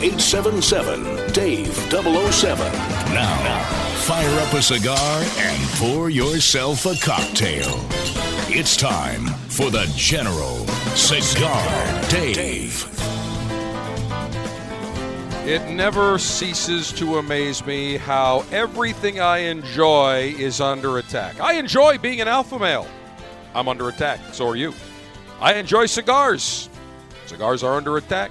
877 0.00 1.32
Dave 1.32 1.74
007. 1.90 2.72
Now, 3.12 3.62
fire 4.06 4.40
up 4.40 4.52
a 4.52 4.62
cigar 4.62 5.24
and 5.38 5.68
pour 5.70 6.08
yourself 6.08 6.86
a 6.86 6.94
cocktail. 7.04 7.66
It's 8.48 8.76
time 8.76 9.26
for 9.48 9.70
the 9.70 9.90
General 9.96 10.64
Cigar 10.94 12.08
Dave. 12.08 12.86
It 15.44 15.68
never 15.74 16.16
ceases 16.20 16.92
to 16.92 17.18
amaze 17.18 17.66
me 17.66 17.96
how 17.96 18.44
everything 18.52 19.18
I 19.18 19.38
enjoy 19.38 20.32
is 20.38 20.60
under 20.60 20.98
attack. 20.98 21.40
I 21.40 21.54
enjoy 21.54 21.98
being 21.98 22.20
an 22.20 22.28
alpha 22.28 22.56
male. 22.56 22.86
I'm 23.52 23.66
under 23.66 23.88
attack. 23.88 24.20
So 24.32 24.46
are 24.46 24.54
you. 24.54 24.74
I 25.40 25.54
enjoy 25.54 25.86
cigars. 25.86 26.68
Cigars 27.26 27.64
are 27.64 27.74
under 27.74 27.96
attack. 27.96 28.30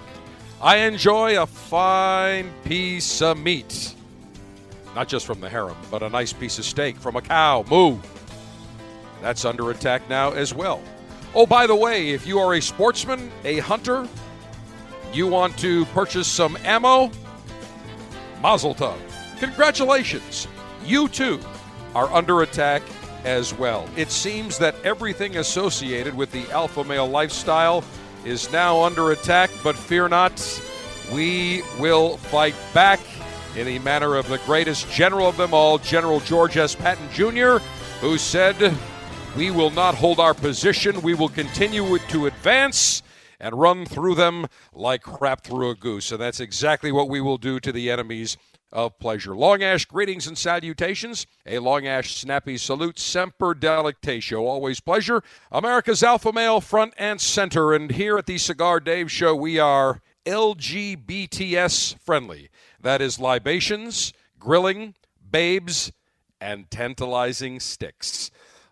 I 0.61 0.77
enjoy 0.77 1.41
a 1.41 1.45
fine 1.45 2.51
piece 2.63 3.21
of 3.21 3.37
meat. 3.37 3.93
Not 4.95 5.07
just 5.07 5.27
from 5.27 5.39
the 5.39 5.47
harem, 5.47 5.77
but 5.91 6.01
a 6.01 6.09
nice 6.09 6.33
piece 6.33 6.57
of 6.57 6.65
steak 6.65 6.97
from 6.97 7.15
a 7.15 7.21
cow. 7.21 7.63
Moo. 7.69 7.99
That's 9.21 9.45
under 9.45 9.69
attack 9.69 10.09
now 10.09 10.31
as 10.31 10.55
well. 10.55 10.81
Oh, 11.35 11.45
by 11.45 11.67
the 11.67 11.75
way, 11.75 12.09
if 12.09 12.25
you 12.25 12.39
are 12.39 12.55
a 12.55 12.61
sportsman, 12.61 13.31
a 13.43 13.59
hunter, 13.59 14.07
you 15.13 15.27
want 15.27 15.55
to 15.59 15.85
purchase 15.85 16.27
some 16.27 16.57
ammo, 16.63 17.11
Mazel 18.41 18.73
Tov. 18.73 18.97
Congratulations. 19.39 20.47
You 20.83 21.07
too 21.07 21.39
are 21.93 22.11
under 22.11 22.41
attack 22.41 22.81
as 23.23 23.53
well. 23.53 23.87
It 23.95 24.09
seems 24.09 24.57
that 24.57 24.75
everything 24.83 25.37
associated 25.37 26.15
with 26.15 26.31
the 26.31 26.49
alpha 26.51 26.83
male 26.83 27.07
lifestyle 27.07 27.83
is 28.25 28.51
now 28.51 28.83
under 28.83 29.11
attack, 29.11 29.49
but 29.63 29.75
fear 29.75 30.07
not, 30.07 30.61
we 31.11 31.61
will 31.79 32.17
fight 32.17 32.55
back 32.73 32.99
in 33.55 33.65
the 33.65 33.79
manner 33.79 34.15
of 34.15 34.27
the 34.27 34.37
greatest 34.39 34.89
general 34.91 35.27
of 35.27 35.37
them 35.37 35.53
all, 35.53 35.77
General 35.77 36.19
George 36.19 36.57
S. 36.57 36.75
Patton 36.75 37.09
Jr., 37.11 37.57
who 38.01 38.17
said, 38.17 38.77
We 39.35 39.51
will 39.51 39.71
not 39.71 39.95
hold 39.95 40.19
our 40.19 40.33
position. 40.33 41.01
We 41.01 41.13
will 41.13 41.29
continue 41.29 41.97
to 41.97 42.25
advance 42.27 43.01
and 43.39 43.59
run 43.59 43.85
through 43.85 44.15
them 44.15 44.47
like 44.73 45.01
crap 45.01 45.43
through 45.43 45.69
a 45.69 45.75
goose. 45.75 46.11
And 46.11 46.21
that's 46.21 46.39
exactly 46.39 46.91
what 46.91 47.09
we 47.09 47.21
will 47.21 47.37
do 47.37 47.59
to 47.59 47.71
the 47.71 47.89
enemies 47.89 48.37
of 48.71 48.99
pleasure. 48.99 49.35
Long 49.35 49.63
Ash 49.63 49.85
greetings 49.85 50.27
and 50.27 50.37
salutations. 50.37 51.25
A 51.45 51.59
Long 51.59 51.87
Ash 51.87 52.15
snappy 52.15 52.57
salute. 52.57 52.99
Semper 52.99 53.53
delectatio. 53.55 54.41
Always 54.41 54.79
pleasure. 54.79 55.23
America's 55.51 56.03
alpha 56.03 56.33
male 56.33 56.61
front 56.61 56.93
and 56.97 57.21
center. 57.21 57.73
And 57.73 57.91
here 57.91 58.17
at 58.17 58.25
the 58.25 58.37
Cigar 58.37 58.79
Dave 58.79 59.11
Show, 59.11 59.35
we 59.35 59.59
are 59.59 60.01
LGBTS 60.25 61.99
friendly. 61.99 62.49
That 62.79 63.01
is 63.01 63.19
libations, 63.19 64.13
grilling, 64.39 64.95
babes, 65.31 65.91
and 66.39 66.69
tantalizing 66.69 67.59
sticks. 67.59 68.29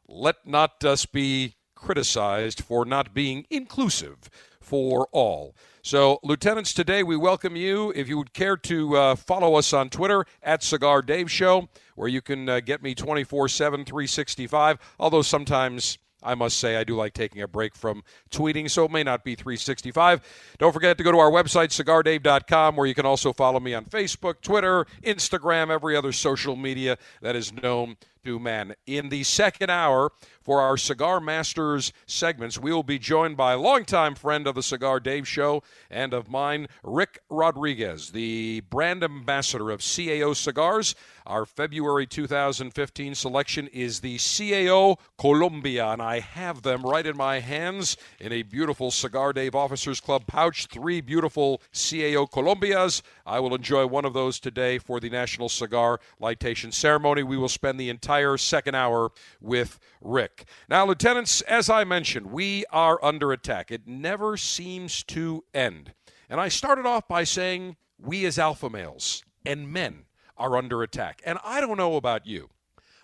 Let 0.08 0.46
not 0.46 0.84
us 0.84 1.06
be 1.06 1.56
criticized 1.74 2.62
for 2.62 2.86
not 2.86 3.14
being 3.14 3.46
inclusive 3.50 4.30
for 4.60 5.08
all. 5.12 5.56
So, 5.86 6.18
lieutenants, 6.24 6.74
today 6.74 7.04
we 7.04 7.16
welcome 7.16 7.56
you. 7.56 7.94
If 7.96 8.10
you 8.10 8.18
would 8.18 8.34
care 8.34 8.58
to 8.58 8.98
uh, 8.98 9.16
follow 9.16 9.54
us 9.54 9.72
on 9.72 9.92
Twitter 9.92 10.26
at 10.42 10.64
Cigar 10.64 11.04
Dave 11.04 11.30
Show, 11.30 11.70
where 11.94 12.08
you 12.08 12.24
can 12.24 12.50
uh, 12.50 12.60
get 12.60 12.82
me 12.82 12.96
24 12.96 13.48
7, 13.48 13.86
365. 13.86 14.80
Although 15.00 15.22
sometimes 15.22 16.00
I 16.24 16.34
must 16.34 16.58
say 16.58 16.76
I 16.76 16.84
do 16.86 16.96
like 16.96 17.14
taking 17.14 17.44
a 17.44 17.48
break 17.48 17.76
from 17.76 18.04
tweeting, 18.32 18.68
so 18.68 18.86
it 18.86 18.90
may 18.90 19.04
not 19.04 19.24
be 19.24 19.36
365. 19.36 20.22
Don't 20.58 20.74
forget 20.74 20.98
to 20.98 21.04
go 21.04 21.12
to 21.12 21.20
our 21.20 21.30
website, 21.30 21.68
cigardave.com, 21.70 22.76
where 22.76 22.88
you 22.88 22.96
can 22.96 23.06
also 23.06 23.32
follow 23.32 23.60
me 23.60 23.76
on 23.76 23.86
Facebook, 23.86 24.42
Twitter, 24.42 24.88
Instagram, 25.04 25.70
every 25.70 25.96
other 25.96 26.12
social 26.12 26.56
media 26.56 26.98
that 27.22 27.36
is 27.36 27.54
known 27.54 27.96
to 28.26 28.40
man. 28.40 28.74
In 28.88 29.10
the 29.10 29.24
second 29.24 29.70
hour, 29.70 30.12
for 30.42 30.60
our 30.60 30.78
Cigar 30.78 31.20
Masters 31.20 31.94
segments, 32.06 32.60
we 32.60 32.74
will 32.74 32.84
be 32.84 33.00
joined 33.00 33.38
by 33.38 33.54
a 33.54 33.60
longtime 33.60 34.16
friend 34.16 34.48
of 34.48 34.56
the 34.56 34.64
Cigar 34.64 35.00
Dave 35.00 35.28
Show 35.28 35.64
and 35.90 36.14
of 36.14 36.30
mine, 36.30 36.68
Rick 36.84 37.20
Rodriguez, 37.30 38.12
the 38.12 38.62
brand 38.62 39.04
ambassador 39.04 39.72
of 39.72 39.82
CAO 39.82 40.36
Cigars. 40.36 40.96
Our 41.26 41.46
February 41.46 42.06
2015 42.06 43.16
selection 43.16 43.68
is 43.68 44.02
the 44.02 44.18
CAO 44.18 44.98
Colombia, 45.18 45.88
and 45.88 46.02
I 46.02 46.20
have 46.20 46.62
them 46.62 46.84
right 46.84 47.06
in 47.06 47.18
my 47.18 47.40
hands 47.40 47.98
in 48.20 48.32
a 48.32 48.44
beautiful 48.44 48.92
Cigar 48.92 49.34
Dave 49.34 49.56
Officers 49.56 50.00
Club 50.00 50.28
pouch. 50.28 50.68
Three 50.68 51.02
beautiful 51.02 51.62
CAO 51.74 52.30
Colombias. 52.32 53.02
I 53.26 53.40
will 53.40 53.56
enjoy 53.56 53.88
one 53.88 54.06
of 54.06 54.14
those 54.14 54.40
today 54.40 54.78
for 54.78 55.00
the 55.00 55.10
National 55.10 55.50
Cigar 55.50 56.00
Lightation 56.22 56.72
Ceremony. 56.72 57.24
We 57.24 57.38
will 57.38 57.50
spend 57.50 57.80
the 57.80 57.90
entire 57.90 58.38
second 58.38 58.76
hour 58.76 59.12
with 59.42 59.80
Rick. 60.00 60.46
Now, 60.70 60.86
lieutenants, 60.86 61.42
as 61.42 61.70
I 61.70 61.86
mentioned, 61.86 62.28
we 62.28 62.66
are 62.72 63.04
under 63.04 63.32
attack. 63.32 63.72
It 63.72 63.88
never 63.88 64.38
seems 64.38 65.04
to 65.06 65.44
end. 65.54 65.94
And 66.30 66.40
I 66.40 66.50
started 66.50 66.86
off 66.86 67.08
by 67.08 67.24
saying 67.24 67.78
we 67.98 68.26
as 68.26 68.38
alpha 68.38 68.70
males 68.70 69.24
and 69.46 69.72
men 69.72 70.06
are 70.38 70.56
under 70.56 70.84
attack. 70.84 71.22
And 71.26 71.40
I 71.44 71.62
don't 71.62 71.78
know 71.78 71.96
about 71.96 72.28
you, 72.28 72.50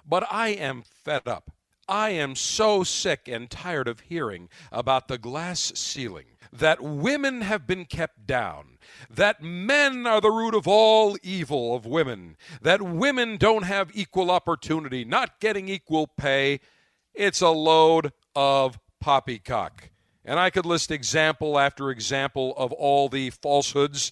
but 0.06 0.26
I 0.30 0.50
am 0.50 0.84
fed 0.84 1.28
up. 1.28 1.52
I 1.88 2.12
am 2.12 2.36
so 2.36 2.84
sick 2.84 3.28
and 3.28 3.50
tired 3.50 3.88
of 3.88 4.02
hearing 4.02 4.50
about 4.72 5.08
the 5.08 5.18
glass 5.18 5.74
ceiling, 5.76 6.31
that 6.51 6.81
women 6.81 7.41
have 7.41 7.66
been 7.66 7.85
kept 7.85 8.25
down, 8.28 8.78
that 9.09 9.41
men 9.41 10.06
are 10.06 10.19
the 10.19 10.31
root 10.31 10.53
of 10.53 10.67
all 10.67 11.17
evil 11.23 11.75
of 11.75 11.85
women, 11.85 12.35
that 12.62 12.81
women 12.81 13.38
don't 13.38 13.63
have 13.63 13.91
equal 13.94 14.29
opportunity, 14.29 15.06
not 15.06 15.40
getting 15.40 15.69
equal 15.69 16.07
pay. 16.07 16.59
It's 17.13 17.41
a 17.41 17.50
load 17.50 18.11
of 18.35 18.79
poppycock. 19.00 19.90
And 20.23 20.40
I 20.40 20.50
could 20.50 20.66
list 20.66 20.91
example 20.91 21.57
after 21.57 21.90
example 21.90 22.53
of 22.57 22.72
all 22.73 23.09
the 23.09 23.31
falsehoods. 23.31 24.11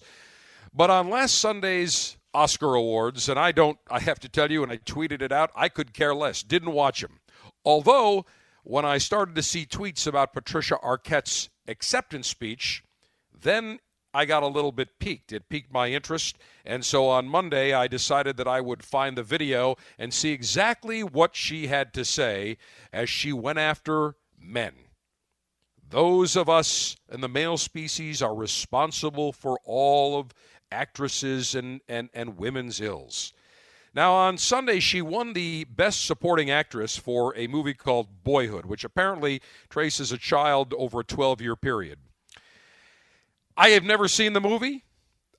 But 0.74 0.90
on 0.90 1.08
last 1.10 1.38
Sunday's 1.38 2.16
Oscar 2.32 2.74
Awards, 2.74 3.28
and 3.28 3.38
I 3.38 3.52
don't, 3.52 3.78
I 3.90 4.00
have 4.00 4.18
to 4.20 4.28
tell 4.28 4.50
you, 4.50 4.62
and 4.62 4.72
I 4.72 4.78
tweeted 4.78 5.22
it 5.22 5.32
out, 5.32 5.50
I 5.54 5.68
could 5.68 5.92
care 5.92 6.14
less. 6.14 6.42
Didn't 6.42 6.72
watch 6.72 7.00
them. 7.00 7.20
Although, 7.64 8.24
when 8.62 8.84
I 8.84 8.98
started 8.98 9.34
to 9.36 9.42
see 9.42 9.66
tweets 9.66 10.06
about 10.06 10.32
Patricia 10.32 10.76
Arquette's 10.82 11.50
acceptance 11.70 12.28
speech, 12.28 12.84
then 13.32 13.78
I 14.12 14.24
got 14.24 14.42
a 14.42 14.48
little 14.48 14.72
bit 14.72 14.98
piqued. 14.98 15.32
It 15.32 15.48
piqued 15.48 15.72
my 15.72 15.88
interest. 15.88 16.36
And 16.64 16.84
so 16.84 17.08
on 17.08 17.28
Monday, 17.28 17.72
I 17.72 17.86
decided 17.86 18.36
that 18.38 18.48
I 18.48 18.60
would 18.60 18.84
find 18.84 19.16
the 19.16 19.22
video 19.22 19.76
and 19.98 20.12
see 20.12 20.32
exactly 20.32 21.02
what 21.02 21.36
she 21.36 21.68
had 21.68 21.94
to 21.94 22.04
say 22.04 22.58
as 22.92 23.08
she 23.08 23.32
went 23.32 23.58
after 23.58 24.16
men. 24.38 24.72
Those 25.88 26.36
of 26.36 26.48
us 26.48 26.96
in 27.10 27.20
the 27.20 27.28
male 27.28 27.56
species 27.56 28.22
are 28.22 28.34
responsible 28.34 29.32
for 29.32 29.58
all 29.64 30.18
of 30.18 30.32
actresses 30.70 31.54
and, 31.54 31.80
and, 31.88 32.10
and 32.14 32.36
women's 32.36 32.80
ills. 32.80 33.32
Now, 33.92 34.14
on 34.14 34.38
Sunday, 34.38 34.78
she 34.78 35.02
won 35.02 35.32
the 35.32 35.64
Best 35.64 36.04
Supporting 36.04 36.48
Actress 36.50 36.96
for 36.96 37.36
a 37.36 37.48
movie 37.48 37.74
called 37.74 38.22
Boyhood, 38.22 38.66
which 38.66 38.84
apparently 38.84 39.42
traces 39.68 40.12
a 40.12 40.18
child 40.18 40.72
over 40.78 41.00
a 41.00 41.04
12 41.04 41.40
year 41.40 41.56
period. 41.56 41.98
I 43.56 43.70
have 43.70 43.82
never 43.82 44.06
seen 44.06 44.32
the 44.32 44.40
movie. 44.40 44.84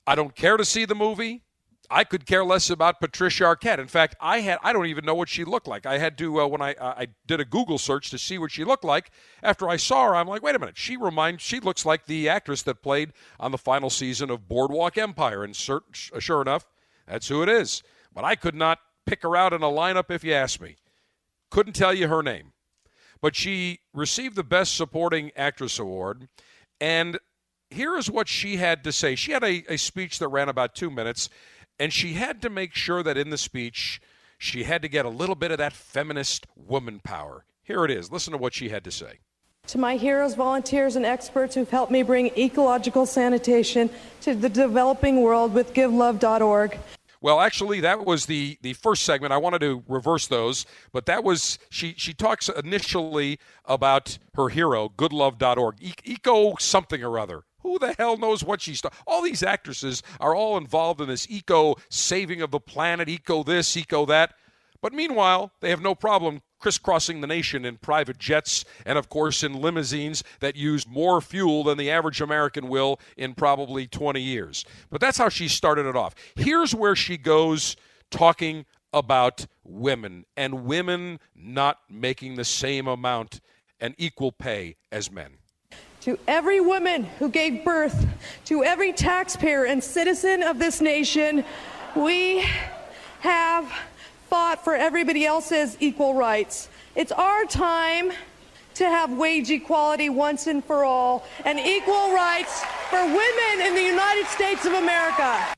I 0.06 0.14
don't 0.14 0.34
care 0.34 0.56
to 0.56 0.64
see 0.64 0.84
the 0.84 0.94
movie. 0.94 1.42
I 1.90 2.04
could 2.04 2.24
care 2.24 2.44
less 2.44 2.70
about 2.70 3.00
Patricia 3.00 3.44
Arquette. 3.44 3.78
In 3.78 3.88
fact, 3.88 4.16
I 4.20 4.40
had 4.40 4.58
I 4.62 4.72
don't 4.72 4.86
even 4.86 5.04
know 5.04 5.14
what 5.14 5.28
she 5.28 5.44
looked 5.44 5.66
like. 5.66 5.84
I 5.84 5.98
had 5.98 6.16
to 6.18 6.40
uh, 6.40 6.46
when 6.46 6.62
I 6.62 6.72
uh, 6.74 6.94
I 6.96 7.08
did 7.26 7.40
a 7.40 7.44
Google 7.44 7.78
search 7.78 8.10
to 8.10 8.18
see 8.18 8.38
what 8.38 8.50
she 8.50 8.64
looked 8.64 8.84
like. 8.84 9.10
After 9.42 9.68
I 9.68 9.76
saw 9.76 10.06
her, 10.06 10.16
I'm 10.16 10.26
like, 10.26 10.42
wait 10.42 10.54
a 10.54 10.58
minute. 10.58 10.78
She 10.78 10.96
reminds 10.96 11.42
she 11.42 11.60
looks 11.60 11.84
like 11.84 12.06
the 12.06 12.28
actress 12.28 12.62
that 12.62 12.82
played 12.82 13.12
on 13.38 13.50
the 13.50 13.58
final 13.58 13.90
season 13.90 14.30
of 14.30 14.48
Boardwalk 14.48 14.96
Empire. 14.96 15.44
And 15.44 15.52
cert, 15.52 15.82
sure 15.92 16.40
enough, 16.40 16.66
that's 17.06 17.28
who 17.28 17.42
it 17.42 17.48
is. 17.48 17.82
But 18.14 18.24
I 18.24 18.34
could 18.34 18.54
not 18.54 18.78
pick 19.06 19.22
her 19.22 19.36
out 19.36 19.52
in 19.52 19.62
a 19.62 19.66
lineup 19.66 20.10
if 20.10 20.24
you 20.24 20.32
asked 20.32 20.60
me. 20.60 20.76
Couldn't 21.50 21.74
tell 21.74 21.94
you 21.94 22.08
her 22.08 22.22
name. 22.22 22.52
But 23.20 23.36
she 23.36 23.80
received 23.94 24.36
the 24.36 24.42
Best 24.42 24.76
Supporting 24.76 25.30
Actress 25.36 25.78
Award. 25.78 26.28
And 26.80 27.18
here 27.70 27.96
is 27.96 28.10
what 28.10 28.28
she 28.28 28.56
had 28.56 28.84
to 28.84 28.92
say. 28.92 29.14
She 29.14 29.32
had 29.32 29.44
a, 29.44 29.64
a 29.72 29.76
speech 29.76 30.18
that 30.18 30.28
ran 30.28 30.48
about 30.48 30.74
two 30.74 30.90
minutes. 30.90 31.28
And 31.78 31.92
she 31.92 32.14
had 32.14 32.42
to 32.42 32.50
make 32.50 32.74
sure 32.74 33.02
that 33.02 33.16
in 33.16 33.30
the 33.30 33.38
speech, 33.38 34.00
she 34.38 34.64
had 34.64 34.82
to 34.82 34.88
get 34.88 35.04
a 35.04 35.10
little 35.10 35.34
bit 35.34 35.50
of 35.50 35.58
that 35.58 35.72
feminist 35.72 36.46
woman 36.56 37.00
power. 37.02 37.44
Here 37.62 37.84
it 37.84 37.90
is. 37.90 38.10
Listen 38.10 38.32
to 38.32 38.38
what 38.38 38.54
she 38.54 38.68
had 38.68 38.84
to 38.84 38.90
say. 38.90 39.20
To 39.68 39.78
my 39.78 39.96
heroes, 39.96 40.34
volunteers, 40.34 40.96
and 40.96 41.06
experts 41.06 41.54
who've 41.54 41.70
helped 41.70 41.92
me 41.92 42.02
bring 42.02 42.36
ecological 42.36 43.06
sanitation 43.06 43.88
to 44.22 44.34
the 44.34 44.48
developing 44.48 45.22
world 45.22 45.54
with 45.54 45.72
GiveLove.org. 45.72 46.76
Well, 47.22 47.40
actually, 47.40 47.78
that 47.80 48.04
was 48.04 48.26
the, 48.26 48.58
the 48.62 48.72
first 48.72 49.04
segment. 49.04 49.32
I 49.32 49.36
wanted 49.36 49.60
to 49.60 49.84
reverse 49.86 50.26
those, 50.26 50.66
but 50.92 51.06
that 51.06 51.22
was 51.22 51.56
she. 51.70 51.94
She 51.96 52.12
talks 52.12 52.48
initially 52.48 53.38
about 53.64 54.18
her 54.34 54.48
hero, 54.48 54.88
GoodLove.org, 54.98 55.76
e- 55.80 55.92
eco 56.04 56.56
something 56.58 57.02
or 57.02 57.20
other. 57.20 57.44
Who 57.60 57.78
the 57.78 57.94
hell 57.96 58.16
knows 58.16 58.42
what 58.42 58.60
she's 58.60 58.80
talking? 58.80 58.98
All 59.06 59.22
these 59.22 59.44
actresses 59.44 60.02
are 60.18 60.34
all 60.34 60.56
involved 60.56 61.00
in 61.00 61.06
this 61.06 61.28
eco 61.30 61.76
saving 61.88 62.42
of 62.42 62.50
the 62.50 62.58
planet, 62.58 63.08
eco 63.08 63.44
this, 63.44 63.76
eco 63.76 64.04
that. 64.06 64.34
But 64.82 64.92
meanwhile, 64.92 65.52
they 65.60 65.70
have 65.70 65.80
no 65.80 65.94
problem 65.94 66.42
crisscrossing 66.62 67.20
the 67.20 67.26
nation 67.26 67.64
in 67.64 67.76
private 67.76 68.18
jets 68.18 68.64
and, 68.86 68.96
of 68.96 69.08
course, 69.08 69.42
in 69.42 69.60
limousines 69.60 70.22
that 70.40 70.56
use 70.56 70.86
more 70.86 71.20
fuel 71.20 71.64
than 71.64 71.76
the 71.76 71.90
average 71.90 72.20
American 72.20 72.68
will 72.68 72.98
in 73.16 73.34
probably 73.34 73.86
20 73.86 74.20
years. 74.20 74.64
But 74.88 75.00
that's 75.00 75.18
how 75.18 75.28
she 75.28 75.48
started 75.48 75.86
it 75.86 75.96
off. 75.96 76.14
Here's 76.36 76.74
where 76.74 76.96
she 76.96 77.18
goes 77.18 77.76
talking 78.10 78.64
about 78.92 79.46
women 79.64 80.24
and 80.36 80.64
women 80.64 81.18
not 81.34 81.78
making 81.90 82.36
the 82.36 82.44
same 82.44 82.86
amount 82.86 83.40
and 83.80 83.94
equal 83.98 84.30
pay 84.30 84.76
as 84.92 85.10
men 85.10 85.38
to 86.02 86.18
every 86.26 86.60
woman 86.60 87.04
who 87.20 87.28
gave 87.28 87.64
birth, 87.64 88.08
to 88.44 88.64
every 88.64 88.92
taxpayer 88.92 89.66
and 89.66 89.82
citizen 89.82 90.42
of 90.42 90.58
this 90.58 90.80
nation, 90.80 91.44
we 91.94 92.44
have 93.20 93.72
fought 94.32 94.64
for 94.64 94.74
everybody 94.74 95.26
else's 95.26 95.76
equal 95.78 96.14
rights. 96.14 96.70
It's 96.94 97.12
our 97.12 97.44
time 97.44 98.12
to 98.72 98.86
have 98.86 99.12
wage 99.12 99.50
equality 99.50 100.08
once 100.08 100.46
and 100.46 100.64
for 100.64 100.84
all 100.84 101.26
and 101.44 101.60
equal 101.60 102.14
rights 102.14 102.64
for 102.88 103.04
women 103.04 103.66
in 103.66 103.74
the 103.74 103.82
United 103.82 104.24
States 104.28 104.64
of 104.64 104.72
America. 104.72 105.54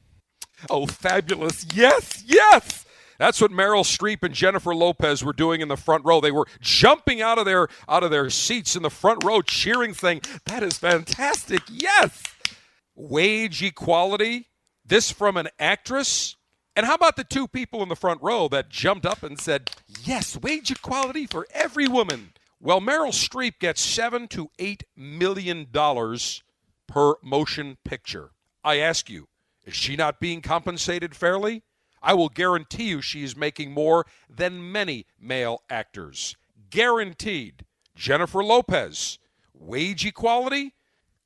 Oh, 0.69 0.87
fabulous. 0.87 1.65
Yes, 1.73 2.25
yes. 2.27 2.85
That's 3.17 3.41
what 3.41 3.53
Meryl 3.53 3.85
Streep 3.85 4.25
and 4.25 4.35
Jennifer 4.35 4.75
Lopez 4.75 5.23
were 5.23 5.33
doing 5.33 5.61
in 5.61 5.69
the 5.69 5.77
front 5.77 6.05
row. 6.05 6.21
They 6.21 6.33
were 6.33 6.49
jumping 6.61 7.23
out 7.23 7.39
of 7.39 7.45
their 7.45 7.69
out 7.89 8.03
of 8.03 8.11
their 8.11 8.29
seats 8.29 8.75
in 8.75 8.83
the 8.83 8.91
front 8.91 9.23
row, 9.23 9.41
cheering 9.41 9.95
thing. 9.95 10.21
That 10.47 10.65
is 10.65 10.79
fantastic. 10.79 11.63
Yes. 11.71 12.25
Wage 12.97 13.63
equality. 13.63 14.49
This 14.85 15.13
from 15.13 15.37
an 15.37 15.47
actress. 15.61 16.35
And 16.77 16.87
how 16.87 16.95
about 16.95 17.17
the 17.17 17.25
two 17.25 17.47
people 17.47 17.83
in 17.83 17.89
the 17.89 17.97
front 17.97 18.21
row 18.23 18.49
that 18.49 18.69
jumped 18.69 19.07
up 19.07 19.23
and 19.23 19.39
said, 19.39 19.71
Yes, 20.03 20.37
wage 20.37 20.71
equality 20.71 21.27
for 21.27 21.47
every 21.53 21.87
woman? 21.87 22.33
Well, 22.61 22.81
Meryl 22.81 23.13
Streep 23.13 23.59
gets 23.61 23.81
seven 23.81 24.27
to 24.29 24.51
eight 24.59 24.85
million 24.97 25.69
dollars 25.71 26.43
per 26.87 27.15
motion 27.23 27.77
picture. 27.85 28.31
I 28.65 28.79
ask 28.79 29.09
you, 29.09 29.29
is 29.65 29.75
she 29.75 29.97
not 29.97 30.21
being 30.21 30.41
compensated 30.41 31.15
fairly? 31.15 31.63
I 32.03 32.15
will 32.15 32.29
guarantee 32.29 32.89
you 32.89 33.01
she 33.01 33.23
is 33.23 33.37
making 33.37 33.73
more 33.73 34.07
than 34.29 34.73
many 34.73 35.07
male 35.19 35.63
actors. 35.71 36.37
Guaranteed. 36.71 37.65
Jennifer 37.95 38.43
Lopez, 38.43 39.19
wage 39.55 40.05
equality? 40.05 40.75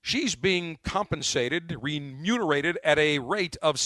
She's 0.03 0.35
being 0.35 0.79
compensated, 0.85 1.77
remunerated 1.81 2.79
at 2.85 2.99
a 2.99 3.19
rate 3.19 3.57
of 3.63 3.81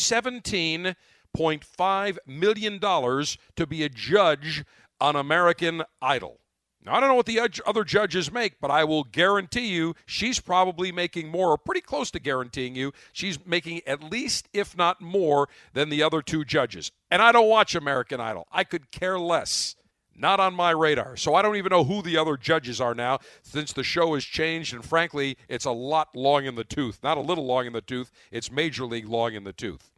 $17.5 1.37 2.19
million 2.26 2.81
to 2.81 3.67
be 3.67 3.84
a 3.84 3.88
judge 3.88 4.64
on 5.00 5.17
American 5.17 5.82
Idol. 6.00 6.38
Now, 6.84 6.96
I 6.96 7.00
don't 7.00 7.11
know 7.11 7.14
what 7.14 7.26
the 7.26 7.49
other 7.64 7.84
judges 7.84 8.32
make, 8.32 8.61
but 8.61 8.70
I 8.70 8.82
will 8.82 9.05
guarantee 9.05 9.69
you 9.69 9.94
she's 10.05 10.40
probably 10.40 10.90
making 10.90 11.29
more, 11.29 11.50
or 11.50 11.58
pretty 11.58 11.81
close 11.81 12.11
to 12.11 12.19
guaranteeing 12.19 12.75
you, 12.75 12.93
she's 13.12 13.44
making 13.46 13.82
at 13.87 14.02
least, 14.02 14.49
if 14.52 14.76
not 14.76 15.00
more, 15.00 15.49
than 15.75 15.90
the 15.90 16.02
other 16.02 16.23
two 16.23 16.44
judges. 16.44 16.90
And 17.08 17.23
I 17.23 17.31
don't 17.31 17.49
watch 17.49 17.76
American 17.76 18.20
Idol. 18.20 18.49
I 18.50 18.64
could 18.64 18.90
care 18.90 19.19
less. 19.19 19.76
Not 20.14 20.40
on 20.40 20.55
my 20.55 20.73
radar. 20.73 21.17
So 21.17 21.34
I 21.34 21.43
don't 21.43 21.56
even 21.56 21.70
know 21.70 21.84
who 21.84 22.02
the 22.02 22.19
other 22.19 22.37
judges 22.37 22.81
are 22.81 22.94
now 22.94 23.20
since 23.43 23.73
the 23.73 23.84
show 23.84 24.12
has 24.14 24.25
changed. 24.25 24.75
And 24.75 24.84
frankly, 24.84 25.38
it's 25.49 25.64
a 25.64 25.70
lot 25.70 26.14
long 26.14 26.44
in 26.44 26.55
the 26.55 26.64
tooth. 26.64 26.99
Not 27.02 27.17
a 27.17 27.23
little 27.23 27.46
long 27.46 27.67
in 27.67 27.73
the 27.73 27.81
tooth, 27.81 28.11
it's 28.31 28.50
major 28.50 28.84
league 28.84 29.08
long 29.08 29.34
in 29.34 29.44
the 29.44 29.55
tooth. 29.55 29.91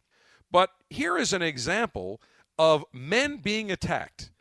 But 0.51 0.69
here 0.89 1.17
is 1.17 1.33
an 1.33 1.41
example 1.41 2.21
of 2.57 2.85
men 2.93 3.37
being 3.37 3.71
attacked 3.71 4.31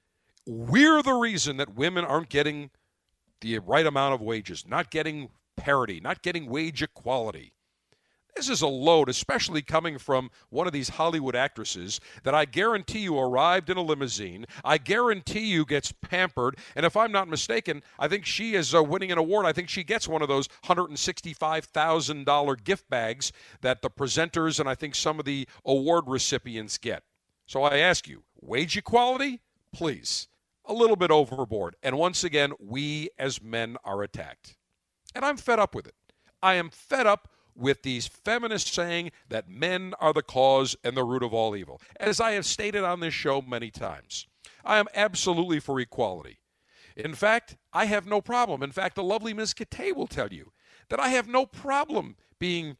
we're 0.46 1.02
the 1.02 1.14
reason 1.14 1.56
that 1.56 1.74
women 1.74 2.04
aren't 2.04 2.28
getting 2.28 2.70
the 3.40 3.58
right 3.58 3.86
amount 3.86 4.14
of 4.14 4.20
wages, 4.20 4.66
not 4.66 4.90
getting 4.90 5.30
parity, 5.56 6.00
not 6.00 6.22
getting 6.22 6.46
wage 6.46 6.82
equality. 6.82 7.53
This 8.36 8.48
is 8.48 8.62
a 8.62 8.66
load, 8.66 9.08
especially 9.08 9.62
coming 9.62 9.96
from 9.98 10.30
one 10.50 10.66
of 10.66 10.72
these 10.72 10.88
Hollywood 10.88 11.36
actresses 11.36 12.00
that 12.24 12.34
I 12.34 12.46
guarantee 12.46 12.98
you 13.00 13.16
arrived 13.18 13.70
in 13.70 13.76
a 13.76 13.82
limousine. 13.82 14.46
I 14.64 14.78
guarantee 14.78 15.46
you 15.46 15.64
gets 15.64 15.92
pampered. 15.92 16.58
And 16.74 16.84
if 16.84 16.96
I'm 16.96 17.12
not 17.12 17.28
mistaken, 17.28 17.84
I 17.98 18.08
think 18.08 18.26
she 18.26 18.54
is 18.54 18.74
uh, 18.74 18.82
winning 18.82 19.12
an 19.12 19.18
award. 19.18 19.46
I 19.46 19.52
think 19.52 19.68
she 19.68 19.84
gets 19.84 20.08
one 20.08 20.22
of 20.22 20.28
those 20.28 20.48
$165,000 20.64 22.64
gift 22.64 22.90
bags 22.90 23.30
that 23.60 23.82
the 23.82 23.90
presenters 23.90 24.58
and 24.58 24.68
I 24.68 24.74
think 24.74 24.96
some 24.96 25.20
of 25.20 25.24
the 25.24 25.46
award 25.64 26.04
recipients 26.08 26.78
get. 26.78 27.04
So 27.46 27.62
I 27.62 27.78
ask 27.78 28.08
you, 28.08 28.24
wage 28.40 28.76
equality? 28.76 29.42
Please 29.72 30.26
a 30.66 30.72
little 30.72 30.96
bit 30.96 31.10
overboard. 31.10 31.76
And 31.82 31.98
once 31.98 32.24
again, 32.24 32.52
we 32.58 33.10
as 33.18 33.42
men 33.42 33.76
are 33.84 34.02
attacked. 34.02 34.56
And 35.14 35.22
I'm 35.24 35.36
fed 35.36 35.58
up 35.58 35.74
with 35.74 35.86
it. 35.86 35.94
I 36.42 36.54
am 36.54 36.70
fed 36.70 37.06
up 37.06 37.28
with 37.56 37.82
these 37.82 38.06
feminists 38.06 38.72
saying 38.72 39.10
that 39.28 39.48
men 39.48 39.94
are 40.00 40.12
the 40.12 40.22
cause 40.22 40.76
and 40.82 40.96
the 40.96 41.04
root 41.04 41.22
of 41.22 41.32
all 41.32 41.54
evil. 41.54 41.80
As 41.98 42.20
I 42.20 42.32
have 42.32 42.46
stated 42.46 42.84
on 42.84 43.00
this 43.00 43.14
show 43.14 43.40
many 43.40 43.70
times, 43.70 44.26
I 44.64 44.78
am 44.78 44.86
absolutely 44.94 45.60
for 45.60 45.78
equality. 45.80 46.38
In 46.96 47.14
fact, 47.14 47.56
I 47.72 47.86
have 47.86 48.06
no 48.06 48.20
problem. 48.20 48.62
In 48.62 48.72
fact, 48.72 48.94
the 48.94 49.02
lovely 49.02 49.34
Ms. 49.34 49.54
Kate 49.54 49.96
will 49.96 50.06
tell 50.06 50.32
you 50.32 50.52
that 50.88 51.00
I 51.00 51.08
have 51.08 51.28
no 51.28 51.46
problem 51.46 52.16
being 52.38 52.76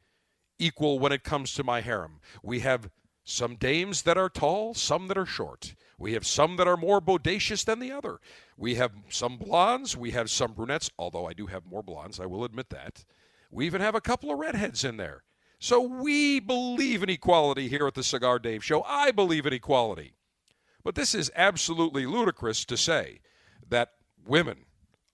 equal 0.59 0.99
when 0.99 1.13
it 1.13 1.25
comes 1.25 1.53
to 1.55 1.65
my 1.65 1.81
harem. 1.81 2.21
We 2.43 2.61
have 2.61 2.91
some 3.25 3.57
dames 3.57 4.03
that 4.03 4.19
are 4.19 4.29
tall, 4.29 4.75
some 4.75 5.09
that 5.09 5.19
are 5.19 5.27
short. 5.27 5.75
We 5.99 6.13
have 6.13 6.27
some 6.27 6.57
that 6.57 6.69
are 6.69 6.77
more 6.77 7.01
bodacious 7.01 7.65
than 7.65 7.81
the 7.81 7.91
other. 7.91 8.19
We 8.57 8.75
have 8.75 8.93
some 9.09 9.39
blondes, 9.39 9.97
we 9.97 10.11
have 10.11 10.31
some 10.31 10.53
brunettes, 10.53 10.91
although 10.99 11.27
I 11.27 11.33
do 11.33 11.47
have 11.47 11.65
more 11.65 11.83
blondes, 11.83 12.21
I 12.21 12.27
will 12.27 12.45
admit 12.45 12.71
that. 12.71 13.05
We 13.55 13.67
even 13.67 13.81
have 13.81 13.95
a 13.95 14.01
couple 14.01 14.33
of 14.33 14.39
redheads 14.41 14.83
in 14.85 14.97
there. 14.97 15.23
So 15.61 15.81
we 15.81 16.41
believe 16.41 17.05
in 17.05 17.09
equality 17.09 17.69
here 17.69 17.87
at 17.87 17.95
the 17.95 18.03
Cigar 18.03 18.41
Dave 18.41 18.65
Show. 18.65 18.83
I 18.83 19.13
believe 19.13 19.47
in 19.47 19.53
equality. 19.53 20.15
But 20.83 20.97
this 20.97 21.15
is 21.15 21.31
absolutely 21.37 22.05
ludicrous 22.05 22.65
to 22.65 22.77
say 22.77 23.21
that 23.69 23.93
women 24.27 24.67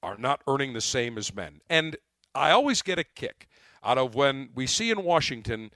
are 0.03 0.17
not 0.17 0.41
earning 0.49 0.73
the 0.73 0.81
same 0.81 1.19
as 1.19 1.35
men. 1.35 1.61
And 1.69 1.99
I 2.35 2.51
always 2.51 2.81
get 2.81 2.99
a 2.99 3.05
kick 3.05 3.47
out 3.85 3.99
of 3.99 4.15
when 4.15 4.49
we 4.55 4.67
see 4.67 4.91
in 4.91 5.05
Washington 5.05 5.71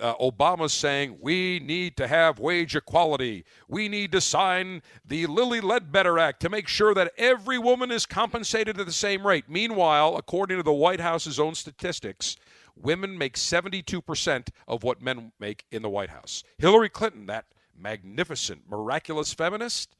uh, 0.00 0.14
Obama 0.16 0.70
saying 0.70 1.18
we 1.20 1.60
need 1.60 1.96
to 1.96 2.06
have 2.06 2.38
wage 2.38 2.74
equality. 2.76 3.44
We 3.68 3.88
need 3.88 4.12
to 4.12 4.20
sign 4.20 4.82
the 5.04 5.26
Lilly 5.26 5.60
Ledbetter 5.60 6.18
Act 6.18 6.40
to 6.40 6.48
make 6.48 6.68
sure 6.68 6.94
that 6.94 7.12
every 7.16 7.58
woman 7.58 7.90
is 7.90 8.06
compensated 8.06 8.78
at 8.78 8.86
the 8.86 8.92
same 8.92 9.26
rate. 9.26 9.44
Meanwhile, 9.48 10.16
according 10.16 10.56
to 10.58 10.62
the 10.62 10.72
White 10.72 11.00
House's 11.00 11.38
own 11.38 11.54
statistics, 11.54 12.36
women 12.76 13.16
make 13.16 13.36
72% 13.36 14.48
of 14.66 14.82
what 14.82 15.02
men 15.02 15.32
make 15.38 15.64
in 15.70 15.82
the 15.82 15.90
White 15.90 16.10
House. 16.10 16.42
Hillary 16.58 16.88
Clinton, 16.88 17.26
that 17.26 17.46
magnificent, 17.76 18.68
miraculous 18.68 19.32
feminist, 19.32 19.94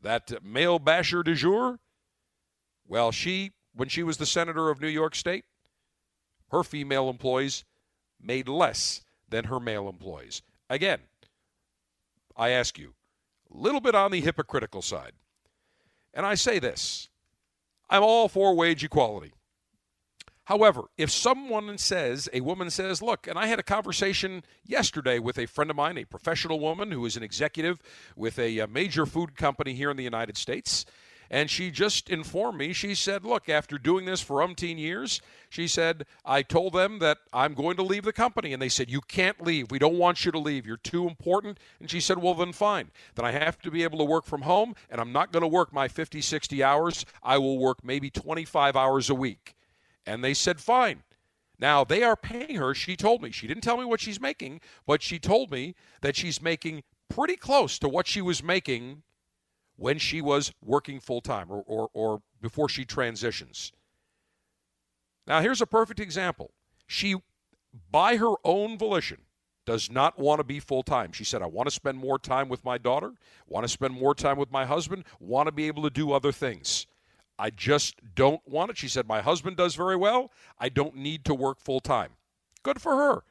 that 0.00 0.44
male 0.44 0.78
basher 0.78 1.22
du 1.22 1.34
jour, 1.34 1.78
well, 2.86 3.12
she, 3.12 3.52
when 3.74 3.88
she 3.88 4.02
was 4.02 4.16
the 4.16 4.26
senator 4.26 4.70
of 4.70 4.80
New 4.80 4.88
York 4.88 5.14
State, 5.14 5.44
her 6.50 6.62
female 6.62 7.10
employees 7.10 7.64
made 8.20 8.48
less 8.48 9.02
than 9.28 9.44
her 9.44 9.60
male 9.60 9.88
employees. 9.88 10.42
Again, 10.70 11.00
I 12.36 12.50
ask 12.50 12.78
you, 12.78 12.94
a 13.52 13.56
little 13.56 13.80
bit 13.80 13.94
on 13.94 14.10
the 14.10 14.20
hypocritical 14.20 14.82
side. 14.82 15.12
And 16.14 16.26
I 16.26 16.34
say 16.34 16.58
this 16.58 17.08
I'm 17.90 18.02
all 18.02 18.28
for 18.28 18.54
wage 18.54 18.84
equality. 18.84 19.32
However, 20.44 20.84
if 20.96 21.10
someone 21.10 21.76
says, 21.76 22.26
a 22.32 22.40
woman 22.40 22.70
says, 22.70 23.02
look, 23.02 23.26
and 23.26 23.38
I 23.38 23.46
had 23.48 23.58
a 23.58 23.62
conversation 23.62 24.42
yesterday 24.64 25.18
with 25.18 25.38
a 25.38 25.44
friend 25.44 25.68
of 25.68 25.76
mine, 25.76 25.98
a 25.98 26.06
professional 26.06 26.58
woman 26.58 26.90
who 26.90 27.04
is 27.04 27.18
an 27.18 27.22
executive 27.22 27.82
with 28.16 28.38
a, 28.38 28.60
a 28.60 28.66
major 28.66 29.04
food 29.04 29.36
company 29.36 29.74
here 29.74 29.90
in 29.90 29.98
the 29.98 30.04
United 30.04 30.38
States, 30.38 30.86
and 31.30 31.50
she 31.50 31.70
just 31.70 32.08
informed 32.08 32.58
me, 32.58 32.72
she 32.72 32.94
said, 32.94 33.24
Look, 33.24 33.48
after 33.48 33.76
doing 33.76 34.06
this 34.06 34.20
for 34.20 34.36
umpteen 34.36 34.78
years, 34.78 35.20
she 35.50 35.68
said, 35.68 36.06
I 36.24 36.42
told 36.42 36.72
them 36.72 36.98
that 37.00 37.18
I'm 37.32 37.54
going 37.54 37.76
to 37.76 37.82
leave 37.82 38.04
the 38.04 38.12
company. 38.12 38.52
And 38.52 38.62
they 38.62 38.68
said, 38.70 38.90
You 38.90 39.00
can't 39.02 39.40
leave. 39.42 39.70
We 39.70 39.78
don't 39.78 39.98
want 39.98 40.24
you 40.24 40.32
to 40.32 40.38
leave. 40.38 40.66
You're 40.66 40.78
too 40.78 41.06
important. 41.06 41.58
And 41.80 41.90
she 41.90 42.00
said, 42.00 42.18
Well, 42.18 42.34
then 42.34 42.52
fine. 42.52 42.90
Then 43.14 43.26
I 43.26 43.32
have 43.32 43.58
to 43.60 43.70
be 43.70 43.82
able 43.82 43.98
to 43.98 44.04
work 44.04 44.24
from 44.24 44.42
home, 44.42 44.74
and 44.88 45.00
I'm 45.00 45.12
not 45.12 45.32
going 45.32 45.42
to 45.42 45.48
work 45.48 45.72
my 45.72 45.88
50, 45.88 46.20
60 46.22 46.62
hours. 46.62 47.04
I 47.22 47.36
will 47.38 47.58
work 47.58 47.84
maybe 47.84 48.10
25 48.10 48.76
hours 48.76 49.10
a 49.10 49.14
week. 49.14 49.54
And 50.06 50.24
they 50.24 50.34
said, 50.34 50.60
fine. 50.60 51.02
Now, 51.58 51.84
they 51.84 52.02
are 52.02 52.16
paying 52.16 52.56
her, 52.56 52.72
she 52.74 52.96
told 52.96 53.20
me. 53.20 53.30
She 53.32 53.46
didn't 53.46 53.64
tell 53.64 53.76
me 53.76 53.84
what 53.84 54.00
she's 54.00 54.20
making, 54.20 54.60
but 54.86 55.02
she 55.02 55.18
told 55.18 55.50
me 55.50 55.74
that 56.00 56.16
she's 56.16 56.40
making 56.40 56.84
pretty 57.08 57.36
close 57.36 57.78
to 57.80 57.88
what 57.88 58.06
she 58.06 58.22
was 58.22 58.42
making 58.42 59.02
when 59.78 59.96
she 59.96 60.20
was 60.20 60.52
working 60.62 60.98
full 60.98 61.20
time 61.20 61.46
or, 61.50 61.62
or, 61.66 61.88
or 61.94 62.22
before 62.42 62.68
she 62.68 62.84
transitions. 62.84 63.72
Now, 65.26 65.40
here's 65.40 65.62
a 65.62 65.66
perfect 65.66 66.00
example. 66.00 66.50
She, 66.86 67.14
by 67.90 68.16
her 68.16 68.34
own 68.44 68.76
volition, 68.76 69.18
does 69.64 69.90
not 69.90 70.18
want 70.18 70.40
to 70.40 70.44
be 70.44 70.58
full 70.58 70.82
time. 70.82 71.12
She 71.12 71.24
said, 71.24 71.42
I 71.42 71.46
want 71.46 71.68
to 71.68 71.74
spend 71.74 71.98
more 71.98 72.18
time 72.18 72.48
with 72.48 72.64
my 72.64 72.76
daughter, 72.76 73.12
want 73.46 73.64
to 73.64 73.68
spend 73.68 73.94
more 73.94 74.14
time 74.14 74.36
with 74.36 74.50
my 74.50 74.64
husband, 74.64 75.04
want 75.20 75.46
to 75.46 75.52
be 75.52 75.68
able 75.68 75.84
to 75.84 75.90
do 75.90 76.10
other 76.12 76.32
things. 76.32 76.86
I 77.38 77.50
just 77.50 78.00
don't 78.16 78.40
want 78.48 78.70
it. 78.70 78.78
She 78.78 78.88
said, 78.88 79.06
My 79.06 79.20
husband 79.20 79.56
does 79.56 79.76
very 79.76 79.94
well. 79.94 80.32
I 80.58 80.70
don't 80.70 80.96
need 80.96 81.24
to 81.26 81.34
work 81.34 81.60
full 81.60 81.80
time. 81.80 82.12
Good 82.64 82.80
for 82.80 82.96
her. 82.96 83.22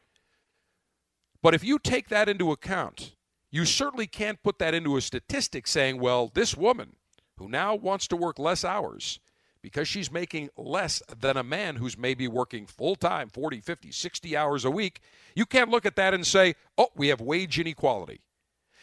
But 1.42 1.54
if 1.54 1.64
you 1.64 1.78
take 1.78 2.08
that 2.08 2.30
into 2.30 2.52
account, 2.52 3.17
you 3.52 3.66
certainly 3.66 4.08
can't 4.08 4.44
put 4.44 4.60
that 4.60 4.74
into 4.74 4.98
a 4.98 5.02
statistic 5.02 5.68
saying, 5.68 6.00
well, 6.00 6.32
this 6.34 6.56
woman 6.56 6.96
who 7.38 7.48
now 7.48 7.76
wants 7.76 8.08
to 8.08 8.16
work 8.16 8.40
less 8.40 8.66
hours 8.66 9.20
because 9.62 9.88
she's 9.88 10.12
making 10.12 10.50
less 10.58 11.02
than 11.20 11.38
a 11.38 11.44
man 11.44 11.76
who's 11.76 11.98
maybe 11.98 12.28
working 12.28 12.66
full 12.66 12.96
time, 12.96 13.30
40, 13.30 13.62
50, 13.62 13.92
60 13.92 14.38
hours 14.38 14.66
a 14.66 14.72
week, 14.72 15.02
you 15.36 15.46
can't 15.46 15.70
look 15.70 15.86
at 15.86 15.96
that 15.96 16.14
and 16.14 16.26
say, 16.26 16.56
oh, 16.78 16.90
we 16.96 17.08
have 17.08 17.22
wage 17.22 17.60
inequality. 17.60 18.22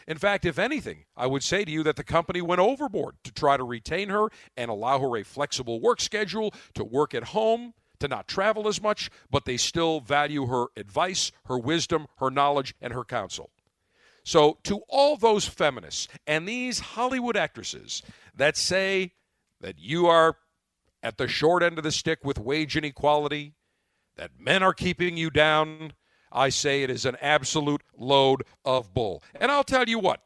In 0.07 0.19
fact, 0.19 0.45
if 0.45 0.59
anything, 0.59 1.05
I 1.17 1.27
would 1.27 1.43
say 1.43 1.65
to 1.65 1.71
you 1.71 1.83
that 1.85 1.97
the 1.97 2.05
company 2.05 2.43
went 2.43 2.61
overboard 2.61 3.17
to 3.25 3.33
try 3.33 3.57
to 3.57 3.65
retain 3.65 4.11
her 4.11 4.29
and 4.57 4.71
allow 4.71 4.99
her 4.99 5.17
a 5.17 5.25
flexible 5.25 5.81
work 5.81 6.01
schedule, 6.01 6.53
to 6.75 6.85
work 6.85 7.15
at 7.15 7.25
home, 7.25 7.73
to 8.01 8.09
not 8.09 8.29
travel 8.29 8.69
as 8.69 8.83
much, 8.83 9.11
but 9.31 9.47
they 9.47 9.57
still 9.57 10.01
value 10.01 10.47
her 10.47 10.67
advice, 10.77 11.33
her 11.47 11.57
wisdom, 11.57 12.07
her 12.19 12.31
knowledge, 12.31 12.75
and 12.83 12.93
her 12.93 13.05
counsel. 13.05 13.51
So, 14.25 14.59
to 14.65 14.81
all 14.89 15.17
those 15.17 15.47
feminists 15.47 16.09
and 16.27 16.49
these 16.49 16.81
Hollywood 16.81 17.37
actresses 17.37 18.03
that 18.35 18.57
say 18.57 19.13
that 19.61 19.79
you 19.79 20.07
are 20.07 20.37
at 21.03 21.19
the 21.19 21.29
short 21.29 21.63
end 21.63 21.77
of 21.77 21.85
the 21.85 21.93
stick 21.93 22.25
with 22.25 22.39
wage 22.39 22.75
inequality, 22.77 23.53
that 24.17 24.31
men 24.39 24.63
are 24.63 24.73
keeping 24.73 25.19
you 25.19 25.29
down, 25.29 25.93
I 26.33 26.49
say 26.49 26.83
it 26.83 26.91
is 26.91 27.05
an 27.05 27.17
absolute 27.21 27.83
load 27.99 28.45
of 28.65 28.95
bull. 28.95 29.23
And 29.35 29.51
I'll 29.51 29.65
tell 29.65 29.89
you 29.89 29.99
what, 29.99 30.21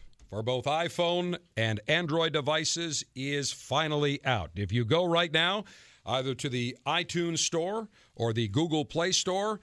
for 0.31 0.41
both 0.41 0.63
iPhone 0.63 1.37
and 1.57 1.81
Android 1.89 2.31
devices 2.31 3.03
is 3.13 3.51
finally 3.51 4.23
out. 4.23 4.49
If 4.55 4.71
you 4.71 4.85
go 4.85 5.03
right 5.03 5.31
now, 5.31 5.65
either 6.05 6.33
to 6.35 6.47
the 6.47 6.77
iTunes 6.87 7.39
Store 7.39 7.89
or 8.15 8.31
the 8.31 8.47
Google 8.47 8.85
Play 8.85 9.11
Store, 9.11 9.59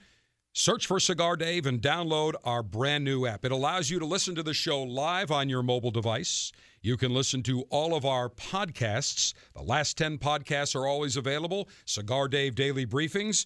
search 0.53 0.85
for 0.85 0.99
Cigar 0.99 1.35
Dave 1.37 1.65
and 1.65 1.81
download 1.81 2.35
our 2.43 2.61
brand 2.61 3.03
new 3.03 3.25
app. 3.25 3.45
It 3.45 3.51
allows 3.51 3.89
you 3.89 3.97
to 3.97 4.05
listen 4.05 4.35
to 4.35 4.43
the 4.43 4.53
show 4.53 4.83
live 4.83 5.31
on 5.31 5.49
your 5.49 5.63
mobile 5.63 5.89
device. 5.89 6.51
You 6.83 6.97
can 6.97 7.15
listen 7.15 7.41
to 7.43 7.63
all 7.71 7.95
of 7.95 8.05
our 8.05 8.29
podcasts. 8.29 9.33
The 9.55 9.63
last 9.63 9.97
10 9.97 10.19
podcasts 10.19 10.75
are 10.75 10.87
always 10.87 11.17
available, 11.17 11.67
Cigar 11.85 12.27
Dave 12.27 12.53
Daily 12.53 12.85
Briefings. 12.85 13.45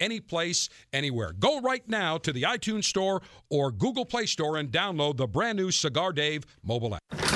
any 0.00 0.20
place, 0.20 0.68
anywhere. 0.92 1.32
Go 1.32 1.60
right 1.60 1.86
now 1.88 2.18
to 2.18 2.32
the 2.32 2.42
iTunes 2.42 2.84
Store 2.84 3.22
or 3.50 3.70
Google 3.70 4.04
Play 4.04 4.26
Store 4.26 4.56
and 4.56 4.70
download 4.70 5.16
the 5.16 5.26
brand 5.26 5.58
new 5.58 5.70
Cigar 5.70 6.12
Dave 6.12 6.44
mobile 6.62 6.94
app. 6.94 7.27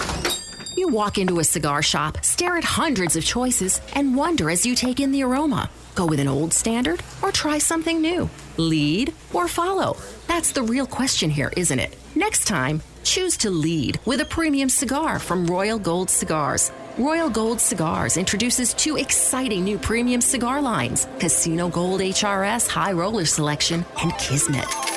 You 0.76 0.88
walk 0.88 1.18
into 1.18 1.38
a 1.38 1.44
cigar 1.44 1.82
shop, 1.82 2.24
stare 2.24 2.56
at 2.56 2.64
hundreds 2.64 3.16
of 3.16 3.24
choices, 3.24 3.80
and 3.94 4.16
wonder 4.16 4.50
as 4.50 4.64
you 4.64 4.74
take 4.74 5.00
in 5.00 5.12
the 5.12 5.22
aroma. 5.22 5.68
Go 5.94 6.06
with 6.06 6.18
an 6.20 6.28
old 6.28 6.52
standard 6.52 7.02
or 7.22 7.30
try 7.30 7.58
something 7.58 8.00
new? 8.00 8.30
Lead 8.56 9.12
or 9.34 9.48
follow? 9.48 9.96
That's 10.28 10.52
the 10.52 10.62
real 10.62 10.86
question 10.86 11.28
here, 11.28 11.52
isn't 11.56 11.78
it? 11.78 11.96
Next 12.14 12.46
time, 12.46 12.80
choose 13.04 13.36
to 13.38 13.50
lead 13.50 14.00
with 14.06 14.20
a 14.22 14.24
premium 14.24 14.70
cigar 14.70 15.18
from 15.18 15.46
Royal 15.46 15.78
Gold 15.78 16.08
Cigars. 16.08 16.72
Royal 16.96 17.28
Gold 17.28 17.60
Cigars 17.60 18.16
introduces 18.16 18.72
two 18.74 18.96
exciting 18.96 19.64
new 19.64 19.78
premium 19.78 20.20
cigar 20.20 20.62
lines 20.62 21.06
Casino 21.18 21.68
Gold 21.68 22.00
HRS 22.00 22.68
High 22.68 22.92
Roller 22.92 23.26
Selection 23.26 23.84
and 24.02 24.12
Kismet. 24.18 24.91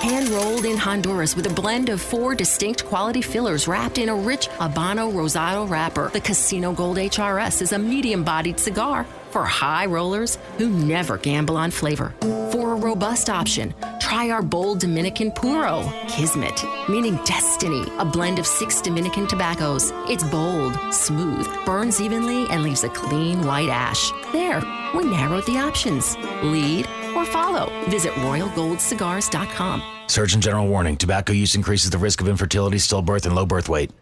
Hand 0.00 0.30
rolled 0.30 0.64
in 0.64 0.78
Honduras 0.78 1.36
with 1.36 1.46
a 1.46 1.52
blend 1.52 1.90
of 1.90 2.00
four 2.00 2.34
distinct 2.34 2.86
quality 2.86 3.20
fillers 3.20 3.68
wrapped 3.68 3.98
in 3.98 4.08
a 4.08 4.14
rich 4.14 4.48
Habano 4.48 5.12
Rosado 5.12 5.68
wrapper. 5.68 6.08
The 6.08 6.22
Casino 6.22 6.72
Gold 6.72 6.96
HRS 6.96 7.60
is 7.60 7.72
a 7.72 7.78
medium 7.78 8.24
bodied 8.24 8.58
cigar 8.58 9.04
for 9.30 9.44
high 9.44 9.84
rollers 9.84 10.38
who 10.56 10.70
never 10.70 11.18
gamble 11.18 11.58
on 11.58 11.70
flavor. 11.70 12.14
For 12.50 12.72
a 12.72 12.76
robust 12.76 13.28
option, 13.28 13.74
try 14.10 14.28
our 14.28 14.42
bold 14.42 14.80
Dominican 14.80 15.30
Puro, 15.30 15.88
Kismet, 16.08 16.64
meaning 16.88 17.14
destiny, 17.24 17.84
a 17.98 18.04
blend 18.04 18.40
of 18.40 18.46
six 18.46 18.80
Dominican 18.80 19.28
tobaccos. 19.28 19.92
It's 20.08 20.24
bold, 20.24 20.76
smooth, 20.92 21.46
burns 21.64 22.00
evenly, 22.00 22.44
and 22.50 22.64
leaves 22.64 22.82
a 22.82 22.88
clean 22.88 23.46
white 23.46 23.68
ash. 23.68 24.10
There, 24.32 24.60
we 24.96 25.04
narrowed 25.04 25.46
the 25.46 25.58
options. 25.58 26.16
Lead 26.42 26.88
or 27.14 27.24
follow. 27.24 27.70
Visit 27.88 28.12
royalgoldcigars.com. 28.14 29.82
Surgeon 30.08 30.40
General 30.40 30.66
warning 30.66 30.96
tobacco 30.96 31.32
use 31.32 31.54
increases 31.54 31.90
the 31.90 31.98
risk 31.98 32.20
of 32.20 32.26
infertility, 32.26 32.78
stillbirth, 32.78 33.26
and 33.26 33.36
low 33.36 33.46
birth 33.46 33.68
weight. 33.68 33.92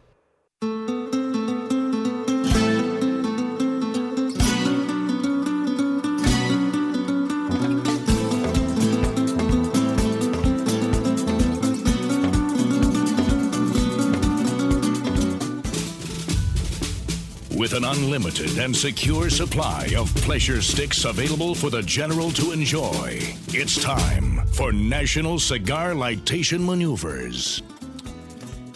Unlimited 17.89 18.59
and 18.59 18.77
secure 18.77 19.31
supply 19.31 19.89
of 19.97 20.15
pleasure 20.17 20.61
sticks 20.61 21.07
available 21.07 21.55
for 21.55 21.71
the 21.71 21.83
general 21.83 22.31
to 22.31 22.53
enjoy, 22.53 23.19
it's 23.49 23.83
time 23.83 24.47
for 24.49 24.73
National 24.73 25.39
Cigar 25.39 25.93
Lightation 25.93 26.67
Maneuvers. 26.67 27.63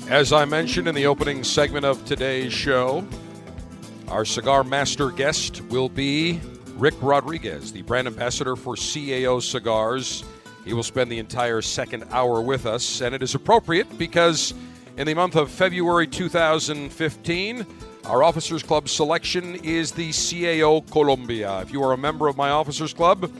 As 0.08 0.32
I 0.32 0.46
mentioned 0.46 0.88
in 0.88 0.94
the 0.94 1.06
opening 1.06 1.44
segment 1.44 1.84
of 1.84 2.02
today's 2.06 2.54
show, 2.54 3.06
our 4.08 4.24
cigar 4.24 4.64
master 4.64 5.10
guest 5.10 5.60
will 5.64 5.90
be 5.90 6.40
Rick 6.76 6.94
Rodriguez, 7.02 7.70
the 7.70 7.82
brand 7.82 8.06
ambassador 8.06 8.56
for 8.56 8.76
CAO 8.76 9.42
Cigars. 9.42 10.24
He 10.64 10.72
will 10.72 10.82
spend 10.82 11.12
the 11.12 11.18
entire 11.18 11.60
second 11.60 12.04
hour 12.10 12.40
with 12.40 12.64
us, 12.64 13.02
and 13.02 13.14
it 13.14 13.22
is 13.22 13.34
appropriate 13.34 13.98
because 13.98 14.54
in 14.96 15.06
the 15.06 15.14
month 15.14 15.36
of 15.36 15.50
February 15.50 16.06
2015, 16.06 17.66
our 18.06 18.22
Officers 18.22 18.62
Club 18.62 18.88
selection 18.88 19.54
is 19.56 19.92
the 19.92 20.10
CAO 20.10 20.88
Colombia. 20.90 21.60
If 21.60 21.72
you 21.72 21.82
are 21.84 21.92
a 21.92 21.96
member 21.96 22.26
of 22.26 22.36
my 22.36 22.50
Officers 22.50 22.92
Club, 22.92 23.30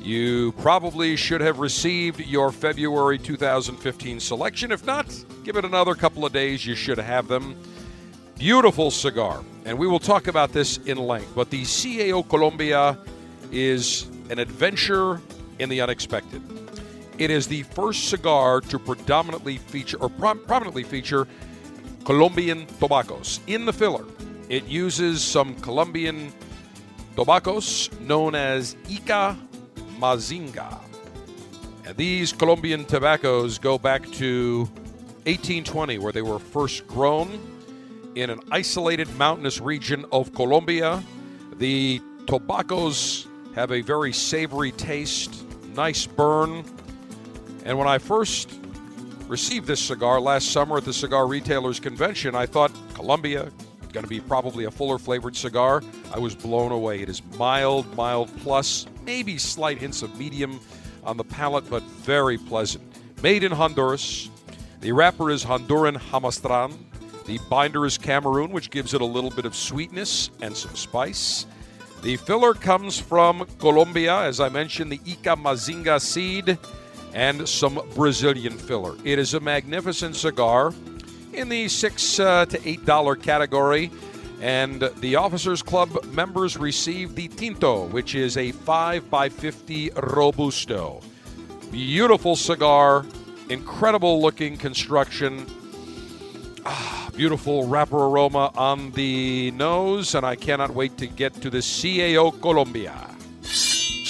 you 0.00 0.52
probably 0.52 1.16
should 1.16 1.40
have 1.40 1.58
received 1.58 2.20
your 2.20 2.52
February 2.52 3.18
2015 3.18 4.20
selection. 4.20 4.70
If 4.70 4.86
not, 4.86 5.12
give 5.42 5.56
it 5.56 5.64
another 5.64 5.94
couple 5.94 6.24
of 6.24 6.32
days. 6.32 6.64
You 6.64 6.76
should 6.76 6.98
have 6.98 7.26
them. 7.26 7.56
Beautiful 8.38 8.92
cigar. 8.92 9.42
And 9.64 9.76
we 9.76 9.88
will 9.88 9.98
talk 9.98 10.28
about 10.28 10.52
this 10.52 10.78
in 10.78 10.96
length. 10.98 11.32
But 11.34 11.50
the 11.50 11.62
CAO 11.62 12.26
Colombia 12.28 12.96
is 13.50 14.06
an 14.30 14.38
adventure 14.38 15.20
in 15.58 15.68
the 15.68 15.80
unexpected. 15.80 16.40
It 17.18 17.32
is 17.32 17.48
the 17.48 17.64
first 17.64 18.08
cigar 18.08 18.60
to 18.60 18.78
predominantly 18.78 19.58
feature 19.58 19.96
or 19.96 20.08
prom- 20.08 20.44
prominently 20.46 20.84
feature 20.84 21.26
Colombian 22.04 22.66
tobaccos 22.80 23.40
in 23.46 23.64
the 23.64 23.72
filler. 23.72 24.04
It 24.48 24.64
uses 24.64 25.22
some 25.22 25.54
Colombian 25.56 26.32
tobaccos 27.16 27.90
known 28.00 28.34
as 28.34 28.74
Ica 28.86 29.36
Mazinga. 29.98 30.78
And 31.86 31.96
these 31.96 32.32
Colombian 32.32 32.84
tobaccos 32.84 33.58
go 33.58 33.78
back 33.78 34.02
to 34.12 34.60
1820, 35.26 35.98
where 35.98 36.12
they 36.12 36.22
were 36.22 36.38
first 36.38 36.86
grown 36.86 37.40
in 38.14 38.30
an 38.30 38.40
isolated 38.50 39.08
mountainous 39.16 39.60
region 39.60 40.04
of 40.12 40.32
Colombia. 40.34 41.02
The 41.56 42.00
tobaccos 42.26 43.26
have 43.54 43.72
a 43.72 43.80
very 43.80 44.12
savory 44.12 44.72
taste, 44.72 45.44
nice 45.74 46.06
burn. 46.06 46.64
And 47.64 47.76
when 47.78 47.88
I 47.88 47.98
first 47.98 48.50
received 49.28 49.66
this 49.66 49.80
cigar 49.80 50.20
last 50.20 50.50
summer 50.52 50.78
at 50.78 50.84
the 50.84 50.92
Cigar 50.92 51.26
Retailers 51.26 51.78
Convention, 51.78 52.34
I 52.34 52.46
thought 52.46 52.72
Colombia 52.94 53.50
going 53.92 54.04
to 54.04 54.08
be 54.08 54.20
probably 54.20 54.64
a 54.64 54.70
fuller 54.70 54.98
flavored 54.98 55.34
cigar. 55.34 55.82
I 56.12 56.18
was 56.18 56.34
blown 56.34 56.72
away. 56.72 57.00
It 57.00 57.08
is 57.08 57.22
mild, 57.36 57.94
mild 57.96 58.30
plus, 58.38 58.86
maybe 59.04 59.38
slight 59.38 59.78
hints 59.78 60.02
of 60.02 60.18
medium 60.18 60.60
on 61.04 61.16
the 61.16 61.24
palate, 61.24 61.68
but 61.70 61.82
very 61.82 62.38
pleasant. 62.38 62.84
Made 63.22 63.44
in 63.44 63.52
Honduras. 63.52 64.30
The 64.80 64.92
wrapper 64.92 65.30
is 65.30 65.44
Honduran 65.44 65.96
Jamastran. 65.96 66.76
The 67.26 67.38
binder 67.50 67.84
is 67.84 67.98
Cameroon, 67.98 68.52
which 68.52 68.70
gives 68.70 68.94
it 68.94 69.00
a 69.00 69.06
little 69.06 69.30
bit 69.30 69.44
of 69.44 69.54
sweetness 69.56 70.30
and 70.40 70.56
some 70.56 70.76
spice. 70.76 71.46
The 72.02 72.16
filler 72.16 72.54
comes 72.54 73.00
from 73.00 73.46
Colombia, 73.58 74.20
as 74.20 74.38
I 74.38 74.48
mentioned, 74.48 74.92
the 74.92 74.98
Ica 74.98 75.36
Mazinga 75.36 76.00
seed 76.00 76.58
and 77.18 77.48
some 77.48 77.80
Brazilian 77.96 78.56
filler. 78.56 78.94
It 79.02 79.18
is 79.18 79.34
a 79.34 79.40
magnificent 79.40 80.14
cigar 80.14 80.72
in 81.32 81.48
the 81.48 81.66
six 81.66 82.20
uh, 82.20 82.46
to 82.46 82.68
eight 82.68 82.86
dollar 82.86 83.16
category, 83.16 83.90
and 84.40 84.88
the 84.98 85.16
Officers 85.16 85.60
Club 85.60 86.04
members 86.12 86.56
receive 86.56 87.16
the 87.16 87.26
Tinto, 87.26 87.86
which 87.88 88.14
is 88.14 88.36
a 88.36 88.52
five 88.52 89.10
by 89.10 89.28
fifty 89.28 89.90
Robusto. 89.90 91.00
Beautiful 91.72 92.36
cigar, 92.36 93.04
incredible 93.48 94.22
looking 94.22 94.56
construction. 94.56 95.44
Ah, 96.64 97.10
beautiful 97.16 97.66
wrapper 97.66 97.96
aroma 97.96 98.52
on 98.56 98.92
the 98.92 99.50
nose, 99.52 100.14
and 100.14 100.24
I 100.24 100.36
cannot 100.36 100.70
wait 100.70 100.96
to 100.98 101.08
get 101.08 101.34
to 101.42 101.50
the 101.50 101.58
CAO 101.58 102.40
Colombia. 102.40 103.17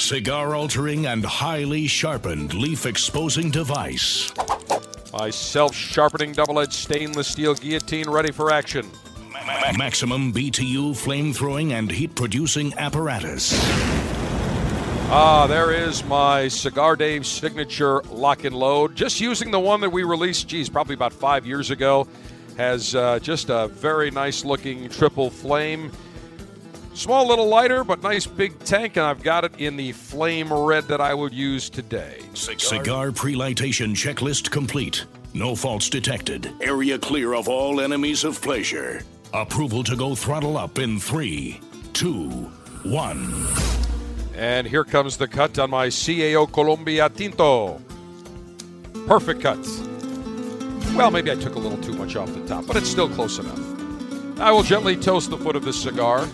Cigar 0.09 0.55
altering 0.55 1.05
and 1.05 1.23
highly 1.23 1.87
sharpened 1.87 2.55
leaf 2.55 2.87
exposing 2.87 3.51
device. 3.51 4.33
My 5.13 5.29
self 5.29 5.75
sharpening 5.75 6.33
double 6.33 6.61
edged 6.61 6.73
stainless 6.73 7.29
steel 7.29 7.55
guillotine 7.55 8.09
ready 8.09 8.33
for 8.33 8.51
action. 8.51 8.91
Maximum 9.77 10.33
BTU 10.33 10.97
flame 10.97 11.35
throwing 11.35 11.75
and 11.75 11.91
heat 11.91 12.15
producing 12.15 12.73
apparatus. 12.79 13.53
Ah, 15.11 15.47
there 15.47 15.73
is 15.73 16.03
my 16.05 16.49
Cigar 16.49 16.97
Dave 16.97 17.27
signature 17.27 18.01
lock 18.05 18.45
and 18.45 18.57
load. 18.57 18.97
Just 18.97 19.21
using 19.21 19.51
the 19.51 19.61
one 19.61 19.83
that 19.83 19.91
we 19.91 20.05
released, 20.05 20.49
geez, 20.49 20.71
probably 20.71 20.95
about 20.95 21.13
five 21.13 21.45
years 21.45 21.71
ago. 21.71 22.09
Has 22.57 22.95
uh, 22.95 23.19
just 23.19 23.51
a 23.51 23.69
very 23.69 24.11
nice 24.11 24.43
looking 24.43 24.89
triple 24.89 25.29
flame. 25.29 25.93
Small 26.99 27.29
little 27.29 27.47
lighter, 27.47 27.85
but 27.85 28.03
nice 28.03 28.27
big 28.27 28.59
tank, 28.65 28.97
and 28.97 29.07
I've 29.07 29.23
got 29.23 29.45
it 29.45 29.53
in 29.59 29.77
the 29.77 29.93
flame 29.93 30.53
red 30.53 30.89
that 30.89 31.01
I 31.01 31.15
would 31.15 31.33
use 31.33 31.71
today. 31.71 32.23
Cigar, 32.35 32.59
Cigar 32.59 33.13
pre-lightation 33.13 33.95
checklist 33.95 34.51
complete. 34.51 35.05
No 35.33 35.55
faults 35.55 35.89
detected. 35.89 36.53
Area 36.61 36.99
clear 36.99 37.35
of 37.35 37.47
all 37.47 37.81
enemies 37.81 38.25
of 38.25 38.43
pleasure. 38.43 39.03
Approval 39.33 39.85
to 39.85 39.95
go 39.95 40.17
throttle 40.17 40.57
up 40.57 40.81
in 40.81 40.99
three, 40.99 41.61
two, 41.93 42.31
one. 42.83 43.47
And 44.35 44.67
here 44.67 44.83
comes 44.83 45.17
the 45.17 45.29
cut 45.29 45.57
on 45.61 45.71
my 45.71 45.87
CAO 45.87 46.53
Colombia 46.53 47.09
Tinto. 47.11 47.81
Perfect 49.07 49.41
cuts. 49.41 49.79
Well, 50.97 51.13
maybe 51.13 51.31
I 51.31 51.37
took 51.37 51.55
a 51.55 51.61
little 51.61 51.79
too 51.79 51.93
much 51.93 52.17
off 52.17 52.35
the 52.35 52.45
top, 52.49 52.67
but 52.67 52.75
it's 52.75 52.91
still 52.91 53.09
close 53.09 53.39
enough. 53.39 54.41
I 54.41 54.51
will 54.51 54.65
gently 54.65 54.97
toast 54.97 55.31
the 55.31 55.39
foot 55.39 55.55
of 55.55 55.65
this 55.65 55.81
cigar. 55.81 56.27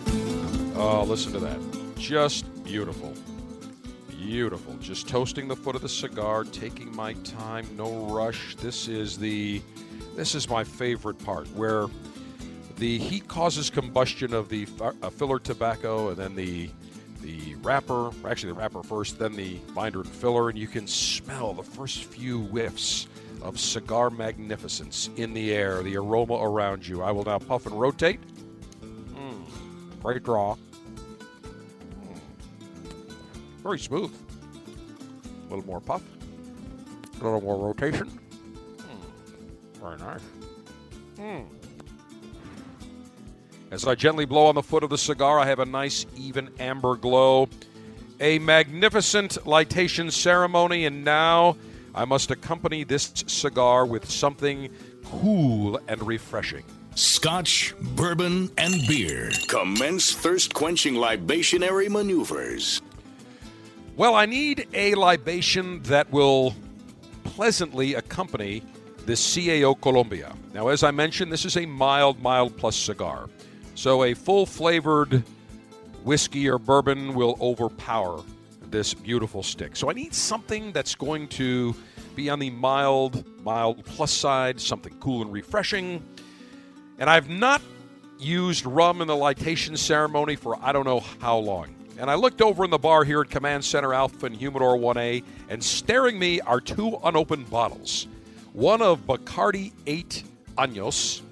Oh, 0.76 1.04
listen 1.04 1.32
to 1.32 1.38
that. 1.38 1.58
Just 1.96 2.64
beautiful. 2.64 3.14
Beautiful. 4.08 4.74
Just 4.80 5.06
toasting 5.06 5.46
the 5.46 5.54
foot 5.54 5.76
of 5.76 5.82
the 5.82 5.88
cigar, 5.88 6.42
taking 6.42 6.94
my 6.96 7.12
time, 7.22 7.66
no 7.76 8.06
rush. 8.06 8.56
This 8.56 8.88
is 8.88 9.16
the 9.16 9.62
this 10.16 10.34
is 10.34 10.48
my 10.48 10.64
favorite 10.64 11.22
part 11.24 11.46
where 11.54 11.86
the 12.76 12.98
heat 12.98 13.28
causes 13.28 13.70
combustion 13.70 14.34
of 14.34 14.48
the 14.48 14.66
uh, 14.80 15.10
filler 15.10 15.38
tobacco 15.38 16.08
and 16.08 16.16
then 16.16 16.34
the 16.34 16.70
the 17.20 17.54
wrapper, 17.62 18.10
actually 18.28 18.52
the 18.52 18.58
wrapper 18.58 18.82
first, 18.82 19.18
then 19.18 19.34
the 19.34 19.54
binder 19.74 20.00
and 20.00 20.10
filler, 20.10 20.50
and 20.50 20.58
you 20.58 20.66
can 20.66 20.86
smell 20.86 21.54
the 21.54 21.62
first 21.62 22.04
few 22.04 22.42
whiffs 22.46 23.06
of 23.42 23.58
cigar 23.60 24.10
magnificence 24.10 25.08
in 25.16 25.32
the 25.32 25.52
air, 25.54 25.82
the 25.82 25.96
aroma 25.96 26.34
around 26.34 26.86
you. 26.86 27.02
I 27.02 27.12
will 27.12 27.24
now 27.24 27.38
puff 27.38 27.64
and 27.66 27.80
rotate. 27.80 28.20
Great 30.04 30.22
draw. 30.22 30.54
Very 33.62 33.78
smooth. 33.78 34.12
A 35.24 35.54
little 35.54 35.64
more 35.64 35.80
puff. 35.80 36.02
A 37.20 37.24
little 37.24 37.40
more 37.40 37.56
rotation. 37.56 38.20
Mm, 38.76 39.80
very 39.80 39.96
nice. 39.96 40.20
Mm. 41.16 41.46
As 43.70 43.86
I 43.86 43.94
gently 43.94 44.26
blow 44.26 44.44
on 44.44 44.54
the 44.56 44.62
foot 44.62 44.84
of 44.84 44.90
the 44.90 44.98
cigar, 44.98 45.40
I 45.40 45.46
have 45.46 45.58
a 45.58 45.64
nice, 45.64 46.04
even 46.18 46.50
amber 46.58 46.96
glow. 46.96 47.48
A 48.20 48.38
magnificent 48.40 49.38
lightation 49.44 50.12
ceremony, 50.12 50.84
and 50.84 51.02
now 51.02 51.56
I 51.94 52.04
must 52.04 52.30
accompany 52.30 52.84
this 52.84 53.10
cigar 53.26 53.86
with 53.86 54.10
something 54.10 54.68
cool 55.06 55.80
and 55.88 56.06
refreshing. 56.06 56.64
Scotch, 56.96 57.74
bourbon, 57.96 58.50
and 58.56 58.86
beer. 58.86 59.32
Commence 59.48 60.12
thirst 60.14 60.54
quenching 60.54 60.94
libationary 60.94 61.88
maneuvers. 61.88 62.80
Well, 63.96 64.14
I 64.14 64.26
need 64.26 64.68
a 64.72 64.94
libation 64.94 65.82
that 65.84 66.10
will 66.12 66.54
pleasantly 67.24 67.94
accompany 67.94 68.62
the 69.06 69.14
CAO 69.14 69.80
Colombia. 69.80 70.36
Now, 70.52 70.68
as 70.68 70.84
I 70.84 70.92
mentioned, 70.92 71.32
this 71.32 71.44
is 71.44 71.56
a 71.56 71.66
mild, 71.66 72.22
mild 72.22 72.56
plus 72.56 72.76
cigar. 72.76 73.28
So 73.74 74.04
a 74.04 74.14
full 74.14 74.46
flavored 74.46 75.24
whiskey 76.04 76.48
or 76.48 76.58
bourbon 76.58 77.14
will 77.14 77.36
overpower 77.40 78.22
this 78.70 78.94
beautiful 78.94 79.42
stick. 79.42 79.74
So 79.74 79.90
I 79.90 79.94
need 79.94 80.14
something 80.14 80.70
that's 80.70 80.94
going 80.94 81.26
to 81.28 81.74
be 82.14 82.30
on 82.30 82.38
the 82.38 82.50
mild, 82.50 83.24
mild 83.42 83.84
plus 83.84 84.12
side, 84.12 84.60
something 84.60 84.94
cool 85.00 85.22
and 85.22 85.32
refreshing. 85.32 86.04
And 86.98 87.10
I've 87.10 87.28
not 87.28 87.60
used 88.18 88.66
rum 88.66 89.00
in 89.00 89.08
the 89.08 89.14
litation 89.14 89.76
ceremony 89.76 90.36
for 90.36 90.56
I 90.62 90.72
don't 90.72 90.84
know 90.84 91.00
how 91.00 91.38
long. 91.38 91.74
And 91.98 92.10
I 92.10 92.14
looked 92.14 92.42
over 92.42 92.64
in 92.64 92.70
the 92.70 92.78
bar 92.78 93.04
here 93.04 93.20
at 93.20 93.30
Command 93.30 93.64
Center 93.64 93.94
Alpha 93.94 94.26
and 94.26 94.36
Humidor 94.36 94.76
1A, 94.76 95.22
and 95.48 95.62
staring 95.62 96.18
me 96.18 96.40
are 96.40 96.60
two 96.60 96.98
unopened 97.04 97.48
bottles. 97.50 98.08
One 98.52 98.82
of 98.82 99.06
Bacardi 99.06 99.72
8 99.86 100.24
Años, 100.56 101.22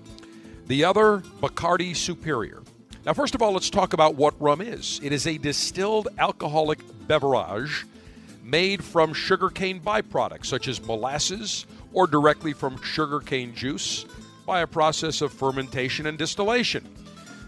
the 0.67 0.85
other, 0.85 1.19
Bacardi 1.41 1.97
Superior. 1.97 2.63
Now, 3.05 3.13
first 3.13 3.35
of 3.35 3.43
all, 3.43 3.53
let's 3.53 3.71
talk 3.71 3.93
about 3.93 4.15
what 4.15 4.41
rum 4.41 4.61
is. 4.61 5.01
It 5.03 5.13
is 5.13 5.27
a 5.27 5.37
distilled 5.37 6.09
alcoholic 6.19 6.79
beverage 7.09 7.85
made 8.45 8.83
from 8.83 9.13
sugarcane 9.13 9.81
byproducts 9.81 10.47
such 10.47 10.69
as 10.69 10.85
molasses 10.85 11.67
or 11.93 12.07
directly 12.07 12.53
from 12.53 12.81
sugarcane 12.83 13.55
juice 13.55 14.05
by 14.47 14.61
a 14.61 14.67
process 14.67 15.21
of 15.21 15.33
fermentation 15.33 16.07
and 16.07 16.19
distillation. 16.19 16.87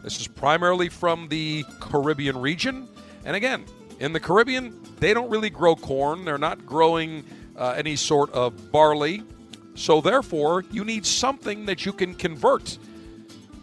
This 0.03 0.21
is 0.21 0.29
primarily 0.29 0.89
from 0.89 1.29
the 1.29 1.65
Caribbean 1.81 2.39
region. 2.39 2.89
And 3.25 3.35
again, 3.35 3.65
in 4.01 4.13
the 4.13 4.21
Caribbean, 4.21 4.79
they 4.99 5.15
don't 5.15 5.31
really 5.31 5.51
grow 5.51 5.77
corn, 5.77 6.25
they're 6.25 6.39
not 6.39 6.67
growing 6.67 7.25
uh, 7.57 7.75
any 7.77 7.97
sort 7.97 8.31
of 8.33 8.71
barley. 8.71 9.23
So, 9.77 10.01
therefore, 10.01 10.65
you 10.71 10.85
need 10.85 11.05
something 11.05 11.67
that 11.67 11.85
you 11.85 11.93
can 11.93 12.15
convert 12.15 12.79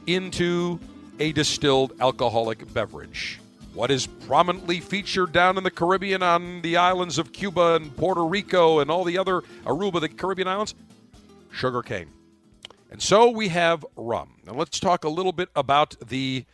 into 0.08 0.80
a 1.20 1.32
distilled 1.32 1.94
alcoholic 2.02 2.74
beverage. 2.74 3.40
What 3.74 3.92
is 3.92 4.08
prominently 4.08 4.82
featured 4.82 5.32
down 5.32 5.58
in 5.58 5.64
the 5.64 5.72
Caribbean 5.72 6.22
on 6.22 6.62
the 6.62 6.76
islands 6.76 7.18
of 7.18 7.32
Cuba 7.32 7.76
and 7.76 7.96
Puerto 7.96 8.26
Rico 8.26 8.80
and 8.80 8.92
all 8.92 9.06
the 9.06 9.18
other 9.18 9.42
Aruba, 9.66 10.02
the 10.02 10.10
Caribbean 10.10 10.50
islands? 10.50 10.76
Sugarcane. 11.52 12.10
And 12.92 13.02
so 13.02 13.30
we 13.30 13.48
have 13.48 13.86
rum. 13.96 14.36
Now 14.46 14.54
let's 14.54 14.80
talk 14.80 15.06
a 15.06 15.10
little 15.10 15.32
bit 15.32 15.50
about 15.56 15.96
the 16.06 16.46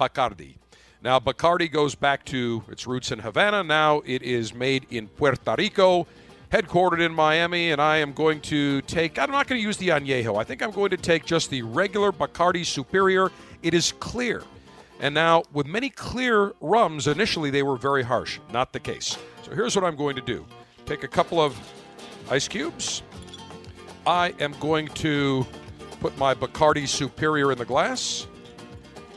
Bacardi. 0.00 0.56
Now, 1.02 1.18
Bacardi 1.18 1.70
goes 1.70 1.94
back 1.96 2.24
to 2.26 2.62
its 2.68 2.86
roots 2.86 3.10
in 3.10 3.18
Havana. 3.18 3.62
Now 3.62 4.02
it 4.06 4.22
is 4.22 4.54
made 4.54 4.86
in 4.88 5.08
Puerto 5.08 5.54
Rico 5.58 6.06
headquartered 6.52 7.00
in 7.00 7.12
Miami, 7.14 7.72
and 7.72 7.80
I 7.80 7.96
am 7.96 8.12
going 8.12 8.40
to 8.42 8.82
take, 8.82 9.18
I'm 9.18 9.30
not 9.30 9.48
going 9.48 9.58
to 9.58 9.62
use 9.62 9.78
the 9.78 9.88
Añejo. 9.88 10.38
I 10.38 10.44
think 10.44 10.62
I'm 10.62 10.70
going 10.70 10.90
to 10.90 10.98
take 10.98 11.24
just 11.24 11.48
the 11.48 11.62
regular 11.62 12.12
Bacardi 12.12 12.64
Superior. 12.64 13.30
It 13.62 13.72
is 13.74 13.92
clear. 13.92 14.42
And 15.00 15.14
now, 15.14 15.44
with 15.52 15.66
many 15.66 15.88
clear 15.88 16.52
rums, 16.60 17.08
initially 17.08 17.50
they 17.50 17.62
were 17.62 17.76
very 17.76 18.02
harsh. 18.02 18.38
Not 18.52 18.72
the 18.72 18.80
case. 18.80 19.16
So 19.42 19.52
here's 19.54 19.74
what 19.74 19.84
I'm 19.84 19.96
going 19.96 20.14
to 20.16 20.22
do 20.22 20.46
take 20.84 21.04
a 21.04 21.08
couple 21.08 21.40
of 21.40 21.58
ice 22.30 22.46
cubes. 22.48 23.02
I 24.06 24.34
am 24.38 24.52
going 24.60 24.88
to 24.88 25.46
put 26.02 26.18
my 26.18 26.34
Bacardi 26.34 26.88
Superior 26.88 27.52
in 27.52 27.58
the 27.58 27.64
glass. 27.64 28.26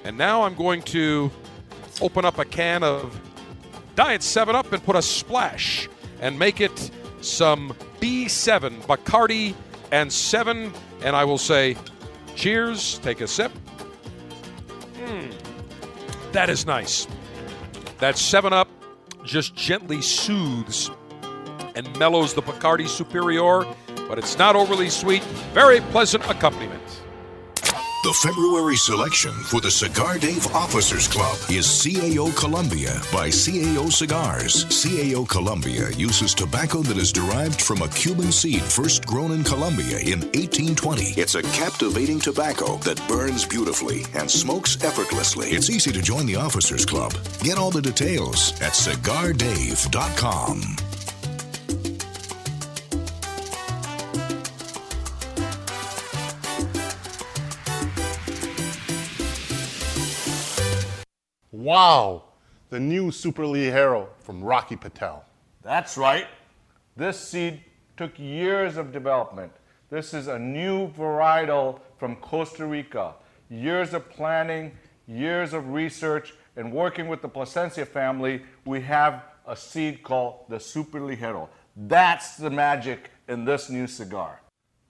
And 0.04 0.16
now 0.16 0.44
I'm 0.44 0.54
going 0.54 0.84
to 0.84 1.32
open 2.00 2.26
up 2.26 2.38
a 2.38 2.46
can 2.46 2.84
of 2.84 3.20
Diet 3.96 4.22
7 4.22 4.56
Up 4.56 4.72
and 4.72 4.84
put 4.84 4.96
a 4.96 5.02
splash 5.02 5.90
and 6.22 6.38
make 6.38 6.62
it 6.62 6.92
some 7.22 7.76
B7 8.00 8.84
Bacardi 8.84 9.56
and 9.92 10.14
7 10.14 10.72
and 11.02 11.16
I 11.16 11.24
will 11.24 11.40
say 11.40 11.76
cheers, 12.36 13.00
take 13.00 13.20
a 13.22 13.28
sip. 13.28 13.52
Mm, 15.06 15.34
that 16.34 16.52
is 16.52 16.68
nice. 16.68 17.08
That 17.98 18.16
7 18.16 18.54
Up 18.54 18.70
just 19.24 19.56
gently 19.56 20.04
soothes 20.04 20.92
and 21.76 21.98
mellows 21.98 22.36
the 22.36 22.44
Bacardi 22.44 22.88
Superior, 22.88 23.66
but 24.08 24.18
it's 24.18 24.38
not 24.38 24.56
overly 24.56 24.90
sweet. 24.90 25.24
Very 25.54 25.82
pleasant 25.82 26.24
accompaniment. 26.30 26.82
The 28.06 28.14
February 28.22 28.76
selection 28.76 29.32
for 29.32 29.60
the 29.60 29.72
Cigar 29.72 30.20
Dave 30.20 30.46
Officers 30.54 31.08
Club 31.08 31.36
is 31.50 31.66
CAO 31.66 32.30
Colombia 32.38 33.02
by 33.12 33.30
CAO 33.30 33.92
Cigars. 33.92 34.66
CAO 34.66 35.28
Colombia 35.28 35.90
uses 35.90 36.36
tobacco 36.36 36.84
that 36.84 36.98
is 36.98 37.12
derived 37.12 37.60
from 37.60 37.82
a 37.82 37.88
Cuban 37.88 38.32
seed 38.32 38.62
first 38.62 39.08
grown 39.08 39.32
in 39.32 39.44
Colombia 39.44 39.98
in 39.98 40.20
1820. 40.38 41.20
It's 41.20 41.34
a 41.34 41.42
captivating 41.42 42.20
tobacco 42.20 42.78
that 42.86 43.02
burns 43.08 43.44
beautifully 43.44 44.06
and 44.14 44.30
smokes 44.30 44.78
effortlessly. 44.84 45.48
It's 45.48 45.72
easy 45.72 45.92
to 45.92 46.04
join 46.04 46.28
the 46.28 46.36
Officers 46.36 46.86
Club. 46.86 47.16
Get 47.42 47.58
all 47.58 47.72
the 47.72 47.82
details 47.82 48.52
at 48.62 48.74
cigardave.com. 48.74 50.85
Wow, 61.66 62.26
the 62.70 62.80
new 62.80 63.10
Super 63.10 63.42
Ligero 63.42 64.10
from 64.20 64.44
Rocky 64.44 64.76
Patel. 64.76 65.26
That's 65.64 65.98
right. 65.98 66.28
This 66.96 67.20
seed 67.20 67.60
took 67.98 68.20
years 68.20 68.78
of 68.78 68.92
development. 68.92 69.52
This 69.90 70.14
is 70.14 70.28
a 70.28 70.38
new 70.38 70.90
varietal 70.90 71.80
from 71.98 72.18
Costa 72.18 72.68
Rica. 72.68 73.16
Years 73.50 73.96
of 73.96 74.08
planning, 74.12 74.74
years 75.08 75.54
of 75.54 75.70
research, 75.70 76.36
and 76.56 76.72
working 76.72 77.08
with 77.08 77.24
the 77.24 77.30
Plasencia 77.30 77.88
family, 77.88 78.44
we 78.66 78.80
have 78.82 79.24
a 79.48 79.56
seed 79.56 80.04
called 80.04 80.42
the 80.48 80.60
Super 80.60 81.00
Ligero. 81.00 81.50
That's 81.76 82.38
the 82.38 82.52
magic 82.52 83.10
in 83.28 83.44
this 83.44 83.72
new 83.72 83.88
cigar. 83.88 84.40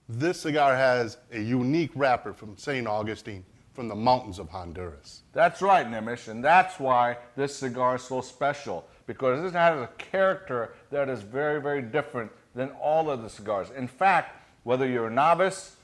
This 0.10 0.42
cigar 0.42 0.76
has 0.76 1.16
a 1.32 1.40
unique 1.40 1.92
wrapper 1.96 2.34
from 2.34 2.58
St. 2.58 2.86
Augustine 2.86 3.46
from 3.76 3.90
the 3.90 3.96
mountains 3.96 4.40
of 4.40 4.50
Honduras. 4.50 5.22
That's 5.34 5.62
right, 5.62 5.86
Nimish, 5.86 6.30
and 6.30 6.44
that's 6.44 6.80
why 6.80 7.18
this 7.36 7.56
cigar 7.56 7.96
is 7.96 8.04
so 8.04 8.22
special 8.22 8.88
because 9.06 9.44
it 9.44 9.56
has 9.56 9.80
a 9.80 9.90
character 9.98 10.74
that 10.92 11.10
is 11.10 11.22
very, 11.22 11.62
very 11.62 11.82
different 11.82 12.32
than 12.56 12.70
all 12.82 13.10
of 13.12 13.22
the 13.22 13.30
cigars. 13.30 13.70
In 13.76 13.88
fact, 13.88 14.42
whether 14.64 14.88
you're 14.88 15.08
a 15.08 15.12
novice, 15.12 15.76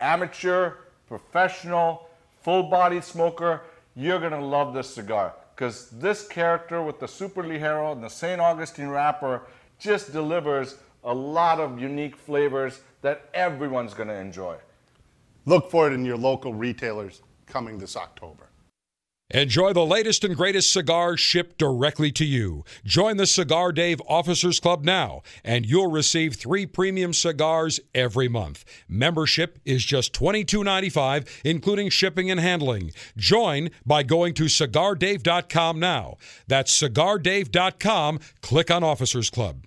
amateur, 0.00 0.74
professional, 1.08 2.08
full 2.42 2.62
body 2.64 3.00
smoker, 3.00 3.62
you're 3.96 4.20
gonna 4.20 4.40
love 4.40 4.72
this 4.72 4.94
cigar 4.94 5.34
because 5.54 5.90
this 5.90 6.26
character 6.28 6.82
with 6.82 7.00
the 7.00 7.08
Super 7.08 7.42
Ligero 7.42 7.92
and 7.92 8.02
the 8.02 8.08
St. 8.08 8.40
Augustine 8.40 8.88
wrapper 8.88 9.42
just 9.78 10.12
delivers 10.12 10.76
a 11.02 11.12
lot 11.12 11.58
of 11.58 11.80
unique 11.80 12.16
flavors 12.16 12.80
that 13.02 13.28
everyone's 13.34 13.94
gonna 13.94 14.14
enjoy. 14.14 14.56
Look 15.46 15.70
for 15.70 15.86
it 15.86 15.94
in 15.94 16.04
your 16.04 16.16
local 16.18 16.52
retailers 16.52 17.22
coming 17.46 17.78
this 17.78 17.96
October. 17.96 18.50
Enjoy 19.30 19.72
the 19.72 19.84
latest 19.84 20.22
and 20.22 20.36
greatest 20.36 20.72
cigars 20.72 21.18
shipped 21.18 21.58
directly 21.58 22.12
to 22.12 22.24
you. 22.24 22.64
Join 22.84 23.16
the 23.16 23.26
Cigar 23.26 23.72
Dave 23.72 24.00
Officers 24.06 24.60
Club 24.60 24.84
now, 24.84 25.22
and 25.44 25.66
you'll 25.66 25.90
receive 25.90 26.36
three 26.36 26.64
premium 26.64 27.12
cigars 27.12 27.80
every 27.92 28.28
month. 28.28 28.64
Membership 28.88 29.58
is 29.64 29.84
just 29.84 30.12
$22.95, 30.12 31.26
including 31.44 31.90
shipping 31.90 32.30
and 32.30 32.38
handling. 32.38 32.92
Join 33.16 33.70
by 33.84 34.04
going 34.04 34.32
to 34.34 34.44
cigardave.com 34.44 35.80
now. 35.80 36.18
That's 36.46 36.80
cigardave.com. 36.80 38.20
Click 38.42 38.70
on 38.70 38.84
Officers 38.84 39.28
Club. 39.28 39.64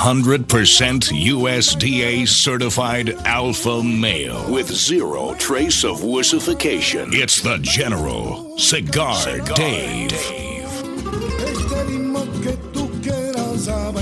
100% 0.00 0.46
USDA 0.46 2.26
certified 2.26 3.10
alpha 3.26 3.82
male 3.82 4.50
with 4.50 4.66
zero 4.66 5.34
trace 5.34 5.84
of 5.84 5.98
wussification. 5.98 7.12
It's 7.12 7.42
the 7.42 7.58
General 7.58 8.56
Cigar, 8.56 9.14
Cigar 9.16 9.54
Dave. 9.54 10.08
Dave. 10.08 10.82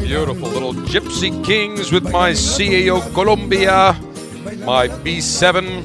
Beautiful 0.00 0.48
little 0.50 0.72
Gypsy 0.72 1.44
Kings 1.44 1.90
with 1.90 2.04
my 2.04 2.30
CAO 2.30 3.00
Colombia, 3.12 3.96
my 4.64 4.87
B7 4.87 5.82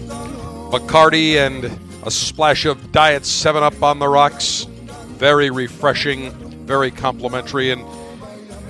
Bacardi, 0.70 1.38
and 1.38 1.66
a 2.06 2.12
splash 2.12 2.66
of 2.66 2.92
Diet 2.92 3.26
7 3.26 3.64
Up 3.64 3.82
on 3.82 3.98
the 3.98 4.08
rocks. 4.08 4.66
Very 5.18 5.50
refreshing, 5.50 6.30
very 6.68 6.92
complimentary. 6.92 7.72
And 7.72 7.84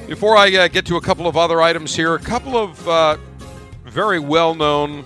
before 0.08 0.36
I 0.36 0.54
uh, 0.56 0.68
get 0.68 0.86
to 0.88 0.98
a 0.98 1.02
couple 1.02 1.28
of 1.28 1.38
other 1.38 1.62
items 1.62 1.96
here, 1.96 2.16
a 2.16 2.20
couple 2.20 2.58
of 2.58 2.88
uh, 2.88 3.18
very 3.86 4.20
well 4.20 4.54
known 4.54 5.06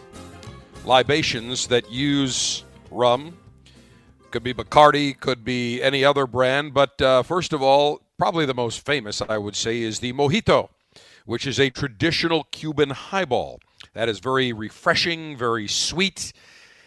libations 0.86 1.68
that 1.68 1.92
use 1.92 2.64
rum. 2.90 3.38
Could 4.32 4.44
be 4.44 4.54
Bacardi, 4.54 5.18
could 5.20 5.44
be 5.44 5.82
any 5.82 6.04
other 6.04 6.28
brand. 6.28 6.74
But 6.74 7.02
uh, 7.02 7.24
first 7.24 7.54
of 7.54 7.62
all, 7.62 8.02
probably 8.18 8.46
the 8.46 8.54
most 8.54 8.86
famous, 8.86 9.22
I 9.22 9.38
would 9.38 9.56
say, 9.56 9.82
is 9.82 10.00
the 10.00 10.14
Mojito, 10.14 10.70
which 11.26 11.46
is 11.46 11.60
a 11.60 11.70
traditional 11.70 12.46
Cuban 12.52 12.90
highball. 12.90 13.60
That 13.94 14.10
is 14.10 14.20
very 14.20 14.52
refreshing, 14.52 15.38
very 15.38 15.68
sweet. 15.68 16.34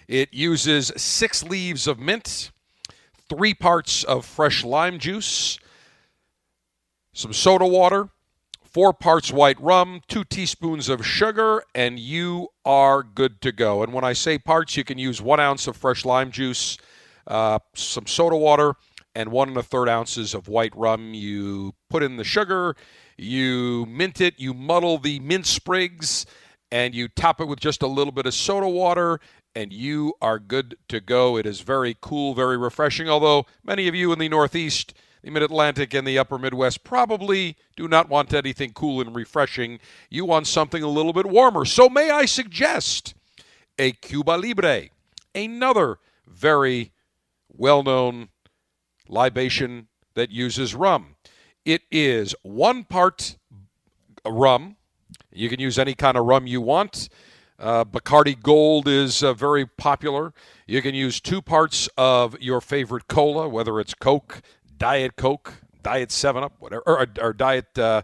It 0.08 0.34
uses 0.34 0.92
six 0.96 1.42
leaves 1.42 1.86
of 1.86 1.98
mint, 1.98 2.50
three 3.28 3.54
parts 3.54 4.04
of 4.04 4.26
fresh 4.26 4.64
lime 4.64 4.98
juice, 4.98 5.58
some 7.20 7.32
soda 7.34 7.66
water, 7.66 8.08
four 8.64 8.94
parts 8.94 9.30
white 9.30 9.60
rum, 9.60 10.00
two 10.08 10.24
teaspoons 10.24 10.88
of 10.88 11.04
sugar, 11.04 11.62
and 11.74 11.98
you 11.98 12.48
are 12.64 13.02
good 13.02 13.42
to 13.42 13.52
go. 13.52 13.82
And 13.82 13.92
when 13.92 14.04
I 14.04 14.14
say 14.14 14.38
parts, 14.38 14.76
you 14.76 14.84
can 14.84 14.96
use 14.96 15.20
one 15.20 15.38
ounce 15.38 15.66
of 15.66 15.76
fresh 15.76 16.06
lime 16.06 16.30
juice, 16.30 16.78
uh, 17.26 17.58
some 17.74 18.06
soda 18.06 18.36
water, 18.36 18.74
and 19.14 19.30
one 19.30 19.48
and 19.48 19.56
a 19.58 19.62
third 19.62 19.88
ounces 19.88 20.32
of 20.32 20.48
white 20.48 20.74
rum. 20.74 21.12
You 21.12 21.74
put 21.90 22.02
in 22.02 22.16
the 22.16 22.24
sugar, 22.24 22.74
you 23.18 23.84
mint 23.86 24.20
it, 24.22 24.34
you 24.38 24.54
muddle 24.54 24.96
the 24.96 25.20
mint 25.20 25.46
sprigs, 25.46 26.24
and 26.72 26.94
you 26.94 27.08
top 27.08 27.40
it 27.40 27.48
with 27.48 27.60
just 27.60 27.82
a 27.82 27.86
little 27.86 28.12
bit 28.12 28.24
of 28.24 28.32
soda 28.32 28.68
water, 28.68 29.20
and 29.54 29.74
you 29.74 30.14
are 30.22 30.38
good 30.38 30.74
to 30.88 31.00
go. 31.00 31.36
It 31.36 31.44
is 31.44 31.60
very 31.60 31.96
cool, 32.00 32.32
very 32.32 32.56
refreshing, 32.56 33.10
although 33.10 33.44
many 33.62 33.88
of 33.88 33.94
you 33.94 34.10
in 34.10 34.18
the 34.18 34.28
Northeast 34.28 34.94
the 35.22 35.30
Mid 35.30 35.42
Atlantic 35.42 35.94
and 35.94 36.06
the 36.06 36.18
Upper 36.18 36.38
Midwest 36.38 36.84
probably 36.84 37.56
do 37.76 37.88
not 37.88 38.08
want 38.08 38.32
anything 38.32 38.72
cool 38.72 39.00
and 39.00 39.14
refreshing. 39.14 39.78
You 40.08 40.24
want 40.24 40.46
something 40.46 40.82
a 40.82 40.88
little 40.88 41.12
bit 41.12 41.26
warmer. 41.26 41.64
So, 41.64 41.88
may 41.88 42.10
I 42.10 42.24
suggest 42.24 43.14
a 43.78 43.92
Cuba 43.92 44.32
Libre, 44.32 44.88
another 45.34 45.98
very 46.26 46.92
well 47.52 47.82
known 47.82 48.28
libation 49.08 49.88
that 50.14 50.30
uses 50.30 50.74
rum. 50.74 51.16
It 51.64 51.82
is 51.90 52.34
one 52.42 52.84
part 52.84 53.36
rum. 54.26 54.76
You 55.32 55.48
can 55.48 55.60
use 55.60 55.78
any 55.78 55.94
kind 55.94 56.16
of 56.16 56.24
rum 56.24 56.46
you 56.46 56.60
want. 56.60 57.08
Uh, 57.58 57.84
Bacardi 57.84 58.40
Gold 58.40 58.88
is 58.88 59.22
uh, 59.22 59.34
very 59.34 59.66
popular. 59.66 60.32
You 60.66 60.80
can 60.80 60.94
use 60.94 61.20
two 61.20 61.42
parts 61.42 61.90
of 61.98 62.40
your 62.40 62.62
favorite 62.62 63.06
cola, 63.06 63.48
whether 63.48 63.78
it's 63.78 63.92
Coke, 63.92 64.40
Diet 64.80 65.14
Coke, 65.14 65.52
Diet 65.82 66.10
Seven 66.10 66.42
Up, 66.42 66.54
whatever, 66.58 66.82
or, 66.86 67.06
or 67.20 67.32
Diet 67.34 67.78
uh, 67.78 68.02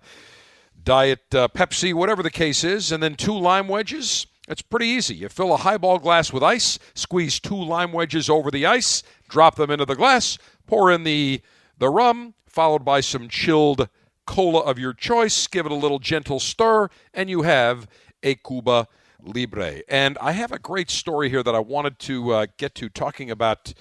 Diet 0.85 1.35
uh, 1.35 1.49
Pepsi, 1.49 1.95
whatever 1.95 2.23
the 2.23 2.31
case 2.31 2.63
is, 2.63 2.93
and 2.93 3.03
then 3.03 3.17
two 3.17 3.37
lime 3.37 3.67
wedges. 3.67 4.27
It's 4.47 4.63
pretty 4.63 4.87
easy. 4.87 5.17
You 5.17 5.29
fill 5.31 5.55
a 5.55 5.57
highball 5.57 5.99
glass 5.99 6.33
with 6.33 6.43
ice, 6.43 6.79
squeeze 6.95 7.41
two 7.41 7.57
lime 7.57 7.93
wedges 7.93 8.31
over 8.31 8.51
the 8.51 8.67
ice, 8.67 9.03
drop 9.29 9.57
them 9.57 9.71
into 9.71 9.87
the 9.87 9.97
glass, 9.97 10.39
pour 10.67 10.93
in 10.93 11.03
the 11.03 11.41
the 11.79 11.89
rum, 11.89 12.35
followed 12.47 12.85
by 12.85 13.01
some 13.01 13.29
chilled 13.29 13.89
cola 14.27 14.61
of 14.61 14.79
your 14.79 14.93
choice. 14.93 15.47
Give 15.47 15.65
it 15.65 15.73
a 15.73 15.77
little 15.77 15.99
gentle 15.99 16.39
stir, 16.39 16.91
and 17.15 17.31
you 17.31 17.43
have 17.43 17.89
a 18.23 18.35
Cuba 18.35 18.87
Libre. 19.23 19.81
And 19.89 20.19
I 20.19 20.33
have 20.33 20.53
a 20.53 20.59
great 20.59 20.91
story 20.91 21.31
here 21.31 21.43
that 21.43 21.55
I 21.55 21.59
wanted 21.59 21.99
to 22.01 22.33
uh, 22.33 22.47
get 22.59 22.75
to 22.77 22.91
talking 22.91 23.31
about 23.31 23.73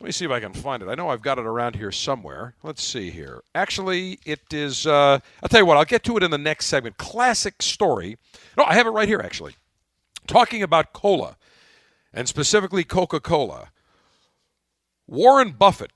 let 0.00 0.06
me 0.06 0.12
see 0.12 0.24
if 0.24 0.30
I 0.30 0.40
can 0.40 0.52
find 0.52 0.82
it. 0.82 0.88
I 0.88 0.94
know 0.94 1.08
I've 1.08 1.22
got 1.22 1.38
it 1.38 1.46
around 1.46 1.76
here 1.76 1.90
somewhere. 1.90 2.54
Let's 2.62 2.84
see 2.84 3.10
here. 3.10 3.42
Actually, 3.54 4.18
it 4.26 4.40
is. 4.52 4.86
Uh, 4.86 5.20
I'll 5.42 5.48
tell 5.48 5.60
you 5.60 5.66
what. 5.66 5.76
I'll 5.76 5.84
get 5.84 6.04
to 6.04 6.16
it 6.16 6.22
in 6.22 6.30
the 6.30 6.38
next 6.38 6.66
segment. 6.66 6.98
Classic 6.98 7.62
story. 7.62 8.18
No, 8.58 8.64
I 8.64 8.74
have 8.74 8.86
it 8.86 8.90
right 8.90 9.08
here. 9.08 9.20
Actually, 9.20 9.56
talking 10.26 10.62
about 10.62 10.92
cola, 10.92 11.36
and 12.12 12.28
specifically 12.28 12.84
Coca-Cola. 12.84 13.70
Warren 15.06 15.52
Buffett 15.52 15.92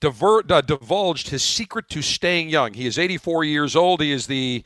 diver, 0.00 0.42
uh, 0.48 0.60
divulged 0.60 1.28
his 1.28 1.42
secret 1.42 1.88
to 1.90 2.02
staying 2.02 2.48
young. 2.48 2.74
He 2.74 2.86
is 2.86 2.98
84 2.98 3.44
years 3.44 3.74
old. 3.74 4.00
He 4.00 4.12
is 4.12 4.26
the 4.26 4.62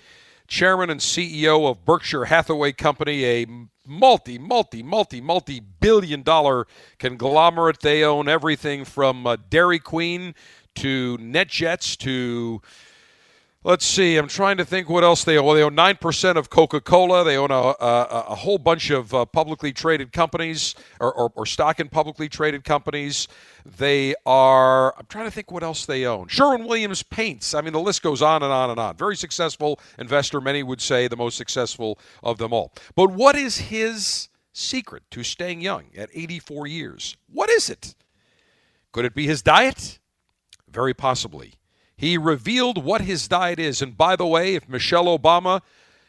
chairman 0.49 0.91
and 0.91 1.01
CEO 1.01 1.71
of 1.71 1.85
Berkshire 1.85 2.25
Hathaway 2.27 2.73
Company, 2.73 3.25
a 3.25 3.47
multi, 3.91 4.39
multi, 4.39 4.83
multi, 4.83 5.21
multi 5.21 5.61
billion 5.61 6.23
dollar 6.23 6.67
conglomerate. 6.99 7.81
They 7.81 8.05
own 8.05 8.29
everything 8.29 8.85
from 8.85 9.27
uh, 9.27 9.37
Dairy 9.51 9.81
Queen 9.81 10.35
to 10.77 11.19
NetJets 11.19 11.97
to 11.99 12.63
Let's 13.63 13.85
see. 13.85 14.17
I'm 14.17 14.27
trying 14.27 14.57
to 14.57 14.65
think 14.65 14.89
what 14.89 15.05
else 15.05 15.23
they 15.23 15.37
own. 15.37 15.55
They 15.55 15.63
own 15.63 15.75
nine 15.75 15.97
percent 15.97 16.39
of 16.39 16.49
Coca-Cola. 16.49 17.25
They 17.25 17.37
own 17.37 17.51
a, 17.51 17.55
a, 17.55 18.25
a 18.31 18.35
whole 18.35 18.57
bunch 18.57 18.89
of 18.89 19.13
uh, 19.13 19.27
publicly 19.27 19.71
traded 19.71 20.13
companies, 20.13 20.75
or, 20.99 21.13
or, 21.13 21.31
or, 21.35 21.45
stock 21.45 21.79
in 21.79 21.91
publicly 21.91 22.27
traded 22.27 22.65
companies. 22.65 23.29
They 23.67 24.15
are. 24.25 24.97
I'm 24.97 25.05
trying 25.11 25.27
to 25.27 25.31
think 25.31 25.51
what 25.51 25.63
else 25.63 25.85
they 25.85 26.07
own. 26.07 26.29
Sherwin-Williams 26.29 27.03
paints. 27.03 27.53
I 27.53 27.61
mean, 27.61 27.75
the 27.75 27.81
list 27.81 28.03
goes 28.03 28.23
on 28.23 28.43
and 28.43 28.51
on 28.51 28.71
and 28.71 28.81
on. 28.81 28.97
Very 28.97 29.15
successful 29.15 29.79
investor. 29.99 30.41
Many 30.41 30.63
would 30.63 30.81
say 30.81 31.07
the 31.07 31.19
most 31.19 31.37
successful 31.37 31.99
of 32.23 32.39
them 32.39 32.55
all. 32.55 32.73
But 32.95 33.11
what 33.11 33.37
is 33.37 33.59
his 33.59 34.31
secret 34.55 35.03
to 35.11 35.23
staying 35.23 35.61
young 35.61 35.85
at 35.95 36.09
84 36.15 36.67
years? 36.67 37.15
What 37.31 37.51
is 37.51 37.69
it? 37.69 37.95
Could 38.93 39.05
it 39.05 39.15
be 39.15 39.27
his 39.27 39.43
diet? 39.43 39.99
Very 40.67 40.95
possibly. 40.95 41.60
He 42.01 42.17
revealed 42.17 42.83
what 42.83 43.03
his 43.03 43.29
diet 43.29 43.59
is. 43.59 43.83
And 43.83 43.95
by 43.95 44.17
the 44.17 44.27
way, 44.27 44.55
if 44.55 44.67
Michelle 44.67 45.05
Obama, 45.19 45.61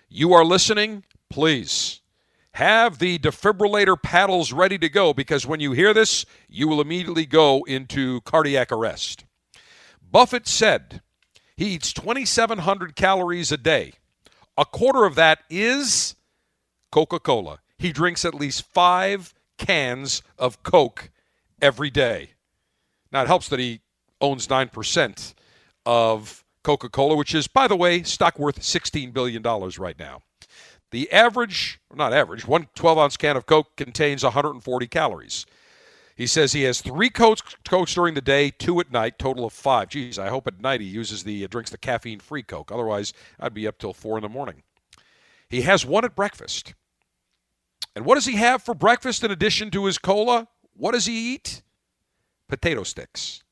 you 0.07 0.31
are 0.31 0.45
listening, 0.45 1.03
please 1.29 1.99
have 2.53 2.99
the 2.99 3.19
defibrillator 3.19 4.01
paddles 4.01 4.53
ready 4.53 4.77
to 4.77 4.87
go 4.87 5.13
because 5.13 5.45
when 5.45 5.59
you 5.59 5.73
hear 5.73 5.93
this, 5.93 6.25
you 6.47 6.69
will 6.69 6.79
immediately 6.79 7.25
go 7.25 7.63
into 7.63 8.21
cardiac 8.21 8.71
arrest. 8.71 9.25
Buffett 10.01 10.47
said 10.47 11.01
he 11.57 11.65
eats 11.65 11.91
2,700 11.91 12.95
calories 12.95 13.51
a 13.51 13.57
day. 13.57 13.91
A 14.57 14.63
quarter 14.63 15.03
of 15.03 15.15
that 15.15 15.39
is 15.49 16.15
Coca 16.89 17.19
Cola. 17.19 17.59
He 17.77 17.91
drinks 17.91 18.23
at 18.23 18.33
least 18.33 18.63
five 18.65 19.33
cans 19.57 20.23
of 20.39 20.63
Coke 20.63 21.11
every 21.61 21.89
day. 21.89 22.29
Now, 23.11 23.23
it 23.23 23.27
helps 23.27 23.49
that 23.49 23.59
he 23.59 23.81
owns 24.21 24.47
9% 24.47 25.33
of 25.85 26.43
Coca 26.63 26.89
Cola, 26.89 27.15
which 27.15 27.33
is, 27.33 27.47
by 27.47 27.67
the 27.67 27.75
way, 27.75 28.03
stock 28.03 28.37
worth 28.37 28.59
$16 28.59 29.13
billion 29.13 29.41
right 29.41 29.97
now. 29.97 30.21
The 30.91 31.11
average, 31.11 31.79
not 31.93 32.13
average, 32.13 32.45
one 32.45 32.67
12 32.75 32.97
ounce 32.97 33.17
can 33.17 33.37
of 33.37 33.45
Coke 33.45 33.75
contains 33.77 34.23
140 34.23 34.87
calories. 34.87 35.45
He 36.15 36.27
says 36.27 36.51
he 36.51 36.63
has 36.63 36.81
three 36.81 37.09
Cokes, 37.09 37.41
Cokes 37.67 37.93
during 37.93 38.13
the 38.13 38.21
day, 38.21 38.51
two 38.51 38.79
at 38.79 38.91
night, 38.91 39.17
total 39.17 39.45
of 39.45 39.53
five. 39.53 39.89
Geez, 39.89 40.19
I 40.19 40.27
hope 40.27 40.47
at 40.47 40.61
night 40.61 40.81
he 40.81 40.87
uses 40.87 41.23
the 41.23 41.43
uh, 41.43 41.47
drinks 41.47 41.71
the 41.71 41.77
caffeine 41.77 42.19
free 42.19 42.43
Coke. 42.43 42.71
Otherwise, 42.71 43.13
I'd 43.39 43.53
be 43.53 43.65
up 43.67 43.77
till 43.77 43.93
four 43.93 44.17
in 44.17 44.21
the 44.21 44.29
morning. 44.29 44.63
He 45.49 45.61
has 45.61 45.85
one 45.85 46.05
at 46.05 46.15
breakfast. 46.15 46.73
And 47.95 48.05
what 48.05 48.15
does 48.15 48.25
he 48.25 48.35
have 48.35 48.61
for 48.61 48.73
breakfast 48.73 49.23
in 49.23 49.31
addition 49.31 49.71
to 49.71 49.85
his 49.85 49.97
cola? 49.97 50.47
What 50.75 50.91
does 50.91 51.05
he 51.05 51.33
eat? 51.33 51.61
Potato 52.47 52.83
sticks. 52.83 53.43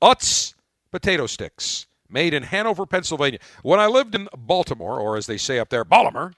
Utz 0.00 0.54
potato 0.90 1.26
sticks 1.26 1.86
made 2.08 2.34
in 2.34 2.42
Hanover, 2.44 2.86
Pennsylvania. 2.86 3.38
When 3.62 3.80
I 3.80 3.86
lived 3.86 4.14
in 4.14 4.28
Baltimore, 4.36 5.00
or 5.00 5.16
as 5.16 5.26
they 5.26 5.36
say 5.36 5.58
up 5.58 5.68
there, 5.68 5.84
Baltimore, 5.84 6.32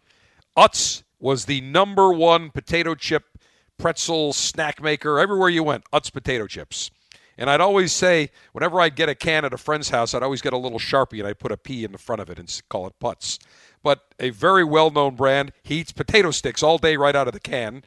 Utz 0.56 1.02
was 1.18 1.44
the 1.44 1.60
number 1.60 2.12
one 2.12 2.50
potato 2.50 2.94
chip 2.94 3.38
pretzel 3.78 4.32
snack 4.32 4.82
maker 4.82 5.18
everywhere 5.18 5.48
you 5.48 5.62
went. 5.62 5.84
Utz 5.92 6.12
potato 6.12 6.46
chips. 6.46 6.90
And 7.38 7.48
I'd 7.48 7.60
always 7.62 7.92
say, 7.92 8.30
whenever 8.52 8.80
I'd 8.80 8.96
get 8.96 9.08
a 9.08 9.14
can 9.14 9.46
at 9.46 9.54
a 9.54 9.58
friend's 9.58 9.88
house, 9.88 10.12
I'd 10.12 10.22
always 10.22 10.42
get 10.42 10.52
a 10.52 10.58
little 10.58 10.78
Sharpie 10.78 11.20
and 11.20 11.26
I'd 11.26 11.38
put 11.38 11.52
a 11.52 11.56
P 11.56 11.84
in 11.84 11.92
the 11.92 11.98
front 11.98 12.20
of 12.20 12.28
it 12.28 12.38
and 12.38 12.62
call 12.68 12.86
it 12.86 12.92
Putz. 13.00 13.38
But 13.82 14.02
a 14.18 14.28
very 14.28 14.62
well 14.64 14.90
known 14.90 15.14
brand. 15.16 15.52
He 15.62 15.76
eats 15.76 15.92
potato 15.92 16.32
sticks 16.32 16.62
all 16.62 16.76
day 16.76 16.96
right 16.96 17.16
out 17.16 17.28
of 17.28 17.32
the 17.32 17.40
can. 17.40 17.82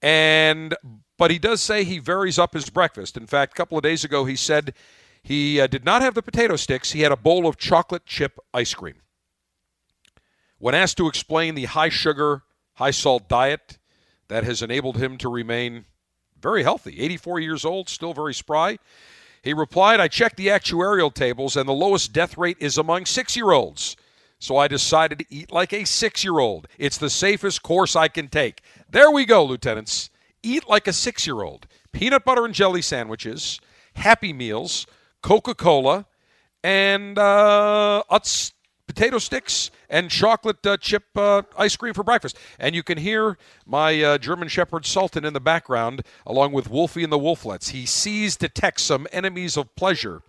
And 0.00 0.74
but 1.18 1.30
he 1.30 1.38
does 1.38 1.60
say 1.60 1.84
he 1.84 1.98
varies 1.98 2.38
up 2.38 2.54
his 2.54 2.70
breakfast. 2.70 3.16
In 3.18 3.26
fact, 3.26 3.52
a 3.52 3.56
couple 3.56 3.76
of 3.76 3.82
days 3.82 4.02
ago 4.02 4.24
he 4.24 4.36
said 4.36 4.72
he 5.26 5.60
uh, 5.60 5.66
did 5.66 5.84
not 5.84 6.02
have 6.02 6.14
the 6.14 6.22
potato 6.22 6.54
sticks. 6.54 6.92
He 6.92 7.00
had 7.00 7.10
a 7.10 7.16
bowl 7.16 7.48
of 7.48 7.56
chocolate 7.56 8.06
chip 8.06 8.38
ice 8.54 8.74
cream. 8.74 9.02
When 10.58 10.72
asked 10.72 10.98
to 10.98 11.08
explain 11.08 11.56
the 11.56 11.64
high 11.64 11.88
sugar, 11.88 12.44
high 12.74 12.92
salt 12.92 13.28
diet 13.28 13.78
that 14.28 14.44
has 14.44 14.62
enabled 14.62 14.98
him 14.98 15.18
to 15.18 15.28
remain 15.28 15.84
very 16.40 16.62
healthy, 16.62 17.00
84 17.00 17.40
years 17.40 17.64
old, 17.64 17.88
still 17.88 18.14
very 18.14 18.34
spry, 18.34 18.78
he 19.42 19.52
replied, 19.52 19.98
I 19.98 20.06
checked 20.06 20.36
the 20.36 20.46
actuarial 20.46 21.12
tables, 21.12 21.56
and 21.56 21.68
the 21.68 21.72
lowest 21.72 22.12
death 22.12 22.38
rate 22.38 22.58
is 22.60 22.78
among 22.78 23.06
six 23.06 23.34
year 23.34 23.50
olds. 23.50 23.96
So 24.38 24.56
I 24.56 24.68
decided 24.68 25.18
to 25.18 25.26
eat 25.28 25.50
like 25.50 25.72
a 25.72 25.84
six 25.84 26.22
year 26.22 26.38
old. 26.38 26.68
It's 26.78 26.98
the 26.98 27.10
safest 27.10 27.64
course 27.64 27.96
I 27.96 28.06
can 28.06 28.28
take. 28.28 28.62
There 28.88 29.10
we 29.10 29.24
go, 29.24 29.44
lieutenants. 29.44 30.08
Eat 30.44 30.68
like 30.68 30.86
a 30.86 30.92
six 30.92 31.26
year 31.26 31.42
old. 31.42 31.66
Peanut 31.90 32.24
butter 32.24 32.44
and 32.44 32.54
jelly 32.54 32.82
sandwiches, 32.82 33.58
Happy 33.94 34.32
Meals, 34.32 34.86
Coca 35.26 35.56
Cola, 35.56 36.06
and 36.62 37.18
uh, 37.18 38.00
Utz 38.12 38.52
potato 38.86 39.18
sticks 39.18 39.72
and 39.90 40.08
chocolate 40.08 40.64
uh, 40.64 40.76
chip 40.76 41.02
uh, 41.16 41.42
ice 41.58 41.74
cream 41.74 41.94
for 41.94 42.04
breakfast. 42.04 42.38
And 42.60 42.76
you 42.76 42.84
can 42.84 42.96
hear 42.96 43.36
my 43.66 44.00
uh, 44.00 44.18
German 44.18 44.46
Shepherd 44.46 44.86
Sultan 44.86 45.24
in 45.24 45.32
the 45.32 45.40
background, 45.40 46.02
along 46.24 46.52
with 46.52 46.70
Wolfie 46.70 47.02
and 47.02 47.12
the 47.12 47.18
Wolflets. 47.18 47.70
He 47.70 47.86
sees, 47.86 48.36
detects 48.36 48.84
some 48.84 49.08
enemies 49.10 49.56
of 49.56 49.74
pleasure 49.74 50.22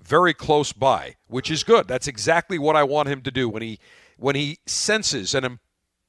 very 0.00 0.34
close 0.34 0.72
by, 0.72 1.14
which 1.28 1.48
is 1.48 1.62
good. 1.62 1.86
That's 1.86 2.08
exactly 2.08 2.58
what 2.58 2.74
I 2.74 2.82
want 2.82 3.08
him 3.08 3.22
to 3.22 3.30
do 3.30 3.48
when 3.48 3.62
he 3.62 3.78
when 4.16 4.34
he 4.34 4.58
senses 4.66 5.32
an 5.32 5.60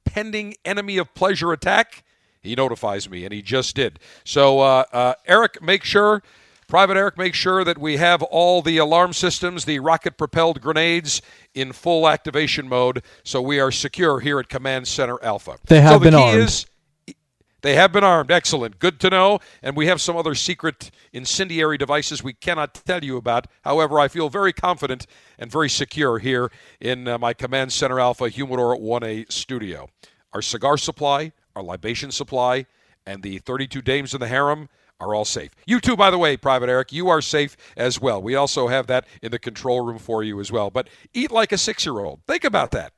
impending 0.08 0.56
enemy 0.66 0.98
of 0.98 1.14
pleasure 1.14 1.52
attack. 1.52 2.04
He 2.42 2.56
notifies 2.56 3.08
me, 3.08 3.24
and 3.24 3.32
he 3.32 3.44
just 3.44 3.76
did. 3.76 4.00
So, 4.24 4.62
uh, 4.62 4.86
uh, 4.92 5.14
Eric, 5.28 5.62
make 5.62 5.84
sure 5.84 6.24
Private 6.72 6.96
Eric, 6.96 7.18
make 7.18 7.36
sure 7.36 7.66
that 7.66 7.78
we 7.78 7.98
have 7.98 8.24
all 8.24 8.62
the 8.62 8.78
alarm 8.78 9.12
systems, 9.12 9.66
the 9.66 9.80
rocket 9.80 10.18
propelled 10.18 10.62
grenades 10.62 11.22
in 11.54 11.74
full 11.74 12.08
activation 12.08 12.66
mode 12.66 13.04
so 13.26 13.42
we 13.42 13.60
are 13.60 13.72
secure 13.72 14.22
here 14.22 14.40
at 14.40 14.48
Command 14.48 14.88
Center 14.88 15.22
Alpha. 15.22 15.58
They 15.66 15.82
have 15.82 15.96
so 15.96 16.00
the 16.00 16.04
been 16.06 16.14
key 16.14 16.22
armed. 16.22 16.40
Is, 16.44 16.66
they 17.62 17.76
have 17.76 17.92
been 17.92 18.06
armed. 18.06 18.32
Excellent. 18.32 18.80
Good 18.80 19.02
to 19.02 19.10
know. 19.10 19.40
And 19.62 19.76
we 19.76 19.88
have 19.88 20.00
some 20.00 20.16
other 20.16 20.34
secret 20.34 20.92
incendiary 21.12 21.78
devices 21.78 22.24
we 22.24 22.32
cannot 22.32 22.74
tell 22.74 23.04
you 23.04 23.18
about. 23.18 23.48
However, 23.64 24.00
I 24.00 24.08
feel 24.08 24.30
very 24.30 24.54
confident 24.54 25.08
and 25.38 25.52
very 25.52 25.70
secure 25.70 26.20
here 26.20 26.54
in 26.80 27.06
uh, 27.06 27.18
my 27.18 27.34
Command 27.34 27.74
Center 27.74 28.00
Alpha 28.00 28.30
Humidor 28.30 28.78
1A 28.78 29.30
studio. 29.30 29.90
Our 30.32 30.42
cigar 30.42 30.78
supply, 30.78 31.34
our 31.54 31.64
libation 31.64 32.12
supply, 32.12 32.66
and 33.06 33.24
the 33.24 33.40
32 33.40 33.82
dames 33.82 34.14
in 34.14 34.22
the 34.22 34.30
harem 34.30 34.70
are 35.02 35.16
all 35.16 35.26
safe. 35.26 35.52
You 35.66 35.82
too, 35.82 35.98
by 35.98 36.12
the 36.12 36.18
way, 36.18 36.38
Private 36.38 36.70
Eric, 36.70 36.94
you 36.94 37.10
are 37.10 37.22
safe 37.22 37.58
as 37.76 38.00
well. 38.00 38.22
We 38.22 38.36
also 38.36 38.68
have 38.68 38.88
that 38.88 39.06
in 39.22 39.32
the 39.32 39.40
control 39.40 39.82
room 39.82 39.98
for 39.98 40.24
you 40.24 40.40
as 40.40 40.52
well. 40.52 40.70
But 40.70 40.88
eat 41.14 41.32
like 41.32 41.52
a 41.52 41.58
six 41.58 41.86
year 41.86 42.00
old. 42.00 42.22
Think 42.28 42.44
about 42.44 42.72
that. 42.72 42.94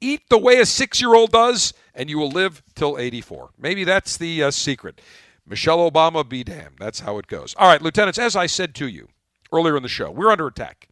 Eat 0.00 0.28
the 0.28 0.38
way 0.38 0.58
a 0.58 0.66
six 0.66 1.00
year 1.00 1.14
old 1.14 1.32
does, 1.32 1.72
and 1.94 2.10
you 2.10 2.18
will 2.18 2.30
live 2.30 2.62
till 2.74 2.98
84. 2.98 3.50
Maybe 3.58 3.84
that's 3.84 4.16
the 4.16 4.44
uh, 4.44 4.50
secret. 4.50 5.00
Michelle 5.46 5.90
Obama, 5.90 6.28
be 6.28 6.44
damned. 6.44 6.76
That's 6.78 7.00
how 7.00 7.18
it 7.18 7.26
goes. 7.26 7.54
All 7.58 7.68
right, 7.68 7.82
lieutenants, 7.82 8.18
as 8.18 8.36
I 8.36 8.46
said 8.46 8.74
to 8.76 8.86
you 8.86 9.08
earlier 9.52 9.76
in 9.76 9.82
the 9.82 9.88
show, 9.88 10.10
we're 10.10 10.30
under 10.30 10.46
attack. 10.46 10.88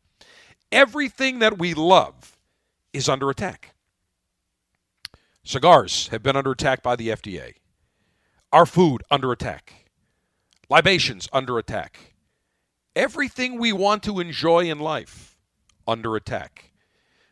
Everything 0.72 1.40
that 1.40 1.58
we 1.58 1.74
love 1.74 2.36
is 2.92 3.08
under 3.08 3.30
attack. 3.30 3.74
Cigars 5.44 6.08
have 6.08 6.22
been 6.22 6.36
under 6.36 6.52
attack 6.52 6.82
by 6.82 6.96
the 6.96 7.08
FDA. 7.08 7.54
Our 8.52 8.66
food 8.66 9.02
under 9.10 9.32
attack. 9.32 9.79
Libations 10.70 11.28
under 11.32 11.58
attack. 11.58 12.14
Everything 12.94 13.58
we 13.58 13.72
want 13.72 14.04
to 14.04 14.20
enjoy 14.20 14.70
in 14.70 14.78
life 14.78 15.36
under 15.84 16.14
attack. 16.14 16.70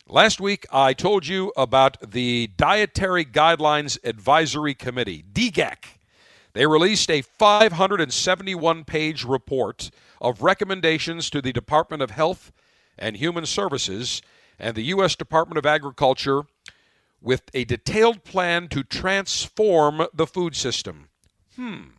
Last 0.08 0.40
week, 0.40 0.66
I 0.72 0.92
told 0.92 1.24
you 1.28 1.52
about 1.56 2.10
the 2.10 2.48
Dietary 2.56 3.24
Guidelines 3.24 3.96
Advisory 4.02 4.74
Committee, 4.74 5.24
DGAC. 5.32 5.84
They 6.52 6.66
released 6.66 7.08
a 7.12 7.22
571 7.22 8.84
page 8.84 9.24
report 9.24 9.90
of 10.20 10.42
recommendations 10.42 11.30
to 11.30 11.40
the 11.40 11.52
Department 11.52 12.02
of 12.02 12.10
Health 12.10 12.50
and 12.98 13.18
Human 13.18 13.46
Services 13.46 14.20
and 14.58 14.74
the 14.74 14.84
U.S. 14.84 15.14
Department 15.14 15.58
of 15.58 15.66
Agriculture 15.66 16.42
with 17.20 17.42
a 17.54 17.64
detailed 17.64 18.24
plan 18.24 18.66
to 18.68 18.82
transform 18.82 20.08
the 20.12 20.26
food 20.26 20.56
system. 20.56 21.10
Hmm. 21.54 21.97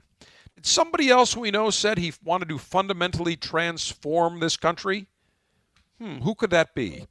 Somebody 0.66 1.10
else 1.10 1.36
we 1.36 1.52
know 1.52 1.70
said 1.70 1.98
he 1.98 2.14
wanted 2.24 2.50
to 2.50 2.58
fundamentally 2.58 3.36
transform 3.36 4.40
this 4.40 4.58
country? 4.58 5.08
Hmm, 6.00 6.20
who 6.20 6.36
could 6.36 6.50
that 6.52 6.76
be? 6.76 7.06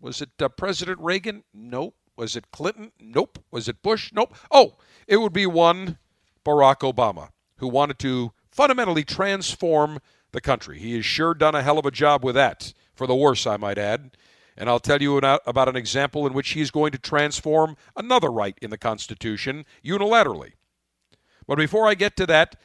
Was 0.00 0.22
it 0.22 0.30
uh, 0.40 0.48
President 0.48 0.98
Reagan? 1.00 1.44
Nope. 1.52 1.94
Was 2.16 2.36
it 2.36 2.50
Clinton? 2.50 2.92
Nope. 2.98 3.38
Was 3.50 3.68
it 3.68 3.82
Bush? 3.82 4.12
Nope. 4.12 4.34
Oh, 4.50 4.76
it 5.06 5.18
would 5.18 5.32
be 5.32 5.46
one 5.46 5.98
Barack 6.44 6.80
Obama 6.80 7.30
who 7.58 7.68
wanted 7.68 7.98
to 8.00 8.32
fundamentally 8.50 9.04
transform 9.04 9.98
the 10.32 10.40
country. 10.40 10.78
He 10.78 10.96
has 10.96 11.04
sure 11.04 11.34
done 11.34 11.54
a 11.54 11.62
hell 11.62 11.78
of 11.78 11.86
a 11.86 11.90
job 11.90 12.24
with 12.24 12.34
that, 12.34 12.72
for 12.94 13.06
the 13.06 13.14
worse, 13.14 13.46
I 13.46 13.56
might 13.56 13.78
add. 13.78 14.16
And 14.56 14.68
I'll 14.68 14.80
tell 14.80 15.00
you 15.00 15.16
about 15.16 15.68
an 15.68 15.76
example 15.76 16.26
in 16.26 16.32
which 16.32 16.50
he's 16.50 16.70
going 16.70 16.92
to 16.92 16.98
transform 16.98 17.76
another 17.96 18.30
right 18.30 18.58
in 18.60 18.70
the 18.70 18.78
Constitution 18.78 19.64
unilaterally. 19.84 20.52
But 21.46 21.56
before 21.56 21.88
I 21.88 21.94
get 21.94 22.16
to 22.16 22.26
that, 22.26 22.56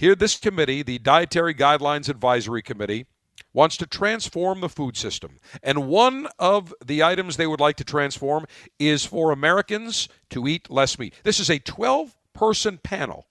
here 0.00 0.14
this 0.14 0.38
committee, 0.38 0.82
the 0.82 0.98
Dietary 0.98 1.54
Guidelines 1.54 2.08
Advisory 2.08 2.62
Committee, 2.62 3.04
wants 3.52 3.76
to 3.76 3.86
transform 3.86 4.62
the 4.62 4.68
food 4.68 4.96
system. 4.96 5.38
And 5.62 5.88
one 5.88 6.26
of 6.38 6.72
the 6.82 7.02
items 7.02 7.36
they 7.36 7.46
would 7.46 7.60
like 7.60 7.76
to 7.76 7.84
transform 7.84 8.46
is 8.78 9.04
for 9.04 9.30
Americans 9.30 10.08
to 10.30 10.48
eat 10.48 10.70
less 10.70 10.98
meat. 10.98 11.14
This 11.22 11.38
is 11.38 11.50
a 11.50 11.58
12 11.58 12.16
person 12.32 12.78
panel 12.82 13.26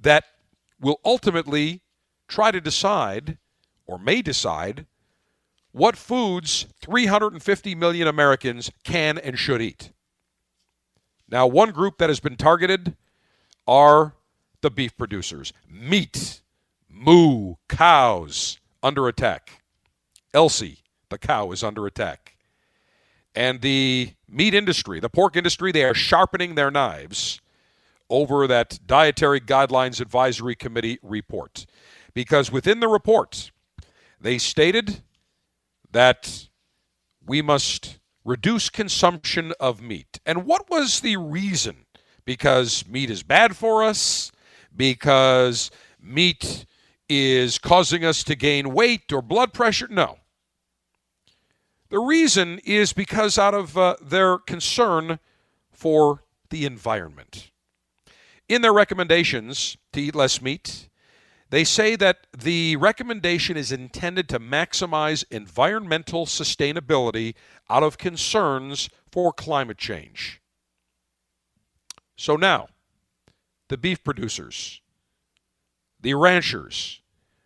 that 0.00 0.22
will 0.80 1.00
ultimately 1.04 1.82
try 2.28 2.52
to 2.52 2.60
decide, 2.60 3.38
or 3.84 3.98
may 3.98 4.22
decide, 4.22 4.86
what 5.72 5.96
foods 5.96 6.66
350 6.80 7.74
million 7.74 8.06
Americans 8.06 8.70
can 8.84 9.18
and 9.18 9.36
should 9.36 9.60
eat. 9.60 9.90
Now, 11.28 11.48
one 11.48 11.72
group 11.72 11.98
that 11.98 12.10
has 12.10 12.20
been 12.20 12.36
targeted 12.36 12.94
are 13.66 14.14
the 14.62 14.70
beef 14.70 14.96
producers. 14.96 15.52
Meat, 15.68 16.42
moo, 16.88 17.54
cows 17.68 18.58
under 18.82 19.08
attack. 19.08 19.62
Elsie, 20.32 20.78
the 21.08 21.18
cow, 21.18 21.50
is 21.52 21.62
under 21.62 21.86
attack. 21.86 22.36
And 23.34 23.60
the 23.60 24.12
meat 24.28 24.54
industry, 24.54 25.00
the 25.00 25.08
pork 25.08 25.36
industry, 25.36 25.72
they 25.72 25.84
are 25.84 25.94
sharpening 25.94 26.54
their 26.54 26.70
knives 26.70 27.40
over 28.08 28.46
that 28.46 28.80
Dietary 28.86 29.40
Guidelines 29.40 30.00
Advisory 30.00 30.56
Committee 30.56 30.98
report. 31.02 31.66
Because 32.12 32.50
within 32.50 32.80
the 32.80 32.88
report, 32.88 33.52
they 34.20 34.36
stated 34.36 35.02
that 35.92 36.48
we 37.24 37.40
must 37.40 37.98
reduce 38.24 38.68
consumption 38.68 39.52
of 39.60 39.80
meat. 39.80 40.20
And 40.26 40.44
what 40.44 40.68
was 40.68 41.00
the 41.00 41.16
reason? 41.16 41.86
Because 42.24 42.86
meat 42.86 43.10
is 43.10 43.22
bad 43.22 43.56
for 43.56 43.82
us? 43.82 44.32
Because 44.74 45.70
meat 46.00 46.66
is 47.08 47.58
causing 47.58 48.04
us 48.04 48.22
to 48.24 48.34
gain 48.34 48.72
weight 48.72 49.12
or 49.12 49.20
blood 49.20 49.52
pressure? 49.52 49.88
No. 49.88 50.18
The 51.90 51.98
reason 51.98 52.60
is 52.64 52.92
because 52.92 53.36
out 53.36 53.54
of 53.54 53.76
uh, 53.76 53.96
their 54.00 54.38
concern 54.38 55.18
for 55.72 56.22
the 56.50 56.64
environment. 56.64 57.50
In 58.48 58.62
their 58.62 58.72
recommendations 58.72 59.76
to 59.92 60.00
eat 60.00 60.14
less 60.14 60.40
meat, 60.40 60.88
they 61.50 61.64
say 61.64 61.96
that 61.96 62.28
the 62.36 62.76
recommendation 62.76 63.56
is 63.56 63.72
intended 63.72 64.28
to 64.28 64.38
maximize 64.38 65.24
environmental 65.32 66.26
sustainability 66.26 67.34
out 67.68 67.82
of 67.82 67.98
concerns 67.98 68.88
for 69.10 69.32
climate 69.32 69.78
change. 69.78 70.40
So 72.16 72.36
now, 72.36 72.68
the 73.70 73.78
beef 73.78 74.02
producers, 74.02 74.80
the 76.00 76.12
ranchers, 76.14 77.00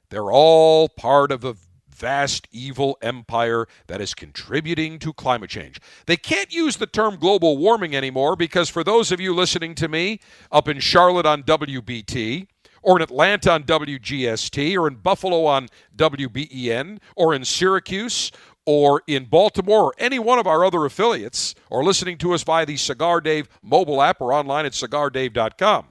they're 0.08 0.32
all 0.32 0.88
part 0.88 1.30
of 1.30 1.44
a 1.44 1.54
vast 1.86 2.48
evil 2.50 2.96
empire 3.02 3.66
that 3.88 4.00
is 4.00 4.14
contributing 4.14 4.98
to 4.98 5.12
climate 5.12 5.50
change. 5.50 5.78
They 6.06 6.16
can't 6.16 6.52
use 6.52 6.76
the 6.76 6.86
term 6.86 7.16
global 7.16 7.58
warming 7.58 7.94
anymore 7.94 8.36
because 8.36 8.70
for 8.70 8.82
those 8.82 9.12
of 9.12 9.20
you 9.20 9.34
listening 9.34 9.74
to 9.76 9.86
me 9.86 10.18
up 10.50 10.66
in 10.66 10.80
Charlotte 10.80 11.26
on 11.26 11.42
WBT, 11.42 12.48
or 12.82 12.96
in 12.96 13.02
Atlanta 13.02 13.52
on 13.52 13.64
WGST, 13.64 14.78
or 14.78 14.88
in 14.88 14.96
Buffalo 14.96 15.44
on 15.44 15.68
WBEN, 15.96 16.98
or 17.16 17.34
in 17.34 17.44
Syracuse, 17.44 18.30
or 18.66 19.02
in 19.06 19.26
Baltimore, 19.26 19.84
or 19.84 19.94
any 19.98 20.18
one 20.18 20.38
of 20.38 20.46
our 20.46 20.64
other 20.64 20.84
affiliates, 20.84 21.54
or 21.70 21.84
listening 21.84 22.18
to 22.18 22.32
us 22.32 22.42
via 22.42 22.66
the 22.66 22.76
Cigar 22.76 23.20
Dave 23.20 23.48
mobile 23.62 24.02
app 24.02 24.20
or 24.20 24.32
online 24.32 24.66
at 24.66 24.72
cigardave.com. 24.72 25.86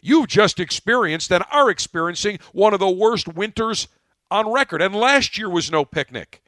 You've 0.00 0.28
just 0.28 0.60
experienced 0.60 1.30
and 1.30 1.44
are 1.50 1.70
experiencing 1.70 2.38
one 2.52 2.74
of 2.74 2.80
the 2.80 2.90
worst 2.90 3.28
winters 3.28 3.88
on 4.30 4.52
record. 4.52 4.82
And 4.82 4.94
last 4.94 5.38
year 5.38 5.48
was 5.48 5.70
no 5.70 5.84
picnic. 5.84 6.42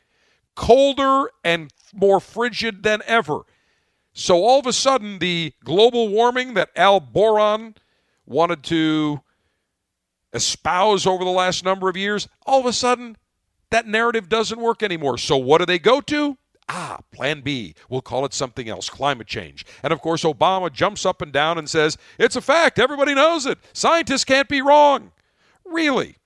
Colder 0.55 1.30
and 1.44 1.72
more 1.94 2.20
frigid 2.20 2.82
than 2.82 3.01
ever. 3.07 3.42
So 4.12 4.42
all 4.42 4.59
of 4.59 4.66
a 4.66 4.72
sudden, 4.72 5.20
the 5.20 5.53
global 5.64 6.09
warming 6.09 6.55
that 6.55 6.70
Al 6.74 6.99
Boron 6.99 7.76
wanted 8.26 8.64
to 8.64 9.20
espouse 10.32 11.07
over 11.07 11.24
the 11.24 11.30
last 11.30 11.64
number 11.64 11.88
of 11.88 11.96
years, 11.96 12.28
all 12.44 12.61
of 12.61 12.66
a 12.66 12.72
sudden, 12.72 13.16
that 13.70 13.86
narrative 13.86 14.28
doesn't 14.28 14.61
work 14.61 14.82
anymore. 14.82 15.18
So 15.18 15.36
what 15.36 15.59
do 15.59 15.66
they 15.66 15.78
go 15.78 16.01
to? 16.03 16.36
Ah, 16.68 16.98
plan 17.12 17.40
B. 17.40 17.74
We'll 17.88 18.02
call 18.02 18.24
it 18.26 18.34
something 18.34 18.68
else 18.68 18.90
climate 18.90 19.26
change. 19.26 19.64
And 19.82 19.92
of 19.92 20.02
course, 20.02 20.22
Obama 20.22 20.70
jumps 20.70 21.06
up 21.06 21.22
and 21.22 21.32
down 21.32 21.56
and 21.56 21.68
says, 21.68 21.96
It's 22.18 22.36
a 22.36 22.42
fact. 22.42 22.78
Everybody 22.78 23.14
knows 23.14 23.46
it. 23.46 23.58
Scientists 23.72 24.24
can't 24.24 24.48
be 24.48 24.60
wrong. 24.60 25.12
Really? 25.64 26.16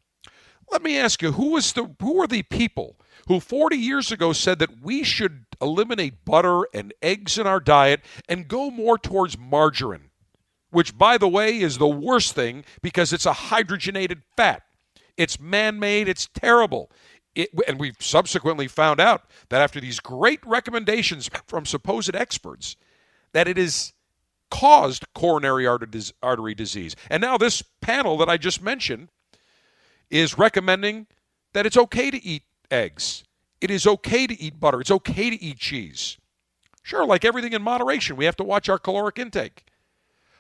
Let 0.71 0.83
me 0.83 0.99
ask 0.99 1.23
you, 1.23 1.33
who, 1.33 1.51
was 1.51 1.73
the, 1.73 1.95
who 2.01 2.21
are 2.21 2.27
the 2.27 2.43
people 2.43 2.97
who 3.29 3.41
40 3.41 3.77
years 3.77 4.11
ago 4.11 4.33
said 4.33 4.59
that 4.59 4.83
we 4.83 5.05
should 5.05 5.45
eliminate 5.61 6.25
butter 6.25 6.63
and 6.75 6.93
eggs 7.03 7.39
in 7.39 7.47
our 7.47 7.61
diet 7.61 8.01
and 8.29 8.49
go 8.49 8.71
more 8.71 8.99
towards 8.99 9.39
margarine? 9.39 10.11
Which, 10.71 10.97
by 10.97 11.19
the 11.19 11.29
way, 11.29 11.61
is 11.61 11.79
the 11.79 11.87
worst 11.87 12.35
thing 12.35 12.65
because 12.81 13.13
it's 13.13 13.27
a 13.27 13.33
hydrogenated 13.33 14.23
fat. 14.37 14.63
It's 15.17 15.39
man 15.39 15.79
made, 15.79 16.09
it's 16.09 16.29
terrible. 16.35 16.91
It, 17.35 17.51
and 17.67 17.81
we've 17.81 17.97
subsequently 17.99 18.69
found 18.69 19.01
out 19.01 19.25
that 19.49 19.63
after 19.63 19.81
these 19.81 20.01
great 20.01 20.41
recommendations 20.45 21.31
from 21.47 21.65
supposed 21.65 22.15
experts, 22.15 22.77
that 23.33 23.49
it 23.49 23.57
has 23.57 23.95
caused 24.51 25.07
coronary 25.15 25.67
artery 25.67 26.55
disease. 26.55 26.95
And 27.09 27.23
now 27.23 27.39
this 27.39 27.63
panel 27.81 28.19
that 28.19 28.29
I 28.29 28.37
just 28.37 28.63
mentioned 28.63 29.09
is 30.11 30.37
recommending 30.37 31.07
that 31.55 31.65
it's 31.65 31.77
okay 31.77 32.11
to 32.11 32.23
eat 32.23 32.43
eggs. 32.71 33.25
It 33.63 33.71
is 33.71 33.87
okay 33.87 34.27
to 34.27 34.39
eat 34.39 34.61
butter. 34.61 34.81
It's 34.81 34.91
okay 34.91 35.31
to 35.31 35.43
eat 35.43 35.59
cheese. 35.59 36.19
Sure, 36.83 37.07
like 37.07 37.25
everything 37.25 37.55
in 37.55 37.63
moderation, 37.63 38.17
we 38.17 38.27
have 38.27 38.37
to 38.37 38.45
watch 38.45 38.69
our 38.69 38.79
caloric 38.79 39.19
intake. 39.19 39.65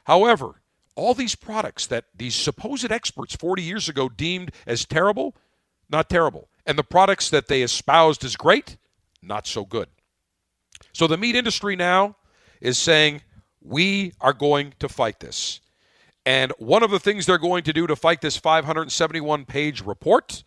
However, 0.05 0.61
all 0.95 1.15
these 1.15 1.35
products 1.35 1.87
that 1.87 2.07
these 2.15 2.35
supposed 2.35 2.91
experts 2.91 3.35
40 3.37 3.63
years 3.63 3.89
ago 3.89 4.09
deemed 4.09 4.51
as 4.67 4.85
terrible, 4.85 5.35
not 5.89 6.11
terrible. 6.11 6.49
And 6.67 6.79
the 6.79 6.85
products 6.85 7.31
that 7.31 7.49
they 7.49 7.63
espoused 7.63 8.25
as 8.25 8.37
great, 8.37 8.77
not 9.23 9.47
so 9.47 9.65
good. 9.65 9.89
So 10.93 11.07
the 11.07 11.17
meat 11.17 11.35
industry 11.35 11.77
now 11.77 12.17
is 12.61 12.79
saying, 12.79 13.23
we 13.61 14.13
are 14.21 14.33
going 14.33 14.75
to 14.79 14.89
fight 14.89 15.21
this. 15.21 15.61
And 16.25 16.53
one 16.59 16.83
of 16.83 16.91
the 16.91 17.01
things 17.01 17.27
they're 17.27 17.39
going 17.39 17.65
to 17.65 17.73
do 17.73 17.87
to 17.87 17.97
fight 17.97 18.21
this 18.21 18.37
571 18.37 19.45
page 19.45 19.83
report, 19.83 20.45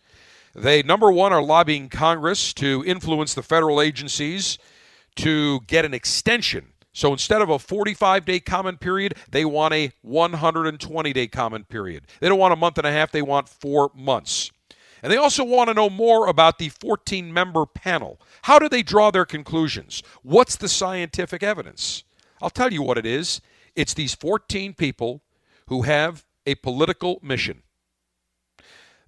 they, 0.54 0.82
number 0.82 1.10
one, 1.10 1.32
are 1.32 1.42
lobbying 1.42 1.88
Congress 1.88 2.54
to 2.54 2.82
influence 2.86 3.34
the 3.34 3.42
federal 3.42 3.80
agencies 3.80 4.58
to 5.16 5.60
get 5.66 5.84
an 5.84 5.92
extension. 5.92 6.72
So 6.92 7.12
instead 7.12 7.42
of 7.42 7.50
a 7.50 7.58
45 7.58 8.24
day 8.24 8.40
comment 8.40 8.80
period, 8.80 9.16
they 9.30 9.44
want 9.44 9.74
a 9.74 9.92
120 10.00 11.12
day 11.12 11.26
comment 11.26 11.68
period. 11.68 12.06
They 12.20 12.28
don't 12.28 12.38
want 12.38 12.54
a 12.54 12.56
month 12.56 12.78
and 12.78 12.86
a 12.86 12.92
half, 12.92 13.12
they 13.12 13.20
want 13.20 13.48
four 13.48 13.90
months. 13.94 14.50
And 15.06 15.12
they 15.12 15.18
also 15.18 15.44
want 15.44 15.68
to 15.68 15.74
know 15.74 15.88
more 15.88 16.26
about 16.26 16.58
the 16.58 16.68
14 16.68 17.32
member 17.32 17.64
panel. 17.64 18.20
How 18.42 18.58
do 18.58 18.68
they 18.68 18.82
draw 18.82 19.12
their 19.12 19.24
conclusions? 19.24 20.02
What's 20.24 20.56
the 20.56 20.68
scientific 20.68 21.44
evidence? 21.44 22.02
I'll 22.42 22.50
tell 22.50 22.72
you 22.72 22.82
what 22.82 22.98
it 22.98 23.06
is 23.06 23.40
it's 23.76 23.94
these 23.94 24.16
14 24.16 24.74
people 24.74 25.22
who 25.68 25.82
have 25.82 26.24
a 26.44 26.56
political 26.56 27.20
mission. 27.22 27.62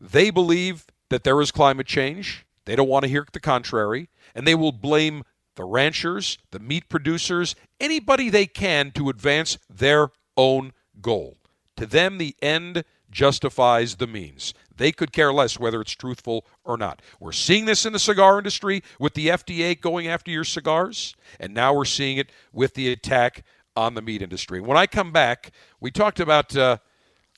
They 0.00 0.30
believe 0.30 0.86
that 1.10 1.24
there 1.24 1.40
is 1.40 1.50
climate 1.50 1.88
change. 1.88 2.46
They 2.64 2.76
don't 2.76 2.88
want 2.88 3.02
to 3.02 3.10
hear 3.10 3.26
the 3.32 3.40
contrary. 3.40 4.08
And 4.36 4.46
they 4.46 4.54
will 4.54 4.70
blame 4.70 5.24
the 5.56 5.64
ranchers, 5.64 6.38
the 6.52 6.60
meat 6.60 6.88
producers, 6.88 7.56
anybody 7.80 8.30
they 8.30 8.46
can 8.46 8.92
to 8.92 9.08
advance 9.08 9.58
their 9.68 10.10
own 10.36 10.74
goal. 11.00 11.38
To 11.76 11.86
them, 11.86 12.18
the 12.18 12.36
end 12.40 12.84
justifies 13.10 13.96
the 13.96 14.06
means. 14.06 14.54
They 14.78 14.92
could 14.92 15.12
care 15.12 15.32
less 15.32 15.58
whether 15.58 15.80
it's 15.80 15.92
truthful 15.92 16.46
or 16.64 16.78
not. 16.78 17.02
We're 17.20 17.32
seeing 17.32 17.66
this 17.66 17.84
in 17.84 17.92
the 17.92 17.98
cigar 17.98 18.38
industry 18.38 18.82
with 18.98 19.14
the 19.14 19.28
FDA 19.28 19.78
going 19.78 20.06
after 20.06 20.30
your 20.30 20.44
cigars, 20.44 21.14
and 21.38 21.52
now 21.52 21.74
we're 21.74 21.84
seeing 21.84 22.16
it 22.16 22.30
with 22.52 22.74
the 22.74 22.90
attack 22.90 23.44
on 23.76 23.94
the 23.94 24.02
meat 24.02 24.22
industry. 24.22 24.60
When 24.60 24.76
I 24.76 24.86
come 24.86 25.12
back, 25.12 25.52
we 25.80 25.90
talked 25.90 26.20
about 26.20 26.56
uh, 26.56 26.78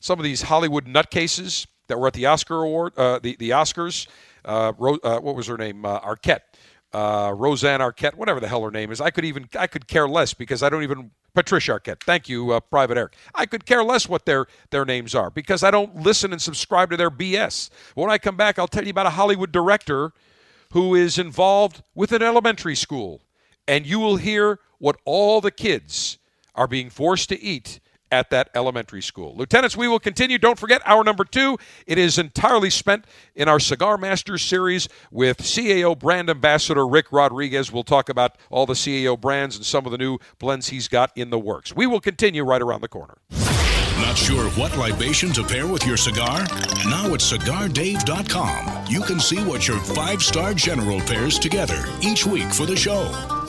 some 0.01 0.19
of 0.19 0.25
these 0.25 0.43
Hollywood 0.43 0.87
nutcases 0.87 1.67
that 1.89 1.99
were 1.99 2.07
at 2.07 2.15
the 2.15 2.27
Oscar 2.27 2.63
award, 2.63 2.93
uh, 2.97 3.19
the 3.19 3.37
the 3.39 3.51
Oscars. 3.51 4.07
Uh, 4.45 4.73
uh, 4.79 5.21
what 5.21 5.35
was 5.35 5.47
her 5.49 5.59
name? 5.59 5.85
Uh, 5.85 6.01
Arquette, 6.01 6.50
uh, 6.93 7.33
Roseanne 7.37 7.81
Arquette, 7.81 8.15
whatever 8.15 8.41
the 8.41 8.49
hell 8.49 8.63
her 8.63 8.71
name 8.71 8.91
is. 8.91 9.01
I 9.01 9.11
could 9.11 9.25
even 9.25 9.49
I 9.59 9.67
could 9.67 9.87
care 9.87 10.09
less 10.09 10.35
because 10.35 10.63
I 10.63 10.69
don't 10.69 10.83
even 10.83 11.11
Patricia 11.35 11.73
Arquette. 11.79 12.03
Thank 12.03 12.29
you, 12.29 12.51
uh, 12.53 12.61
Private 12.61 12.99
Eric. 12.99 13.15
I 13.35 13.47
could 13.47 13.65
care 13.65 13.85
less 13.85 14.09
what 14.09 14.27
their 14.27 14.47
their 14.71 14.85
names 14.85 15.15
are 15.15 15.31
because 15.31 15.63
I 15.63 15.71
don't 15.71 15.97
listen 15.97 16.33
and 16.33 16.43
subscribe 16.43 16.91
to 16.91 16.97
their 16.97 17.11
BS. 17.11 17.71
When 17.95 18.11
I 18.11 18.19
come 18.19 18.37
back, 18.37 18.59
I'll 18.59 18.69
tell 18.69 18.85
you 18.85 18.91
about 18.91 19.07
a 19.07 19.11
Hollywood 19.11 19.53
director 19.53 20.13
who 20.73 20.95
is 20.95 21.19
involved 21.19 21.83
with 21.95 22.13
an 22.13 22.23
elementary 22.23 22.77
school, 22.77 23.23
and 23.67 23.87
you 23.87 23.99
will 23.99 24.17
hear 24.17 24.61
what 24.79 24.97
all 25.05 25.41
the 25.41 25.51
kids 25.51 26.19
are 26.55 26.67
being 26.67 26.91
forced 26.91 27.29
to 27.29 27.41
eat 27.41 27.81
at 28.11 28.31
that 28.31 28.51
elementary 28.55 29.03
school. 29.03 29.35
Lieutenants, 29.37 29.77
we 29.77 29.89
will 29.89 29.99
continue. 29.99 30.39
Don't 30.39 30.59
forget 30.59 30.83
our 30.85 31.05
number 31.05 31.25
two. 31.25 31.59
It 31.87 31.99
is 31.99 32.19
entirely 32.19 32.71
spent 32.71 33.05
in 33.35 33.49
our 33.49 33.61
Cigar 33.61 33.97
Masters 33.97 34.43
series 34.43 34.89
with 35.11 35.39
CAO 35.39 35.99
brand 35.99 36.31
ambassador 36.31 36.87
Rick 36.87 37.13
Rodriguez. 37.13 37.73
We'll 37.73 37.85
talk 37.85 38.09
about 38.09 38.37
all 38.51 38.67
the 38.67 38.75
CAO 38.75 39.21
brands 39.21 39.57
and 39.57 39.65
some 39.65 39.87
of 39.87 39.93
the 39.93 39.99
new 39.99 40.19
blends 40.39 40.69
he's 40.69 40.89
got 40.89 41.13
in 41.17 41.31
the 41.31 41.39
works. 41.39 41.75
We 41.75 41.87
will 41.87 42.01
continue 42.01 42.45
right 42.45 42.63
around 42.63 42.81
the 42.81 42.89
corner. 42.89 43.19
Not 44.01 44.17
sure 44.17 44.49
what 44.53 44.77
libation 44.77 45.31
to 45.35 45.45
pair 45.45 45.67
with 45.67 45.87
your 45.87 45.97
cigar? 45.97 46.41
Now 46.87 47.13
at 47.13 47.21
cigardave.com, 47.21 48.87
you 48.89 49.03
can 49.03 49.21
see 49.21 49.45
what 49.45 49.69
your 49.69 49.79
five 49.79 50.23
star 50.23 50.55
general 50.55 51.01
pairs 51.01 51.39
together 51.39 51.85
each 52.01 52.27
week 52.27 52.51
for 52.53 52.67
the 52.67 52.77
show. 52.77 53.40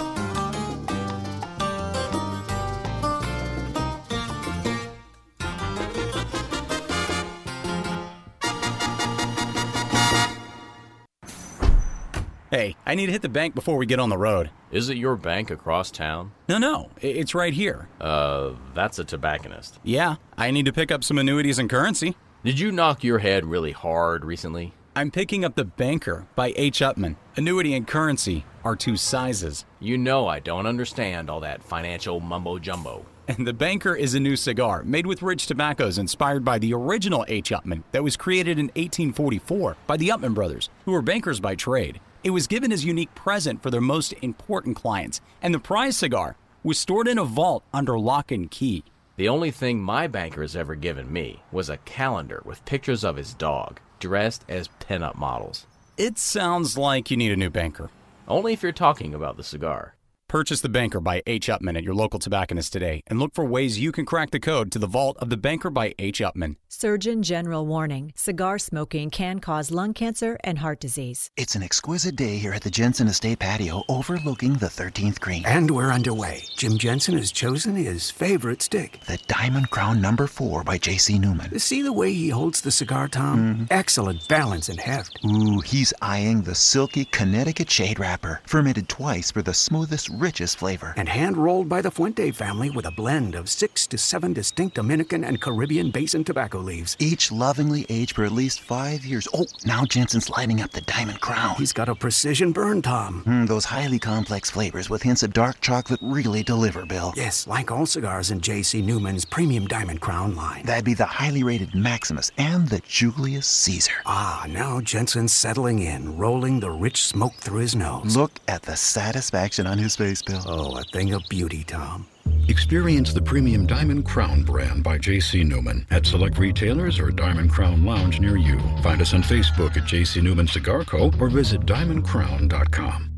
Hey, 12.52 12.76
I 12.86 12.95
need 12.95 13.06
to 13.06 13.14
hit 13.14 13.22
the 13.22 13.30
bank 13.30 13.56
before 13.56 13.78
we 13.78 13.86
get 13.86 14.02
on 14.02 14.10
the 14.10 14.18
road. 14.18 14.49
Is 14.74 14.89
it 14.89 14.97
your 14.97 15.16
bank 15.16 15.49
across 15.49 15.89
town? 15.89 16.34
No, 16.49 16.58
no, 16.58 16.89
it's 16.99 17.34
right 17.34 17.54
here. 17.54 17.88
Uh, 18.02 18.52
that's 18.76 18.99
a 18.99 19.06
tobacconist. 19.06 19.80
Yeah, 19.84 20.18
I 20.38 20.52
need 20.52 20.66
to 20.66 20.74
pick 20.74 20.91
up 20.91 21.02
some 21.02 21.18
annuities 21.18 21.60
and 21.60 21.70
currency. 21.70 22.18
Did 22.43 22.60
you 22.60 22.74
knock 22.74 23.06
your 23.06 23.20
head 23.20 23.45
really 23.45 23.72
hard 23.72 24.26
recently? 24.26 24.74
I'm 24.97 25.12
picking 25.12 25.45
up 25.45 25.56
The 25.56 25.64
Banker 25.64 26.28
by 26.36 26.52
H. 26.58 26.80
Upmann. 26.80 27.16
Annuity 27.38 27.74
and 27.74 27.88
currency 27.88 28.43
are 28.66 28.76
two 28.76 28.97
sizes. 28.97 29.64
You 29.80 29.97
know 29.97 30.28
I 30.28 30.41
don't 30.41 30.68
understand 30.68 31.30
all 31.30 31.39
that 31.39 31.64
financial 31.64 32.20
mumbo 32.20 32.60
jumbo. 32.60 33.06
And 33.30 33.47
The 33.47 33.54
Banker 33.54 33.95
is 33.95 34.14
a 34.14 34.20
new 34.20 34.36
cigar 34.36 34.84
made 34.84 35.08
with 35.08 35.22
rich 35.22 35.47
tobaccos 35.47 35.97
inspired 35.97 36.43
by 36.43 36.60
the 36.60 36.74
original 36.74 37.24
H. 37.30 37.52
Upmann 37.52 37.84
that 37.93 38.04
was 38.04 38.18
created 38.18 38.60
in 38.60 38.66
1844 38.76 39.78
by 39.88 39.95
the 39.95 40.10
Upmann 40.10 40.34
brothers, 40.34 40.70
who 40.84 40.91
were 40.91 41.02
bankers 41.02 41.39
by 41.39 41.56
trade. 41.56 42.02
It 42.24 42.30
was 42.30 42.46
given 42.46 42.72
as 42.72 42.84
a 42.84 42.88
unique 42.88 43.16
present 43.16 43.64
for 43.64 43.72
their 43.72 43.82
most 43.82 44.14
important 44.22 44.76
clients, 44.76 45.22
and 45.42 45.56
the 45.56 45.60
prize 45.60 45.98
cigar 45.98 46.36
was 46.64 46.78
stored 46.78 47.08
in 47.08 47.18
a 47.18 47.24
vault 47.24 47.64
under 47.74 47.98
lock 47.98 48.32
and 48.32 48.50
key. 48.50 48.84
The 49.16 49.28
only 49.28 49.50
thing 49.50 49.82
my 49.82 50.06
banker 50.06 50.44
has 50.44 50.56
ever 50.56 50.76
given 50.76 51.12
me 51.12 51.42
was 51.52 51.68
a 51.68 51.78
calendar 51.78 52.44
with 52.46 52.64
pictures 52.66 53.04
of 53.04 53.16
his 53.16 53.34
dog, 53.34 53.80
dressed 54.00 54.46
as 54.48 54.70
pinup 54.80 55.16
models. 55.16 55.66
It 55.98 56.20
sounds 56.20 56.78
like 56.78 57.10
you 57.10 57.18
need 57.18 57.32
a 57.32 57.36
new 57.36 57.50
banker. 57.50 57.90
Only 58.28 58.54
if 58.54 58.62
you're 58.62 58.72
talking 58.72 59.16
about 59.16 59.38
the 59.38 59.44
cigar. 59.44 59.96
Purchase 60.32 60.62
The 60.62 60.70
Banker 60.70 61.02
by 61.02 61.22
H. 61.28 61.50
Upmann 61.50 61.76
at 61.76 61.84
your 61.84 61.94
local 61.94 62.18
tobacconist 62.18 62.72
today 62.72 63.04
and 63.08 63.20
look 63.20 63.36
for 63.36 63.44
ways 63.44 63.80
you 63.80 63.92
can 63.92 64.06
crack 64.06 64.32
the 64.32 64.40
code 64.40 64.72
to 64.72 64.80
the 64.80 64.88
vault 64.88 65.18
of 65.20 65.30
The 65.30 65.36
Banker 65.36 65.70
by 65.70 65.94
H. 66.00 66.22
Upmann. 66.22 66.56
Surgeon 66.70 67.22
General 67.22 67.66
warning 67.66 68.14
cigar 68.16 68.58
smoking 68.58 69.10
can 69.10 69.40
cause 69.40 69.72
lung 69.72 69.94
cancer 69.94 70.38
and 70.42 70.60
heart 70.60 70.80
disease. 70.80 71.30
It's 71.36 71.56
an 71.56 71.64
exquisite 71.64 72.16
day 72.16 72.38
here 72.38 72.54
at 72.54 72.62
the 72.62 72.70
Jensen 72.70 73.10
Estate 73.10 73.40
patio 73.40 73.84
overlooking 73.90 74.54
the 74.54 74.68
13th 74.68 75.20
green. 75.20 75.46
And 75.46 75.70
we're 75.70 75.92
underway. 75.92 76.44
Jim 76.56 76.78
Jensen 76.78 77.18
has 77.18 77.34
chosen 77.34 77.76
his 77.76 78.10
favorite 78.10 78.62
stick 78.62 79.02
the 79.08 79.20
Diamond 79.28 79.70
Crown 79.70 80.00
Number 80.00 80.28
4 80.28 80.64
by 80.64 80.78
J.C. 80.78 81.20
Newman. 81.20 81.60
See 81.60 81.82
the 81.82 81.92
way 81.92 82.14
he 82.14 82.30
holds 82.30 82.62
the 82.62 82.72
cigar, 82.72 83.10
Tom? 83.10 83.40
Mm-hmm. 83.40 83.64
Excellent 83.70 84.26
balance 84.30 84.70
and 84.70 84.80
heft. 84.80 85.20
Ooh, 85.26 85.60
he's 85.60 85.94
eyeing 86.02 86.44
the 86.44 86.56
silky 86.56 87.04
Connecticut 87.04 87.70
shade 87.70 88.00
wrapper, 88.00 88.40
fermented 88.46 88.88
twice 88.88 89.30
for 89.30 89.42
the 89.42 89.54
smoothest 89.54 90.10
richest 90.22 90.58
flavor. 90.58 90.94
And 90.96 91.10
hand 91.10 91.36
rolled 91.36 91.68
by 91.68 91.82
the 91.82 91.92
Fuente 91.92 92.32
family 92.32 92.70
with 92.70 92.86
a 92.86 92.92
blend 92.92 93.36
of 93.36 93.50
six 93.50 93.88
to 93.88 93.98
seven 93.98 94.34
distinct 94.34 94.76
Dominican 94.76 95.24
and 95.24 95.42
Caribbean 95.42 95.92
basin 95.92 96.24
tobacco 96.24 96.60
leaves. 96.60 96.96
Each 97.00 97.32
lovingly 97.32 97.86
aged 97.90 98.16
for 98.16 98.24
at 98.24 98.32
least 98.32 98.62
five 98.62 99.04
years. 99.04 99.28
Oh, 99.34 99.48
now 99.66 99.84
Jensen's 99.86 100.30
lighting 100.30 100.62
up 100.62 100.72
the 100.72 100.82
Diamond 100.82 101.20
Crown. 101.22 101.56
He's 101.56 101.74
got 101.74 101.90
a 101.90 101.96
precision 101.96 102.52
burn, 102.52 102.82
Tom. 102.82 103.24
Mm, 103.26 103.48
those 103.48 103.66
highly 103.66 104.00
complex 104.00 104.50
flavors 104.52 104.90
with 104.90 105.02
hints 105.02 105.24
of 105.24 105.34
dark 105.34 105.60
chocolate 105.62 106.00
really 106.04 106.44
deliver, 106.44 106.86
Bill. 106.86 107.14
Yes, 107.16 107.48
like 107.48 107.72
all 107.72 107.86
cigars 107.86 108.32
in 108.32 108.42
J.C. 108.42 108.82
Newman's 108.82 109.26
premium 109.26 109.68
Diamond 109.68 110.02
Crown 110.02 110.36
line. 110.36 110.66
That'd 110.66 110.86
be 110.86 110.94
the 110.94 111.06
highly 111.06 111.44
rated 111.44 111.74
Maximus 111.74 112.32
and 112.38 112.68
the 112.68 112.82
Julius 112.88 113.48
Caesar. 113.48 113.94
Ah, 114.06 114.46
now 114.48 114.82
Jensen's 114.82 115.34
settling 115.34 115.80
in, 115.80 116.18
rolling 116.18 116.60
the 116.60 116.70
rich 116.70 117.04
smoke 117.04 117.34
through 117.36 117.60
his 117.62 117.76
nose. 117.76 118.16
Look 118.16 118.34
at 118.48 118.62
the 118.64 118.76
satisfaction 118.76 119.66
on 119.66 119.78
his 119.78 119.96
face, 119.96 120.11
Bill. 120.20 120.41
Oh, 120.47 120.78
a 120.80 120.84
thing 120.84 121.14
of 121.14 121.22
beauty, 121.30 121.64
Tom. 121.64 122.07
Experience 122.47 123.14
the 123.14 123.22
premium 123.22 123.68
Diamond 123.68 124.03
Crown 124.05 124.41
brand 124.41 124.84
by 124.84 124.97
J.C. 124.97 125.43
Newman 125.43 125.86
at 125.91 126.07
select 126.07 126.39
retailers 126.39 126.99
or 126.99 127.12
Diamond 127.12 127.51
Crown 127.51 127.86
Lounge 127.86 128.20
near 128.20 128.36
you. 128.36 128.59
Find 128.82 128.99
us 128.99 129.14
on 129.14 129.22
Facebook 129.22 129.78
at 129.78 129.86
J.C. 129.86 130.22
Newman 130.22 130.47
Cigar 130.47 130.84
Co. 130.86 131.12
or 131.20 131.30
visit 131.30 131.62
diamondcrown.com. 131.62 133.12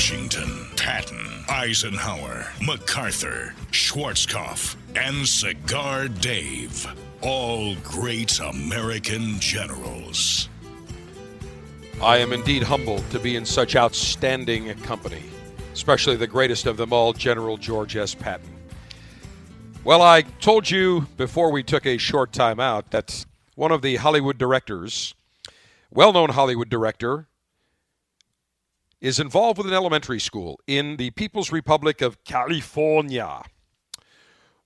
Washington, 0.00 0.66
Patton, 0.78 1.44
Eisenhower, 1.50 2.46
MacArthur, 2.62 3.52
Schwarzkopf, 3.70 4.74
and 4.96 5.28
Cigar 5.28 6.08
Dave. 6.08 6.86
All 7.20 7.74
great 7.84 8.40
American 8.40 9.38
generals. 9.40 10.48
I 12.02 12.16
am 12.16 12.32
indeed 12.32 12.62
humbled 12.62 13.10
to 13.10 13.18
be 13.18 13.36
in 13.36 13.44
such 13.44 13.76
outstanding 13.76 14.74
company, 14.76 15.22
especially 15.74 16.16
the 16.16 16.26
greatest 16.26 16.64
of 16.64 16.78
them 16.78 16.94
all, 16.94 17.12
General 17.12 17.58
George 17.58 17.94
S. 17.94 18.14
Patton. 18.14 18.56
Well, 19.84 20.00
I 20.00 20.22
told 20.22 20.70
you 20.70 21.08
before 21.18 21.52
we 21.52 21.62
took 21.62 21.84
a 21.84 21.98
short 21.98 22.32
time 22.32 22.58
out 22.58 22.90
that 22.92 23.26
one 23.54 23.70
of 23.70 23.82
the 23.82 23.96
Hollywood 23.96 24.38
directors, 24.38 25.14
well 25.90 26.14
known 26.14 26.30
Hollywood 26.30 26.70
director, 26.70 27.26
is 29.00 29.18
involved 29.18 29.58
with 29.58 29.66
an 29.66 29.72
elementary 29.72 30.20
school 30.20 30.60
in 30.66 30.96
the 30.96 31.10
People's 31.10 31.52
Republic 31.52 32.00
of 32.00 32.22
California. 32.24 33.42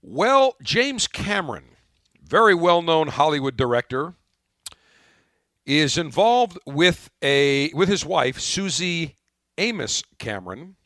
Well, 0.02 0.56
James 0.62 1.06
Cameron, 1.06 1.76
very 2.22 2.54
well 2.54 2.82
known 2.82 3.08
Hollywood 3.08 3.56
director, 3.56 4.14
is 5.64 5.96
involved 5.96 6.58
with 6.66 7.10
a 7.22 7.70
with 7.72 7.88
his 7.88 8.04
wife 8.04 8.38
Suzy 8.38 9.16
Amis 9.56 10.02
Cameron 10.18 10.76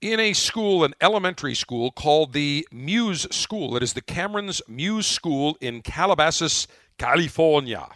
in 0.00 0.18
a 0.18 0.32
school, 0.32 0.82
an 0.84 0.94
elementary 1.00 1.54
school 1.54 1.90
called 1.90 2.32
the 2.32 2.66
Muse 2.72 3.26
School. 3.30 3.76
It 3.76 3.82
is 3.82 3.92
the 3.92 4.00
Cameron's 4.00 4.62
Muse 4.66 5.06
School 5.06 5.56
in 5.60 5.82
Calabasas, 5.82 6.66
California. 6.98 7.86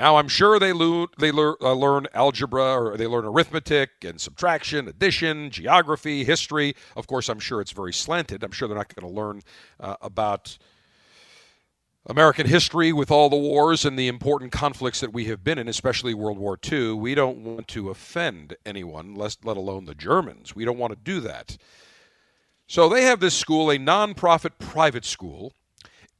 Now, 0.00 0.16
I'm 0.16 0.28
sure 0.28 0.58
they, 0.58 0.72
lo- 0.72 1.08
they 1.18 1.28
uh, 1.28 1.74
learn 1.74 2.06
algebra 2.14 2.72
or 2.74 2.96
they 2.96 3.06
learn 3.06 3.26
arithmetic 3.26 3.90
and 4.02 4.18
subtraction, 4.18 4.88
addition, 4.88 5.50
geography, 5.50 6.24
history. 6.24 6.74
Of 6.96 7.06
course, 7.06 7.28
I'm 7.28 7.38
sure 7.38 7.60
it's 7.60 7.72
very 7.72 7.92
slanted. 7.92 8.42
I'm 8.42 8.50
sure 8.50 8.66
they're 8.66 8.78
not 8.78 8.94
going 8.94 9.06
to 9.06 9.14
learn 9.14 9.42
uh, 9.78 9.96
about 10.00 10.56
American 12.06 12.46
history 12.46 12.94
with 12.94 13.10
all 13.10 13.28
the 13.28 13.36
wars 13.36 13.84
and 13.84 13.98
the 13.98 14.08
important 14.08 14.52
conflicts 14.52 15.00
that 15.00 15.12
we 15.12 15.26
have 15.26 15.44
been 15.44 15.58
in, 15.58 15.68
especially 15.68 16.14
World 16.14 16.38
War 16.38 16.58
II. 16.72 16.94
We 16.94 17.14
don't 17.14 17.44
want 17.44 17.68
to 17.68 17.90
offend 17.90 18.56
anyone, 18.64 19.14
let 19.16 19.36
alone 19.44 19.84
the 19.84 19.94
Germans. 19.94 20.56
We 20.56 20.64
don't 20.64 20.78
want 20.78 20.94
to 20.94 20.98
do 20.98 21.20
that. 21.20 21.58
So 22.66 22.88
they 22.88 23.02
have 23.02 23.20
this 23.20 23.36
school, 23.36 23.70
a 23.70 23.76
nonprofit 23.76 24.52
private 24.58 25.04
school, 25.04 25.52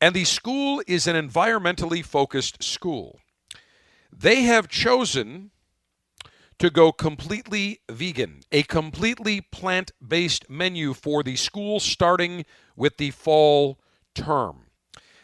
and 0.03 0.15
the 0.15 0.25
school 0.25 0.83
is 0.87 1.07
an 1.07 1.17
environmentally 1.17 2.05
focused 2.05 2.63
school. 2.63 3.21
They 4.13 4.43
have 4.43 4.69
chosen 4.69 5.51
to 6.59 6.71
go 6.71 6.93
completely 6.93 7.81
vegan, 7.91 8.41
a 8.53 8.63
completely 8.65 9.41
plant 9.41 9.93
based 10.07 10.49
menu 10.51 10.93
for 10.93 11.23
the 11.23 11.37
school 11.37 11.81
starting 11.81 12.45
with 12.77 12.99
the 12.99 13.11
fall 13.11 13.81
term. 14.15 14.67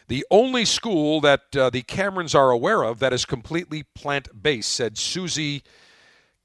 The 0.07 0.25
only 0.31 0.65
school 0.65 1.21
that 1.21 1.55
uh, 1.55 1.69
the 1.69 1.83
Camerons 1.83 2.33
are 2.33 2.49
aware 2.49 2.83
of 2.83 2.99
that 2.99 3.13
is 3.13 3.25
completely 3.25 3.83
plant 3.83 4.41
based, 4.41 4.71
said 4.71 4.97
Suzy 4.97 5.63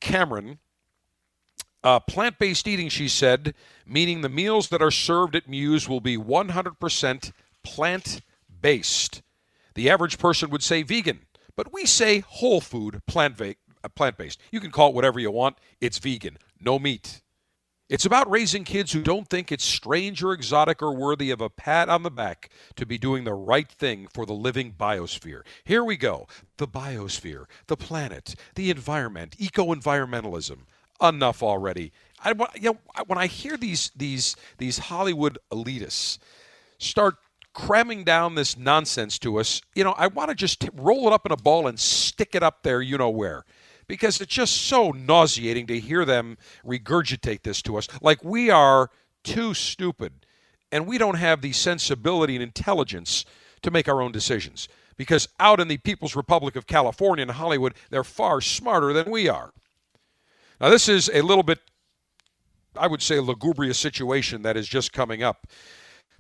Cameron. 0.01 0.59
Uh, 1.85 2.01
plant 2.01 2.39
based 2.39 2.69
eating, 2.69 2.89
she 2.89 3.09
said, 3.09 3.55
meaning 3.87 4.21
the 4.21 4.29
meals 4.29 4.69
that 4.69 4.83
are 4.83 4.91
served 4.91 5.35
at 5.35 5.49
Muse 5.49 5.89
will 5.89 6.01
be 6.01 6.17
100% 6.17 7.33
plant 7.65 8.21
based. 8.61 9.23
The 9.75 9.89
average 9.89 10.19
person 10.19 10.51
would 10.51 10.63
say 10.63 10.83
vegan, 10.83 11.21
but 11.57 11.73
we 11.73 11.87
say 11.87 12.21
whole 12.21 12.61
food, 12.61 13.01
plant 13.07 13.41
uh, 13.41 14.11
based. 14.13 14.41
You 14.51 14.61
can 14.61 14.71
call 14.71 14.91
it 14.91 14.95
whatever 14.95 15.21
you 15.21 15.31
want. 15.31 15.59
It's 15.81 15.99
vegan, 15.99 16.39
no 16.61 16.79
meat. 16.79 17.23
It's 17.89 18.07
about 18.07 18.31
raising 18.31 18.65
kids 18.65 18.93
who 18.93 19.03
don't 19.03 19.29
think 19.29 19.53
it's 19.53 19.65
strange 19.65 20.23
or 20.23 20.33
exotic 20.33 20.81
or 20.81 20.95
worthy 20.95 21.31
of 21.31 21.43
a 21.43 21.51
pat 21.51 21.91
on 21.91 22.03
the 22.03 22.11
back 22.11 22.51
to 22.77 22.87
be 22.87 22.97
doing 22.97 23.25
the 23.25 23.35
right 23.35 23.71
thing 23.71 24.09
for 24.15 24.25
the 24.25 24.33
living 24.33 24.73
biosphere. 24.73 25.43
Here 25.65 25.85
we 25.85 25.99
go. 25.99 26.27
The 26.57 26.67
biosphere, 26.67 27.45
the 27.67 27.77
planet, 27.77 28.35
the 28.55 28.71
environment, 28.71 29.37
eco-environmentalism. 29.39 30.61
Enough 31.03 31.43
already. 31.43 31.93
I, 32.25 32.31
you 32.55 32.73
know, 32.73 32.79
when 33.07 33.19
I 33.19 33.27
hear 33.27 33.57
these 33.57 33.91
these 33.95 34.37
these 34.57 34.79
Hollywood 34.79 35.37
elitists 35.53 36.19
start 36.79 37.17
cramming 37.53 38.05
down 38.05 38.35
this 38.35 38.57
nonsense 38.57 39.19
to 39.21 39.39
us, 39.39 39.61
you 39.75 39.85
know, 39.85 39.93
I 39.93 40.07
want 40.07 40.31
to 40.31 40.35
just 40.35 40.69
roll 40.75 41.07
it 41.07 41.13
up 41.13 41.27
in 41.27 41.33
a 41.33 41.37
ball 41.37 41.67
and 41.67 41.79
stick 41.79 42.35
it 42.35 42.43
up 42.43 42.63
there, 42.63 42.83
you 42.83 42.99
know 42.99 43.11
where 43.11 43.45
because 43.89 44.21
it's 44.21 44.33
just 44.33 44.57
so 44.57 44.91
nauseating 44.93 45.67
to 45.67 45.79
hear 45.79 46.05
them 46.05 46.39
regurgitate 46.65 47.43
this 47.43 47.61
to 47.61 47.77
us 47.77 47.89
like 48.01 48.23
we 48.25 48.49
are 48.49 48.91
too 49.25 49.53
stupid 49.53 50.25
and 50.73 50.87
we 50.87 50.99
don't 50.99 51.17
have 51.17 51.43
the 51.43 51.53
sensibility 51.53 52.35
and 52.35 52.43
intelligence 52.43 53.25
to 53.61 53.71
make 53.71 53.89
our 53.89 54.01
own 54.01 54.11
decisions. 54.11 54.69
Because 54.97 55.29
out 55.39 55.61
in 55.61 55.69
the 55.69 55.77
People's 55.79 56.17
Republic 56.17 56.57
of 56.57 56.67
California 56.67 57.23
and 57.23 57.31
Hollywood, 57.33 57.75
they're 57.91 58.05
far 58.05 58.41
smarter 58.41 58.93
than 58.93 59.11
we 59.11 59.29
are. 59.29 59.53
Now, 60.61 60.69
this 60.69 60.89
is 60.89 61.11
a 61.13 61.23
little 61.23 61.43
bit, 61.43 61.59
I 62.77 62.87
would 62.87 63.03
say, 63.03 63.19
lugubrious 63.21 63.79
situation 63.79 64.43
that 64.43 64.57
is 64.57 64.69
just 64.69 64.93
coming 64.93 65.23
up. 65.23 65.47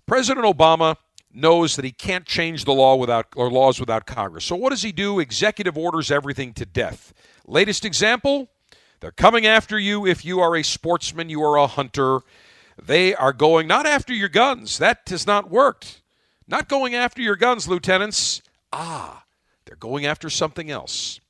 President 0.06 0.44
Obama 0.44 0.96
knows 1.34 1.76
that 1.76 1.84
he 1.84 1.92
can't 1.92 2.26
change 2.26 2.64
the 2.64 2.72
law 2.72 2.96
without 2.96 3.26
or 3.36 3.50
laws 3.50 3.80
without 3.80 4.06
Congress. 4.06 4.44
So 4.44 4.56
what 4.56 4.70
does 4.70 4.82
he 4.82 4.92
do? 4.92 5.18
Executive 5.18 5.76
orders 5.78 6.10
everything 6.10 6.52
to 6.54 6.66
death. 6.66 7.12
Latest 7.46 7.84
example, 7.84 8.48
they're 9.00 9.10
coming 9.10 9.46
after 9.46 9.78
you 9.78 10.06
if 10.06 10.24
you 10.24 10.40
are 10.40 10.56
a 10.56 10.62
sportsman, 10.62 11.28
you 11.28 11.42
are 11.42 11.56
a 11.56 11.66
hunter. 11.66 12.20
They 12.80 13.14
are 13.14 13.32
going 13.32 13.66
not 13.66 13.86
after 13.86 14.12
your 14.12 14.28
guns. 14.28 14.78
That 14.78 15.00
has 15.08 15.26
not 15.26 15.50
worked. 15.50 16.00
Not 16.46 16.68
going 16.68 16.94
after 16.94 17.22
your 17.22 17.36
guns, 17.36 17.68
lieutenants. 17.68 18.42
Ah, 18.72 19.24
they're 19.64 19.76
going 19.76 20.06
after 20.06 20.28
something 20.30 20.70
else. 20.70 21.20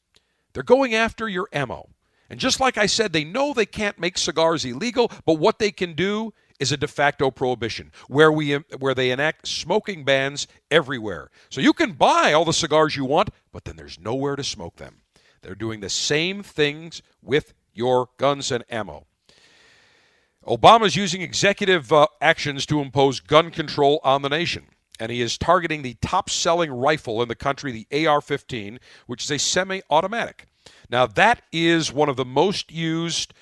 They're 0.52 0.62
going 0.62 0.94
after 0.94 1.28
your 1.28 1.48
ammo. 1.52 1.88
And 2.28 2.40
just 2.40 2.60
like 2.60 2.78
I 2.78 2.86
said, 2.86 3.12
they 3.12 3.24
know 3.24 3.52
they 3.52 3.66
can't 3.66 3.98
make 3.98 4.16
cigars 4.16 4.64
illegal, 4.64 5.10
but 5.26 5.34
what 5.34 5.58
they 5.58 5.70
can 5.70 5.92
do 5.92 6.32
is 6.58 6.72
a 6.72 6.76
de 6.76 6.88
facto 6.88 7.30
prohibition 7.30 7.92
where 8.08 8.30
we 8.30 8.54
where 8.78 8.94
they 8.94 9.10
enact 9.10 9.48
smoking 9.48 10.04
bans 10.04 10.46
everywhere. 10.70 11.30
So 11.50 11.60
you 11.60 11.72
can 11.72 11.92
buy 11.92 12.32
all 12.32 12.44
the 12.44 12.52
cigars 12.52 12.96
you 12.96 13.04
want, 13.04 13.30
but 13.52 13.64
then 13.64 13.76
there's 13.76 13.98
nowhere 13.98 14.36
to 14.36 14.44
smoke 14.44 14.76
them. 14.76 15.02
They're 15.42 15.54
doing 15.54 15.80
the 15.80 15.90
same 15.90 16.42
things 16.42 17.02
with 17.22 17.52
your 17.74 18.08
guns 18.16 18.50
and 18.52 18.64
ammo. 18.70 19.06
Obama's 20.46 20.96
using 20.96 21.22
executive 21.22 21.92
uh, 21.92 22.06
actions 22.20 22.66
to 22.66 22.80
impose 22.80 23.20
gun 23.20 23.50
control 23.50 24.00
on 24.02 24.22
the 24.22 24.28
nation. 24.28 24.66
And 24.98 25.10
he 25.10 25.20
is 25.20 25.38
targeting 25.38 25.82
the 25.82 25.96
top 26.00 26.30
selling 26.30 26.70
rifle 26.70 27.22
in 27.22 27.28
the 27.28 27.34
country, 27.34 27.86
the 27.88 28.06
AR 28.06 28.20
15, 28.20 28.78
which 29.06 29.24
is 29.24 29.30
a 29.30 29.38
semi 29.38 29.80
automatic. 29.90 30.46
Now, 30.90 31.06
that 31.06 31.42
is 31.52 31.92
one 31.92 32.08
of 32.08 32.16
the 32.16 32.24
most 32.24 32.70
used 32.70 33.32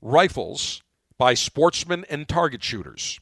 rifles 0.00 0.82
by 1.18 1.34
sportsmen 1.34 2.04
and 2.10 2.28
target 2.28 2.62
shooters. 2.64 3.20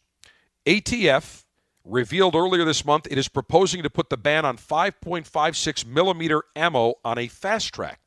ATF 0.66 1.44
revealed 1.84 2.34
earlier 2.34 2.64
this 2.64 2.84
month 2.84 3.06
it 3.10 3.18
is 3.18 3.28
proposing 3.28 3.82
to 3.82 3.90
put 3.90 4.10
the 4.10 4.16
ban 4.16 4.44
on 4.44 4.56
5.56 4.56 5.86
millimeter 5.86 6.42
ammo 6.56 6.94
on 7.04 7.18
a 7.18 7.28
fast 7.28 7.72
track. 7.74 8.00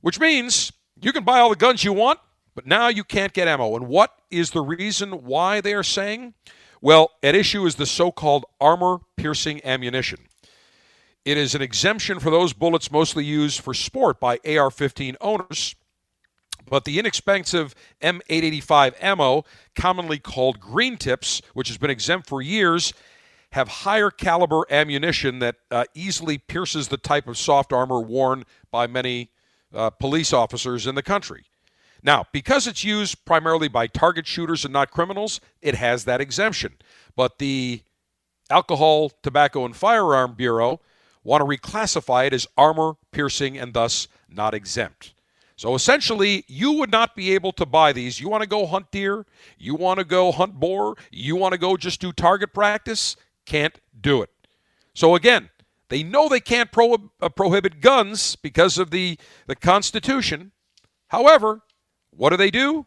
which 0.00 0.20
means 0.20 0.72
you 1.00 1.12
can 1.12 1.24
buy 1.24 1.40
all 1.40 1.50
the 1.50 1.56
guns 1.56 1.82
you 1.84 1.92
want, 1.92 2.20
but 2.54 2.66
now 2.66 2.88
you 2.88 3.04
can't 3.04 3.32
get 3.32 3.48
ammo. 3.48 3.74
And 3.76 3.88
what 3.88 4.12
is 4.30 4.50
the 4.50 4.60
reason 4.62 5.24
why 5.24 5.60
they 5.60 5.74
are 5.74 5.82
saying? 5.82 6.34
Well, 6.80 7.12
at 7.22 7.34
issue 7.34 7.64
is 7.66 7.76
the 7.76 7.86
so 7.86 8.12
called 8.12 8.44
armor 8.60 8.98
piercing 9.16 9.64
ammunition. 9.64 10.20
It 11.24 11.38
is 11.38 11.54
an 11.54 11.62
exemption 11.62 12.20
for 12.20 12.30
those 12.30 12.52
bullets 12.52 12.90
mostly 12.92 13.24
used 13.24 13.60
for 13.60 13.72
sport 13.72 14.20
by 14.20 14.38
AR 14.46 14.70
15 14.70 15.16
owners. 15.22 15.74
But 16.68 16.84
the 16.84 16.98
inexpensive 16.98 17.74
M885 18.00 18.94
ammo, 19.02 19.44
commonly 19.74 20.18
called 20.18 20.60
green 20.60 20.96
tips, 20.96 21.42
which 21.52 21.68
has 21.68 21.78
been 21.78 21.90
exempt 21.90 22.28
for 22.28 22.40
years, 22.40 22.92
have 23.52 23.68
higher 23.68 24.10
caliber 24.10 24.64
ammunition 24.70 25.38
that 25.38 25.56
uh, 25.70 25.84
easily 25.94 26.38
pierces 26.38 26.88
the 26.88 26.96
type 26.96 27.28
of 27.28 27.38
soft 27.38 27.72
armor 27.72 28.00
worn 28.00 28.44
by 28.70 28.86
many 28.86 29.30
uh, 29.72 29.90
police 29.90 30.32
officers 30.32 30.86
in 30.86 30.94
the 30.94 31.02
country. 31.02 31.44
Now, 32.02 32.26
because 32.32 32.66
it's 32.66 32.84
used 32.84 33.24
primarily 33.24 33.68
by 33.68 33.86
target 33.86 34.26
shooters 34.26 34.64
and 34.64 34.72
not 34.72 34.90
criminals, 34.90 35.40
it 35.62 35.74
has 35.76 36.04
that 36.04 36.20
exemption. 36.20 36.74
But 37.16 37.38
the 37.38 37.82
Alcohol, 38.50 39.10
Tobacco, 39.22 39.64
and 39.64 39.74
Firearm 39.74 40.34
Bureau 40.34 40.80
want 41.22 41.40
to 41.40 41.46
reclassify 41.46 42.26
it 42.26 42.34
as 42.34 42.46
armor 42.58 42.94
piercing 43.10 43.56
and 43.56 43.72
thus 43.72 44.06
not 44.28 44.52
exempt. 44.52 45.13
So 45.56 45.74
essentially, 45.74 46.44
you 46.48 46.72
would 46.72 46.90
not 46.90 47.14
be 47.14 47.32
able 47.32 47.52
to 47.52 47.66
buy 47.66 47.92
these. 47.92 48.20
You 48.20 48.28
want 48.28 48.42
to 48.42 48.48
go 48.48 48.66
hunt 48.66 48.90
deer, 48.90 49.24
you 49.56 49.74
want 49.74 49.98
to 49.98 50.04
go 50.04 50.32
hunt 50.32 50.54
boar, 50.54 50.96
you 51.12 51.36
want 51.36 51.52
to 51.52 51.58
go 51.58 51.76
just 51.76 52.00
do 52.00 52.12
target 52.12 52.52
practice, 52.52 53.16
can't 53.46 53.78
do 53.98 54.22
it. 54.22 54.30
So 54.94 55.14
again, 55.14 55.50
they 55.88 56.02
know 56.02 56.28
they 56.28 56.40
can't 56.40 56.72
pro- 56.72 57.10
uh, 57.20 57.28
prohibit 57.28 57.80
guns 57.80 58.36
because 58.36 58.78
of 58.78 58.90
the, 58.90 59.18
the 59.46 59.54
Constitution. 59.54 60.52
However, 61.08 61.60
what 62.10 62.30
do 62.30 62.36
they 62.36 62.50
do? 62.50 62.86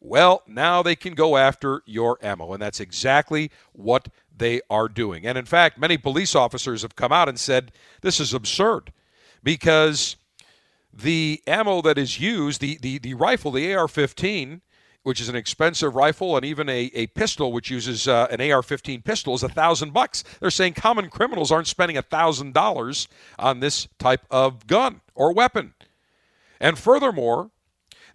Well, 0.00 0.42
now 0.46 0.82
they 0.82 0.96
can 0.96 1.14
go 1.14 1.36
after 1.36 1.82
your 1.86 2.18
ammo, 2.22 2.52
and 2.52 2.60
that's 2.60 2.80
exactly 2.80 3.50
what 3.72 4.08
they 4.36 4.60
are 4.68 4.88
doing. 4.88 5.26
And 5.26 5.38
in 5.38 5.46
fact, 5.46 5.78
many 5.78 5.96
police 5.96 6.34
officers 6.34 6.82
have 6.82 6.96
come 6.96 7.12
out 7.12 7.28
and 7.28 7.38
said 7.38 7.72
this 8.02 8.20
is 8.20 8.34
absurd 8.34 8.92
because 9.42 10.16
the 10.96 11.42
ammo 11.46 11.82
that 11.82 11.98
is 11.98 12.20
used, 12.20 12.60
the, 12.60 12.78
the, 12.80 12.98
the 12.98 13.14
rifle, 13.14 13.50
the 13.50 13.74
AR 13.74 13.88
15, 13.88 14.60
which 15.02 15.20
is 15.20 15.28
an 15.28 15.36
expensive 15.36 15.94
rifle, 15.94 16.36
and 16.36 16.44
even 16.44 16.68
a, 16.68 16.90
a 16.94 17.06
pistol, 17.08 17.52
which 17.52 17.70
uses 17.70 18.08
uh, 18.08 18.26
an 18.30 18.40
AR 18.40 18.62
15 18.62 19.02
pistol, 19.02 19.34
is 19.34 19.42
a 19.42 19.48
thousand 19.48 19.92
bucks. 19.92 20.24
They're 20.40 20.50
saying 20.50 20.74
common 20.74 21.10
criminals 21.10 21.52
aren't 21.52 21.66
spending 21.66 21.96
a 21.96 22.02
thousand 22.02 22.54
dollars 22.54 23.08
on 23.38 23.60
this 23.60 23.88
type 23.98 24.24
of 24.30 24.66
gun 24.66 25.00
or 25.14 25.32
weapon. 25.32 25.74
And 26.60 26.78
furthermore, 26.78 27.50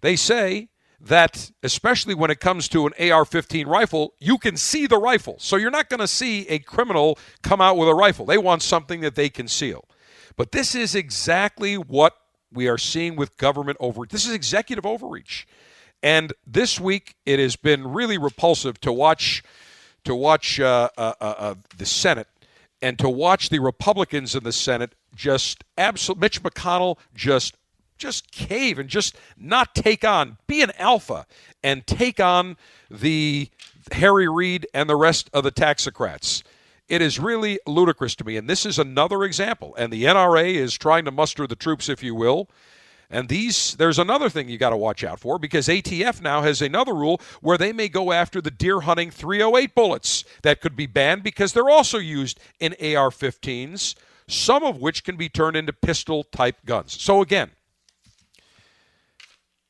they 0.00 0.16
say 0.16 0.68
that, 1.00 1.50
especially 1.62 2.14
when 2.14 2.30
it 2.30 2.40
comes 2.40 2.68
to 2.68 2.86
an 2.86 3.10
AR 3.10 3.24
15 3.24 3.66
rifle, 3.66 4.14
you 4.18 4.36
can 4.36 4.56
see 4.56 4.86
the 4.86 4.98
rifle. 4.98 5.36
So 5.38 5.56
you're 5.56 5.70
not 5.70 5.88
going 5.88 6.00
to 6.00 6.08
see 6.08 6.48
a 6.48 6.58
criminal 6.58 7.18
come 7.42 7.60
out 7.60 7.76
with 7.76 7.88
a 7.88 7.94
rifle. 7.94 8.26
They 8.26 8.38
want 8.38 8.62
something 8.62 9.00
that 9.00 9.14
they 9.14 9.28
can 9.28 9.44
conceal. 9.44 9.86
But 10.36 10.52
this 10.52 10.74
is 10.74 10.94
exactly 10.94 11.76
what 11.76 12.16
we 12.52 12.68
are 12.68 12.78
seeing 12.78 13.16
with 13.16 13.36
government 13.36 13.78
over. 13.80 14.06
This 14.06 14.26
is 14.26 14.32
executive 14.32 14.84
overreach. 14.84 15.46
And 16.02 16.32
this 16.46 16.80
week, 16.80 17.14
it 17.26 17.38
has 17.38 17.56
been 17.56 17.92
really 17.92 18.18
repulsive 18.18 18.80
to 18.80 18.92
watch 18.92 19.42
to 20.04 20.14
watch 20.14 20.58
uh, 20.58 20.88
uh, 20.96 21.12
uh, 21.20 21.24
uh 21.24 21.54
the 21.76 21.84
Senate 21.84 22.28
and 22.80 22.98
to 22.98 23.08
watch 23.08 23.50
the 23.50 23.58
Republicans 23.58 24.34
in 24.34 24.42
the 24.44 24.52
Senate 24.52 24.94
just 25.14 25.62
absolutely 25.76 26.20
Mitch 26.20 26.42
McConnell 26.42 26.96
just 27.14 27.54
just 28.00 28.32
cave 28.32 28.78
and 28.78 28.88
just 28.88 29.16
not 29.36 29.74
take 29.74 30.04
on, 30.04 30.38
be 30.46 30.62
an 30.62 30.72
alpha 30.78 31.26
and 31.62 31.86
take 31.86 32.18
on 32.18 32.56
the 32.90 33.48
Harry 33.92 34.26
Reid 34.26 34.66
and 34.74 34.88
the 34.88 34.96
rest 34.96 35.30
of 35.32 35.44
the 35.44 35.52
taxocrats. 35.52 36.42
It 36.90 37.00
is 37.00 37.20
really 37.20 37.60
ludicrous 37.68 38.16
to 38.16 38.24
me. 38.24 38.36
And 38.36 38.50
this 38.50 38.66
is 38.66 38.76
another 38.76 39.22
example. 39.22 39.76
And 39.78 39.92
the 39.92 40.04
NRA 40.04 40.52
is 40.52 40.76
trying 40.76 41.04
to 41.04 41.12
muster 41.12 41.46
the 41.46 41.54
troops, 41.54 41.88
if 41.88 42.02
you 42.02 42.16
will. 42.16 42.50
And 43.08 43.28
these, 43.28 43.76
there's 43.76 43.98
another 43.98 44.28
thing 44.28 44.48
you 44.48 44.58
got 44.58 44.70
to 44.70 44.76
watch 44.76 45.04
out 45.04 45.20
for 45.20 45.38
because 45.38 45.68
ATF 45.68 46.20
now 46.20 46.42
has 46.42 46.60
another 46.60 46.92
rule 46.92 47.20
where 47.40 47.56
they 47.56 47.72
may 47.72 47.88
go 47.88 48.10
after 48.10 48.40
the 48.40 48.50
deer 48.50 48.80
hunting 48.80 49.12
308 49.12 49.74
bullets 49.74 50.24
that 50.42 50.60
could 50.60 50.74
be 50.74 50.86
banned 50.86 51.22
because 51.22 51.52
they're 51.52 51.70
also 51.70 51.98
used 51.98 52.40
in 52.58 52.72
AR 52.72 53.10
15s, 53.10 53.94
some 54.26 54.64
of 54.64 54.80
which 54.80 55.04
can 55.04 55.16
be 55.16 55.28
turned 55.28 55.56
into 55.56 55.72
pistol 55.72 56.24
type 56.24 56.56
guns. 56.64 57.00
So, 57.00 57.22
again, 57.22 57.52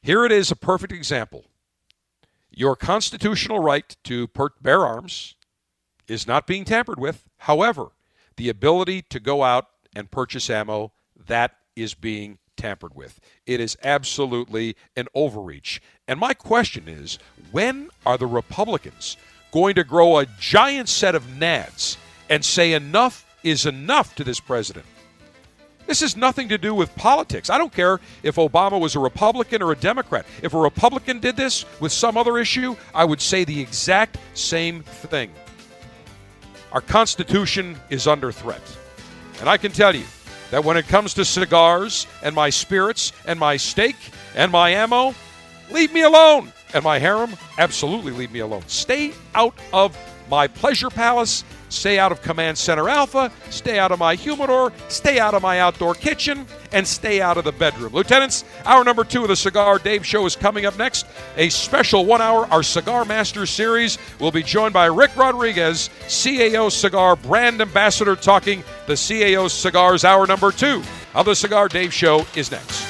here 0.03 0.25
it 0.25 0.33
is 0.33 0.51
a 0.51 0.57
perfect 0.57 0.93
example. 0.93 1.45
Your 2.51 2.77
constitutional 2.77 3.61
right 3.61 3.95
to 4.05 4.29
bear 4.63 4.87
arms 4.87 5.35
is 6.11 6.27
not 6.27 6.47
being 6.47 6.65
tampered 6.65 6.99
with. 6.99 7.29
However, 7.39 7.93
the 8.37 8.49
ability 8.49 9.03
to 9.03 9.21
go 9.21 9.43
out 9.45 9.69
and 9.95 10.11
purchase 10.11 10.51
ammo, 10.51 10.93
that 11.27 11.53
is 11.77 11.95
being 11.95 12.39
tampered 12.57 12.95
with. 12.95 13.21
It 13.47 13.61
is 13.61 13.77
absolutely 13.83 14.77
an 14.97 15.07
overreach. 15.15 15.81
And 16.09 16.19
my 16.19 16.35
question 16.35 16.89
is 16.89 17.19
when 17.53 17.91
are 18.05 18.19
the 18.19 18.27
Republicans 18.27 19.17
going 19.53 19.75
to 19.77 19.85
grow 19.85 20.19
a 20.19 20.27
giant 20.39 20.89
set 20.89 21.15
of 21.15 21.25
nads 21.25 21.97
and 22.29 22.45
say 22.45 22.73
enough 22.73 23.27
is 23.43 23.65
enough 23.65 24.15
to 24.17 24.25
this 24.25 24.41
president? 24.41 24.87
This 25.87 26.01
has 26.01 26.17
nothing 26.17 26.49
to 26.51 26.59
do 26.59 26.75
with 26.75 26.95
politics. 26.95 27.51
I 27.51 27.59
don't 27.59 27.73
care 27.73 28.01
if 28.23 28.37
Obama 28.37 28.79
was 28.79 28.95
a 28.95 29.01
Republican 29.01 29.63
or 29.63 29.73
a 29.73 29.77
Democrat. 29.77 30.27
If 30.43 30.55
a 30.55 30.59
Republican 30.59 31.19
did 31.19 31.37
this 31.37 31.65
with 31.81 31.91
some 31.91 32.17
other 32.17 32.39
issue, 32.39 32.77
I 32.95 33.05
would 33.05 33.21
say 33.21 33.45
the 33.45 33.61
exact 33.61 34.19
same 34.35 34.83
thing. 34.83 35.33
Our 36.73 36.81
Constitution 36.81 37.77
is 37.89 38.07
under 38.07 38.31
threat. 38.31 38.63
And 39.41 39.49
I 39.49 39.57
can 39.57 39.73
tell 39.73 39.95
you 39.95 40.05
that 40.51 40.65
when 40.65 40.77
it 40.77 40.87
comes 40.89 41.15
to 41.15 41.25
cigars 41.25 42.07
and 42.23 42.35
my 42.35 42.51
spirits 42.51 43.13
and 43.27 43.39
my 43.39 43.57
steak 43.57 43.97
and 44.35 44.53
my 44.53 44.71
ammo, 44.71 45.15
leave 45.71 45.93
me 45.93 46.03
alone. 46.03 46.53
And 46.73 46.85
my 46.85 46.99
harem, 46.99 47.37
absolutely 47.59 48.13
leave 48.13 48.31
me 48.31 48.41
alone. 48.41 48.63
Stay 48.69 49.13
out 49.35 49.55
of 49.73 49.97
my 50.29 50.47
pleasure 50.47 50.91
palace 50.91 51.43
Stay 51.71 51.99
out 51.99 52.13
of 52.13 52.21
Command 52.21 52.59
Center 52.59 52.89
Alpha, 52.89 53.33
stay 53.49 53.79
out 53.79 53.93
of 53.93 53.99
my 53.99 54.17
humidor, 54.17 54.73
stay 54.89 55.19
out 55.19 55.35
of 55.35 55.41
my 55.41 55.61
outdoor 55.61 55.95
kitchen, 55.95 56.45
and 56.73 56.87
stay 56.87 57.21
out 57.21 57.39
of 57.39 57.45
the 57.45 57.53
bedroom. 57.53 57.93
Lieutenants, 57.93 58.45
hour 58.65 58.85
number 58.85 59.05
two 59.05 59.23
of 59.23 59.29
the 59.29 59.37
Cigar 59.37 59.79
Dave 59.79 60.05
Show 60.05 60.27
is 60.27 60.35
coming 60.35 60.67
up 60.67 60.77
next. 60.77 61.07
A 61.37 61.49
special 61.49 62.05
one 62.05 62.21
hour, 62.21 62.47
our 62.47 62.65
Cigar 62.65 63.05
Masters 63.05 63.51
series. 63.51 63.99
will 64.19 64.33
be 64.33 64.43
joined 64.43 64.75
by 64.75 64.87
Rick 64.87 65.17
Rodriguez, 65.17 65.91
CAO 66.09 66.71
Cigar 66.71 67.15
brand 67.17 67.61
ambassador, 67.61 68.17
talking 68.17 68.65
the 68.87 68.95
CAO 68.95 69.49
Cigars. 69.49 70.05
Hour 70.05 70.27
number 70.27 70.51
two 70.51 70.83
of 71.15 71.27
the 71.27 71.35
Cigar 71.35 71.69
Dave 71.69 71.95
Show 71.95 72.27
is 72.35 72.51
next. 72.51 72.90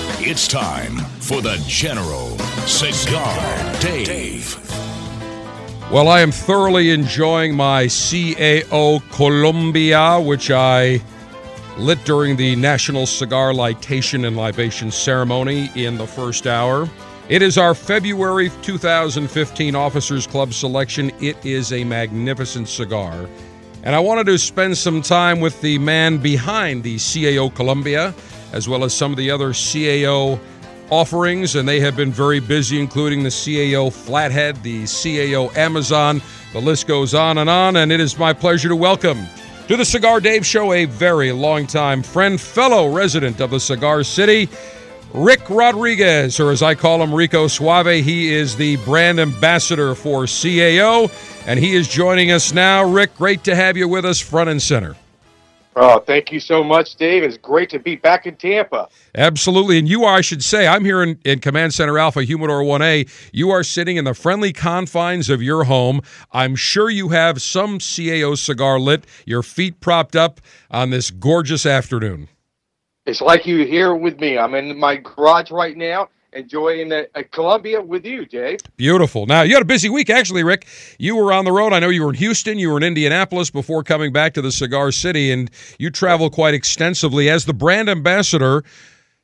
It's 0.23 0.47
time 0.47 0.97
for 1.19 1.41
the 1.41 1.59
General 1.67 2.37
Cigar 2.67 3.81
Dave. 3.81 4.55
Well, 5.91 6.07
I 6.09 6.21
am 6.21 6.31
thoroughly 6.31 6.91
enjoying 6.91 7.55
my 7.55 7.85
CAO 7.85 9.01
Colombia, 9.13 10.19
which 10.19 10.51
I 10.51 11.01
lit 11.75 12.05
during 12.05 12.35
the 12.35 12.55
National 12.55 13.07
Cigar 13.07 13.51
Litation 13.51 14.27
and 14.27 14.37
Libation 14.37 14.91
Ceremony 14.91 15.71
in 15.73 15.97
the 15.97 16.05
first 16.05 16.45
hour. 16.45 16.87
It 17.27 17.41
is 17.41 17.57
our 17.57 17.73
February 17.73 18.51
2015 18.61 19.73
Officers 19.73 20.27
Club 20.27 20.53
selection. 20.53 21.11
It 21.19 21.43
is 21.43 21.73
a 21.73 21.83
magnificent 21.83 22.69
cigar. 22.69 23.27
And 23.81 23.95
I 23.95 23.99
wanted 23.99 24.27
to 24.27 24.37
spend 24.37 24.77
some 24.77 25.01
time 25.01 25.39
with 25.39 25.59
the 25.61 25.79
man 25.79 26.19
behind 26.19 26.83
the 26.83 26.97
CAO 26.97 27.53
Colombia, 27.55 28.13
as 28.53 28.67
well 28.67 28.83
as 28.83 28.93
some 28.93 29.11
of 29.11 29.17
the 29.17 29.31
other 29.31 29.49
CAO 29.49 30.39
offerings, 30.89 31.55
and 31.55 31.67
they 31.67 31.79
have 31.79 31.95
been 31.95 32.11
very 32.11 32.39
busy, 32.39 32.79
including 32.79 33.23
the 33.23 33.29
CAO 33.29 33.91
Flathead, 33.91 34.61
the 34.61 34.83
CAO 34.83 35.55
Amazon. 35.55 36.21
The 36.53 36.59
list 36.59 36.85
goes 36.85 37.13
on 37.13 37.37
and 37.37 37.49
on, 37.49 37.77
and 37.77 37.91
it 37.91 37.99
is 37.99 38.19
my 38.19 38.33
pleasure 38.33 38.69
to 38.69 38.75
welcome 38.75 39.25
to 39.67 39.77
the 39.77 39.85
Cigar 39.85 40.19
Dave 40.19 40.45
Show 40.45 40.73
a 40.73 40.83
very 40.83 41.31
long-time 41.31 42.03
friend, 42.03 42.39
fellow 42.39 42.91
resident 42.91 43.39
of 43.39 43.51
the 43.51 43.59
Cigar 43.59 44.03
City, 44.03 44.49
Rick 45.13 45.49
Rodriguez, 45.49 46.39
or 46.41 46.51
as 46.51 46.61
I 46.61 46.75
call 46.75 47.01
him, 47.01 47.13
Rico 47.13 47.47
Suave. 47.47 48.03
He 48.03 48.33
is 48.33 48.57
the 48.57 48.75
brand 48.77 49.19
ambassador 49.19 49.95
for 49.95 50.23
CAO, 50.23 51.09
and 51.47 51.57
he 51.57 51.73
is 51.73 51.87
joining 51.87 52.31
us 52.31 52.53
now. 52.53 52.83
Rick, 52.83 53.15
great 53.15 53.45
to 53.45 53.55
have 53.55 53.77
you 53.77 53.87
with 53.87 54.03
us 54.03 54.19
front 54.19 54.49
and 54.49 54.61
center. 54.61 54.95
Oh, 55.75 55.99
thank 55.99 56.31
you 56.31 56.39
so 56.41 56.63
much, 56.63 56.95
Dave. 56.95 57.23
It's 57.23 57.37
great 57.37 57.69
to 57.69 57.79
be 57.79 57.95
back 57.95 58.25
in 58.25 58.35
Tampa. 58.35 58.89
Absolutely. 59.15 59.79
And 59.79 59.87
you 59.87 60.03
are, 60.03 60.17
I 60.17 60.21
should 60.21 60.43
say, 60.43 60.67
I'm 60.67 60.83
here 60.83 61.01
in, 61.01 61.17
in 61.23 61.39
Command 61.39 61.73
Center 61.73 61.97
Alpha, 61.97 62.23
Humidor 62.23 62.61
1A. 62.61 63.09
You 63.31 63.51
are 63.51 63.63
sitting 63.63 63.95
in 63.95 64.03
the 64.03 64.13
friendly 64.13 64.51
confines 64.51 65.29
of 65.29 65.41
your 65.41 65.63
home. 65.63 66.01
I'm 66.33 66.55
sure 66.55 66.89
you 66.89 67.09
have 67.09 67.41
some 67.41 67.79
CAO 67.79 68.37
cigar 68.37 68.79
lit, 68.79 69.05
your 69.25 69.43
feet 69.43 69.79
propped 69.79 70.15
up 70.15 70.41
on 70.69 70.89
this 70.89 71.09
gorgeous 71.09 71.65
afternoon. 71.65 72.27
It's 73.05 73.21
like 73.21 73.47
you're 73.47 73.65
here 73.65 73.95
with 73.95 74.19
me. 74.19 74.37
I'm 74.37 74.53
in 74.53 74.77
my 74.77 74.97
garage 74.97 75.51
right 75.51 75.77
now 75.77 76.09
enjoying 76.33 76.89
the, 76.89 77.09
uh, 77.15 77.23
Colombia 77.31 77.81
with 77.81 78.05
you, 78.05 78.25
Dave. 78.25 78.59
Beautiful. 78.77 79.25
Now, 79.25 79.41
you 79.41 79.53
had 79.53 79.61
a 79.61 79.65
busy 79.65 79.89
week, 79.89 80.09
actually, 80.09 80.43
Rick. 80.43 80.67
You 80.97 81.15
were 81.15 81.33
on 81.33 81.45
the 81.45 81.51
road. 81.51 81.73
I 81.73 81.79
know 81.79 81.89
you 81.89 82.03
were 82.03 82.09
in 82.09 82.15
Houston, 82.15 82.57
you 82.57 82.69
were 82.69 82.77
in 82.77 82.83
Indianapolis 82.83 83.49
before 83.49 83.83
coming 83.83 84.13
back 84.13 84.33
to 84.35 84.41
the 84.41 84.51
Cigar 84.51 84.91
City, 84.91 85.31
and 85.31 85.49
you 85.77 85.89
travel 85.89 86.29
quite 86.29 86.53
extensively. 86.53 87.29
As 87.29 87.45
the 87.45 87.53
brand 87.53 87.89
ambassador, 87.89 88.63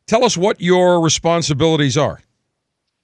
tell 0.05 0.23
us 0.23 0.37
what 0.37 0.59
your 0.61 1.01
responsibilities 1.01 1.97
are. 1.97 2.19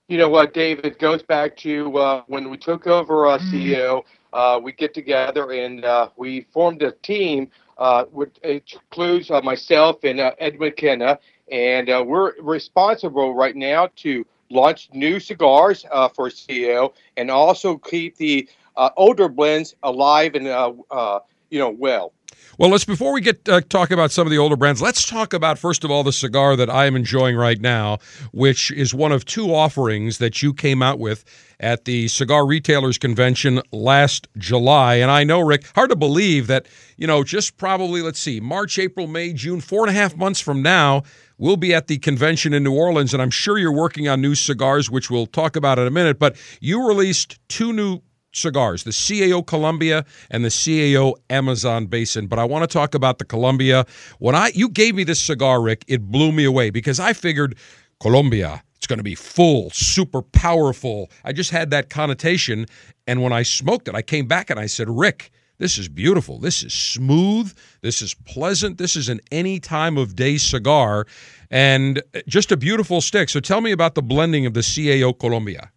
You 0.10 0.18
know 0.18 0.30
what, 0.30 0.54
Dave? 0.54 0.82
It 0.84 1.00
goes 1.00 1.24
back 1.24 1.56
to 1.58 1.98
uh, 1.98 2.24
when 2.28 2.50
we 2.50 2.58
took 2.58 2.88
over 2.88 3.28
uh, 3.28 3.40
CAO. 3.40 4.04
Uh, 4.34 4.60
we 4.62 4.72
get 4.72 4.94
together 4.94 5.52
and 5.52 5.86
uh, 5.86 6.10
we 6.18 6.42
formed 6.52 6.82
a 6.82 6.92
team, 6.92 7.50
uh, 7.78 8.04
which 8.06 8.36
includes 8.44 9.30
uh, 9.30 9.40
myself 9.42 10.04
and 10.04 10.20
uh, 10.20 10.32
Ed 10.40 10.60
McKenna, 10.60 11.20
and 11.54 11.88
uh, 11.88 12.04
we're 12.06 12.34
responsible 12.42 13.36
right 13.36 13.56
now 13.56 13.88
to 13.96 14.26
launch 14.50 14.90
new 14.92 15.20
cigars 15.20 15.86
uh, 15.92 16.10
for 16.10 16.28
CAO 16.30 16.92
and 17.16 17.30
also 17.30 17.78
keep 17.78 18.18
the 18.18 18.50
uh, 18.76 18.90
older 18.98 19.30
blends 19.30 19.76
alive 19.84 20.34
and 20.34 20.48
uh, 20.48 20.74
uh, 20.92 21.20
you 21.52 21.60
know 21.60 21.70
well. 21.70 22.12
Well, 22.58 22.70
let's 22.70 22.86
before 22.86 23.14
we 23.14 23.22
get 23.22 23.48
uh, 23.50 23.62
talk 23.62 23.90
about 23.92 24.12
some 24.12 24.28
of 24.28 24.32
the 24.32 24.38
older 24.38 24.56
brands, 24.56 24.82
let's 24.82 25.08
talk 25.08 25.34
about 25.34 25.58
first 25.58 25.84
of 25.84 25.92
all 25.92 26.04
the 26.04 26.12
cigar 26.12 26.56
that 26.56 26.70
I 26.70 26.86
am 26.86 26.96
enjoying 26.96 27.36
right 27.36 27.60
now, 27.60 27.98
which 28.32 28.72
is 28.72 28.94
one 28.94 29.12
of 29.12 29.26
two 29.26 29.54
offerings 29.54 30.20
that 30.20 30.42
you 30.42 30.54
came 30.54 30.82
out 30.82 31.00
with 31.00 31.26
at 31.60 31.86
the 31.86 32.08
Cigar 32.10 32.46
Retailers 32.46 32.98
Convention 32.98 33.62
last 33.72 34.28
July. 34.38 34.96
And 34.96 35.10
I 35.10 35.24
know, 35.24 35.40
Rick, 35.40 35.66
hard 35.74 35.90
to 35.90 35.96
believe 35.96 36.48
that 36.48 36.68
you 36.98 37.08
know 37.08 37.24
just 37.24 37.58
probably 37.58 38.02
let's 38.02 38.20
see, 38.20 38.40
March, 38.40 38.78
April, 38.78 39.08
May, 39.08 39.34
June, 39.34 39.62
four 39.62 39.88
and 39.88 39.96
a 39.96 40.00
half 40.00 40.16
months 40.16 40.40
from 40.40 40.62
now, 40.62 41.04
we'll 41.38 41.58
be 41.58 41.74
at 41.74 41.88
the 41.88 41.98
convention 42.00 42.54
in 42.54 42.64
New 42.64 42.74
Orleans, 42.74 43.14
and 43.14 43.22
I'm 43.22 43.32
sure 43.32 43.58
you're 43.58 43.72
working 43.72 44.08
on 44.08 44.22
new 44.22 44.36
cigars, 44.36 44.90
which 44.90 45.10
we'll 45.10 45.26
talk 45.28 45.56
about 45.56 45.80
in 45.80 45.88
a 45.88 45.92
minute. 45.92 46.20
But 46.20 46.36
you 46.60 46.88
released 46.88 47.40
two 47.50 47.74
new 47.74 48.02
cigars, 48.34 48.84
the 48.84 48.92
CAO 48.92 49.46
Colombia 49.46 50.06
and 50.32 50.44
the 50.44 50.50
CAO 50.50 51.14
Amazon 51.30 51.86
Basin. 51.86 52.28
But 52.28 52.40
I 52.40 52.46
want 52.46 52.64
to 52.64 52.74
talk 52.74 52.96
about 52.96 53.20
the 53.20 53.26
Colombia. 53.26 53.86
When 54.20 54.36
I 54.36 54.52
you 54.54 54.70
gave 54.70 54.96
me 54.96 55.04
this 55.04 55.22
cigar, 55.22 55.62
Rick, 55.62 55.86
it 55.88 56.02
blew 56.02 56.32
me 56.32 56.44
away 56.44 56.70
because 56.70 57.00
I 57.00 57.14
figured 57.14 57.56
Colombia, 58.00 58.64
it's 58.76 58.88
going 58.88 59.00
to 59.00 59.04
be 59.04 59.16
full, 59.16 59.70
super 59.70 60.22
powerful. 60.22 61.10
I 61.24 61.32
just 61.32 61.52
had 61.52 61.70
that 61.70 61.90
connotation. 61.90 62.66
And 63.08 63.22
when 63.22 63.32
I 63.32 63.44
smoked 63.44 63.88
it, 63.88 63.96
I 63.96 64.02
came 64.02 64.28
back 64.28 64.50
and 64.50 64.60
I 64.60 64.66
said, 64.66 64.90
Rick, 64.90 65.32
this 65.58 65.78
is 65.78 65.88
beautiful. 65.88 66.40
This 66.40 66.64
is 66.64 66.74
smooth. 66.74 67.54
This 67.82 68.02
is 68.02 68.14
pleasant. 68.14 68.78
This 68.78 68.96
is 68.96 69.10
an 69.10 69.20
any 69.32 69.60
time 69.60 69.98
of 69.98 70.16
day 70.16 70.38
cigar 70.38 71.06
and 71.52 72.02
just 72.28 72.52
a 72.52 72.58
beautiful 72.58 73.02
stick. 73.02 73.30
So 73.30 73.40
tell 73.40 73.62
me 73.62 73.72
about 73.72 73.96
the 73.96 74.02
blending 74.02 74.46
of 74.46 74.54
the 74.54 74.62
CAO 74.62 75.18
Colombia. 75.18 75.72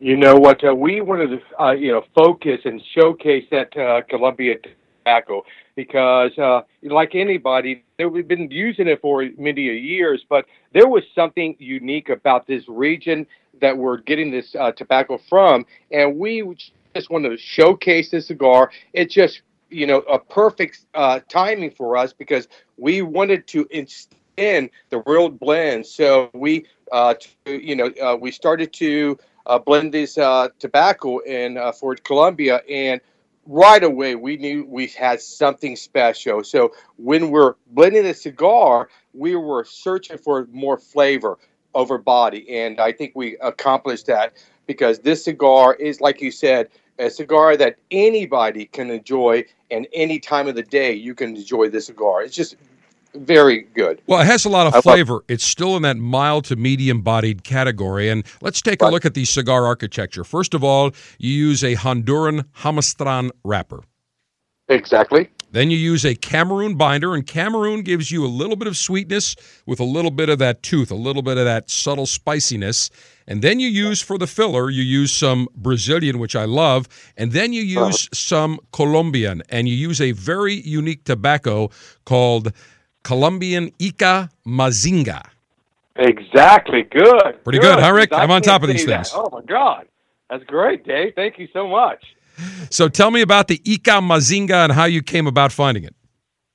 You 0.00 0.16
know 0.16 0.34
what? 0.34 0.64
Uh, 0.64 0.74
we 0.74 1.00
wanted 1.00 1.28
to, 1.28 1.62
uh, 1.62 1.70
you 1.70 1.92
know, 1.92 2.04
focus 2.12 2.60
and 2.64 2.82
showcase 2.92 3.44
that 3.52 3.76
uh, 3.76 4.02
Colombia 4.10 4.56
tobacco 5.04 5.44
because, 5.76 6.36
uh, 6.38 6.62
like 6.82 7.14
anybody, 7.14 7.84
we've 7.98 8.26
been 8.26 8.50
using 8.50 8.88
it 8.88 9.00
for 9.00 9.24
many 9.38 9.62
years, 9.62 10.24
but 10.28 10.46
there 10.74 10.88
was 10.88 11.04
something 11.14 11.54
unique 11.60 12.08
about 12.08 12.48
this 12.48 12.64
region 12.68 13.26
that 13.60 13.78
we're 13.78 13.98
getting 13.98 14.32
this 14.32 14.56
uh, 14.56 14.72
tobacco 14.72 15.20
from, 15.28 15.64
and 15.92 16.18
we 16.18 16.42
just 16.94 17.10
wanted 17.10 17.30
to 17.30 17.36
showcase 17.36 18.10
this 18.10 18.26
cigar. 18.26 18.70
It's 18.92 19.14
just, 19.14 19.42
you 19.70 19.86
know, 19.86 19.98
a 19.98 20.18
perfect 20.18 20.86
uh, 20.94 21.20
timing 21.28 21.70
for 21.70 21.96
us 21.96 22.12
because 22.12 22.48
we 22.76 23.02
wanted 23.02 23.46
to 23.48 23.66
extend 23.70 24.70
the 24.90 25.02
real 25.06 25.28
blend. 25.28 25.86
So 25.86 26.30
we, 26.34 26.66
uh, 26.90 27.14
to, 27.44 27.64
you 27.64 27.76
know, 27.76 27.90
uh, 28.02 28.16
we 28.16 28.30
started 28.30 28.72
to 28.74 29.18
uh, 29.46 29.58
blend 29.58 29.92
this 29.92 30.18
uh, 30.18 30.48
tobacco 30.58 31.18
in 31.18 31.56
uh, 31.56 31.72
for 31.72 31.94
Colombia, 31.96 32.62
and 32.68 33.00
right 33.46 33.82
away 33.82 34.14
we 34.14 34.36
knew 34.36 34.64
we 34.68 34.86
had 34.86 35.20
something 35.20 35.74
special. 35.74 36.44
So 36.44 36.72
when 36.96 37.30
we're 37.30 37.54
blending 37.68 38.04
the 38.04 38.14
cigar, 38.14 38.88
we 39.14 39.34
were 39.34 39.64
searching 39.64 40.18
for 40.18 40.46
more 40.52 40.78
flavor 40.78 41.38
over 41.74 41.98
body, 41.98 42.48
and 42.54 42.78
I 42.80 42.92
think 42.92 43.12
we 43.16 43.36
accomplished 43.38 44.06
that 44.06 44.34
because 44.66 45.00
this 45.00 45.24
cigar 45.24 45.74
is, 45.74 46.00
like 46.00 46.20
you 46.20 46.30
said, 46.30 46.68
a 46.98 47.10
cigar 47.10 47.56
that 47.56 47.76
anybody 47.90 48.66
can 48.66 48.90
enjoy, 48.90 49.44
and 49.70 49.86
any 49.92 50.18
time 50.18 50.48
of 50.48 50.54
the 50.54 50.62
day 50.62 50.92
you 50.92 51.14
can 51.14 51.36
enjoy 51.36 51.68
this 51.68 51.86
cigar. 51.86 52.22
It's 52.22 52.36
just 52.36 52.56
very 53.14 53.62
good. 53.74 54.00
Well, 54.06 54.20
it 54.20 54.26
has 54.26 54.44
a 54.44 54.48
lot 54.48 54.72
of 54.72 54.82
flavor. 54.82 55.22
It's 55.28 55.44
still 55.44 55.76
in 55.76 55.82
that 55.82 55.96
mild 55.96 56.46
to 56.46 56.56
medium 56.56 57.02
bodied 57.02 57.44
category. 57.44 58.08
And 58.08 58.24
let's 58.40 58.62
take 58.62 58.82
a 58.82 58.88
look 58.88 59.04
at 59.04 59.14
the 59.14 59.24
cigar 59.24 59.66
architecture. 59.66 60.24
First 60.24 60.54
of 60.54 60.64
all, 60.64 60.92
you 61.18 61.30
use 61.30 61.62
a 61.62 61.76
Honduran 61.76 62.44
Jamastran 62.58 63.30
wrapper. 63.44 63.82
Exactly. 64.68 65.28
Then 65.52 65.70
you 65.70 65.76
use 65.76 66.04
a 66.04 66.14
Cameroon 66.14 66.76
binder, 66.76 67.14
and 67.14 67.26
Cameroon 67.26 67.82
gives 67.82 68.10
you 68.10 68.24
a 68.24 68.26
little 68.26 68.56
bit 68.56 68.66
of 68.66 68.76
sweetness 68.76 69.36
with 69.66 69.80
a 69.80 69.84
little 69.84 70.10
bit 70.10 70.28
of 70.30 70.38
that 70.38 70.62
tooth, 70.62 70.90
a 70.90 70.96
little 70.96 71.22
bit 71.22 71.38
of 71.38 71.44
that 71.44 71.70
subtle 71.70 72.06
spiciness. 72.06 72.90
And 73.28 73.42
then 73.42 73.60
you 73.60 73.68
use 73.68 74.00
for 74.00 74.18
the 74.18 74.26
filler, 74.26 74.70
you 74.70 74.82
use 74.82 75.12
some 75.12 75.48
Brazilian, 75.54 76.18
which 76.18 76.34
I 76.34 76.46
love, 76.46 76.88
and 77.16 77.32
then 77.32 77.52
you 77.52 77.62
use 77.62 78.08
some 78.12 78.58
Colombian, 78.72 79.42
and 79.50 79.68
you 79.68 79.74
use 79.74 80.00
a 80.00 80.12
very 80.12 80.54
unique 80.54 81.04
tobacco 81.04 81.70
called 82.04 82.52
Colombian 83.02 83.70
Ica 83.72 84.30
Mazinga. 84.46 85.22
Exactly. 85.96 86.84
Good. 86.84 87.44
Pretty 87.44 87.58
good, 87.58 87.76
good 87.76 87.84
huh, 87.84 87.92
Rick? 87.92 88.08
I'm 88.12 88.30
on 88.30 88.40
top 88.40 88.62
of 88.62 88.68
these 88.68 88.86
things. 88.86 89.12
That. 89.12 89.18
Oh, 89.18 89.28
my 89.30 89.42
God. 89.42 89.86
That's 90.30 90.44
great, 90.44 90.86
Dave. 90.86 91.12
Thank 91.14 91.38
you 91.38 91.46
so 91.52 91.68
much. 91.68 92.02
So 92.70 92.88
tell 92.88 93.10
me 93.10 93.20
about 93.20 93.48
the 93.48 93.58
Ica 93.58 94.00
Mazinga 94.00 94.64
and 94.64 94.72
how 94.72 94.84
you 94.84 95.02
came 95.02 95.26
about 95.26 95.52
finding 95.52 95.84
it. 95.84 95.94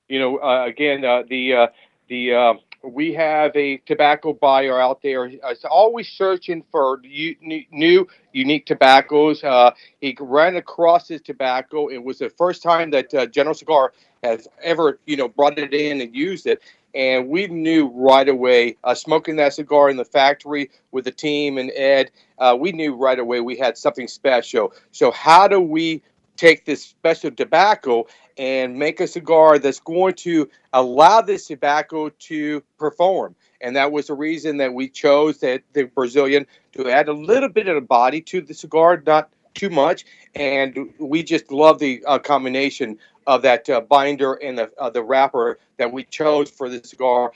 You 0.09 0.19
know, 0.19 0.37
uh, 0.37 0.65
again, 0.65 1.03
uh, 1.03 1.23
the 1.29 1.53
uh, 1.53 1.67
the 2.07 2.33
uh, 2.33 2.53
we 2.83 3.13
have 3.13 3.55
a 3.55 3.77
tobacco 3.85 4.33
buyer 4.33 4.79
out 4.79 5.01
there. 5.01 5.25
It's 5.25 5.65
always 5.65 6.07
searching 6.07 6.63
for 6.71 7.01
new, 7.01 8.07
unique 8.31 8.65
tobaccos. 8.65 9.43
Uh, 9.43 9.71
he 9.99 10.15
ran 10.19 10.55
across 10.55 11.07
his 11.07 11.21
tobacco. 11.21 11.87
It 11.87 12.03
was 12.03 12.19
the 12.19 12.29
first 12.29 12.63
time 12.63 12.91
that 12.91 13.13
uh, 13.13 13.25
General 13.25 13.55
Cigar 13.55 13.93
has 14.23 14.47
ever, 14.63 14.99
you 15.05 15.17
know, 15.17 15.27
brought 15.27 15.57
it 15.59 15.73
in 15.73 16.01
and 16.01 16.15
used 16.15 16.47
it. 16.47 16.61
And 16.97 17.29
we 17.29 17.45
knew 17.45 17.91
right 17.93 18.27
away, 18.27 18.75
uh, 18.83 18.95
smoking 18.95 19.35
that 19.35 19.53
cigar 19.53 19.91
in 19.91 19.97
the 19.97 20.03
factory 20.03 20.71
with 20.91 21.05
the 21.05 21.11
team 21.11 21.59
and 21.59 21.71
Ed, 21.75 22.09
uh, 22.39 22.57
we 22.59 22.71
knew 22.71 22.95
right 22.95 23.19
away 23.19 23.39
we 23.39 23.55
had 23.55 23.77
something 23.77 24.07
special. 24.07 24.73
So 24.91 25.11
how 25.11 25.47
do 25.47 25.61
we 25.61 26.01
take 26.37 26.65
this 26.65 26.83
special 26.83 27.29
tobacco 27.29 28.07
and 28.37 28.77
make 28.77 28.99
a 28.99 29.07
cigar 29.07 29.59
that's 29.59 29.79
going 29.79 30.13
to 30.13 30.49
allow 30.73 31.21
this 31.21 31.47
tobacco 31.47 32.09
to 32.09 32.63
perform. 32.77 33.35
And 33.61 33.75
that 33.75 33.91
was 33.91 34.07
the 34.07 34.13
reason 34.13 34.57
that 34.57 34.73
we 34.73 34.89
chose 34.89 35.39
that 35.39 35.63
the 35.73 35.83
Brazilian 35.83 36.45
to 36.73 36.89
add 36.89 37.09
a 37.09 37.13
little 37.13 37.49
bit 37.49 37.67
of 37.67 37.87
body 37.87 38.21
to 38.21 38.41
the 38.41 38.53
cigar, 38.53 39.01
not 39.05 39.29
too 39.57 39.69
much, 39.69 40.05
and 40.35 40.93
we 40.99 41.23
just 41.23 41.51
love 41.51 41.79
the 41.79 42.03
uh, 42.05 42.19
combination 42.19 42.97
of 43.25 43.41
that 43.41 43.69
uh, 43.69 43.81
binder 43.81 44.35
and 44.35 44.57
the 44.57 44.71
uh, 44.77 44.89
the 44.89 45.03
wrapper 45.03 45.59
that 45.77 45.91
we 45.91 46.03
chose 46.05 46.49
for 46.49 46.69
the 46.69 46.81
cigar. 46.83 47.33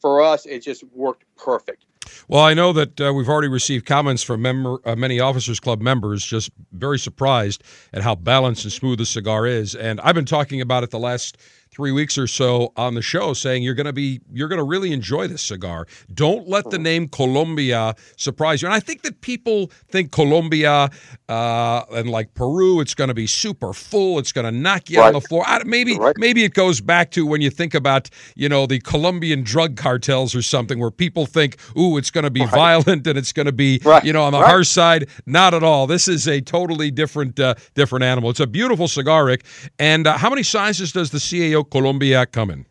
For 0.00 0.22
us, 0.22 0.46
it 0.46 0.60
just 0.60 0.84
worked 0.94 1.24
perfect. 1.36 1.84
Well, 2.28 2.42
I 2.42 2.54
know 2.54 2.72
that 2.72 3.00
uh, 3.00 3.12
we've 3.14 3.28
already 3.28 3.48
received 3.48 3.86
comments 3.86 4.22
from 4.22 4.44
uh, 4.46 4.96
many 4.96 5.20
Officers 5.20 5.58
Club 5.58 5.80
members, 5.80 6.24
just 6.24 6.50
very 6.72 6.98
surprised 6.98 7.62
at 7.92 8.02
how 8.02 8.14
balanced 8.14 8.64
and 8.64 8.72
smooth 8.72 8.98
the 8.98 9.06
cigar 9.06 9.46
is. 9.46 9.74
And 9.74 10.00
I've 10.00 10.14
been 10.14 10.24
talking 10.24 10.60
about 10.60 10.82
it 10.84 10.90
the 10.90 10.98
last 10.98 11.38
three 11.74 11.92
weeks 11.92 12.16
or 12.18 12.26
so 12.26 12.72
on 12.76 12.94
the 12.94 13.02
show 13.02 13.32
saying 13.32 13.62
you're 13.62 13.74
going 13.74 13.86
to 13.86 13.92
be 13.92 14.20
you're 14.32 14.48
going 14.48 14.58
to 14.58 14.64
really 14.64 14.92
enjoy 14.92 15.26
this 15.26 15.42
cigar. 15.42 15.86
Don't 16.12 16.48
let 16.48 16.70
the 16.70 16.78
name 16.78 17.08
colombia 17.08 17.94
surprise 18.16 18.62
you. 18.62 18.68
And 18.68 18.74
i 18.74 18.80
think 18.80 19.02
that 19.02 19.20
people 19.20 19.70
think 19.88 20.12
colombia 20.12 20.90
uh, 21.28 21.82
and 21.92 22.10
like 22.10 22.34
peru 22.34 22.80
it's 22.80 22.94
going 22.94 23.08
to 23.08 23.14
be 23.14 23.26
super 23.26 23.72
full 23.72 24.18
it's 24.18 24.32
going 24.32 24.44
to 24.44 24.52
knock 24.52 24.90
you 24.90 24.98
right. 25.00 25.08
on 25.08 25.12
the 25.14 25.20
floor. 25.20 25.44
I, 25.46 25.62
maybe 25.64 25.96
right. 25.98 26.14
maybe 26.18 26.44
it 26.44 26.54
goes 26.54 26.80
back 26.80 27.10
to 27.12 27.26
when 27.26 27.40
you 27.40 27.50
think 27.50 27.74
about 27.74 28.10
you 28.36 28.48
know 28.48 28.66
the 28.66 28.80
colombian 28.80 29.42
drug 29.42 29.76
cartels 29.76 30.34
or 30.34 30.42
something 30.42 30.78
where 30.78 30.90
people 30.90 31.26
think 31.26 31.56
ooh 31.78 31.96
it's 31.96 32.10
going 32.10 32.24
to 32.24 32.30
be 32.30 32.42
right. 32.42 32.50
violent 32.50 33.06
and 33.06 33.18
it's 33.18 33.32
going 33.32 33.46
to 33.46 33.52
be 33.52 33.80
you 34.02 34.12
know 34.12 34.24
on 34.24 34.32
the 34.32 34.38
harsh 34.38 34.68
side. 34.68 35.08
Not 35.26 35.54
at 35.54 35.62
all. 35.62 35.86
This 35.86 36.08
is 36.08 36.26
a 36.28 36.40
totally 36.40 36.90
different 36.90 37.38
uh, 37.40 37.54
different 37.74 38.04
animal. 38.04 38.30
It's 38.30 38.40
a 38.40 38.46
beautiful 38.46 38.88
cigar 38.88 39.24
rick. 39.24 39.44
And 39.78 40.06
uh, 40.06 40.18
how 40.18 40.30
many 40.30 40.42
sizes 40.42 40.92
does 40.92 41.10
the 41.10 41.18
cao 41.18 41.63
Colombia 41.64 42.26
coming? 42.26 42.66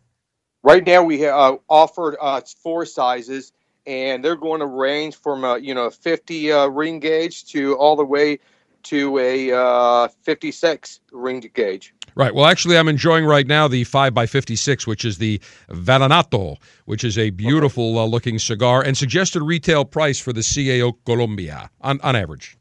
Right 0.62 0.86
now, 0.86 1.02
we 1.02 1.26
uh, 1.26 1.56
offered 1.68 2.16
uh, 2.20 2.40
four 2.62 2.86
sizes, 2.86 3.52
and 3.86 4.24
they're 4.24 4.36
going 4.36 4.60
to 4.60 4.66
range 4.66 5.16
from 5.16 5.44
a 5.44 5.58
you 5.58 5.74
know 5.74 5.90
50 5.90 6.52
uh, 6.52 6.66
ring 6.68 7.00
gauge 7.00 7.44
to 7.46 7.76
all 7.76 7.96
the 7.96 8.04
way 8.04 8.38
to 8.84 9.18
a 9.18 9.52
uh, 9.52 10.08
56 10.22 11.00
ring 11.12 11.50
gauge. 11.54 11.94
Right. 12.16 12.34
Well, 12.34 12.46
actually, 12.46 12.78
I'm 12.78 12.88
enjoying 12.88 13.24
right 13.24 13.46
now 13.46 13.66
the 13.66 13.84
5x56, 13.84 14.86
which 14.86 15.04
is 15.04 15.18
the 15.18 15.40
Vallenato, 15.68 16.58
which 16.84 17.02
is 17.02 17.18
a 17.18 17.30
beautiful 17.30 17.98
uh, 17.98 18.06
looking 18.06 18.38
cigar, 18.38 18.82
and 18.82 18.96
suggested 18.96 19.42
retail 19.42 19.84
price 19.84 20.20
for 20.20 20.32
the 20.32 20.40
CAO 20.40 20.94
Colombia 21.04 21.70
on, 21.80 22.00
on 22.02 22.14
average. 22.14 22.56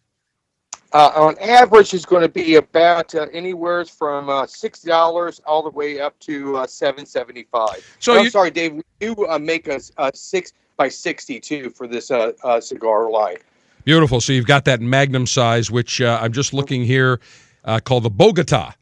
Uh, 0.94 1.12
on 1.16 1.36
average, 1.40 1.96
is 1.96 2.06
going 2.06 2.22
to 2.22 2.30
be 2.30 2.56
about 2.56 3.16
uh, 3.16 3.26
anywhere 3.34 3.84
from 3.84 4.30
uh, 4.30 4.46
six 4.46 4.82
dollars 4.82 5.42
all 5.46 5.64
the 5.64 5.70
way 5.72 6.00
up 6.00 6.18
to 6.20 6.56
uh, 6.58 6.68
seven 6.68 7.04
seventy 7.04 7.48
five. 7.52 7.84
So 8.00 8.14
I'm 8.14 8.30
sorry, 8.30 8.52
Dave. 8.52 8.74
We 8.74 8.84
do 9.00 9.26
uh, 9.26 9.40
make 9.40 9.68
a, 9.68 9.82
a, 9.98 10.12
six 10.14 10.54
by 10.78 10.90
sixty 10.90 11.40
two 11.40 11.72
for 11.72 11.88
this 11.88 12.12
uh, 12.12 12.62
cigar 12.62 13.10
line. 13.10 13.38
Beautiful. 13.86 14.22
So 14.22 14.34
you've 14.34 14.46
got 14.46 14.66
that 14.66 14.82
Magnum 14.82 15.26
size, 15.26 15.72
which 15.72 16.00
I'm 16.00 16.32
just 16.32 16.54
looking 16.54 16.84
here, 16.84 17.20
called 17.84 18.04
the 18.04 18.12
Bogota. 18.12 18.74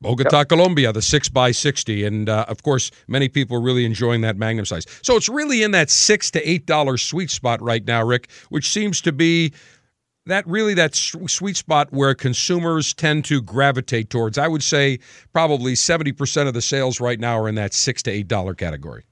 Bogota, 0.00 0.38
yep. 0.38 0.48
Colombia, 0.48 0.92
the 0.92 1.00
6 1.00 1.28
by 1.28 1.52
60 1.52 2.04
And 2.04 2.28
uh, 2.28 2.44
of 2.48 2.64
course, 2.64 2.90
many 3.06 3.28
people 3.28 3.56
are 3.56 3.60
really 3.60 3.84
enjoying 3.84 4.20
that 4.22 4.36
Magnum 4.36 4.64
size. 4.64 4.84
So 5.00 5.14
it's 5.14 5.28
really 5.28 5.62
in 5.62 5.70
that 5.70 5.90
6 5.90 6.32
to 6.32 6.44
$8 6.44 6.98
sweet 6.98 7.30
spot 7.30 7.62
right 7.62 7.84
now, 7.86 8.04
Rick, 8.04 8.28
which 8.48 8.68
seems 8.68 9.00
to 9.02 9.12
be 9.12 9.52
that 10.26 10.46
really 10.46 10.74
that 10.74 10.94
sweet 10.94 11.56
spot 11.56 11.88
where 11.92 12.14
consumers 12.14 12.94
tend 12.94 13.24
to 13.26 13.42
gravitate 13.42 14.10
towards. 14.10 14.38
I 14.38 14.48
would 14.48 14.62
say 14.62 14.98
probably 15.32 15.74
70% 15.74 16.46
of 16.46 16.54
the 16.54 16.62
sales 16.62 17.00
right 17.00 17.18
now 17.18 17.38
are 17.40 17.48
in 17.48 17.56
that 17.56 17.74
6 17.74 18.02
to 18.04 18.10
8 18.10 18.28
dollar 18.28 18.54
category. 18.54 19.04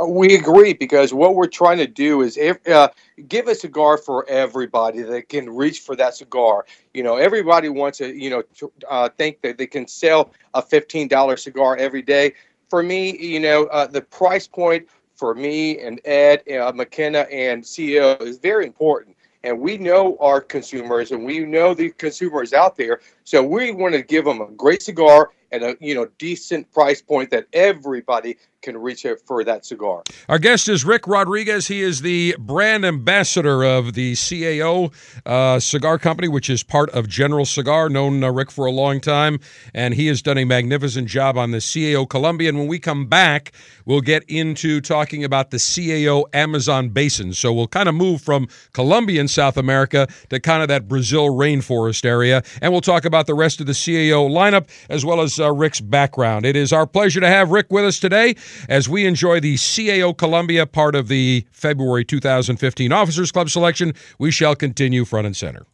Uh, 0.00 0.06
we 0.06 0.34
agree 0.34 0.72
because 0.72 1.12
what 1.12 1.34
we're 1.34 1.46
trying 1.46 1.78
to 1.78 1.86
do 1.86 2.22
is 2.22 2.38
uh, 2.38 2.88
give 3.28 3.48
a 3.48 3.54
cigar 3.54 3.98
for 3.98 4.28
everybody 4.28 5.02
that 5.02 5.28
can 5.28 5.50
reach 5.50 5.80
for 5.80 5.96
that 5.96 6.14
cigar. 6.14 6.64
You 6.94 7.02
know, 7.02 7.16
everybody 7.16 7.68
wants 7.68 7.98
to, 7.98 8.14
you 8.14 8.30
know, 8.30 8.42
uh, 8.88 9.08
think 9.18 9.42
that 9.42 9.58
they 9.58 9.66
can 9.66 9.86
sell 9.86 10.32
a 10.54 10.62
$15 10.62 11.38
cigar 11.38 11.76
every 11.76 12.02
day. 12.02 12.34
For 12.68 12.82
me, 12.82 13.16
you 13.18 13.40
know, 13.40 13.64
uh, 13.66 13.88
the 13.88 14.00
price 14.00 14.46
point 14.46 14.88
for 15.16 15.34
me 15.34 15.78
and 15.80 16.00
Ed, 16.04 16.48
uh, 16.48 16.72
McKenna, 16.72 17.26
and 17.30 17.62
CAO 17.62 18.20
is 18.22 18.38
very 18.38 18.66
important 18.66 19.16
and 19.42 19.58
we 19.58 19.78
know 19.78 20.16
our 20.20 20.40
consumers 20.40 21.12
and 21.12 21.24
we 21.24 21.40
know 21.40 21.74
the 21.74 21.90
consumers 21.90 22.52
out 22.52 22.76
there 22.76 23.00
so 23.24 23.42
we 23.42 23.72
want 23.72 23.94
to 23.94 24.02
give 24.02 24.24
them 24.24 24.40
a 24.40 24.46
great 24.52 24.82
cigar 24.82 25.30
at 25.52 25.62
a 25.62 25.76
you 25.80 25.94
know 25.94 26.06
decent 26.18 26.70
price 26.72 27.02
point 27.02 27.30
that 27.30 27.46
everybody 27.52 28.36
can 28.62 28.76
reach 28.76 29.04
it 29.04 29.20
for 29.26 29.42
that 29.44 29.64
cigar. 29.64 30.02
Our 30.28 30.38
guest 30.38 30.68
is 30.68 30.84
Rick 30.84 31.06
Rodriguez. 31.06 31.68
He 31.68 31.80
is 31.80 32.02
the 32.02 32.36
brand 32.38 32.84
ambassador 32.84 33.64
of 33.64 33.94
the 33.94 34.12
CAO 34.12 34.92
uh, 35.24 35.58
cigar 35.60 35.98
company, 35.98 36.28
which 36.28 36.50
is 36.50 36.62
part 36.62 36.90
of 36.90 37.08
General 37.08 37.46
Cigar, 37.46 37.88
known 37.88 38.22
uh, 38.22 38.30
Rick 38.30 38.50
for 38.50 38.66
a 38.66 38.70
long 38.70 39.00
time, 39.00 39.40
and 39.74 39.94
he 39.94 40.06
has 40.08 40.22
done 40.22 40.38
a 40.38 40.44
magnificent 40.44 41.08
job 41.08 41.38
on 41.38 41.50
the 41.50 41.58
CAO 41.58 42.08
Colombia. 42.08 42.50
And 42.50 42.58
when 42.58 42.68
we 42.68 42.78
come 42.78 43.06
back, 43.06 43.52
we'll 43.84 44.00
get 44.00 44.24
into 44.24 44.80
talking 44.80 45.24
about 45.24 45.50
the 45.50 45.56
CAO 45.56 46.24
Amazon 46.34 46.90
basin. 46.90 47.32
So 47.32 47.52
we'll 47.52 47.68
kind 47.68 47.88
of 47.88 47.94
move 47.94 48.20
from 48.20 48.48
Colombia 48.72 49.26
South 49.28 49.56
America 49.56 50.06
to 50.30 50.40
kind 50.40 50.62
of 50.62 50.68
that 50.68 50.88
Brazil 50.88 51.28
rainforest 51.28 52.04
area, 52.04 52.42
and 52.60 52.72
we'll 52.72 52.80
talk 52.80 53.04
about 53.04 53.19
the 53.26 53.34
rest 53.34 53.60
of 53.60 53.66
the 53.66 53.72
CAO 53.72 54.28
lineup 54.30 54.68
as 54.88 55.04
well 55.04 55.20
as 55.20 55.38
uh, 55.38 55.52
Rick's 55.52 55.80
background. 55.80 56.44
It 56.46 56.56
is 56.56 56.72
our 56.72 56.86
pleasure 56.86 57.20
to 57.20 57.28
have 57.28 57.50
Rick 57.50 57.66
with 57.70 57.84
us 57.84 57.98
today 57.98 58.36
as 58.68 58.88
we 58.88 59.06
enjoy 59.06 59.40
the 59.40 59.54
CAO 59.54 60.16
Colombia 60.16 60.66
part 60.66 60.94
of 60.94 61.08
the 61.08 61.44
February 61.50 62.04
2015 62.04 62.92
Officers 62.92 63.32
Club 63.32 63.50
selection. 63.50 63.94
We 64.18 64.30
shall 64.30 64.54
continue 64.54 65.04
front 65.04 65.26
and 65.26 65.36
center. 65.36 65.66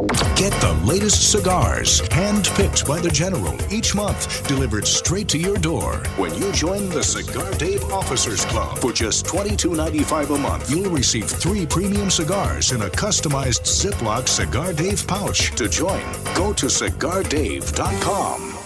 Get 0.00 0.52
the 0.62 0.80
latest 0.84 1.30
cigars, 1.30 2.00
hand-picked 2.12 2.86
by 2.86 3.00
the 3.00 3.10
General 3.10 3.54
each 3.70 3.94
month, 3.94 4.46
delivered 4.48 4.86
straight 4.86 5.28
to 5.28 5.38
your 5.38 5.58
door. 5.58 5.96
When 6.16 6.34
you 6.34 6.50
join 6.52 6.88
the 6.88 7.02
Cigar 7.02 7.52
Dave 7.58 7.84
Officers 7.92 8.46
Club 8.46 8.78
for 8.78 8.92
just 8.92 9.26
$22.95 9.26 10.36
a 10.36 10.38
month, 10.38 10.70
you'll 10.70 10.90
receive 10.90 11.26
three 11.26 11.66
premium 11.66 12.08
cigars 12.08 12.72
in 12.72 12.80
a 12.82 12.88
customized 12.88 13.62
Ziploc 13.64 14.26
Cigar 14.26 14.72
Dave 14.72 15.06
pouch. 15.06 15.54
To 15.56 15.68
join, 15.68 16.02
go 16.34 16.54
to 16.54 16.66
cigardave.com. 16.66 18.59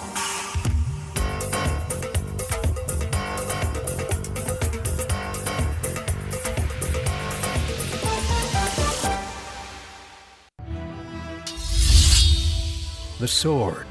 The 13.25 13.29
sword, 13.29 13.87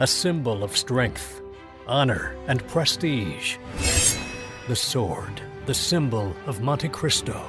a 0.00 0.06
symbol 0.06 0.62
of 0.62 0.76
strength, 0.76 1.40
honor, 1.86 2.36
and 2.48 2.68
prestige. 2.68 3.56
The 4.68 4.76
sword, 4.76 5.40
the 5.64 5.72
symbol 5.72 6.36
of 6.44 6.58
Montecristo. 6.58 7.40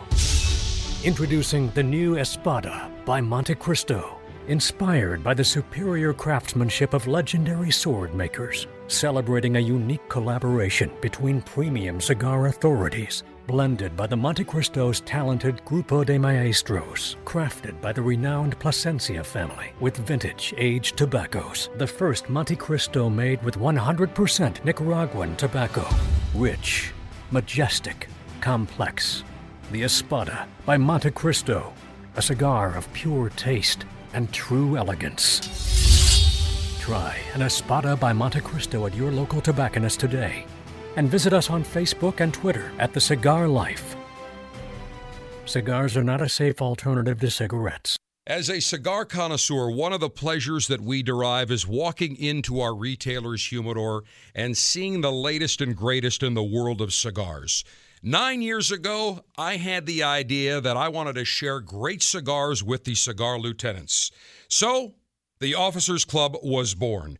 Introducing 1.03 1.71
the 1.71 1.83
new 1.83 2.15
Espada 2.17 2.89
by 3.03 3.19
Montecristo, 3.19 4.15
inspired 4.47 5.25
by 5.25 5.33
the 5.33 5.43
superior 5.43 6.13
craftsmanship 6.13 6.93
of 6.93 7.05
legendary 7.05 7.69
sword 7.69 8.15
makers, 8.15 8.67
celebrating 8.87 9.57
a 9.57 9.67
unique 9.75 10.07
collaboration 10.07 10.89
between 11.01 11.41
premium 11.41 11.99
cigar 11.99 12.45
authorities 12.45 13.25
blended 13.47 13.95
by 13.95 14.07
the 14.07 14.15
Montecristo's 14.15 15.01
talented 15.01 15.61
Grupo 15.65 16.05
de 16.05 16.17
Maestros, 16.17 17.17
crafted 17.25 17.79
by 17.81 17.93
the 17.93 18.01
renowned 18.01 18.59
Plasencia 18.59 19.23
family 19.23 19.71
with 19.79 19.97
vintage 19.97 20.53
aged 20.57 20.97
tobaccos. 20.97 21.69
The 21.77 21.87
first 21.87 22.25
Montecristo 22.25 23.13
made 23.13 23.41
with 23.43 23.55
100% 23.55 24.63
Nicaraguan 24.63 25.35
tobacco. 25.35 25.85
Rich, 26.33 26.91
majestic, 27.31 28.07
complex. 28.41 29.23
The 29.71 29.83
Espada 29.83 30.47
by 30.65 30.77
Montecristo, 30.77 31.73
a 32.15 32.21
cigar 32.21 32.75
of 32.75 32.91
pure 32.93 33.29
taste 33.29 33.85
and 34.13 34.31
true 34.31 34.77
elegance. 34.77 35.41
Try 36.79 37.17
an 37.33 37.41
Espada 37.41 37.95
by 37.95 38.13
Montecristo 38.13 38.87
at 38.87 38.95
your 38.95 39.11
local 39.11 39.41
tobacconist 39.41 39.99
today 39.99 40.45
and 40.95 41.09
visit 41.09 41.33
us 41.33 41.49
on 41.49 41.63
Facebook 41.63 42.19
and 42.19 42.33
Twitter 42.33 42.71
at 42.79 42.93
The 42.93 43.01
Cigar 43.01 43.47
Life. 43.47 43.95
Cigars 45.45 45.95
are 45.95 46.03
not 46.03 46.21
a 46.21 46.29
safe 46.29 46.61
alternative 46.61 47.19
to 47.19 47.29
cigarettes. 47.29 47.97
As 48.27 48.49
a 48.49 48.59
cigar 48.59 49.05
connoisseur, 49.05 49.69
one 49.69 49.93
of 49.93 49.99
the 49.99 50.09
pleasures 50.09 50.67
that 50.67 50.81
we 50.81 51.03
derive 51.03 51.51
is 51.51 51.67
walking 51.67 52.15
into 52.15 52.59
our 52.59 52.75
retailer's 52.75 53.45
humidor 53.45 54.03
and 54.33 54.57
seeing 54.57 55.01
the 55.01 55.11
latest 55.11 55.61
and 55.61 55.75
greatest 55.75 56.23
in 56.23 56.33
the 56.33 56.43
world 56.43 56.81
of 56.81 56.91
cigars. 56.91 57.63
Nine 58.01 58.41
years 58.41 58.71
ago, 58.71 59.23
I 59.37 59.57
had 59.57 59.85
the 59.85 60.01
idea 60.01 60.59
that 60.59 60.75
I 60.75 60.89
wanted 60.89 61.13
to 61.15 61.25
share 61.25 61.59
great 61.59 62.01
cigars 62.01 62.63
with 62.63 62.83
the 62.83 62.95
cigar 62.95 63.37
lieutenants. 63.37 64.11
So, 64.47 64.95
the 65.39 65.53
Officers 65.53 66.05
Club 66.05 66.35
was 66.41 66.73
born. 66.73 67.19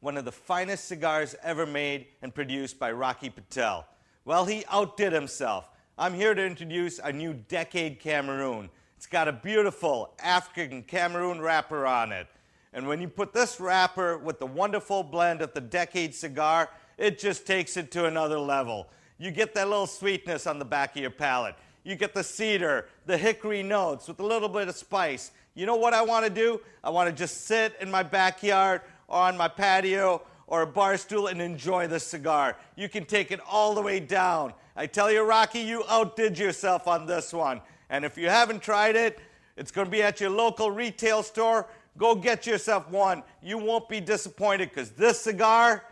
one 0.00 0.16
of 0.16 0.24
the 0.24 0.32
finest 0.32 0.86
cigars 0.86 1.34
ever 1.42 1.66
made 1.66 2.06
and 2.22 2.34
produced 2.34 2.78
by 2.78 2.90
Rocky 2.90 3.28
Patel. 3.28 3.86
Well, 4.24 4.46
he 4.46 4.64
outdid 4.70 5.12
himself. 5.12 5.68
I'm 5.98 6.14
here 6.14 6.34
to 6.34 6.44
introduce 6.44 6.98
a 6.98 7.12
new 7.12 7.34
Decade 7.34 8.00
Cameroon. 8.00 8.70
It's 8.96 9.06
got 9.06 9.28
a 9.28 9.32
beautiful 9.32 10.14
African 10.22 10.82
Cameroon 10.82 11.40
wrapper 11.40 11.86
on 11.86 12.12
it. 12.12 12.26
And 12.72 12.86
when 12.86 13.00
you 13.00 13.08
put 13.08 13.34
this 13.34 13.60
wrapper 13.60 14.16
with 14.16 14.38
the 14.38 14.46
wonderful 14.46 15.02
blend 15.02 15.42
of 15.42 15.52
the 15.52 15.60
Decade 15.60 16.14
cigar, 16.14 16.70
it 16.96 17.18
just 17.18 17.46
takes 17.46 17.76
it 17.76 17.90
to 17.92 18.06
another 18.06 18.38
level. 18.38 18.88
You 19.18 19.30
get 19.30 19.54
that 19.54 19.68
little 19.68 19.86
sweetness 19.86 20.46
on 20.46 20.58
the 20.58 20.64
back 20.64 20.96
of 20.96 21.02
your 21.02 21.10
palate. 21.10 21.56
You 21.84 21.94
get 21.96 22.14
the 22.14 22.24
cedar, 22.24 22.86
the 23.06 23.18
hickory 23.18 23.62
notes 23.62 24.08
with 24.08 24.20
a 24.20 24.26
little 24.26 24.48
bit 24.48 24.68
of 24.68 24.76
spice. 24.76 25.30
You 25.54 25.66
know 25.66 25.76
what 25.76 25.92
I 25.92 26.02
want 26.02 26.24
to 26.24 26.30
do? 26.30 26.60
I 26.84 26.90
want 26.90 27.10
to 27.10 27.14
just 27.14 27.46
sit 27.46 27.74
in 27.80 27.90
my 27.90 28.02
backyard 28.02 28.82
or 29.10 29.22
on 29.22 29.36
my 29.36 29.48
patio 29.48 30.22
or 30.46 30.62
a 30.62 30.66
bar 30.66 30.96
stool 30.96 31.26
and 31.26 31.42
enjoy 31.42 31.86
the 31.86 32.00
cigar. 32.00 32.56
You 32.76 32.88
can 32.88 33.04
take 33.04 33.30
it 33.30 33.40
all 33.48 33.74
the 33.74 33.82
way 33.82 34.00
down. 34.00 34.54
I 34.74 34.86
tell 34.86 35.12
you, 35.12 35.22
Rocky, 35.22 35.60
you 35.60 35.84
outdid 35.88 36.38
yourself 36.38 36.88
on 36.88 37.06
this 37.06 37.32
one. 37.32 37.60
And 37.90 38.04
if 38.04 38.16
you 38.16 38.28
haven't 38.28 38.62
tried 38.62 38.96
it, 38.96 39.18
it's 39.56 39.70
going 39.70 39.86
to 39.86 39.90
be 39.90 40.02
at 40.02 40.20
your 40.20 40.30
local 40.30 40.70
retail 40.70 41.22
store. 41.22 41.66
Go 41.98 42.14
get 42.14 42.46
yourself 42.46 42.88
one. 42.88 43.22
You 43.42 43.58
won't 43.58 43.88
be 43.88 44.00
disappointed 44.00 44.70
because 44.70 44.90
this 44.90 45.20
cigar, 45.20 45.84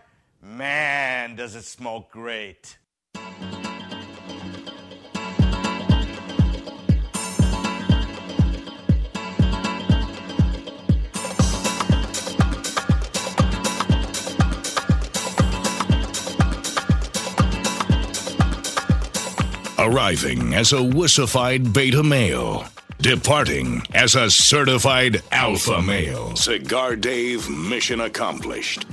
man, 0.43 1.37
does 1.37 1.55
it 1.55 1.65
smoke 1.65 2.11
great. 2.11 2.79
Arriving 19.89 20.53
as 20.53 20.75
a 20.75 20.77
wussified 20.77 21.73
beta 21.73 22.03
male. 22.03 22.67
Departing 22.99 23.81
as 23.95 24.17
a 24.17 24.31
certified 24.31 25.23
alpha 25.33 25.81
male. 25.81 26.37
Cigar 26.37 26.95
Dave, 26.95 27.49
mission 27.49 28.03
accomplished. 28.03 28.85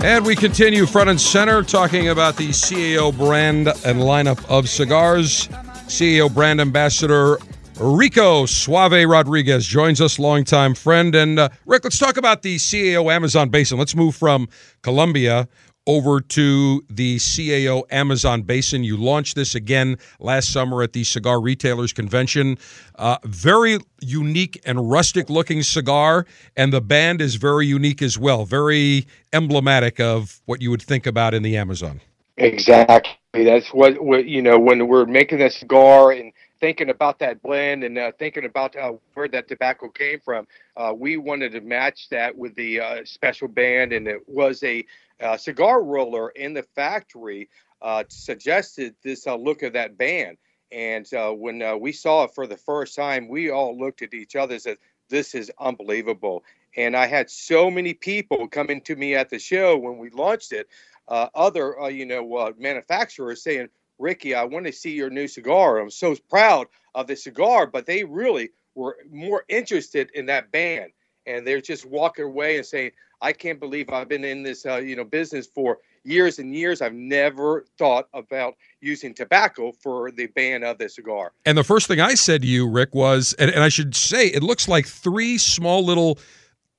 And 0.00 0.26
we 0.26 0.36
continue 0.36 0.84
front 0.84 1.08
and 1.08 1.18
center 1.18 1.62
talking 1.62 2.10
about 2.10 2.36
the 2.36 2.48
CAO 2.50 3.16
brand 3.16 3.68
and 3.68 4.00
lineup 4.00 4.44
of 4.50 4.68
cigars. 4.68 5.48
CAO 5.88 6.32
brand 6.32 6.60
ambassador 6.60 7.38
Rico 7.80 8.44
Suave 8.44 9.08
Rodriguez 9.08 9.64
joins 9.64 10.00
us, 10.00 10.18
longtime 10.18 10.74
friend. 10.74 11.14
And 11.14 11.38
uh, 11.38 11.48
Rick, 11.64 11.84
let's 11.84 11.98
talk 11.98 12.16
about 12.16 12.42
the 12.42 12.56
CAO 12.56 13.10
Amazon 13.12 13.50
Basin. 13.50 13.78
Let's 13.78 13.94
move 13.94 14.16
from 14.16 14.48
Colombia 14.82 15.48
over 15.88 16.20
to 16.20 16.84
the 16.90 17.16
CAO 17.16 17.82
Amazon 17.90 18.42
Basin. 18.42 18.84
You 18.84 18.98
launched 18.98 19.34
this 19.34 19.54
again 19.54 19.96
last 20.20 20.52
summer 20.52 20.82
at 20.82 20.92
the 20.92 21.02
Cigar 21.02 21.40
Retailers 21.40 21.94
Convention. 21.94 22.58
Uh, 22.96 23.16
very 23.24 23.78
unique 24.00 24.60
and 24.66 24.90
rustic 24.90 25.30
looking 25.30 25.62
cigar, 25.62 26.26
and 26.56 26.74
the 26.74 26.82
band 26.82 27.22
is 27.22 27.36
very 27.36 27.66
unique 27.66 28.02
as 28.02 28.18
well. 28.18 28.44
Very 28.44 29.06
emblematic 29.32 29.98
of 29.98 30.42
what 30.44 30.60
you 30.60 30.70
would 30.70 30.82
think 30.82 31.06
about 31.06 31.32
in 31.32 31.42
the 31.42 31.56
Amazon. 31.56 32.02
Exactly. 32.36 33.16
That's 33.32 33.68
what, 33.68 34.02
what 34.02 34.26
you 34.26 34.42
know 34.42 34.58
when 34.58 34.86
we're 34.88 35.06
making 35.06 35.40
a 35.40 35.50
cigar 35.50 36.12
and 36.12 36.32
thinking 36.60 36.90
about 36.90 37.18
that 37.20 37.40
blend 37.42 37.84
and 37.84 37.96
uh, 37.96 38.12
thinking 38.18 38.44
about 38.44 38.76
uh, 38.76 38.92
where 39.14 39.28
that 39.28 39.48
tobacco 39.48 39.88
came 39.88 40.20
from. 40.20 40.46
Uh, 40.76 40.92
we 40.94 41.16
wanted 41.16 41.52
to 41.52 41.60
match 41.60 42.08
that 42.10 42.36
with 42.36 42.54
the 42.56 42.80
uh, 42.80 43.04
special 43.04 43.48
band, 43.48 43.92
and 43.92 44.06
it 44.06 44.28
was 44.28 44.62
a 44.62 44.84
uh, 45.20 45.36
cigar 45.36 45.82
roller 45.82 46.30
in 46.30 46.54
the 46.54 46.62
factory 46.62 47.48
uh, 47.82 48.04
suggested 48.08 48.94
this 49.02 49.26
uh, 49.26 49.36
look 49.36 49.62
of 49.62 49.72
that 49.74 49.96
band. 49.96 50.38
And 50.70 51.12
uh, 51.14 51.30
when 51.30 51.62
uh, 51.62 51.76
we 51.76 51.92
saw 51.92 52.24
it 52.24 52.34
for 52.34 52.46
the 52.46 52.56
first 52.56 52.94
time, 52.94 53.28
we 53.28 53.50
all 53.50 53.78
looked 53.78 54.02
at 54.02 54.14
each 54.14 54.36
other 54.36 54.54
and 54.54 54.62
said, 54.62 54.78
"This 55.08 55.34
is 55.34 55.50
unbelievable." 55.58 56.44
And 56.76 56.94
I 56.96 57.06
had 57.06 57.30
so 57.30 57.70
many 57.70 57.94
people 57.94 58.46
coming 58.48 58.82
to 58.82 58.94
me 58.94 59.14
at 59.14 59.30
the 59.30 59.38
show 59.38 59.76
when 59.78 59.98
we 59.98 60.10
launched 60.10 60.52
it. 60.52 60.68
other, 61.08 61.74
you 61.90 62.04
know, 62.04 62.52
manufacturers 62.58 63.42
saying, 63.42 63.68
Ricky, 63.98 64.34
I 64.34 64.44
want 64.44 64.66
to 64.66 64.72
see 64.72 64.92
your 64.92 65.10
new 65.10 65.26
cigar. 65.26 65.78
I'm 65.78 65.90
so 65.90 66.14
proud 66.28 66.68
of 66.94 67.06
the 67.06 67.16
cigar, 67.16 67.66
but 67.66 67.86
they 67.86 68.04
really 68.04 68.50
were 68.74 68.98
more 69.10 69.44
interested 69.48 70.10
in 70.14 70.26
that 70.26 70.52
band. 70.52 70.92
And 71.26 71.46
they're 71.46 71.60
just 71.60 71.84
walking 71.84 72.24
away 72.24 72.56
and 72.56 72.66
saying, 72.66 72.92
I 73.20 73.32
can't 73.32 73.58
believe 73.58 73.90
I've 73.90 74.08
been 74.08 74.24
in 74.24 74.42
this, 74.42 74.64
uh, 74.64 74.76
you 74.76 74.96
know, 74.96 75.04
business 75.04 75.46
for 75.46 75.78
years 76.04 76.38
and 76.38 76.54
years. 76.54 76.80
I've 76.80 76.94
never 76.94 77.64
thought 77.76 78.08
about 78.14 78.54
using 78.80 79.14
tobacco 79.14 79.72
for 79.72 80.10
the 80.10 80.26
ban 80.26 80.62
of 80.62 80.78
the 80.78 80.88
cigar. 80.88 81.32
And 81.44 81.58
the 81.58 81.64
first 81.64 81.88
thing 81.88 82.00
I 82.00 82.14
said 82.14 82.42
to 82.42 82.48
you, 82.48 82.68
Rick, 82.68 82.94
was, 82.94 83.34
and, 83.38 83.50
and 83.50 83.62
I 83.62 83.68
should 83.68 83.94
say, 83.94 84.28
it 84.28 84.42
looks 84.42 84.68
like 84.68 84.86
three 84.86 85.38
small 85.38 85.84
little 85.84 86.18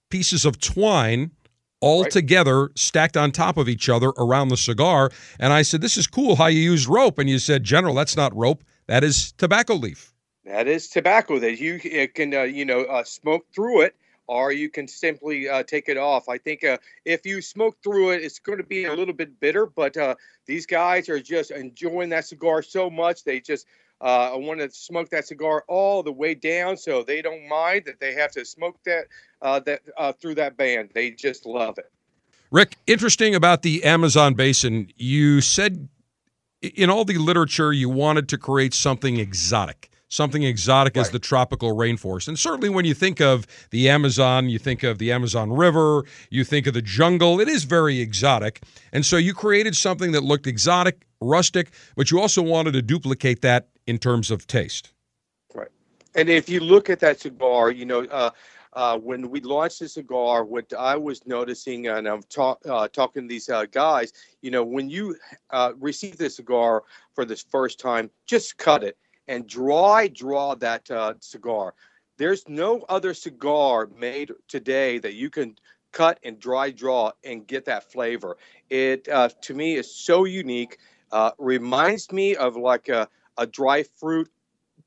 pieces 0.09 0.45
of 0.45 0.59
twine 0.59 1.31
all 1.81 2.03
right. 2.03 2.11
together 2.11 2.71
stacked 2.75 3.15
on 3.15 3.31
top 3.31 3.57
of 3.57 3.69
each 3.69 3.89
other 3.89 4.09
around 4.17 4.49
the 4.49 4.57
cigar. 4.57 5.11
And 5.39 5.53
I 5.53 5.61
said, 5.61 5.81
This 5.81 5.97
is 5.97 6.07
cool 6.07 6.35
how 6.35 6.47
you 6.47 6.59
use 6.59 6.87
rope. 6.87 7.19
And 7.19 7.29
you 7.29 7.39
said, 7.39 7.63
General, 7.63 7.95
that's 7.95 8.17
not 8.17 8.35
rope. 8.35 8.63
That 8.87 9.03
is 9.03 9.31
tobacco 9.33 9.75
leaf. 9.75 10.13
That 10.45 10.67
is 10.67 10.89
tobacco 10.89 11.39
that 11.39 11.59
you 11.59 11.79
can, 12.09 12.33
uh, 12.33 12.41
you 12.41 12.65
know, 12.65 12.81
uh, 12.81 13.03
smoke 13.03 13.45
through 13.53 13.81
it 13.81 13.95
or 14.29 14.51
you 14.51 14.69
can 14.69 14.87
simply 14.87 15.49
uh, 15.49 15.63
take 15.63 15.89
it 15.89 15.97
off. 15.97 16.29
I 16.29 16.37
think 16.37 16.63
uh, 16.63 16.77
if 17.03 17.25
you 17.25 17.41
smoke 17.41 17.77
through 17.83 18.11
it, 18.11 18.23
it's 18.23 18.37
going 18.37 18.59
to 18.59 18.63
be 18.63 18.85
a 18.85 18.93
little 18.93 19.13
bit 19.13 19.39
bitter, 19.39 19.65
but 19.65 19.97
uh, 19.97 20.15
these 20.45 20.67
guys 20.67 21.09
are 21.09 21.19
just 21.19 21.49
enjoying 21.49 22.09
that 22.09 22.25
cigar 22.25 22.61
so 22.61 22.91
much. 22.91 23.23
They 23.23 23.39
just 23.39 23.65
uh, 24.01 24.31
want 24.35 24.59
to 24.59 24.69
smoke 24.69 25.09
that 25.09 25.25
cigar 25.25 25.63
all 25.67 26.03
the 26.03 26.11
way 26.11 26.35
down, 26.35 26.77
so 26.77 27.01
they 27.01 27.23
don't 27.23 27.49
mind 27.49 27.85
that 27.87 27.99
they 27.99 28.13
have 28.13 28.31
to 28.33 28.45
smoke 28.45 28.77
that 28.85 29.05
uh, 29.41 29.61
that 29.61 29.81
uh, 29.97 30.13
through 30.13 30.35
that 30.35 30.55
band. 30.55 30.91
They 30.93 31.09
just 31.09 31.47
love 31.47 31.79
it. 31.79 31.91
Rick, 32.51 32.77
interesting 32.85 33.33
about 33.33 33.63
the 33.63 33.83
Amazon 33.83 34.35
basin. 34.35 34.91
You 34.95 35.41
said 35.41 35.89
in 36.61 36.91
all 36.91 37.03
the 37.03 37.17
literature 37.17 37.73
you 37.73 37.89
wanted 37.89 38.29
to 38.29 38.37
create 38.37 38.75
something 38.75 39.17
exotic. 39.17 39.89
Something 40.09 40.41
exotic 40.41 40.95
right. 40.95 41.01
as 41.01 41.11
the 41.11 41.19
tropical 41.19 41.75
rainforest. 41.75 42.27
And 42.27 42.37
certainly 42.37 42.69
when 42.69 42.83
you 42.83 42.95
think 42.95 43.21
of 43.21 43.45
the 43.69 43.87
Amazon, 43.89 44.49
you 44.49 44.57
think 44.57 44.81
of 44.81 44.97
the 44.97 45.11
Amazon 45.11 45.51
River, 45.51 46.03
you 46.31 46.43
think 46.43 46.65
of 46.65 46.73
the 46.73 46.81
jungle. 46.81 47.39
It 47.39 47.47
is 47.47 47.63
very 47.63 47.99
exotic. 47.99 48.61
And 48.91 49.05
so 49.05 49.17
you 49.17 49.35
created 49.35 49.75
something 49.75 50.11
that 50.13 50.23
looked 50.23 50.47
exotic, 50.47 51.05
rustic, 51.21 51.71
but 51.95 52.09
you 52.09 52.19
also 52.19 52.41
wanted 52.41 52.71
to 52.71 52.81
duplicate 52.81 53.43
that 53.43 53.69
in 53.85 53.99
terms 53.99 54.31
of 54.31 54.47
taste. 54.47 54.91
Right. 55.53 55.67
And 56.15 56.27
if 56.27 56.49
you 56.49 56.59
look 56.59 56.89
at 56.89 56.99
that 57.01 57.19
cigar, 57.19 57.69
you 57.69 57.85
know, 57.85 58.05
uh, 58.05 58.31
uh, 58.73 58.97
when 58.97 59.29
we 59.29 59.41
launched 59.41 59.79
the 59.79 59.89
cigar, 59.89 60.43
what 60.43 60.71
I 60.73 60.95
was 60.95 61.25
noticing, 61.27 61.87
and 61.87 62.07
I'm 62.07 62.23
talk, 62.23 62.59
uh, 62.67 62.87
talking 62.87 63.23
to 63.23 63.27
these 63.27 63.49
uh, 63.49 63.65
guys, 63.65 64.13
you 64.41 64.49
know, 64.49 64.63
when 64.63 64.89
you 64.89 65.15
uh, 65.51 65.73
receive 65.79 66.17
the 66.17 66.29
cigar 66.29 66.83
for 67.13 67.25
this 67.25 67.43
first 67.43 67.79
time, 67.79 68.09
just 68.25 68.57
cut 68.57 68.83
it 68.83 68.97
and 69.29 69.47
dry 69.47 70.09
draw 70.09 70.55
that 70.55 70.91
uh, 70.91 71.13
cigar. 71.21 71.73
There's 72.17 72.49
no 72.49 72.83
other 72.89 73.13
cigar 73.13 73.87
made 73.97 74.31
today 74.49 74.97
that 74.99 75.13
you 75.13 75.29
can 75.29 75.55
cut 75.93 76.19
and 76.23 76.37
dry 76.39 76.71
draw 76.71 77.11
and 77.23 77.47
get 77.47 77.63
that 77.65 77.89
flavor. 77.89 78.35
It 78.69 79.07
uh, 79.07 79.29
to 79.43 79.53
me 79.53 79.75
is 79.75 79.89
so 79.95 80.25
unique. 80.25 80.77
reminds 81.37 82.11
me 82.11 82.35
of 82.35 82.57
like 82.57 82.89
a, 82.89 83.07
a 83.37 83.47
dry 83.47 83.83
fruit 83.83 84.29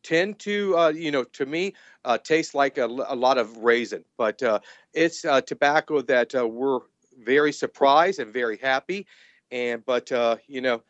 tend 0.02 0.38
to, 0.40 0.76
uh, 0.76 0.88
you 0.88 1.10
know, 1.10 1.24
to 1.24 1.46
me, 1.46 1.74
uh, 2.04 2.18
taste 2.18 2.54
like 2.54 2.78
a, 2.78 2.84
a, 2.84 3.16
lot 3.16 3.38
of 3.38 3.58
raisin. 3.58 4.04
But 4.16 4.42
uh, 4.42 4.60
it's 4.92 5.24
uh, 5.24 5.40
tobacco 5.40 6.02
that 6.02 6.34
uh, 6.34 6.46
we're 6.46 6.80
very 7.22 7.52
surprised 7.52 8.18
and 8.18 8.32
very 8.32 8.58
happy. 8.58 9.06
And 9.50 9.84
but 9.84 10.10
uh, 10.10 10.36
you 10.46 10.60
know, 10.60 10.82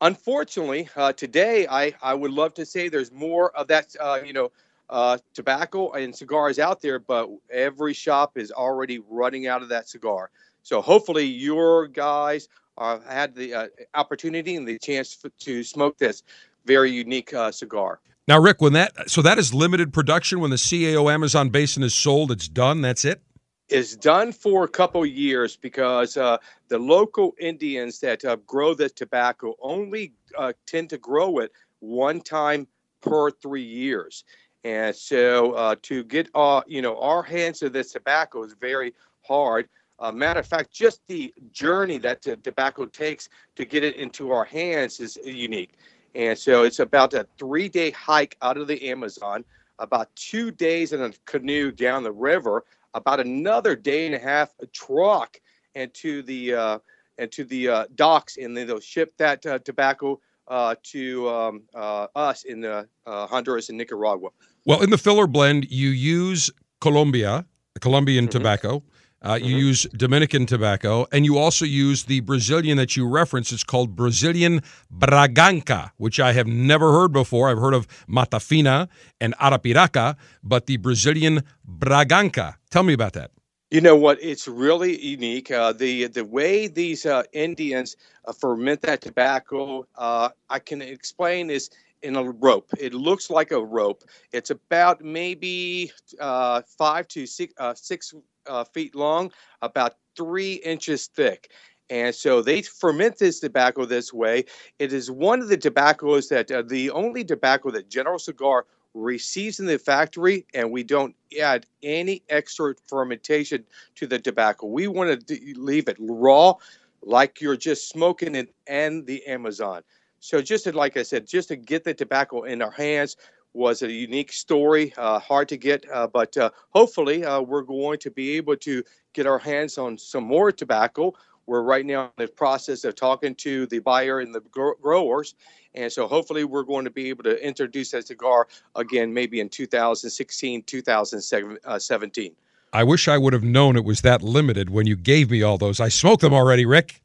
unfortunately, 0.00 0.88
today 1.16 1.66
I 1.68 1.94
I 2.02 2.14
would 2.14 2.32
love 2.32 2.54
to 2.54 2.66
say 2.66 2.88
there's 2.88 3.12
more 3.12 3.50
of 3.56 3.68
that, 3.68 3.94
you 4.24 4.32
know. 4.32 4.50
uh, 4.90 5.16
tobacco 5.34 5.92
and 5.92 6.14
cigars 6.14 6.58
out 6.58 6.82
there, 6.82 6.98
but 6.98 7.30
every 7.50 7.94
shop 7.94 8.36
is 8.36 8.50
already 8.50 9.00
running 9.08 9.46
out 9.46 9.62
of 9.62 9.68
that 9.68 9.88
cigar. 9.88 10.30
So 10.62 10.82
hopefully, 10.82 11.24
your 11.24 11.86
guys 11.86 12.48
uh, 12.76 12.98
had 13.08 13.34
the 13.34 13.54
uh, 13.54 13.66
opportunity 13.94 14.56
and 14.56 14.66
the 14.66 14.78
chance 14.78 15.16
f- 15.24 15.30
to 15.40 15.62
smoke 15.62 15.96
this 15.98 16.22
very 16.66 16.90
unique 16.90 17.32
uh, 17.32 17.52
cigar. 17.52 18.00
Now, 18.26 18.40
Rick, 18.40 18.60
when 18.60 18.72
that 18.74 19.10
so 19.10 19.22
that 19.22 19.38
is 19.38 19.54
limited 19.54 19.92
production. 19.92 20.40
When 20.40 20.50
the 20.50 20.56
CAO 20.56 21.12
Amazon 21.12 21.50
Basin 21.50 21.82
is 21.82 21.94
sold, 21.94 22.30
it's 22.30 22.48
done. 22.48 22.80
That's 22.80 23.04
it. 23.04 23.22
Is 23.70 23.96
done 23.96 24.32
for 24.32 24.64
a 24.64 24.68
couple 24.68 25.06
years 25.06 25.56
because 25.56 26.16
uh, 26.16 26.38
the 26.68 26.78
local 26.78 27.34
Indians 27.38 28.00
that 28.00 28.24
uh, 28.24 28.36
grow 28.44 28.74
the 28.74 28.88
tobacco 28.88 29.54
only 29.60 30.12
uh, 30.36 30.52
tend 30.66 30.90
to 30.90 30.98
grow 30.98 31.38
it 31.38 31.52
one 31.78 32.20
time 32.20 32.66
per 33.00 33.30
three 33.30 33.62
years, 33.62 34.24
and 34.64 34.94
so 34.94 35.52
uh, 35.52 35.76
to 35.82 36.02
get 36.02 36.28
uh, 36.34 36.62
you 36.66 36.82
know 36.82 36.98
our 37.00 37.22
hands 37.22 37.62
of 37.62 37.72
this 37.72 37.92
tobacco 37.92 38.42
is 38.42 38.54
very 38.60 38.92
hard. 39.22 39.68
Uh, 40.00 40.10
matter 40.10 40.40
of 40.40 40.46
fact, 40.46 40.72
just 40.72 41.06
the 41.06 41.32
journey 41.52 41.98
that 41.98 42.22
the 42.22 42.36
tobacco 42.38 42.86
takes 42.86 43.28
to 43.54 43.64
get 43.64 43.84
it 43.84 43.94
into 43.96 44.32
our 44.32 44.44
hands 44.44 44.98
is 44.98 45.16
unique. 45.24 45.74
And 46.14 46.36
so 46.36 46.64
it's 46.64 46.80
about 46.80 47.14
a 47.14 47.26
three 47.38 47.68
day 47.68 47.90
hike 47.90 48.36
out 48.42 48.56
of 48.56 48.66
the 48.66 48.90
Amazon, 48.90 49.44
about 49.78 50.14
two 50.16 50.50
days 50.50 50.92
in 50.92 51.02
a 51.02 51.12
canoe 51.24 51.70
down 51.70 52.02
the 52.02 52.12
river, 52.12 52.64
about 52.94 53.20
another 53.20 53.76
day 53.76 54.06
and 54.06 54.14
a 54.14 54.18
half 54.18 54.52
a 54.60 54.66
truck 54.66 55.38
and 55.74 55.92
to 55.94 56.22
the 56.22 56.54
uh, 56.54 56.78
and 57.18 57.30
to 57.32 57.44
the 57.44 57.68
uh, 57.68 57.84
docks, 57.94 58.36
and 58.38 58.56
then 58.56 58.66
they'll 58.66 58.80
ship 58.80 59.12
that 59.18 59.44
uh, 59.46 59.58
tobacco 59.60 60.18
uh, 60.48 60.74
to 60.82 61.28
um, 61.28 61.62
uh, 61.74 62.06
us 62.14 62.44
in 62.44 62.64
uh, 62.64 62.84
Honduras 63.06 63.68
and 63.68 63.78
Nicaragua. 63.78 64.30
Well, 64.66 64.82
in 64.82 64.90
the 64.90 64.98
filler 64.98 65.26
blend, 65.26 65.70
you 65.70 65.90
use 65.90 66.50
Colombia, 66.80 67.46
Colombian 67.80 68.24
Mm-hmm. 68.24 68.30
tobacco. 68.30 68.82
Uh, 69.22 69.38
You 69.40 69.54
use 69.56 69.82
Dominican 69.94 70.46
tobacco, 70.46 71.06
and 71.12 71.26
you 71.26 71.36
also 71.36 71.66
use 71.66 72.04
the 72.04 72.20
Brazilian 72.20 72.78
that 72.78 72.96
you 72.96 73.06
reference. 73.06 73.52
It's 73.52 73.64
called 73.64 73.94
Brazilian 73.94 74.62
Braganca, 74.90 75.90
which 75.98 76.18
I 76.18 76.32
have 76.32 76.46
never 76.46 76.92
heard 76.92 77.12
before. 77.12 77.50
I've 77.50 77.58
heard 77.58 77.74
of 77.74 77.86
Matafina 78.08 78.88
and 79.20 79.34
Arapiraca, 79.36 80.16
but 80.42 80.64
the 80.66 80.78
Brazilian 80.78 81.42
Braganca. 81.68 82.54
Tell 82.70 82.82
me 82.82 82.94
about 82.94 83.12
that. 83.12 83.30
You 83.70 83.82
know 83.82 83.94
what? 83.94 84.22
It's 84.22 84.48
really 84.48 84.98
unique. 84.98 85.50
Uh, 85.50 85.72
the 85.72 86.06
the 86.06 86.24
way 86.24 86.66
these 86.66 87.04
uh, 87.04 87.22
Indians 87.32 87.96
uh, 88.24 88.32
ferment 88.32 88.80
that 88.82 89.02
tobacco, 89.02 89.86
uh, 89.96 90.30
I 90.48 90.58
can 90.58 90.80
explain 90.82 91.50
is 91.50 91.70
in 92.02 92.16
a 92.16 92.24
rope. 92.24 92.70
It 92.78 92.94
looks 92.94 93.30
like 93.30 93.52
a 93.52 93.62
rope. 93.62 94.02
It's 94.32 94.50
about 94.50 95.04
maybe 95.04 95.92
uh, 96.18 96.62
five 96.78 97.06
to 97.08 97.26
six 97.26 97.52
uh, 97.58 97.74
six 97.74 98.14
uh, 98.46 98.64
feet 98.64 98.94
long, 98.94 99.32
about 99.62 99.96
three 100.16 100.54
inches 100.54 101.06
thick. 101.06 101.50
And 101.88 102.14
so 102.14 102.40
they 102.40 102.62
ferment 102.62 103.18
this 103.18 103.40
tobacco 103.40 103.84
this 103.84 104.12
way. 104.12 104.44
It 104.78 104.92
is 104.92 105.10
one 105.10 105.40
of 105.40 105.48
the 105.48 105.56
tobaccos 105.56 106.28
that 106.28 106.50
uh, 106.50 106.62
the 106.62 106.90
only 106.90 107.24
tobacco 107.24 107.70
that 107.72 107.90
General 107.90 108.18
Cigar 108.18 108.66
receives 108.94 109.60
in 109.60 109.66
the 109.66 109.78
factory, 109.78 110.46
and 110.54 110.70
we 110.70 110.82
don't 110.82 111.14
add 111.40 111.66
any 111.82 112.22
extra 112.28 112.74
fermentation 112.86 113.64
to 113.96 114.06
the 114.06 114.18
tobacco. 114.18 114.66
We 114.66 114.86
want 114.88 115.26
to 115.26 115.54
leave 115.56 115.88
it 115.88 115.96
raw, 116.00 116.54
like 117.02 117.40
you're 117.40 117.56
just 117.56 117.88
smoking 117.88 118.34
it 118.34 118.52
and 118.66 119.06
the 119.06 119.24
Amazon. 119.26 119.82
So, 120.20 120.42
just 120.42 120.64
to, 120.64 120.72
like 120.72 120.96
I 120.96 121.02
said, 121.02 121.26
just 121.26 121.48
to 121.48 121.56
get 121.56 121.84
the 121.84 121.94
tobacco 121.94 122.42
in 122.42 122.60
our 122.62 122.70
hands 122.70 123.16
was 123.52 123.82
a 123.82 123.90
unique 123.90 124.32
story, 124.32 124.92
uh, 124.96 125.18
hard 125.18 125.48
to 125.48 125.56
get, 125.56 125.84
uh, 125.90 126.06
but 126.06 126.36
uh, 126.36 126.50
hopefully 126.70 127.24
uh, 127.24 127.40
we're 127.40 127.62
going 127.62 127.98
to 127.98 128.10
be 128.10 128.36
able 128.36 128.56
to 128.56 128.82
get 129.12 129.26
our 129.26 129.38
hands 129.38 129.78
on 129.78 129.98
some 129.98 130.24
more 130.24 130.52
tobacco. 130.52 131.12
We're 131.46 131.62
right 131.62 131.84
now 131.84 132.04
in 132.04 132.10
the 132.16 132.28
process 132.28 132.84
of 132.84 132.94
talking 132.94 133.34
to 133.36 133.66
the 133.66 133.80
buyer 133.80 134.20
and 134.20 134.34
the 134.34 134.40
gro- 134.40 134.76
growers. 134.80 135.34
And 135.74 135.90
so 135.90 136.06
hopefully 136.06 136.44
we're 136.44 136.62
going 136.62 136.84
to 136.84 136.90
be 136.90 137.08
able 137.08 137.24
to 137.24 137.44
introduce 137.44 137.90
that 137.90 138.06
cigar 138.06 138.46
again, 138.76 139.12
maybe 139.12 139.40
in 139.40 139.48
2016, 139.48 140.62
2017. 140.62 142.32
I 142.72 142.84
wish 142.84 143.08
I 143.08 143.18
would 143.18 143.32
have 143.32 143.42
known 143.42 143.76
it 143.76 143.84
was 143.84 144.02
that 144.02 144.22
limited 144.22 144.70
when 144.70 144.86
you 144.86 144.94
gave 144.94 145.30
me 145.30 145.42
all 145.42 145.58
those. 145.58 145.80
I 145.80 145.88
smoked 145.88 146.22
them 146.22 146.32
already, 146.32 146.64
Rick. 146.64 147.02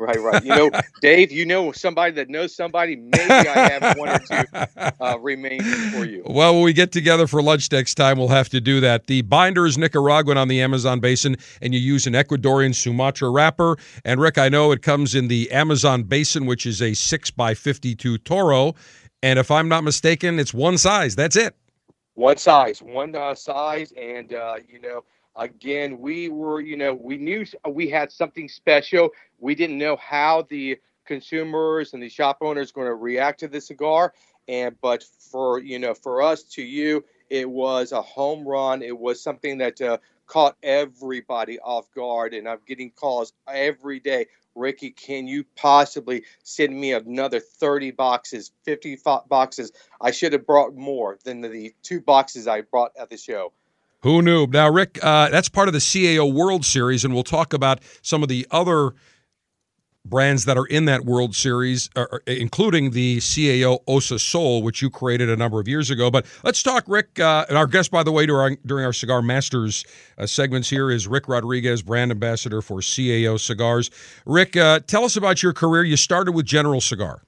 Right, 0.00 0.20
right. 0.20 0.44
You 0.44 0.50
know, 0.50 0.70
Dave, 1.00 1.32
you 1.32 1.44
know 1.44 1.72
somebody 1.72 2.12
that 2.12 2.28
knows 2.28 2.54
somebody. 2.54 2.94
Maybe 2.94 3.30
I 3.30 3.70
have 3.70 3.98
one 3.98 4.08
or 4.10 4.18
two 4.20 4.44
uh, 5.00 5.18
remaining 5.18 5.62
for 5.62 6.04
you. 6.04 6.22
Well, 6.24 6.54
when 6.54 6.62
we 6.62 6.72
get 6.72 6.92
together 6.92 7.26
for 7.26 7.42
lunch 7.42 7.70
next 7.72 7.94
time, 7.96 8.18
we'll 8.18 8.28
have 8.28 8.48
to 8.50 8.60
do 8.60 8.80
that. 8.80 9.08
The 9.08 9.22
binder 9.22 9.66
is 9.66 9.76
Nicaraguan 9.76 10.38
on 10.38 10.46
the 10.46 10.62
Amazon 10.62 11.00
basin, 11.00 11.36
and 11.60 11.74
you 11.74 11.80
use 11.80 12.06
an 12.06 12.12
Ecuadorian 12.12 12.74
Sumatra 12.74 13.28
wrapper. 13.28 13.76
And 14.04 14.20
Rick, 14.20 14.38
I 14.38 14.48
know 14.48 14.70
it 14.70 14.82
comes 14.82 15.16
in 15.16 15.26
the 15.26 15.50
Amazon 15.50 16.04
basin, 16.04 16.46
which 16.46 16.64
is 16.64 16.80
a 16.80 16.94
6 16.94 17.30
by 17.32 17.54
52 17.54 18.18
Toro. 18.18 18.74
And 19.20 19.38
if 19.38 19.50
I'm 19.50 19.68
not 19.68 19.82
mistaken, 19.82 20.38
it's 20.38 20.54
one 20.54 20.78
size. 20.78 21.16
That's 21.16 21.34
it. 21.34 21.56
One 22.14 22.36
size, 22.36 22.82
one 22.82 23.14
uh, 23.14 23.34
size, 23.34 23.92
and 23.96 24.32
uh, 24.34 24.56
you 24.68 24.80
know, 24.80 25.04
again, 25.38 25.98
we 26.00 26.28
were, 26.28 26.60
you 26.60 26.76
know, 26.76 26.94
we 26.94 27.16
knew 27.16 27.46
we 27.68 27.88
had 27.88 28.12
something 28.12 28.48
special. 28.48 29.10
We 29.38 29.54
didn't 29.54 29.78
know 29.78 29.96
how 29.96 30.46
the 30.48 30.78
consumers 31.06 31.94
and 31.94 32.02
the 32.02 32.08
shop 32.08 32.38
owners 32.42 32.72
going 32.72 32.88
to 32.88 32.94
react 32.94 33.40
to 33.40 33.48
the 33.48 33.60
cigar, 33.60 34.12
and 34.48 34.76
but 34.82 35.04
for 35.30 35.60
you 35.60 35.78
know, 35.78 35.94
for 35.94 36.22
us 36.22 36.42
to 36.42 36.62
you, 36.62 37.04
it 37.30 37.48
was 37.48 37.92
a 37.92 38.02
home 38.02 38.46
run. 38.46 38.82
It 38.82 38.98
was 38.98 39.22
something 39.22 39.58
that 39.58 39.80
uh, 39.80 39.98
caught 40.26 40.56
everybody 40.62 41.58
off 41.60 41.90
guard, 41.94 42.34
and 42.34 42.48
I'm 42.48 42.60
getting 42.66 42.90
calls 42.90 43.32
every 43.48 44.00
day. 44.00 44.26
Ricky, 44.54 44.90
can 44.90 45.28
you 45.28 45.44
possibly 45.56 46.24
send 46.42 46.78
me 46.78 46.92
another 46.92 47.38
30 47.38 47.92
boxes, 47.92 48.50
50 48.64 48.98
boxes? 49.28 49.72
I 50.00 50.10
should 50.10 50.32
have 50.32 50.46
brought 50.46 50.74
more 50.74 51.18
than 51.24 51.40
the 51.40 51.74
two 51.82 52.00
boxes 52.00 52.48
I 52.48 52.62
brought 52.62 52.92
at 53.00 53.08
the 53.08 53.16
show. 53.16 53.52
Who 54.02 54.22
knew? 54.22 54.46
Now, 54.46 54.70
Rick, 54.70 54.98
uh, 55.02 55.28
that's 55.28 55.48
part 55.48 55.68
of 55.68 55.72
the 55.72 55.80
CAO 55.80 56.32
World 56.32 56.64
Series, 56.64 57.04
and 57.04 57.14
we'll 57.14 57.24
talk 57.24 57.52
about 57.52 57.80
some 58.00 58.22
of 58.22 58.28
the 58.28 58.46
other 58.50 58.92
brands 60.04 60.44
that 60.44 60.56
are 60.56 60.66
in 60.66 60.84
that 60.86 61.04
World 61.04 61.34
Series, 61.34 61.90
uh, 61.96 62.06
including 62.26 62.92
the 62.92 63.18
CAO 63.18 63.80
OSA 63.86 64.18
Sol, 64.20 64.62
which 64.62 64.80
you 64.80 64.88
created 64.88 65.28
a 65.28 65.36
number 65.36 65.60
of 65.60 65.68
years 65.68 65.90
ago. 65.90 66.10
But 66.10 66.26
let's 66.44 66.62
talk, 66.62 66.84
Rick. 66.86 67.18
Uh, 67.18 67.44
and 67.48 67.58
our 67.58 67.66
guest, 67.66 67.90
by 67.90 68.02
the 68.02 68.12
way, 68.12 68.24
during, 68.24 68.58
during 68.64 68.84
our 68.84 68.92
Cigar 68.92 69.20
Masters 69.20 69.84
uh, 70.16 70.26
segments 70.26 70.70
here 70.70 70.90
is 70.90 71.06
Rick 71.08 71.28
Rodriguez, 71.28 71.82
brand 71.82 72.10
ambassador 72.10 72.62
for 72.62 72.78
CAO 72.78 73.38
Cigars. 73.38 73.90
Rick, 74.24 74.56
uh, 74.56 74.80
tell 74.80 75.04
us 75.04 75.16
about 75.16 75.42
your 75.42 75.52
career. 75.52 75.82
You 75.82 75.96
started 75.96 76.32
with 76.32 76.46
General 76.46 76.80
Cigar. 76.80 77.22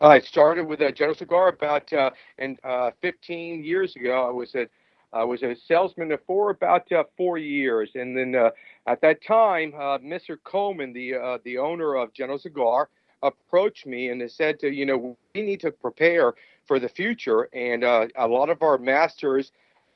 I 0.00 0.20
started 0.20 0.64
with 0.64 0.80
a 0.80 0.90
General 0.90 1.14
Cigar 1.14 1.48
about 1.48 1.92
uh, 1.92 2.10
and 2.38 2.58
uh, 2.64 2.90
15 3.02 3.62
years 3.62 3.94
ago. 3.94 4.26
I 4.26 4.30
was 4.30 4.54
a 4.56 4.66
I 5.12 5.24
was 5.24 5.42
a 5.42 5.54
salesman 5.54 6.16
for 6.26 6.50
about 6.50 6.90
uh, 6.90 7.04
four 7.16 7.36
years, 7.36 7.90
and 7.94 8.16
then 8.16 8.34
uh, 8.34 8.50
at 8.86 9.00
that 9.02 9.22
time, 9.22 9.74
uh, 9.74 9.98
Mr. 9.98 10.38
Cullman, 10.42 10.92
the 10.92 11.14
uh, 11.14 11.38
the 11.44 11.58
owner 11.58 11.96
of 11.96 12.12
General 12.14 12.38
Cigar, 12.38 12.88
approached 13.22 13.86
me 13.86 14.08
and 14.08 14.28
said, 14.30 14.58
to, 14.60 14.72
"You 14.72 14.86
know, 14.86 15.16
we 15.34 15.42
need 15.42 15.60
to 15.60 15.70
prepare 15.70 16.34
for 16.64 16.78
the 16.78 16.88
future, 16.88 17.48
and 17.52 17.84
uh, 17.84 18.08
a 18.16 18.26
lot 18.26 18.48
of 18.48 18.62
our 18.62 18.78
masters, 18.78 19.52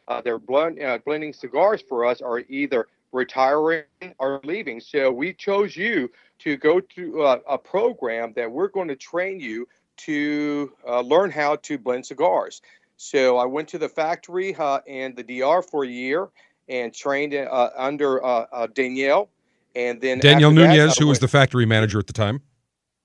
uh, 0.08 0.20
they're 0.20 0.38
blend, 0.38 0.78
blending 1.04 1.32
cigars 1.32 1.80
for 1.80 2.04
us, 2.04 2.20
are 2.20 2.40
either 2.48 2.86
retiring 3.12 3.84
or 4.18 4.40
leaving. 4.44 4.80
So 4.80 5.10
we 5.10 5.32
chose 5.32 5.76
you 5.76 6.10
to 6.40 6.56
go 6.58 6.80
to 6.80 7.22
a 7.22 7.56
program 7.56 8.34
that 8.36 8.50
we're 8.50 8.68
going 8.68 8.88
to 8.88 8.96
train 8.96 9.40
you 9.40 9.66
to 9.98 10.72
learn 11.04 11.30
how 11.30 11.56
to 11.56 11.78
blend 11.78 12.04
cigars." 12.04 12.60
So 12.96 13.36
I 13.36 13.44
went 13.44 13.68
to 13.68 13.78
the 13.78 13.88
factory 13.88 14.54
uh, 14.56 14.80
and 14.86 15.16
the 15.16 15.22
DR 15.22 15.62
for 15.62 15.84
a 15.84 15.88
year 15.88 16.28
and 16.68 16.92
trained 16.92 17.34
uh, 17.34 17.70
under 17.76 18.24
uh, 18.24 18.46
uh 18.52 18.66
Daniel. 18.68 19.28
And 19.74 20.00
then 20.00 20.18
Daniel 20.18 20.50
after 20.50 20.60
that, 20.62 20.76
Nunez, 20.76 20.98
who 20.98 21.06
was 21.06 21.18
the 21.18 21.28
factory 21.28 21.66
manager 21.66 21.98
at 21.98 22.06
the 22.06 22.12
time. 22.12 22.40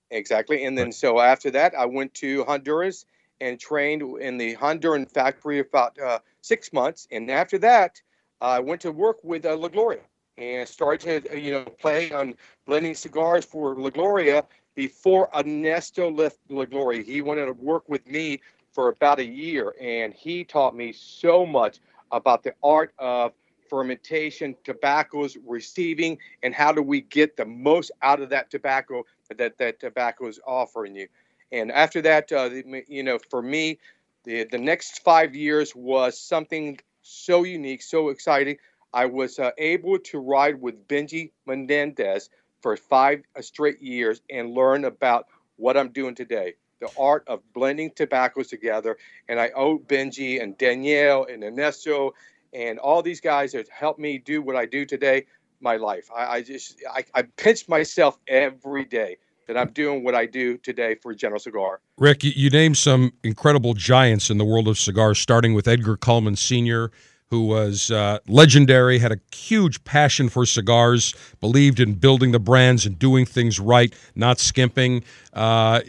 Exactly. 0.09 0.65
And 0.65 0.77
then 0.77 0.91
so 0.91 1.19
after 1.19 1.51
that, 1.51 1.73
I 1.75 1.85
went 1.85 2.13
to 2.15 2.43
Honduras 2.45 3.05
and 3.41 3.59
trained 3.59 4.03
in 4.19 4.37
the 4.37 4.55
Honduran 4.55 5.09
factory 5.09 5.59
about 5.59 5.99
uh, 5.99 6.19
six 6.41 6.71
months. 6.71 7.07
And 7.11 7.29
after 7.29 7.57
that, 7.59 8.01
I 8.39 8.59
went 8.59 8.81
to 8.81 8.91
work 8.91 9.23
with 9.23 9.45
uh, 9.45 9.55
La 9.55 9.67
Gloria 9.67 10.01
and 10.37 10.67
started 10.67 11.25
to, 11.25 11.39
you 11.39 11.51
know, 11.51 11.63
play 11.63 12.11
on 12.11 12.35
blending 12.65 12.95
cigars 12.95 13.45
for 13.45 13.75
La 13.75 13.89
Gloria 13.89 14.45
before 14.75 15.29
Ernesto 15.35 16.09
left 16.09 16.37
La 16.49 16.65
Gloria. 16.65 17.03
He 17.03 17.21
wanted 17.21 17.45
to 17.45 17.53
work 17.53 17.87
with 17.89 18.07
me 18.07 18.39
for 18.71 18.89
about 18.89 19.19
a 19.19 19.25
year, 19.25 19.73
and 19.81 20.13
he 20.13 20.43
taught 20.43 20.75
me 20.75 20.91
so 20.91 21.45
much 21.45 21.79
about 22.11 22.43
the 22.43 22.53
art 22.63 22.93
of 22.99 23.33
fermentation, 23.69 24.55
tobaccos, 24.63 25.37
receiving, 25.45 26.17
and 26.43 26.53
how 26.53 26.71
do 26.71 26.81
we 26.81 27.01
get 27.01 27.37
the 27.37 27.45
most 27.45 27.91
out 28.01 28.21
of 28.21 28.29
that 28.29 28.49
tobacco 28.49 29.03
that 29.37 29.57
that 29.57 29.79
tobacco 29.79 30.27
is 30.27 30.39
offering 30.45 30.95
you. 30.95 31.07
And 31.51 31.71
after 31.71 32.01
that, 32.01 32.31
uh, 32.31 32.49
you 32.87 33.03
know, 33.03 33.17
for 33.29 33.41
me, 33.41 33.79
the 34.23 34.45
the 34.45 34.57
next 34.57 35.03
five 35.03 35.35
years 35.35 35.73
was 35.75 36.19
something 36.19 36.79
so 37.01 37.43
unique, 37.43 37.81
so 37.81 38.09
exciting. 38.09 38.57
I 38.93 39.05
was 39.05 39.39
uh, 39.39 39.51
able 39.57 39.99
to 39.99 40.19
ride 40.19 40.61
with 40.61 40.87
Benji 40.87 41.31
Menendez 41.45 42.29
for 42.61 42.75
five 42.75 43.23
straight 43.39 43.81
years 43.81 44.21
and 44.29 44.51
learn 44.53 44.83
about 44.85 45.27
what 45.55 45.77
I'm 45.77 45.89
doing 45.89 46.15
today 46.15 46.55
the 46.81 46.89
art 46.99 47.23
of 47.27 47.41
blending 47.53 47.91
tobaccos 47.95 48.47
together. 48.47 48.97
And 49.29 49.39
I 49.39 49.51
owe 49.55 49.79
Benji 49.79 50.41
and 50.41 50.57
Daniel 50.57 51.25
and 51.31 51.43
Ernesto 51.43 52.13
and 52.53 52.79
all 52.79 53.01
these 53.01 53.21
guys 53.21 53.53
that 53.53 53.69
helped 53.69 53.99
me 53.99 54.17
do 54.17 54.41
what 54.41 54.57
I 54.57 54.65
do 54.65 54.85
today 54.85 55.25
my 55.61 55.77
life. 55.77 56.09
I, 56.13 56.25
I 56.25 56.41
just 56.41 56.81
I, 56.91 57.05
I 57.13 57.21
pinch 57.21 57.69
myself 57.69 58.17
every 58.27 58.83
day 58.83 59.17
that 59.47 59.57
I'm 59.57 59.71
doing 59.71 60.03
what 60.03 60.15
I 60.15 60.25
do 60.25 60.57
today 60.57 60.95
for 60.95 61.13
General 61.13 61.39
Cigar. 61.39 61.81
Rick, 61.97 62.23
you, 62.23 62.31
you 62.35 62.49
named 62.49 62.77
some 62.77 63.13
incredible 63.23 63.73
giants 63.73 64.29
in 64.29 64.37
the 64.37 64.45
world 64.45 64.67
of 64.67 64.77
cigars, 64.77 65.19
starting 65.19 65.53
with 65.53 65.67
Edgar 65.67 65.97
Cullman 65.97 66.35
Sr., 66.35 66.91
who 67.29 67.45
was 67.47 67.91
uh, 67.91 68.19
legendary, 68.27 68.99
had 68.99 69.11
a 69.11 69.19
huge 69.33 69.83
passion 69.85 70.27
for 70.27 70.45
cigars, 70.45 71.15
believed 71.39 71.79
in 71.79 71.93
building 71.93 72.31
the 72.31 72.39
brands 72.39 72.85
and 72.85 72.99
doing 72.99 73.25
things 73.25 73.59
right, 73.59 73.93
not 74.15 74.37
skimping. 74.37 75.03
Uh, 75.33 75.79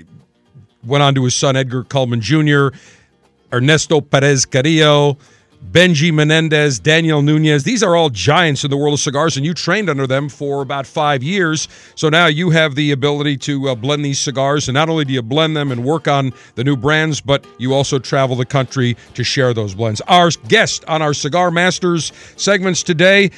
went 0.84 1.02
on 1.02 1.14
to 1.14 1.24
his 1.24 1.34
son 1.34 1.56
Edgar 1.56 1.84
Cullman 1.84 2.20
Jr., 2.20 2.68
Ernesto 3.52 4.00
Perez 4.00 4.46
Carrillo, 4.46 5.18
Benji 5.70 6.12
Menendez, 6.12 6.78
Daniel 6.78 7.22
Nunez. 7.22 7.62
These 7.62 7.82
are 7.82 7.94
all 7.94 8.10
giants 8.10 8.64
in 8.64 8.70
the 8.70 8.76
world 8.76 8.94
of 8.94 9.00
cigars, 9.00 9.36
and 9.36 9.46
you 9.46 9.54
trained 9.54 9.88
under 9.88 10.06
them 10.06 10.28
for 10.28 10.60
about 10.60 10.86
five 10.86 11.22
years. 11.22 11.68
So 11.94 12.08
now 12.08 12.26
you 12.26 12.50
have 12.50 12.74
the 12.74 12.90
ability 12.90 13.36
to 13.38 13.68
uh, 13.68 13.74
blend 13.74 14.04
these 14.04 14.18
cigars, 14.18 14.68
and 14.68 14.74
not 14.74 14.88
only 14.88 15.04
do 15.04 15.12
you 15.12 15.22
blend 15.22 15.56
them 15.56 15.70
and 15.70 15.84
work 15.84 16.08
on 16.08 16.32
the 16.56 16.64
new 16.64 16.76
brands, 16.76 17.20
but 17.20 17.46
you 17.58 17.74
also 17.74 17.98
travel 17.98 18.34
the 18.34 18.44
country 18.44 18.96
to 19.14 19.22
share 19.22 19.54
those 19.54 19.74
blends. 19.74 20.00
Our 20.02 20.30
guest 20.48 20.84
on 20.88 21.00
our 21.00 21.14
Cigar 21.14 21.50
Masters 21.50 22.12
segments 22.36 22.82
today. 22.82 23.30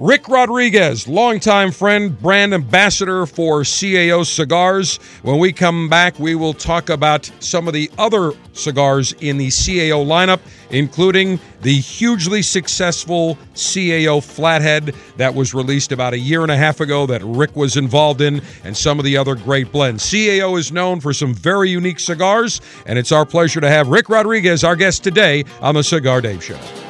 Rick 0.00 0.28
Rodriguez, 0.28 1.08
longtime 1.08 1.72
friend, 1.72 2.16
brand 2.22 2.54
ambassador 2.54 3.26
for 3.26 3.62
CAO 3.62 4.24
Cigars. 4.24 4.98
When 5.22 5.40
we 5.40 5.52
come 5.52 5.88
back, 5.88 6.20
we 6.20 6.36
will 6.36 6.54
talk 6.54 6.88
about 6.88 7.28
some 7.40 7.66
of 7.66 7.74
the 7.74 7.90
other 7.98 8.30
cigars 8.52 9.12
in 9.14 9.38
the 9.38 9.48
CAO 9.48 10.06
lineup, 10.06 10.38
including 10.70 11.40
the 11.62 11.74
hugely 11.74 12.42
successful 12.42 13.36
CAO 13.56 14.22
Flathead 14.22 14.94
that 15.16 15.34
was 15.34 15.52
released 15.52 15.90
about 15.90 16.12
a 16.12 16.18
year 16.18 16.42
and 16.42 16.52
a 16.52 16.56
half 16.56 16.78
ago 16.78 17.04
that 17.06 17.20
Rick 17.24 17.56
was 17.56 17.76
involved 17.76 18.20
in, 18.20 18.40
and 18.62 18.76
some 18.76 19.00
of 19.00 19.04
the 19.04 19.16
other 19.16 19.34
great 19.34 19.72
blends. 19.72 20.04
CAO 20.04 20.56
is 20.56 20.70
known 20.70 21.00
for 21.00 21.12
some 21.12 21.34
very 21.34 21.70
unique 21.70 21.98
cigars, 21.98 22.60
and 22.86 23.00
it's 23.00 23.10
our 23.10 23.26
pleasure 23.26 23.60
to 23.60 23.68
have 23.68 23.88
Rick 23.88 24.08
Rodriguez, 24.08 24.62
our 24.62 24.76
guest 24.76 25.02
today 25.02 25.44
on 25.60 25.74
the 25.74 25.82
Cigar 25.82 26.20
Dave 26.20 26.44
Show. 26.44 26.87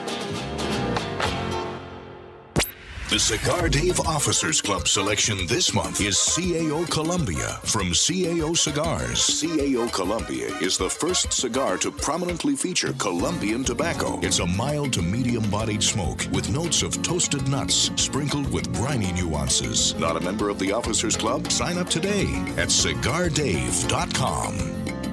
The 3.08 3.18
Cigar 3.18 3.70
Dave 3.70 4.00
Officers 4.00 4.60
Club 4.60 4.86
selection 4.86 5.46
this 5.46 5.72
month 5.72 6.02
is 6.02 6.16
CAO 6.16 6.86
Colombia 6.90 7.58
from 7.64 7.92
CAO 7.92 8.54
Cigars. 8.54 9.20
CAO 9.20 9.90
Colombia 9.90 10.48
is 10.60 10.76
the 10.76 10.90
first 10.90 11.32
cigar 11.32 11.78
to 11.78 11.90
prominently 11.90 12.54
feature 12.54 12.92
Colombian 12.98 13.64
tobacco. 13.64 14.20
It's 14.20 14.40
a 14.40 14.46
mild 14.46 14.92
to 14.92 15.00
medium 15.00 15.48
bodied 15.48 15.82
smoke 15.82 16.26
with 16.32 16.50
notes 16.50 16.82
of 16.82 17.02
toasted 17.02 17.48
nuts 17.48 17.90
sprinkled 17.96 18.52
with 18.52 18.70
briny 18.74 19.10
nuances. 19.12 19.94
Not 19.94 20.18
a 20.18 20.20
member 20.20 20.50
of 20.50 20.58
the 20.58 20.72
Officers 20.72 21.16
Club? 21.16 21.50
Sign 21.50 21.78
up 21.78 21.88
today 21.88 22.26
at 22.58 22.68
cigardave.com. 22.68 25.07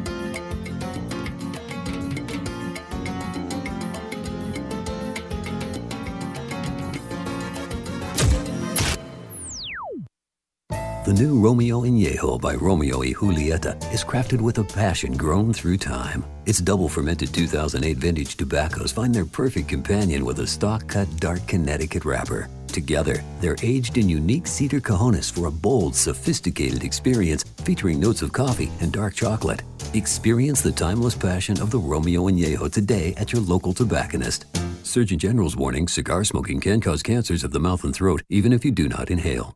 The 11.05 11.13
new 11.13 11.39
Romeo 11.39 11.81
Añejo 11.81 12.41
by 12.41 12.55
Romeo 12.55 13.01
y 13.01 13.13
Julieta 13.13 13.75
is 13.93 14.03
crafted 14.03 14.41
with 14.41 14.57
a 14.57 14.63
passion 14.63 15.15
grown 15.15 15.53
through 15.53 15.77
time. 15.77 16.25
Its 16.47 16.57
double 16.57 16.89
fermented 16.89 17.31
2008 17.31 17.97
vintage 17.97 18.35
tobaccos 18.37 18.91
find 18.91 19.13
their 19.13 19.23
perfect 19.23 19.67
companion 19.67 20.25
with 20.25 20.39
a 20.39 20.47
stock 20.47 20.87
cut 20.87 21.07
dark 21.17 21.47
Connecticut 21.47 22.05
wrapper. 22.05 22.49
Together, 22.65 23.23
they're 23.39 23.55
aged 23.61 23.99
in 23.99 24.09
unique 24.09 24.47
cedar 24.47 24.81
cajones 24.81 25.31
for 25.31 25.45
a 25.45 25.51
bold, 25.51 25.93
sophisticated 25.93 26.83
experience 26.83 27.43
featuring 27.63 27.99
notes 27.99 28.23
of 28.23 28.33
coffee 28.33 28.71
and 28.81 28.91
dark 28.91 29.13
chocolate. 29.13 29.61
Experience 29.93 30.61
the 30.61 30.71
timeless 30.71 31.13
passion 31.13 31.61
of 31.61 31.69
the 31.69 31.77
Romeo 31.77 32.23
Añejo 32.23 32.71
today 32.71 33.13
at 33.17 33.31
your 33.31 33.43
local 33.43 33.73
tobacconist. 33.73 34.45
Surgeon 34.81 35.19
General's 35.19 35.55
warning 35.55 35.87
cigar 35.87 36.23
smoking 36.23 36.59
can 36.59 36.81
cause 36.81 37.03
cancers 37.03 37.43
of 37.43 37.51
the 37.51 37.59
mouth 37.59 37.83
and 37.83 37.93
throat, 37.93 38.23
even 38.29 38.51
if 38.51 38.65
you 38.65 38.71
do 38.71 38.89
not 38.89 39.11
inhale. 39.11 39.55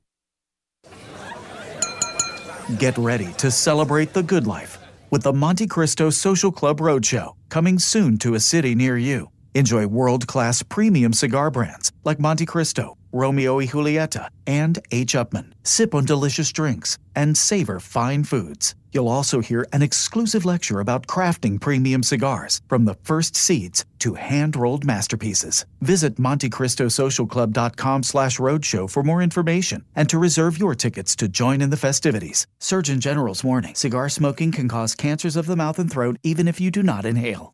Get 2.78 2.96
ready 3.00 3.34
to 3.38 3.50
celebrate 3.50 4.14
the 4.14 4.22
good 4.22 4.46
life 4.46 4.78
with 5.10 5.24
the 5.24 5.32
Montecristo 5.32 6.14
Social 6.14 6.52
Club 6.52 6.78
Roadshow 6.78 7.32
coming 7.50 7.80
soon 7.80 8.20
to 8.20 8.36
a 8.36 8.40
city 8.40 8.76
near 8.76 8.96
you. 8.96 9.32
Enjoy 9.56 9.88
world 9.88 10.28
class 10.28 10.62
premium 10.62 11.12
cigar 11.12 11.50
brands 11.50 11.91
like 12.04 12.20
Montecristo, 12.20 12.94
Romeo 13.11 13.57
y 13.57 13.68
Julieta, 13.68 14.30
and 14.48 14.80
H. 14.91 15.14
Upmann. 15.14 15.53
Sip 15.64 15.94
on 15.95 16.06
delicious 16.06 16.52
drinks 16.52 16.98
and 17.15 17.38
savor 17.38 17.80
fine 17.80 18.23
foods. 18.23 18.76
You'll 18.91 19.10
also 19.10 19.40
hear 19.40 19.68
an 19.72 19.84
exclusive 19.84 20.45
lecture 20.45 20.80
about 20.80 21.06
crafting 21.06 21.61
premium 21.61 22.02
cigars 22.02 22.60
from 22.68 22.86
the 22.86 22.95
first 22.95 23.36
seeds 23.36 23.86
to 23.99 24.15
hand-rolled 24.15 24.84
masterpieces. 24.84 25.65
Visit 25.81 26.15
MonteCristoSocialClub.com 26.15 28.03
slash 28.03 28.40
roadshow 28.40 28.90
for 28.90 29.03
more 29.03 29.22
information 29.22 29.86
and 29.95 30.10
to 30.10 30.18
reserve 30.18 30.57
your 30.57 30.73
tickets 30.73 31.15
to 31.18 31.27
join 31.27 31.61
in 31.61 31.69
the 31.69 31.77
festivities. 31.77 32.48
Surgeon 32.60 32.99
General's 32.99 33.44
warning, 33.44 33.76
cigar 33.76 34.10
smoking 34.10 34.52
can 34.52 34.68
cause 34.68 34.95
cancers 34.95 35.36
of 35.36 35.45
the 35.45 35.56
mouth 35.56 35.77
and 35.77 35.91
throat 35.91 36.18
even 36.23 36.48
if 36.48 36.60
you 36.60 36.72
do 36.72 36.81
not 36.81 37.06
inhale. 37.06 37.53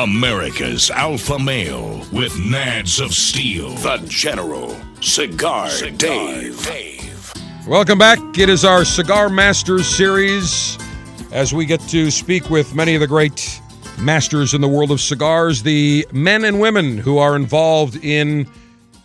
America's 0.00 0.90
alpha 0.90 1.38
male 1.38 1.98
with 2.10 2.32
nads 2.32 3.04
of 3.04 3.12
steel. 3.12 3.74
The 3.74 4.02
General 4.08 4.74
Cigar, 5.02 5.68
Dave. 5.98 7.34
Welcome 7.68 7.98
back. 7.98 8.18
It 8.38 8.48
is 8.48 8.64
our 8.64 8.86
Cigar 8.86 9.28
Masters 9.28 9.86
series 9.86 10.78
as 11.32 11.52
we 11.52 11.66
get 11.66 11.80
to 11.88 12.10
speak 12.10 12.48
with 12.48 12.74
many 12.74 12.94
of 12.94 13.02
the 13.02 13.06
great 13.06 13.60
masters 13.98 14.54
in 14.54 14.62
the 14.62 14.68
world 14.68 14.90
of 14.90 15.02
cigars, 15.02 15.62
the 15.62 16.06
men 16.12 16.46
and 16.46 16.60
women 16.60 16.96
who 16.96 17.18
are 17.18 17.36
involved 17.36 18.02
in 18.02 18.50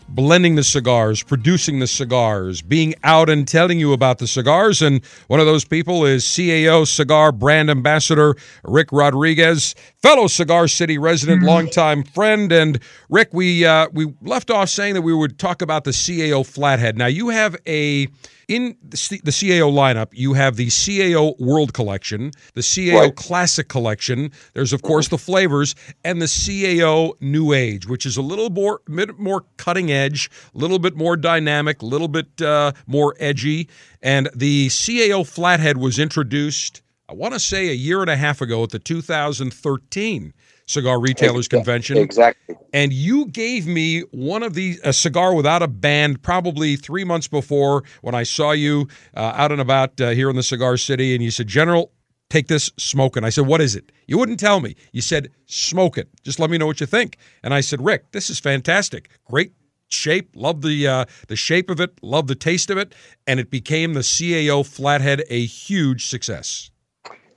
blending 0.07 0.56
the 0.56 0.64
cigars, 0.64 1.23
producing 1.23 1.80
the 1.80 1.88
cigars, 1.88 2.61
being 2.61 2.94
out 3.03 3.30
and 3.30 3.48
telling 3.48 3.80
you 3.80 3.94
about 3.94 4.19
the 4.19 4.27
cigars. 4.27 4.82
And 4.82 5.03
one 5.27 5.40
of 5.40 5.45
those 5.45 5.65
people 5.65 6.06
is 6.06 6.23
CAO 6.23 6.88
Cigar 6.88 7.32
Brand 7.32 7.69
Ambassador 7.69 8.36
Rick 8.64 8.90
Rodriguez, 8.91 9.76
fellow 10.02 10.27
Cigar 10.27 10.68
City 10.68 10.98
resident, 10.98 11.44
longtime 11.44 12.03
friend. 12.03 12.52
And 12.52 12.80
Rick, 13.10 13.30
we 13.34 13.65
uh, 13.65 13.88
we 13.91 14.14
left 14.22 14.52
off 14.52 14.69
saying 14.69 14.94
that 14.94 15.02
we 15.02 15.14
would 15.14 15.40
talk 15.40 15.61
about 15.61 15.84
the 15.84 15.91
CAO 15.91 16.45
Flathead. 16.45 16.98
Now 16.98 17.07
you 17.07 17.30
have 17.30 17.56
a 17.68 18.07
in 18.47 18.77
the, 18.84 18.97
C- 18.97 19.22
the 19.23 19.31
CAO 19.31 19.72
lineup, 19.72 20.07
you 20.11 20.34
have 20.34 20.55
the 20.55 20.67
CAO 20.67 21.39
World 21.39 21.73
Collection, 21.73 22.31
the 22.53 22.61
CAO 22.61 22.99
Right. 22.99 23.15
Classic 23.15 23.67
Collection. 23.67 24.31
There's 24.53 24.73
of 24.73 24.81
course 24.81 25.07
the 25.07 25.17
flavors 25.17 25.76
and 26.03 26.22
the 26.22 26.26
CAO 26.27 27.13
New 27.22 27.53
Age, 27.53 27.88
which 27.88 28.05
is 28.05 28.17
a 28.17 28.22
little 28.22 28.49
more 28.49 28.81
bit 28.88 29.17
more 29.19 29.45
cutting 29.57 29.91
edge, 29.91 30.30
a 30.53 30.57
little 30.57 30.80
bit 30.80 30.95
more 30.95 31.17
dynamic, 31.17 31.81
a 31.81 31.85
little 31.85 32.07
bit 32.07 32.41
uh, 32.41 32.72
more 32.88 33.15
edgy. 33.19 33.69
And 34.01 34.30
the 34.35 34.67
CAO 34.67 35.27
Flathead 35.27 35.77
was 35.77 35.99
introduced 35.99 36.81
I 37.07 37.13
want 37.13 37.35
to 37.35 37.39
say 37.39 37.69
a 37.69 37.73
year 37.73 38.01
and 38.01 38.09
a 38.09 38.15
half 38.15 38.41
ago 38.41 38.63
at 38.63 38.72
the 38.72 38.80
2013 38.80 40.34
Cigar 40.68 41.00
Retailers 41.00 41.48
Convention. 41.48 41.98
Exactly. 41.98 42.56
And 42.74 42.92
you 42.92 43.28
gave 43.28 43.68
me 43.68 44.02
one 44.12 44.44
of 44.44 44.54
these, 44.54 44.80
a 44.84 44.94
cigar 44.94 45.34
without 45.34 45.62
a 45.62 45.68
band, 45.68 46.22
probably 46.22 46.76
three 46.76 47.04
months 47.04 47.28
before 47.28 47.84
when 48.02 48.16
I 48.16 48.24
saw 48.24 48.52
you 48.52 48.88
uh, 49.16 49.34
out 49.36 49.52
and 49.52 49.62
about 49.62 50.00
uh, 50.02 50.10
here 50.10 50.30
in 50.30 50.36
the 50.36 50.44
Cigar 50.44 50.78
City. 50.78 51.14
And 51.14 51.24
you 51.24 51.32
said, 51.32 51.48
General, 51.48 51.92
take 52.30 52.48
this, 52.48 52.72
smoke 52.78 53.16
it. 53.18 53.24
I 53.24 53.30
said, 53.30 53.46
what 53.46 53.62
is 53.62 53.76
it? 53.76 53.92
You 54.08 54.18
wouldn't 54.18 54.40
tell 54.40 54.60
me. 54.60 54.76
You 54.92 55.02
said, 55.02 55.30
smoke 55.46 55.98
it. 55.98 56.10
Just 56.24 56.40
let 56.40 56.50
me 56.50 56.58
know 56.58 56.66
what 56.66 56.80
you 56.80 56.86
think. 56.86 57.18
And 57.44 57.54
I 57.54 57.62
said, 57.62 57.84
Rick, 57.84 58.12
this 58.12 58.30
is 58.30 58.40
fantastic. 58.40 59.10
Great 59.26 59.54
shape. 59.88 60.32
Love 60.36 60.62
the 60.62 60.88
uh, 60.88 61.06
the 61.28 61.36
shape 61.36 61.70
of 61.70 61.80
it. 61.80 61.92
Love 62.02 62.28
the 62.28 62.36
taste 62.36 62.70
of 62.70 62.78
it. 62.78 62.94
And 63.28 63.40
it 63.40 63.50
became 63.50 63.94
the 63.94 64.02
CAO 64.02 64.66
Flathead 64.66 65.24
a 65.30 65.46
huge 65.46 66.08
success. 66.08 66.72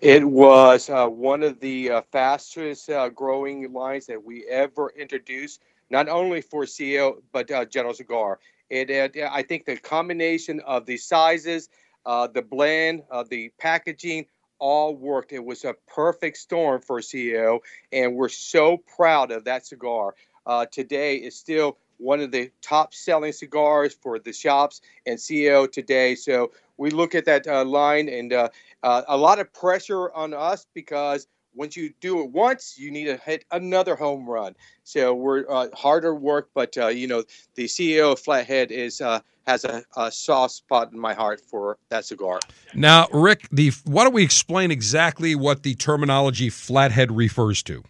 It 0.01 0.25
was 0.25 0.89
uh, 0.91 1.09
one 1.09 1.43
of 1.43 1.59
the 1.59 1.91
uh, 1.91 2.03
fastest 2.13 2.89
uh, 2.89 3.09
growing 3.09 3.73
lines 3.73 4.07
that 4.07 4.23
we 4.25 4.47
ever 4.47 4.93
introduced, 4.97 5.61
not 5.91 6.09
only 6.09 6.41
for 6.41 6.65
CAO 6.67 7.21
but 7.33 7.51
uh, 7.51 7.65
General 7.65 7.95
Cigar. 7.95 8.39
It, 8.71 8.91
it, 8.91 9.17
I 9.29 9.43
think 9.43 9.65
the 9.65 9.77
combination 9.77 10.61
of 10.61 10.87
the 10.87 10.99
sizes, 10.99 11.69
uh, 12.07 12.29
the 12.29 12.43
blend, 12.43 13.03
uh, 13.11 13.25
the 13.29 13.51
packaging, 13.59 14.27
all 14.61 14.95
worked. 14.95 15.33
It 15.33 15.45
was 15.45 15.65
a 15.65 15.75
perfect 15.89 16.37
storm 16.37 16.81
for 16.81 17.01
CAO, 17.01 17.59
and 17.93 18.15
we're 18.15 18.29
so 18.29 18.77
proud 18.77 19.33
of 19.33 19.45
that 19.47 19.67
cigar. 19.67 20.15
today 20.71 21.17
is 21.17 21.37
still 21.37 21.77
one 21.99 22.21
of 22.21 22.31
the 22.31 22.53
top 22.63 22.95
selling 22.95 23.33
cigars 23.33 23.95
for 23.95 24.21
the 24.21 24.33
shops 24.33 24.81
and 25.07 25.19
CAO 25.19 25.71
today. 25.71 26.15
So 26.15 26.53
we 26.79 26.91
look 26.91 27.15
at 27.15 27.27
that 27.27 27.47
uh, 27.47 27.65
line 27.65 28.09
and 28.09 28.33
uh, 28.33 28.49
uh, 28.83 29.03
a 29.09 29.17
lot 29.17 29.39
of 29.39 29.53
pressure 29.53 30.11
on 30.15 30.33
us 30.33 30.67
because 30.73 31.27
once 31.55 31.77
you 31.77 31.93
do 32.01 32.23
it 32.23 32.31
once, 32.31 32.79
you 32.79 32.91
need 32.91 33.07
to 33.07 33.17
hit 33.17 33.45
another 33.51 33.97
home 33.97 34.29
run. 34.29 34.55
So 34.85 35.13
we're 35.15 35.45
uh, 35.51 35.69
harder 35.75 36.15
work, 36.15 36.51
but 36.55 36.79
uh, 36.79 36.87
you 36.87 37.09
know 37.09 37.25
the 37.57 37.65
CAO 37.65 38.13
of 38.13 38.21
Flathead 38.21 38.71
is 38.71 39.01
uh, 39.01 39.21
has 39.47 39.65
a, 39.65 39.83
a, 39.97 40.13
soft 40.13 40.55
spot 40.55 40.93
in 40.93 40.99
my 40.99 41.15
heart 41.15 41.41
for 41.41 41.79
that 41.89 42.05
cigar. 42.05 42.39
Now, 42.75 43.09
Rick, 43.13 43.49
the 43.51 43.73
why 43.85 44.05
don't 44.05 44.15
we 44.15 44.23
explain 44.23 44.71
exactly 44.71 45.35
what 45.35 45.65
the 45.65 45.75
terminology 45.75 46.49
Flathead 46.49 47.11
refers 47.11 47.63
to? 47.65 47.83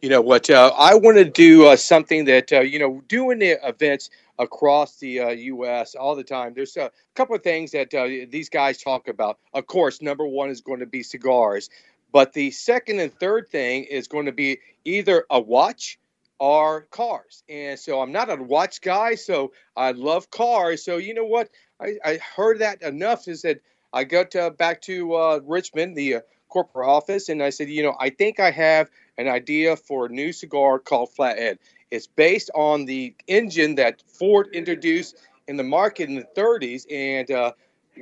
You 0.00 0.08
know 0.08 0.20
what? 0.20 0.48
I 0.48 0.94
want 0.94 1.18
to 1.18 1.24
do 1.24 1.76
something 1.76 2.24
that 2.24 2.50
you 2.50 2.78
know 2.78 3.02
doing 3.08 3.40
the 3.40 3.58
events 3.68 4.08
across 4.38 4.98
the 4.98 5.20
uh, 5.20 5.28
U.S. 5.30 5.94
all 5.94 6.14
the 6.14 6.24
time. 6.24 6.52
There's 6.54 6.76
a 6.76 6.90
couple 7.14 7.36
of 7.36 7.42
things 7.42 7.72
that 7.72 7.92
uh, 7.94 8.06
these 8.30 8.48
guys 8.48 8.82
talk 8.82 9.08
about. 9.08 9.38
Of 9.52 9.66
course, 9.66 10.02
number 10.02 10.26
one 10.26 10.50
is 10.50 10.60
going 10.60 10.80
to 10.80 10.86
be 10.86 11.02
cigars, 11.02 11.70
but 12.12 12.32
the 12.32 12.50
second 12.50 13.00
and 13.00 13.12
third 13.12 13.48
thing 13.48 13.84
is 13.84 14.08
going 14.08 14.26
to 14.26 14.32
be 14.32 14.58
either 14.84 15.24
a 15.30 15.40
watch 15.40 15.98
or 16.38 16.82
cars. 16.90 17.44
And 17.48 17.78
so 17.78 18.00
I'm 18.00 18.12
not 18.12 18.30
a 18.30 18.36
watch 18.36 18.80
guy, 18.80 19.14
so 19.14 19.52
I 19.76 19.92
love 19.92 20.30
cars. 20.30 20.84
So 20.84 20.96
you 20.96 21.14
know 21.14 21.24
what? 21.24 21.50
I, 21.80 21.98
I 22.04 22.18
heard 22.36 22.60
that 22.60 22.82
enough 22.82 23.28
is 23.28 23.42
that 23.42 23.60
I 23.92 24.04
got 24.04 24.34
uh, 24.34 24.50
back 24.50 24.82
to 24.82 25.14
uh, 25.14 25.40
Richmond, 25.44 25.96
the 25.96 26.16
uh, 26.16 26.20
corporate 26.48 26.88
office, 26.88 27.28
and 27.28 27.42
I 27.42 27.50
said, 27.50 27.68
you 27.68 27.82
know, 27.82 27.94
I 27.98 28.10
think 28.10 28.40
I 28.40 28.50
have 28.50 28.90
an 29.18 29.28
idea 29.28 29.76
for 29.76 30.06
a 30.06 30.08
new 30.08 30.32
cigar 30.32 30.78
called 30.78 31.10
Flathead. 31.10 31.58
It's 31.92 32.06
based 32.06 32.50
on 32.54 32.86
the 32.86 33.14
engine 33.26 33.74
that 33.74 34.02
Ford 34.08 34.48
introduced 34.54 35.18
in 35.46 35.58
the 35.58 35.62
market 35.62 36.08
in 36.08 36.14
the 36.14 36.26
30s, 36.34 36.86
and 36.90 37.30
uh, 37.30 37.52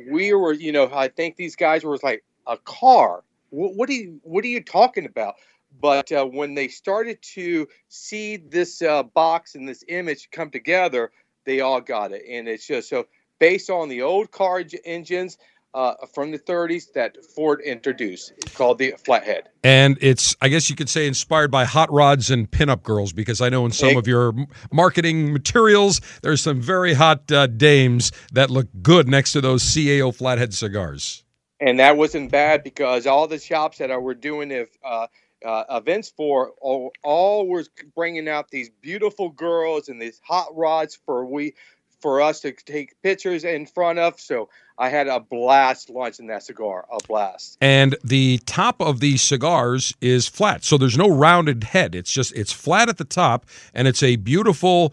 we 0.09 0.33
were, 0.33 0.53
you 0.53 0.71
know, 0.71 0.89
I 0.95 1.09
think 1.09 1.35
these 1.35 1.57
guys 1.57 1.83
were 1.83 1.99
like 2.01 2.23
a 2.47 2.57
car. 2.57 3.25
What, 3.49 3.75
what 3.75 3.89
are 3.89 3.95
you, 3.95 4.21
what 4.23 4.45
are 4.45 4.49
you 4.49 4.63
talking 4.63 5.07
about? 5.07 5.35
But 5.81 6.13
uh, 6.13 6.25
when 6.25 6.55
they 6.55 6.69
started 6.69 7.21
to 7.35 7.67
see 7.89 8.37
this 8.37 8.81
uh, 8.81 9.03
box 9.03 9.57
and 9.57 9.69
this 9.69 9.83
image 9.89 10.31
come 10.31 10.51
together, 10.51 11.11
they 11.45 11.59
all 11.59 11.81
got 11.81 12.13
it, 12.13 12.23
and 12.31 12.47
it's 12.47 12.69
just 12.69 12.91
so 12.91 13.09
based 13.41 13.71
on 13.71 13.89
the 13.89 14.03
old 14.03 14.31
car 14.31 14.63
engines 14.85 15.37
uh, 15.75 15.95
from 16.13 16.31
the 16.33 16.39
30s 16.39 16.93
that 16.95 17.25
Ford 17.25 17.61
introduced. 17.61 18.33
It's 18.39 18.57
called 18.57 18.79
the 18.79 18.95
Flathead. 19.05 19.49
And 19.63 19.99
it's, 20.01 20.35
I 20.41 20.49
guess 20.49 20.69
you 20.69 20.77
could 20.77 20.89
say, 20.89 21.07
inspired 21.07 21.51
by 21.51 21.65
hot 21.65 21.93
rods 21.93 22.31
and 22.31 22.51
pinup 22.51 22.83
girls, 22.83 23.13
because 23.13 23.41
I 23.41 23.49
know 23.49 23.65
in 23.67 23.73
some 23.73 23.97
of 23.97 24.07
your 24.07 24.35
marketing 24.73 25.33
materials, 25.33 26.01
there's 26.23 26.41
some 26.41 26.61
very 26.61 26.95
hot 26.95 27.31
uh, 27.31 27.47
dames 27.47 28.11
that 28.33 28.51
look 28.51 28.69
good 28.83 29.09
next 29.09 29.33
to 29.33 29.41
those 29.41 29.63
CAO 29.63 30.15
Flathead 30.15 30.55
cigars. 30.55 31.25
And 31.61 31.79
that 31.79 31.97
wasn't 31.97 32.31
bad 32.31 32.65
because 32.65 33.07
all 33.07 33.27
the 33.27 33.39
shops 33.39 33.79
that 33.79 33.91
I 33.91 33.99
were 33.99 34.15
doing 34.15 34.51
if, 34.51 34.71
uh, 34.83 35.07
uh, 35.45 35.65
events 35.71 36.13
for 36.17 36.53
all, 36.61 36.93
all 37.03 37.49
was 37.49 37.71
bringing 37.95 38.29
out 38.29 38.51
these 38.51 38.71
beautiful 38.83 39.31
girls 39.31 39.89
and 39.89 40.01
these 40.01 40.21
hot 40.25 40.49
rods 40.55 40.99
for 41.07 41.25
we 41.25 41.55
for 42.01 42.21
us 42.21 42.41
to 42.41 42.53
take 42.53 43.01
pictures 43.03 43.45
in 43.45 43.67
front 43.67 43.99
of. 43.99 44.21
So 44.21 44.49
I 44.79 44.89
had 44.89 45.09
a 45.09 45.21
blast 45.21 45.91
launching 45.91 46.27
that 46.29 46.43
cigar, 46.43 46.87
a 46.91 46.99
blast. 47.07 47.59
And 47.61 47.97
the 48.03 48.39
top 48.47 48.81
of 48.81 49.01
these 49.01 49.23
cigars 49.23 49.95
is 50.01 50.27
flat, 50.27 50.65
so 50.65 50.79
there's 50.79 50.97
no 50.97 51.09
rounded 51.09 51.65
head. 51.65 51.95
It's 51.95 52.13
just 52.13 52.35
it's 52.35 52.53
flat 52.53 52.89
at 52.89 52.97
the 52.97 53.05
top, 53.05 53.47
and 53.75 53.87
it's 53.87 54.03
a 54.03 54.17
beautiful, 54.17 54.93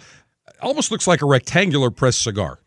almost 0.62 0.92
looks 0.92 1.08
like 1.08 1.22
a 1.22 1.26
rectangular 1.26 1.90
pressed 1.90 2.22
cigar. 2.22 2.60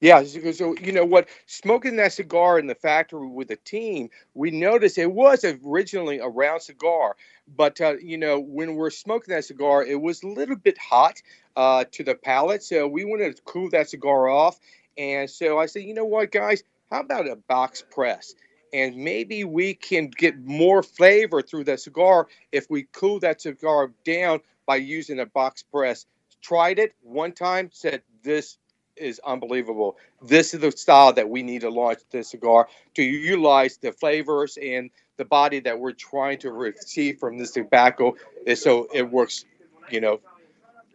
Yeah, 0.00 0.24
so 0.24 0.74
you 0.80 0.92
know 0.92 1.04
what? 1.04 1.28
Smoking 1.44 1.96
that 1.96 2.14
cigar 2.14 2.58
in 2.58 2.66
the 2.66 2.74
factory 2.74 3.28
with 3.28 3.48
the 3.48 3.56
team, 3.56 4.08
we 4.32 4.50
noticed 4.50 4.96
it 4.96 5.12
was 5.12 5.44
originally 5.44 6.18
a 6.18 6.26
round 6.26 6.62
cigar, 6.62 7.16
but 7.56 7.80
uh, 7.80 7.96
you 8.00 8.18
know 8.18 8.40
when 8.40 8.74
we're 8.74 8.90
smoking 8.90 9.34
that 9.34 9.44
cigar, 9.44 9.84
it 9.84 10.00
was 10.00 10.22
a 10.22 10.28
little 10.28 10.56
bit 10.56 10.78
hot 10.78 11.16
uh, 11.56 11.84
to 11.92 12.04
the 12.04 12.14
palate, 12.14 12.62
so 12.62 12.86
we 12.86 13.04
wanted 13.04 13.36
to 13.36 13.42
cool 13.42 13.70
that 13.70 13.90
cigar 13.90 14.28
off. 14.28 14.58
And 14.98 15.30
so 15.30 15.58
I 15.58 15.66
said, 15.66 15.82
you 15.84 15.94
know 15.94 16.04
what, 16.04 16.30
guys? 16.30 16.62
How 16.90 17.00
about 17.00 17.28
a 17.28 17.36
box 17.36 17.84
press? 17.90 18.34
And 18.72 18.96
maybe 18.96 19.44
we 19.44 19.74
can 19.74 20.08
get 20.08 20.38
more 20.38 20.82
flavor 20.82 21.42
through 21.42 21.64
the 21.64 21.78
cigar 21.78 22.28
if 22.52 22.66
we 22.70 22.86
cool 22.92 23.20
that 23.20 23.40
cigar 23.40 23.92
down 24.04 24.40
by 24.66 24.76
using 24.76 25.18
a 25.18 25.26
box 25.26 25.62
press. 25.62 26.06
Tried 26.42 26.78
it 26.78 26.94
one 27.02 27.32
time, 27.32 27.70
said 27.72 28.02
this 28.22 28.58
is 29.00 29.20
unbelievable. 29.24 29.96
This 30.22 30.54
is 30.54 30.60
the 30.60 30.70
style 30.70 31.12
that 31.14 31.28
we 31.28 31.42
need 31.42 31.62
to 31.62 31.70
launch 31.70 32.00
this 32.10 32.30
cigar 32.30 32.68
to 32.94 33.02
utilize 33.02 33.78
the 33.78 33.92
flavors 33.92 34.58
and 34.62 34.90
the 35.16 35.24
body 35.24 35.60
that 35.60 35.78
we're 35.78 35.92
trying 35.92 36.38
to 36.38 36.50
receive 36.50 37.18
from 37.18 37.38
this 37.38 37.50
tobacco, 37.50 38.14
so 38.54 38.88
it 38.94 39.10
works, 39.10 39.44
you 39.90 40.00
know, 40.00 40.20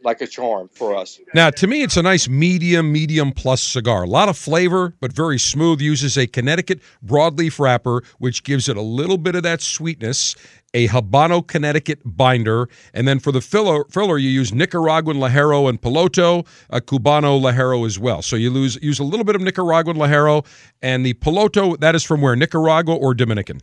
like 0.03 0.21
a 0.21 0.27
charm 0.27 0.69
for 0.71 0.95
us. 0.95 1.19
Now, 1.33 1.49
to 1.49 1.67
me, 1.67 1.81
it's 1.81 1.97
a 1.97 2.01
nice 2.03 2.29
medium, 2.29 2.91
medium 2.91 3.31
plus 3.31 3.61
cigar. 3.61 4.03
A 4.03 4.07
lot 4.07 4.29
of 4.29 4.37
flavor, 4.37 4.93
but 4.99 5.11
very 5.11 5.39
smooth. 5.39 5.81
Uses 5.81 6.17
a 6.17 6.27
Connecticut 6.27 6.79
broadleaf 7.03 7.59
wrapper, 7.59 8.03
which 8.19 8.43
gives 8.43 8.69
it 8.69 8.77
a 8.77 8.81
little 8.81 9.17
bit 9.17 9.35
of 9.35 9.43
that 9.43 9.61
sweetness. 9.61 10.35
A 10.75 10.89
Habano 10.89 11.45
Connecticut 11.47 12.01
binder, 12.05 12.67
and 12.93 13.07
then 13.07 13.19
for 13.19 13.31
the 13.31 13.39
filler, 13.39 13.85
filler 13.85 14.17
you 14.17 14.29
use 14.29 14.53
Nicaraguan 14.53 15.17
Ligero 15.17 15.69
and 15.69 15.81
Piloto, 15.81 16.45
a 16.69 16.81
Cubano 16.81 17.39
Ligero 17.41 17.85
as 17.85 17.97
well. 17.97 18.21
So 18.21 18.35
you 18.35 18.51
lose, 18.51 18.77
use 18.81 18.99
a 18.99 19.03
little 19.05 19.23
bit 19.23 19.35
of 19.35 19.41
Nicaraguan 19.41 19.95
Ligero, 19.95 20.45
and 20.81 21.05
the 21.05 21.13
Piloto 21.13 21.79
that 21.79 21.95
is 21.95 22.03
from 22.03 22.19
where 22.19 22.35
Nicaragua 22.35 22.93
or 22.93 23.13
Dominican. 23.13 23.61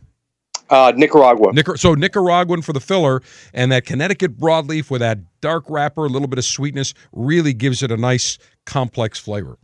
Uh, 0.71 0.91
Nicaragua. 0.95 1.51
Nicar- 1.53 1.77
so 1.77 1.93
Nicaraguan 1.93 2.63
for 2.63 2.73
the 2.73 2.79
filler, 2.79 3.21
and 3.53 3.71
that 3.71 3.85
Connecticut 3.85 4.35
broadleaf 4.35 4.89
with 4.89 5.01
that 5.01 5.19
dark 5.39 5.65
wrapper, 5.69 6.05
a 6.05 6.09
little 6.09 6.27
bit 6.27 6.39
of 6.39 6.45
sweetness, 6.45 6.95
really 7.11 7.53
gives 7.53 7.83
it 7.83 7.91
a 7.91 7.97
nice 7.97 8.39
complex 8.65 9.19
flavor. 9.19 9.59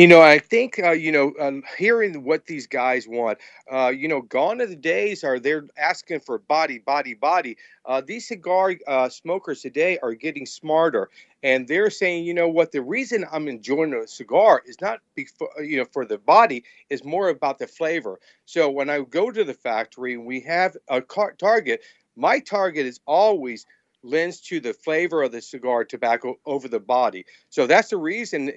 You 0.00 0.08
know, 0.08 0.22
I 0.22 0.40
think 0.40 0.80
uh, 0.82 0.92
you 0.92 1.12
know, 1.12 1.34
um, 1.40 1.62
hearing 1.78 2.24
what 2.24 2.46
these 2.46 2.66
guys 2.66 3.06
want. 3.08 3.38
Uh, 3.72 3.90
you 3.96 4.08
know, 4.08 4.22
gone 4.22 4.60
are 4.62 4.66
the 4.66 4.76
days 4.76 5.24
are 5.24 5.38
they're 5.40 5.66
asking 5.78 6.20
for 6.20 6.38
body, 6.38 6.78
body, 6.80 7.14
body. 7.14 7.58
Uh, 7.86 8.00
these 8.00 8.28
cigar 8.28 8.74
uh, 8.88 9.10
smokers 9.10 9.62
today 9.62 9.98
are 10.02 10.14
getting 10.14 10.46
smarter, 10.46 11.10
and 11.44 11.68
they're 11.68 11.90
saying, 11.90 12.24
you 12.24 12.34
know 12.34 12.48
what? 12.48 12.72
The 12.72 12.82
reason 12.82 13.26
I'm 13.32 13.48
enjoying 13.48 13.94
a 13.94 14.08
cigar 14.08 14.62
is 14.66 14.80
not 14.80 15.00
before, 15.14 15.50
you 15.62 15.78
know 15.78 15.86
for 15.92 16.06
the 16.06 16.18
body, 16.18 16.64
is 16.90 17.04
more 17.04 17.28
about 17.30 17.58
the 17.58 17.68
flavor. 17.68 18.20
So 18.46 18.70
when 18.70 18.90
I 18.90 19.02
go 19.02 19.30
to 19.30 19.44
the 19.44 19.54
factory 19.54 20.14
and 20.14 20.26
we 20.26 20.40
have 20.42 20.76
a 20.88 21.02
car- 21.02 21.34
target, 21.38 21.82
my 22.16 22.40
target 22.40 22.86
is 22.86 23.00
always 23.06 23.66
lends 24.02 24.40
to 24.40 24.60
the 24.60 24.72
flavor 24.72 25.22
of 25.22 25.32
the 25.32 25.42
cigar 25.42 25.84
tobacco 25.84 26.38
over 26.46 26.68
the 26.68 26.80
body. 26.80 27.26
So 27.50 27.66
that's 27.66 27.90
the 27.90 27.96
reason. 27.96 28.50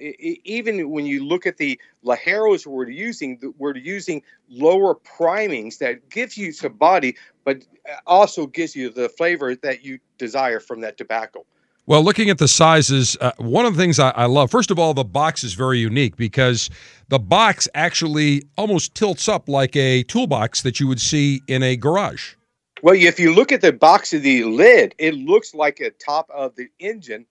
Even 0.44 0.90
when 0.90 1.06
you 1.06 1.24
look 1.24 1.46
at 1.46 1.58
the 1.58 1.80
Ligeros 2.04 2.66
we're 2.66 2.88
using, 2.88 3.40
we're 3.58 3.76
using 3.76 4.22
lower 4.48 4.94
primings 4.94 5.78
that 5.78 6.08
gives 6.08 6.36
you 6.36 6.52
some 6.52 6.74
body, 6.74 7.16
but 7.44 7.64
also 8.06 8.46
gives 8.46 8.74
you 8.74 8.90
the 8.90 9.08
flavor 9.08 9.54
that 9.56 9.84
you 9.84 9.98
desire 10.18 10.60
from 10.60 10.80
that 10.80 10.96
tobacco. 10.96 11.44
Well, 11.86 12.02
looking 12.02 12.30
at 12.30 12.38
the 12.38 12.48
sizes, 12.48 13.14
uh, 13.20 13.32
one 13.36 13.66
of 13.66 13.76
the 13.76 13.82
things 13.82 13.98
I, 13.98 14.08
I, 14.10 14.24
love, 14.24 14.50
first 14.50 14.70
of 14.70 14.78
all, 14.78 14.94
the 14.94 15.04
box 15.04 15.44
is 15.44 15.52
very 15.52 15.78
unique 15.78 16.16
because 16.16 16.70
the 17.10 17.18
box 17.18 17.68
actually 17.74 18.44
almost 18.56 18.94
tilts 18.94 19.28
up 19.28 19.50
like 19.50 19.76
a 19.76 20.02
toolbox 20.04 20.62
that 20.62 20.80
you 20.80 20.88
would 20.88 21.00
see 21.00 21.42
in 21.46 21.62
a 21.62 21.76
garage. 21.76 22.36
Well, 22.84 22.96
if 22.96 23.18
you 23.18 23.34
look 23.34 23.50
at 23.50 23.62
the 23.62 23.72
box 23.72 24.12
of 24.12 24.20
the 24.22 24.44
lid, 24.44 24.94
it 24.98 25.14
looks 25.14 25.54
like 25.54 25.80
a 25.80 25.88
top 25.88 26.28
of 26.28 26.54
the 26.54 26.68
engine 26.78 27.24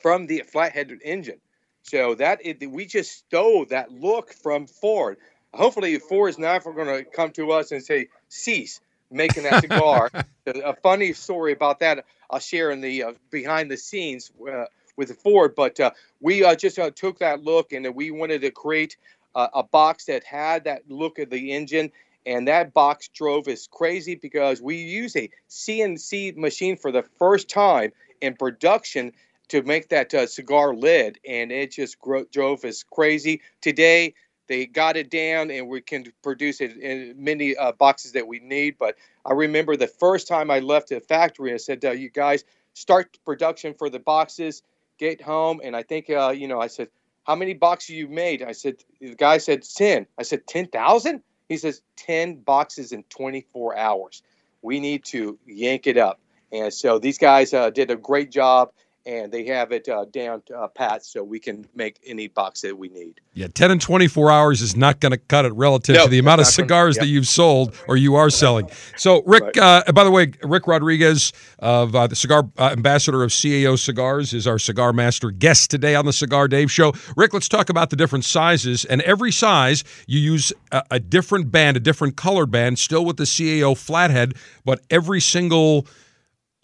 from 0.00 0.28
the 0.28 0.44
flathead 0.46 0.96
engine. 1.02 1.40
So 1.82 2.14
that 2.14 2.38
it, 2.44 2.70
we 2.70 2.86
just 2.86 3.10
stole 3.10 3.64
that 3.70 3.90
look 3.90 4.32
from 4.32 4.68
Ford. 4.68 5.16
Hopefully, 5.52 5.98
Ford 5.98 6.30
is 6.30 6.38
never 6.38 6.72
going 6.72 6.86
to 6.86 7.10
come 7.10 7.32
to 7.32 7.50
us 7.50 7.72
and 7.72 7.82
say, 7.82 8.06
cease 8.28 8.80
making 9.10 9.42
that 9.42 9.62
cigar. 9.62 10.08
a 10.46 10.76
funny 10.76 11.12
story 11.14 11.52
about 11.52 11.80
that 11.80 12.04
I'll 12.30 12.38
share 12.38 12.70
in 12.70 12.80
the 12.80 13.02
uh, 13.02 13.12
behind 13.32 13.72
the 13.72 13.76
scenes 13.76 14.30
uh, 14.48 14.66
with 14.96 15.18
Ford. 15.18 15.56
But 15.56 15.80
uh, 15.80 15.90
we 16.20 16.44
uh, 16.44 16.54
just 16.54 16.78
uh, 16.78 16.92
took 16.92 17.18
that 17.18 17.42
look 17.42 17.72
and 17.72 17.92
we 17.92 18.12
wanted 18.12 18.42
to 18.42 18.52
create 18.52 18.96
a 19.34 19.64
box 19.64 20.06
that 20.06 20.24
had 20.24 20.64
that 20.64 20.88
look 20.88 21.18
of 21.18 21.28
the 21.28 21.52
engine. 21.52 21.92
And 22.26 22.48
that 22.48 22.74
box 22.74 23.08
drove 23.08 23.46
us 23.46 23.68
crazy 23.70 24.16
because 24.16 24.60
we 24.60 24.76
use 24.76 25.14
a 25.16 25.30
CNC 25.48 26.36
machine 26.36 26.76
for 26.76 26.90
the 26.90 27.04
first 27.18 27.48
time 27.48 27.92
in 28.20 28.34
production 28.34 29.12
to 29.48 29.62
make 29.62 29.88
that 29.90 30.12
uh, 30.12 30.26
cigar 30.26 30.74
lid, 30.74 31.20
and 31.26 31.52
it 31.52 31.70
just 31.70 32.00
gro- 32.00 32.24
drove 32.32 32.64
us 32.64 32.82
crazy. 32.82 33.40
Today, 33.60 34.14
they 34.48 34.66
got 34.66 34.96
it 34.96 35.10
down 35.10 35.50
and 35.50 35.68
we 35.68 35.80
can 35.80 36.12
produce 36.22 36.60
it 36.60 36.76
in 36.76 37.14
many 37.16 37.56
uh, 37.56 37.72
boxes 37.72 38.12
that 38.12 38.26
we 38.26 38.40
need. 38.40 38.76
But 38.78 38.96
I 39.24 39.32
remember 39.32 39.76
the 39.76 39.86
first 39.86 40.28
time 40.28 40.50
I 40.50 40.60
left 40.60 40.88
the 40.88 41.00
factory, 41.00 41.52
I 41.52 41.58
said, 41.58 41.84
uh, 41.84 41.92
"You 41.92 42.10
guys 42.10 42.44
start 42.74 43.18
production 43.24 43.74
for 43.74 43.88
the 43.88 44.00
boxes, 44.00 44.62
get 44.98 45.20
home." 45.20 45.60
And 45.62 45.76
I 45.76 45.82
think, 45.82 46.10
uh, 46.10 46.34
you 46.36 46.48
know, 46.48 46.60
I 46.60 46.66
said, 46.68 46.88
"How 47.24 47.36
many 47.36 47.54
boxes 47.54 47.90
you 47.90 48.08
made?" 48.08 48.42
I 48.42 48.52
said, 48.52 48.82
"The 49.00 49.14
guy 49.14 49.38
said 49.38 49.62
ten." 49.62 50.06
I 50.18 50.22
said, 50.22 50.46
10,000? 50.46 51.22
He 51.48 51.56
says, 51.56 51.82
10 51.96 52.36
boxes 52.36 52.92
in 52.92 53.02
24 53.04 53.76
hours. 53.76 54.22
We 54.62 54.80
need 54.80 55.04
to 55.06 55.38
yank 55.46 55.86
it 55.86 55.96
up." 55.96 56.20
And 56.52 56.72
so 56.72 56.98
these 56.98 57.18
guys 57.18 57.52
uh, 57.54 57.70
did 57.70 57.90
a 57.90 57.96
great 57.96 58.30
job 58.30 58.72
and 59.06 59.30
they 59.30 59.44
have 59.46 59.70
it 59.70 59.88
uh, 59.88 60.04
down 60.06 60.42
uh, 60.54 60.66
pat 60.66 61.04
so 61.04 61.22
we 61.22 61.38
can 61.38 61.66
make 61.74 62.00
any 62.04 62.26
box 62.26 62.62
that 62.62 62.76
we 62.76 62.88
need. 62.88 63.20
Yeah, 63.34 63.46
10 63.46 63.70
and 63.70 63.80
24 63.80 64.30
hours 64.32 64.60
is 64.62 64.76
not 64.76 64.98
going 64.98 65.12
to 65.12 65.18
cut 65.18 65.44
it 65.44 65.52
relative 65.54 65.94
no, 65.94 66.04
to 66.04 66.10
the 66.10 66.18
amount 66.18 66.40
of 66.40 66.48
cigars 66.48 66.96
gonna, 66.96 67.06
that 67.06 67.12
you've 67.12 67.28
sold 67.28 67.74
or 67.86 67.96
you 67.96 68.16
are 68.16 68.30
selling. 68.30 68.68
So, 68.96 69.22
Rick, 69.24 69.56
right. 69.56 69.86
uh, 69.86 69.92
by 69.92 70.02
the 70.02 70.10
way, 70.10 70.32
Rick 70.42 70.66
Rodriguez 70.66 71.32
of 71.60 71.94
uh, 71.94 72.08
the 72.08 72.16
cigar 72.16 72.50
uh, 72.58 72.70
ambassador 72.72 73.22
of 73.22 73.30
CAO 73.30 73.78
Cigars 73.78 74.34
is 74.34 74.46
our 74.46 74.58
cigar 74.58 74.92
master 74.92 75.30
guest 75.30 75.70
today 75.70 75.94
on 75.94 76.04
the 76.04 76.12
Cigar 76.12 76.48
Dave 76.48 76.72
Show. 76.72 76.92
Rick, 77.16 77.32
let's 77.32 77.48
talk 77.48 77.70
about 77.70 77.90
the 77.90 77.96
different 77.96 78.24
sizes. 78.24 78.84
And 78.84 79.02
every 79.02 79.30
size, 79.30 79.84
you 80.08 80.18
use 80.18 80.52
a, 80.72 80.82
a 80.92 81.00
different 81.00 81.52
band, 81.52 81.76
a 81.76 81.80
different 81.80 82.16
colored 82.16 82.50
band, 82.50 82.80
still 82.80 83.04
with 83.04 83.18
the 83.18 83.24
CAO 83.24 83.76
flathead, 83.76 84.34
but 84.64 84.80
every 84.90 85.20
single 85.20 85.86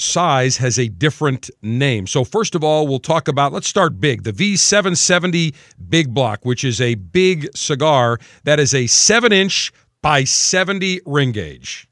size 0.03 0.57
has 0.59 0.79
a 0.79 0.89
different 0.89 1.51
name. 1.63 2.07
So, 2.07 2.25
first 2.25 2.55
of 2.55 2.65
all, 2.65 2.87
we'll 2.87 2.99
talk 2.99 3.29
about, 3.29 3.53
let's 3.53 3.69
start 3.69 4.01
big 4.01 4.25
the 4.25 4.33
V770 4.33 5.55
Big 5.89 6.13
Block, 6.13 6.45
which 6.45 6.65
is 6.65 6.81
a 6.81 6.95
big 6.97 7.49
cigar 7.57 8.19
that 8.45 8.61
is 8.61 8.75
a 8.75 8.87
7 8.87 9.33
inch 9.33 9.73
by 10.03 10.25
70 10.25 11.01
ring 11.07 11.33
gauge. 11.33 11.89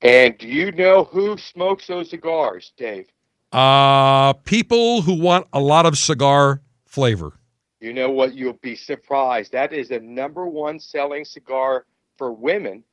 And 0.00 0.38
do 0.38 0.46
you 0.46 0.70
know 0.72 1.04
who 1.04 1.36
smokes 1.36 1.88
those 1.88 2.10
cigars, 2.10 2.72
Dave? 2.76 3.06
Uh, 3.52 4.34
people 4.34 5.02
who 5.02 5.20
want 5.20 5.46
a 5.52 5.60
lot 5.60 5.86
of 5.86 5.98
cigar 5.98 6.60
flavor. 6.86 7.32
You 7.80 7.92
know 7.92 8.10
what? 8.10 8.34
You'll 8.34 8.58
be 8.62 8.76
surprised. 8.76 9.52
That 9.52 9.72
is 9.72 9.88
the 9.88 10.00
number 10.00 10.46
one 10.46 10.78
selling 10.78 11.24
cigar 11.24 11.84
for 12.16 12.32
women 12.32 12.84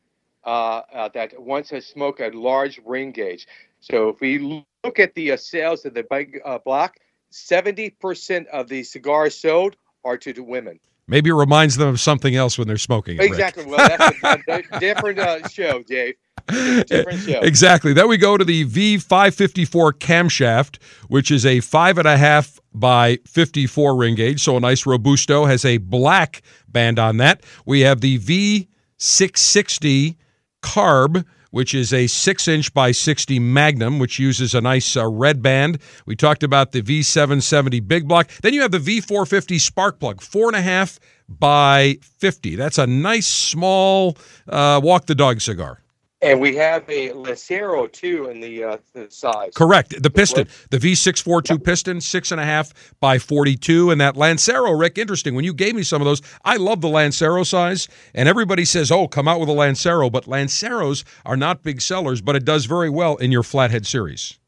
uh, 0.45 0.81
uh, 0.93 1.09
that 1.13 1.39
wants 1.41 1.69
to 1.69 1.81
smoke 1.81 2.19
a 2.19 2.29
large 2.29 2.79
ring 2.85 3.11
gauge. 3.11 3.47
So 3.91 4.09
if 4.09 4.19
we 4.19 4.65
look 4.83 4.99
at 4.99 5.13
the 5.13 5.33
uh, 5.33 5.37
sales 5.37 5.85
of 5.85 5.93
the 5.93 6.03
big 6.09 6.41
uh, 6.43 6.57
block, 6.57 6.95
70% 7.31 8.47
of 8.47 8.67
the 8.67 8.81
cigars 8.81 9.39
sold 9.39 9.75
are 10.03 10.17
to 10.17 10.33
the 10.33 10.41
women. 10.41 10.79
Maybe 11.07 11.29
it 11.29 11.33
reminds 11.33 11.77
them 11.77 11.89
of 11.89 11.99
something 11.99 12.35
else 12.35 12.57
when 12.57 12.67
they're 12.67 12.79
smoking. 12.79 13.17
It, 13.17 13.25
exactly. 13.25 13.63
Well, 13.63 13.77
that's 13.77 14.23
a, 14.23 14.63
a 14.75 14.79
different 14.79 15.19
uh, 15.19 15.47
show, 15.47 15.83
Dave. 15.83 16.15
Different 16.47 17.21
show. 17.21 17.39
Exactly. 17.39 17.91
Then 17.91 18.07
we 18.07 18.17
go 18.17 18.37
to 18.37 18.45
the 18.45 18.65
V554 18.65 19.93
camshaft, 19.93 20.79
which 21.07 21.31
is 21.31 21.43
a 21.43 21.59
five 21.59 21.97
and 21.97 22.07
a 22.07 22.17
half 22.17 22.59
by 22.71 23.17
54 23.25 23.95
ring 23.95 24.13
gauge. 24.13 24.43
So 24.43 24.55
a 24.55 24.59
nice 24.59 24.85
Robusto 24.85 25.45
has 25.45 25.65
a 25.65 25.79
black 25.79 26.43
band 26.67 26.99
on 26.99 27.17
that. 27.17 27.41
We 27.65 27.79
have 27.81 28.01
the 28.01 28.19
V660 28.19 30.17
carb 30.61 31.25
which 31.56 31.73
is 31.73 31.94
a 31.94 32.06
six 32.07 32.49
inch 32.49 32.73
by 32.73 32.91
60 32.91 33.40
Magnum, 33.40 33.98
which 33.98 34.19
uses 34.19 34.53
a 34.53 34.60
nice 34.60 34.98
uh, 34.98 35.07
red 35.07 35.41
band. 35.41 35.77
We 36.06 36.14
talked 36.14 36.44
about 36.44 36.73
the 36.73 36.82
V770 36.82 37.88
Big 37.88 38.10
Block. 38.10 38.27
Then 38.41 38.53
you 38.53 38.61
have 38.61 38.72
the 38.72 38.77
V450 38.77 39.61
Spark 39.61 39.98
Plug, 39.98 40.22
four 40.22 40.48
and 40.48 40.57
a 40.57 40.61
half 40.61 40.99
by 41.30 41.98
50. 42.02 42.57
That's 42.57 42.77
a 42.77 42.86
nice 42.86 43.27
small 43.27 44.18
uh, 44.49 44.82
walk 44.84 45.06
the 45.06 45.15
dog 45.15 45.40
cigar. 45.40 45.80
And 46.21 46.39
we 46.39 46.55
have 46.55 46.89
a 46.89 47.11
Lancero 47.11 47.87
too 47.87 48.29
in 48.29 48.39
the, 48.39 48.63
uh, 48.63 48.77
the 48.93 49.07
size. 49.09 49.51
Correct. 49.53 50.01
The 50.01 50.09
piston, 50.09 50.47
the 50.71 50.77
V642 50.77 51.49
yep. 51.49 51.63
piston, 51.63 52.01
six 52.01 52.31
and 52.31 52.41
a 52.41 52.45
half 52.45 52.73
by 52.99 53.19
42. 53.19 53.91
And 53.91 54.01
that 54.01 54.15
Lancero, 54.15 54.71
Rick, 54.71 54.97
interesting. 54.97 55.35
When 55.35 55.45
you 55.45 55.53
gave 55.53 55.75
me 55.75 55.83
some 55.83 56.01
of 56.01 56.05
those, 56.05 56.21
I 56.43 56.55
love 56.55 56.81
the 56.81 56.89
Lancero 56.89 57.43
size. 57.43 57.87
And 58.13 58.29
everybody 58.29 58.65
says, 58.65 58.91
oh, 58.91 59.07
come 59.07 59.27
out 59.27 59.39
with 59.39 59.49
a 59.49 59.53
Lancero. 59.53 60.09
But 60.09 60.25
Lanceros 60.25 61.03
are 61.25 61.37
not 61.37 61.63
big 61.63 61.81
sellers, 61.81 62.21
but 62.21 62.35
it 62.35 62.45
does 62.45 62.65
very 62.65 62.89
well 62.89 63.17
in 63.17 63.31
your 63.31 63.43
flathead 63.43 63.85
series. 63.85 64.39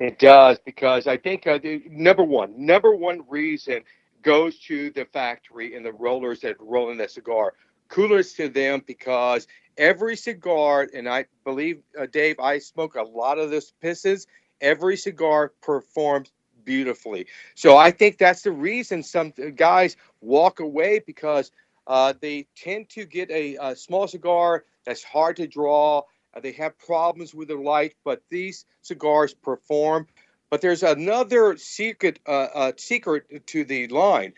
It 0.00 0.18
does 0.18 0.58
because 0.64 1.06
I 1.06 1.16
think 1.16 1.46
uh, 1.46 1.58
number 1.88 2.24
one, 2.24 2.52
number 2.56 2.94
one 2.94 3.22
reason 3.28 3.82
goes 4.22 4.58
to 4.60 4.90
the 4.90 5.04
factory 5.06 5.76
and 5.76 5.86
the 5.86 5.92
rollers 5.92 6.40
that 6.40 6.56
roll 6.60 6.90
in 6.90 6.98
the 6.98 7.08
cigar. 7.08 7.54
Coolers 7.88 8.32
to 8.34 8.48
them 8.48 8.82
because 8.86 9.46
every 9.76 10.16
cigar, 10.16 10.88
and 10.94 11.08
I 11.08 11.26
believe, 11.44 11.82
uh, 11.98 12.06
Dave, 12.06 12.38
I 12.40 12.58
smoke 12.58 12.94
a 12.96 13.02
lot 13.02 13.38
of 13.38 13.50
this 13.50 13.72
pisses. 13.82 14.26
Every 14.60 14.96
cigar 14.96 15.52
performs 15.60 16.32
beautifully. 16.64 17.26
So 17.54 17.76
I 17.76 17.90
think 17.90 18.18
that's 18.18 18.42
the 18.42 18.52
reason 18.52 19.02
some 19.02 19.32
guys 19.54 19.96
walk 20.20 20.60
away 20.60 21.02
because 21.06 21.50
uh, 21.86 22.14
they 22.20 22.46
tend 22.56 22.88
to 22.90 23.04
get 23.04 23.30
a, 23.30 23.56
a, 23.60 23.76
small 23.76 24.08
cigar 24.08 24.64
that's 24.86 25.04
hard 25.04 25.36
to 25.36 25.46
draw. 25.46 26.02
Uh, 26.32 26.40
they 26.40 26.52
have 26.52 26.78
problems 26.78 27.34
with 27.34 27.48
the 27.48 27.56
light, 27.56 27.94
but 28.04 28.22
these 28.30 28.64
cigars 28.80 29.34
perform. 29.34 30.06
But 30.50 30.60
there's 30.60 30.82
another 30.82 31.56
secret 31.56 32.20
uh, 32.26 32.48
uh 32.54 32.72
secret 32.76 33.46
to 33.48 33.64
the 33.64 33.88
line. 33.88 34.34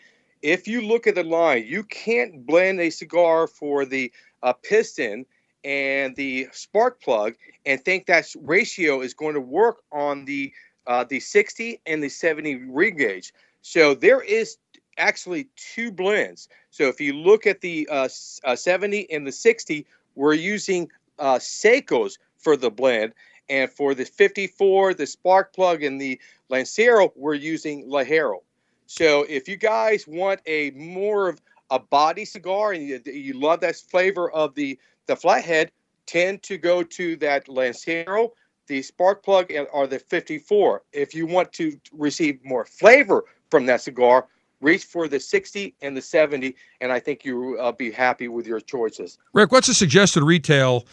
If 0.47 0.65
you 0.65 0.79
look 0.79 1.07
at 1.07 1.15
the 1.15 1.25
line, 1.25 1.65
you 1.67 1.83
can't 1.83 2.45
blend 2.45 2.79
a 2.79 2.89
cigar 2.89 3.47
for 3.47 3.83
the 3.83 4.13
a 4.41 4.53
piston 4.53 5.25
and 5.65 6.15
the 6.15 6.47
spark 6.53 7.01
plug 7.01 7.33
and 7.65 7.83
think 7.83 8.05
that 8.05 8.33
ratio 8.39 9.01
is 9.01 9.13
going 9.13 9.33
to 9.33 9.41
work 9.41 9.81
on 9.91 10.23
the 10.23 10.53
uh, 10.87 11.03
the 11.03 11.19
60 11.19 11.81
and 11.85 12.01
the 12.01 12.07
70 12.07 12.63
ring 12.69 12.95
gauge. 12.95 13.33
So 13.61 13.93
there 13.93 14.21
is 14.21 14.55
actually 14.97 15.49
two 15.57 15.91
blends. 15.91 16.47
So 16.69 16.85
if 16.85 17.01
you 17.01 17.11
look 17.11 17.45
at 17.45 17.59
the 17.59 17.85
uh, 17.91 18.07
uh, 18.45 18.55
70 18.55 19.11
and 19.11 19.27
the 19.27 19.33
60, 19.33 19.85
we're 20.15 20.33
using 20.33 20.89
uh, 21.19 21.39
Secos 21.39 22.19
for 22.37 22.55
the 22.55 22.71
blend. 22.71 23.11
And 23.49 23.69
for 23.69 23.93
the 23.93 24.05
54, 24.05 24.93
the 24.93 25.07
spark 25.07 25.53
plug, 25.53 25.83
and 25.83 25.99
the 25.99 26.21
Lancero, 26.47 27.11
we're 27.17 27.33
using 27.33 27.89
Ligero. 27.89 28.43
So 28.87 29.25
if 29.29 29.47
you 29.47 29.57
guys 29.57 30.07
want 30.07 30.39
a 30.45 30.71
more 30.71 31.29
of 31.29 31.41
a 31.69 31.77
body 31.77 32.25
cigar 32.25 32.71
and 32.71 32.87
you, 32.87 33.01
you 33.05 33.33
love 33.33 33.59
that 33.59 33.75
flavor 33.75 34.31
of 34.31 34.55
the 34.55 34.79
the 35.07 35.15
flathead, 35.15 35.71
tend 36.05 36.43
to 36.43 36.57
go 36.57 36.83
to 36.83 37.15
that 37.17 37.47
Lancero, 37.47 38.33
the 38.67 38.81
spark 38.81 39.23
plug, 39.23 39.51
or 39.71 39.87
the 39.87 39.99
54. 39.99 40.83
If 40.91 41.13
you 41.13 41.25
want 41.25 41.53
to 41.53 41.79
receive 41.93 42.43
more 42.43 42.65
flavor 42.65 43.25
from 43.49 43.65
that 43.67 43.81
cigar, 43.81 44.27
reach 44.59 44.83
for 44.83 45.07
the 45.07 45.19
60 45.19 45.75
and 45.81 45.95
the 45.95 46.01
70, 46.01 46.55
and 46.81 46.91
I 46.91 46.99
think 46.99 47.23
you'll 47.23 47.59
uh, 47.59 47.71
be 47.71 47.91
happy 47.91 48.27
with 48.27 48.47
your 48.47 48.59
choices. 48.59 49.17
Rick, 49.33 49.51
what's 49.51 49.67
the 49.67 49.73
suggested 49.73 50.23
retail 50.23 50.85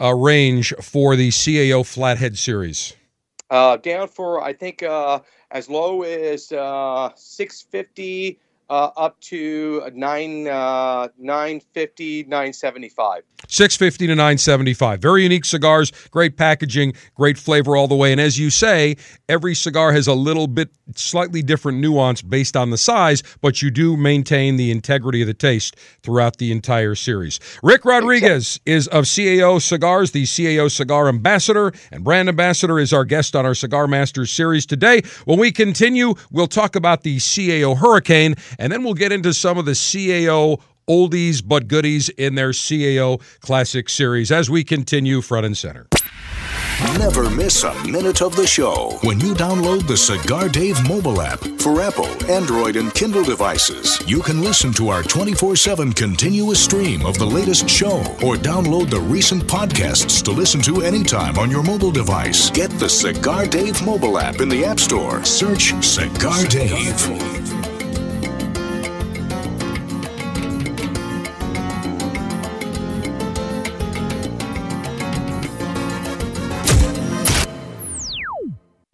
uh, 0.00 0.14
range 0.14 0.74
for 0.82 1.16
the 1.16 1.28
CAO 1.28 1.86
Flathead 1.86 2.36
series? 2.36 2.94
Uh, 3.52 3.76
down 3.76 4.08
for 4.08 4.42
I 4.42 4.54
think 4.54 4.82
uh, 4.82 5.20
as 5.50 5.68
low 5.68 6.04
as 6.04 6.50
uh, 6.52 7.10
650 7.14 8.38
uh, 8.72 8.90
up 8.96 9.20
to 9.20 9.82
nine 9.92 10.48
uh, 10.48 11.08
nine 11.18 11.60
fifty, 11.74 12.24
nine 12.24 12.54
seventy 12.54 12.88
five. 12.88 13.22
650 13.48 14.06
to 14.06 14.14
975 14.14 15.00
very 15.00 15.22
unique 15.24 15.44
cigars. 15.44 15.92
Great 16.10 16.36
packaging. 16.36 16.94
Great 17.14 17.36
flavor 17.38 17.76
all 17.76 17.88
the 17.88 17.94
way. 17.94 18.12
And 18.12 18.20
as 18.20 18.38
you 18.38 18.50
say 18.50 18.96
every 19.28 19.54
cigar 19.54 19.92
has 19.92 20.06
a 20.06 20.14
little 20.14 20.46
bit 20.46 20.70
slightly 20.94 21.42
different 21.42 21.78
nuance 21.78 22.22
based 22.22 22.56
on 22.56 22.70
the 22.70 22.78
size 22.78 23.22
but 23.40 23.62
you 23.62 23.70
do 23.70 23.96
maintain 23.96 24.56
the 24.56 24.70
integrity 24.70 25.20
of 25.20 25.26
the 25.26 25.34
taste 25.34 25.76
throughout 26.02 26.36
the 26.36 26.52
entire 26.52 26.94
series. 26.94 27.40
Rick 27.62 27.84
rodriguez 27.84 28.60
is 28.66 28.88
of 28.88 29.04
cao 29.04 29.60
cigars 29.60 30.12
the 30.12 30.24
cao 30.24 30.70
cigar 30.70 31.08
ambassador 31.08 31.72
and 31.90 32.04
brand 32.04 32.28
ambassador 32.28 32.78
is 32.78 32.92
our 32.92 33.04
guest 33.04 33.34
on 33.34 33.44
our 33.44 33.54
cigar 33.54 33.86
masters 33.86 34.30
series 34.30 34.66
today. 34.66 35.02
When 35.24 35.38
we 35.38 35.52
continue 35.52 36.14
we'll 36.30 36.46
talk 36.46 36.76
about 36.76 37.02
the 37.02 37.16
cao 37.16 37.76
hurricane 37.76 38.34
and 38.62 38.72
then 38.72 38.84
we'll 38.84 38.94
get 38.94 39.10
into 39.10 39.34
some 39.34 39.58
of 39.58 39.64
the 39.64 39.72
cao 39.72 40.60
oldies 40.88 41.42
but 41.44 41.66
goodies 41.66 42.08
in 42.10 42.36
their 42.36 42.50
CAO 42.50 43.20
Classic 43.40 43.88
Series 43.88 44.30
as 44.30 44.48
we 44.48 44.62
continue 44.62 45.20
front 45.20 45.46
and 45.46 45.58
center. 45.58 45.88
Never 46.98 47.28
miss 47.30 47.64
a 47.64 47.74
minute 47.84 48.22
of 48.22 48.36
the 48.36 48.46
show 48.46 48.98
when 49.02 49.18
you 49.18 49.34
download 49.34 49.86
the 49.86 49.96
Cigar 49.96 50.48
Dave 50.48 50.76
mobile 50.88 51.20
app 51.20 51.40
for 51.58 51.80
Apple, 51.80 52.06
Android, 52.30 52.76
and 52.76 52.92
Kindle 52.94 53.24
devices. 53.24 54.00
You 54.08 54.20
can 54.20 54.42
listen 54.42 54.72
to 54.74 54.88
our 54.88 55.02
24 55.02 55.56
7 55.56 55.92
continuous 55.92 56.62
stream 56.62 57.04
of 57.04 57.18
the 57.18 57.26
latest 57.26 57.68
show 57.68 57.98
or 58.22 58.36
download 58.36 58.90
the 58.90 59.00
recent 59.00 59.42
podcasts 59.44 60.22
to 60.24 60.30
listen 60.30 60.60
to 60.62 60.82
anytime 60.82 61.38
on 61.38 61.50
your 61.50 61.62
mobile 61.64 61.92
device. 61.92 62.50
Get 62.50 62.70
the 62.78 62.88
Cigar 62.88 63.46
Dave 63.46 63.84
mobile 63.84 64.18
app 64.18 64.40
in 64.40 64.48
the 64.48 64.64
App 64.64 64.78
Store. 64.78 65.24
Search 65.24 65.74
Cigar 65.84 66.44
Dave. 66.46 67.41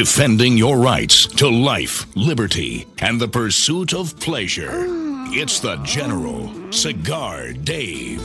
Defending 0.00 0.56
your 0.56 0.78
rights 0.78 1.26
to 1.26 1.46
life, 1.50 2.06
liberty, 2.16 2.86
and 3.00 3.20
the 3.20 3.28
pursuit 3.28 3.92
of 3.92 4.18
pleasure. 4.18 4.86
It's 5.28 5.60
the 5.60 5.76
General 5.84 6.72
Cigar 6.72 7.52
Dave. 7.52 8.22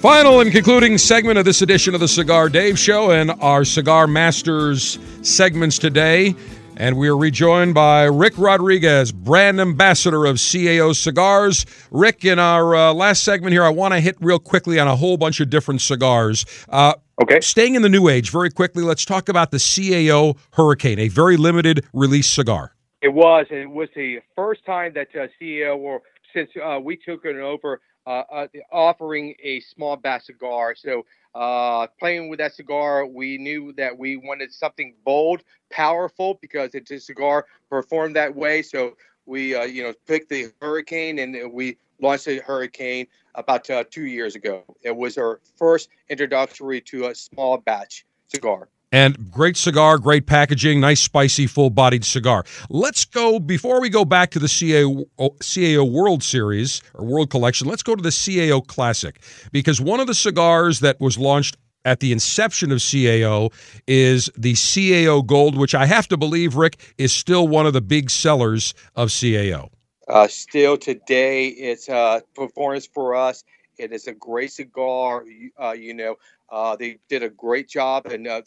Final 0.00 0.40
and 0.40 0.50
concluding 0.50 0.96
segment 0.96 1.38
of 1.38 1.44
this 1.44 1.60
edition 1.60 1.92
of 1.92 2.00
the 2.00 2.08
Cigar 2.08 2.48
Dave 2.48 2.78
Show 2.78 3.10
and 3.10 3.32
our 3.32 3.66
Cigar 3.66 4.06
Masters 4.06 4.98
segments 5.20 5.78
today. 5.78 6.34
And 6.78 6.96
we 6.96 7.08
are 7.08 7.18
rejoined 7.18 7.74
by 7.74 8.04
Rick 8.04 8.38
Rodriguez, 8.38 9.12
brand 9.12 9.60
ambassador 9.60 10.24
of 10.24 10.36
CAO 10.36 10.96
Cigars. 10.96 11.66
Rick, 11.90 12.24
in 12.24 12.38
our 12.38 12.74
uh, 12.74 12.94
last 12.94 13.24
segment 13.24 13.52
here, 13.52 13.62
I 13.62 13.68
want 13.68 13.92
to 13.92 14.00
hit 14.00 14.16
real 14.20 14.38
quickly 14.38 14.80
on 14.80 14.88
a 14.88 14.96
whole 14.96 15.18
bunch 15.18 15.40
of 15.40 15.50
different 15.50 15.82
cigars. 15.82 16.46
Uh, 16.70 16.94
okay. 17.22 17.40
Staying 17.40 17.74
in 17.74 17.82
the 17.82 17.88
new 17.88 18.08
age, 18.08 18.30
very 18.30 18.50
quickly, 18.50 18.82
let's 18.82 19.04
talk 19.04 19.28
about 19.28 19.50
the 19.50 19.58
CAO 19.58 20.36
Hurricane, 20.52 20.98
a 20.98 21.08
very 21.08 21.36
limited 21.36 21.84
release 21.92 22.28
cigar. 22.28 22.74
It 23.02 23.12
was. 23.12 23.46
It 23.50 23.70
was 23.70 23.88
the 23.94 24.20
first 24.34 24.64
time 24.64 24.94
that 24.94 25.08
uh, 25.14 25.26
CAO, 25.40 25.76
or 25.76 26.02
since 26.32 26.50
uh, 26.62 26.80
we 26.82 26.96
took 26.96 27.24
it 27.24 27.36
over, 27.36 27.80
uh, 28.06 28.22
uh, 28.30 28.46
offering 28.72 29.34
a 29.42 29.60
small 29.60 29.96
batch 29.96 30.24
cigar. 30.24 30.74
So 30.74 31.04
uh, 31.34 31.86
playing 31.98 32.28
with 32.28 32.38
that 32.38 32.54
cigar, 32.54 33.06
we 33.06 33.38
knew 33.38 33.72
that 33.76 33.96
we 33.96 34.16
wanted 34.16 34.52
something 34.52 34.94
bold, 35.04 35.42
powerful, 35.70 36.38
because 36.40 36.74
it's 36.74 36.90
a 36.90 37.00
cigar 37.00 37.46
performed 37.70 38.16
that 38.16 38.34
way. 38.34 38.62
So 38.62 38.96
we, 39.26 39.54
uh, 39.54 39.64
you 39.64 39.82
know, 39.82 39.94
picked 40.06 40.28
the 40.28 40.52
Hurricane, 40.60 41.18
and 41.18 41.52
we 41.52 41.78
launched 42.00 42.28
a 42.28 42.38
Hurricane 42.38 43.06
about 43.34 43.68
uh, 43.70 43.84
two 43.90 44.06
years 44.06 44.34
ago. 44.34 44.64
It 44.82 44.94
was 44.96 45.18
our 45.18 45.40
first 45.56 45.88
introductory 46.08 46.80
to 46.82 47.06
a 47.06 47.14
small 47.14 47.58
batch 47.58 48.04
cigar. 48.28 48.68
And 48.92 49.28
great 49.28 49.56
cigar, 49.56 49.98
great 49.98 50.24
packaging, 50.24 50.80
nice, 50.80 51.00
spicy, 51.00 51.48
full 51.48 51.70
bodied 51.70 52.04
cigar. 52.04 52.44
Let's 52.70 53.04
go, 53.04 53.40
before 53.40 53.80
we 53.80 53.88
go 53.88 54.04
back 54.04 54.30
to 54.30 54.38
the 54.38 54.46
CAO, 54.46 55.06
CAO 55.18 55.90
World 55.90 56.22
Series 56.22 56.80
or 56.94 57.04
World 57.04 57.28
Collection, 57.28 57.66
let's 57.66 57.82
go 57.82 57.96
to 57.96 58.02
the 58.02 58.10
CAO 58.10 58.64
Classic. 58.64 59.20
Because 59.50 59.80
one 59.80 59.98
of 59.98 60.06
the 60.06 60.14
cigars 60.14 60.78
that 60.78 61.00
was 61.00 61.18
launched 61.18 61.56
at 61.84 61.98
the 61.98 62.12
inception 62.12 62.70
of 62.70 62.78
CAO 62.78 63.52
is 63.88 64.30
the 64.38 64.52
CAO 64.52 65.26
Gold, 65.26 65.58
which 65.58 65.74
I 65.74 65.86
have 65.86 66.06
to 66.08 66.16
believe, 66.16 66.54
Rick, 66.54 66.94
is 66.96 67.12
still 67.12 67.48
one 67.48 67.66
of 67.66 67.72
the 67.72 67.80
big 67.80 68.10
sellers 68.10 68.74
of 68.94 69.08
CAO. 69.08 69.70
Uh, 70.08 70.28
still 70.28 70.76
today, 70.76 71.46
it's 71.48 71.88
uh, 71.88 72.20
performance 72.34 72.86
for 72.86 73.14
us. 73.14 73.42
It 73.78 73.92
is 73.92 74.06
a 74.06 74.12
great 74.12 74.52
cigar. 74.52 75.24
Uh, 75.60 75.72
you 75.72 75.94
know, 75.94 76.16
uh, 76.54 76.76
they 76.76 76.98
did 77.08 77.24
a 77.24 77.28
great 77.28 77.68
job, 77.68 78.06
and 78.06 78.28
uh, 78.28 78.40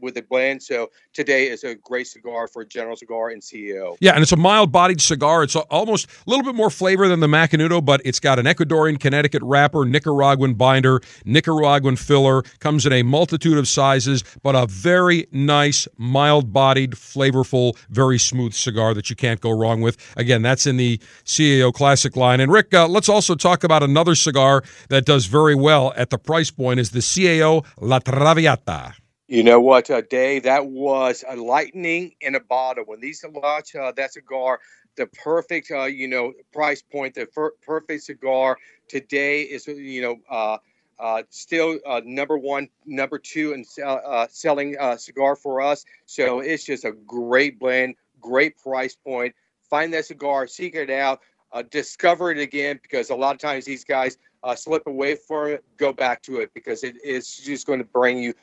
with 0.00 0.14
the 0.14 0.22
blend. 0.22 0.62
So 0.62 0.90
today 1.14 1.48
is 1.48 1.64
a 1.64 1.74
great 1.74 2.06
cigar 2.06 2.46
for 2.46 2.62
General 2.62 2.94
Cigar 2.94 3.30
and 3.30 3.40
CAO. 3.40 3.96
Yeah, 4.00 4.12
and 4.12 4.22
it's 4.22 4.32
a 4.32 4.36
mild-bodied 4.36 5.00
cigar. 5.00 5.42
It's 5.42 5.56
almost 5.56 6.06
a 6.06 6.30
little 6.30 6.44
bit 6.44 6.54
more 6.54 6.68
flavor 6.68 7.08
than 7.08 7.20
the 7.20 7.26
Macanudo, 7.26 7.82
but 7.82 8.02
it's 8.04 8.20
got 8.20 8.38
an 8.38 8.44
Ecuadorian 8.44 9.00
Connecticut 9.00 9.42
wrapper, 9.42 9.86
Nicaraguan 9.86 10.54
binder, 10.54 11.00
Nicaraguan 11.24 11.96
filler. 11.96 12.42
Comes 12.60 12.84
in 12.84 12.92
a 12.92 13.02
multitude 13.02 13.56
of 13.56 13.66
sizes, 13.66 14.24
but 14.42 14.54
a 14.54 14.66
very 14.66 15.26
nice, 15.32 15.88
mild-bodied, 15.96 16.92
flavorful, 16.92 17.78
very 17.88 18.18
smooth 18.18 18.52
cigar 18.52 18.92
that 18.92 19.08
you 19.08 19.16
can't 19.16 19.40
go 19.40 19.50
wrong 19.50 19.80
with. 19.80 19.96
Again, 20.18 20.42
that's 20.42 20.66
in 20.66 20.76
the 20.76 20.98
CAO 21.24 21.72
Classic 21.72 22.14
line. 22.14 22.40
And 22.40 22.52
Rick, 22.52 22.74
uh, 22.74 22.88
let's 22.88 23.08
also 23.08 23.34
talk 23.34 23.64
about 23.64 23.82
another 23.82 24.14
cigar 24.14 24.62
that 24.90 25.06
does 25.06 25.24
very 25.24 25.54
well 25.54 25.94
at 25.96 26.10
the 26.10 26.18
price 26.18 26.50
point 26.50 26.78
is 26.78 26.90
the 26.90 26.98
CAO 26.98 27.53
La 27.80 27.98
Traviata. 27.98 28.94
You 29.26 29.42
know 29.42 29.60
what, 29.60 29.90
uh, 29.90 30.02
Dave? 30.02 30.42
That 30.42 30.66
was 30.66 31.24
a 31.26 31.36
lightning 31.36 32.14
in 32.20 32.34
a 32.34 32.40
bottle. 32.40 32.84
When 32.86 33.00
these 33.00 33.24
launched 33.24 33.74
uh, 33.74 33.92
that 33.96 34.12
cigar, 34.12 34.60
the 34.96 35.06
perfect, 35.06 35.70
uh, 35.70 35.84
you 35.84 36.08
know, 36.08 36.32
price 36.52 36.82
point, 36.82 37.14
the 37.14 37.26
perfect 37.62 38.02
cigar 38.04 38.58
today 38.88 39.42
is, 39.42 39.66
you 39.66 40.02
know, 40.02 40.16
uh, 40.30 40.58
uh, 40.98 41.22
still 41.30 41.78
uh, 41.86 42.00
number 42.04 42.38
one, 42.38 42.68
number 42.86 43.18
two, 43.18 43.54
and 43.54 43.66
uh, 43.84 44.26
selling 44.30 44.76
uh, 44.78 44.96
cigar 44.96 45.36
for 45.36 45.60
us. 45.60 45.84
So 46.06 46.40
it's 46.40 46.64
just 46.64 46.84
a 46.84 46.92
great 46.92 47.58
blend, 47.58 47.96
great 48.20 48.56
price 48.58 48.94
point. 48.94 49.34
Find 49.70 49.92
that 49.94 50.04
cigar, 50.04 50.46
seek 50.46 50.74
it 50.74 50.90
out, 50.90 51.20
uh, 51.52 51.62
discover 51.70 52.30
it 52.30 52.38
again, 52.38 52.78
because 52.82 53.10
a 53.10 53.16
lot 53.16 53.34
of 53.34 53.40
times 53.40 53.64
these 53.64 53.84
guys 53.84 54.18
uh, 54.44 54.54
slip 54.54 54.86
away 54.86 55.16
from 55.16 55.48
it, 55.48 55.64
go 55.78 55.92
back 55.92 56.22
to 56.22 56.40
it 56.40 56.52
because 56.54 56.84
it's 56.84 57.38
just 57.38 57.66
going 57.66 57.78
to 57.78 57.84
bring 57.84 58.18
you, 58.18 58.34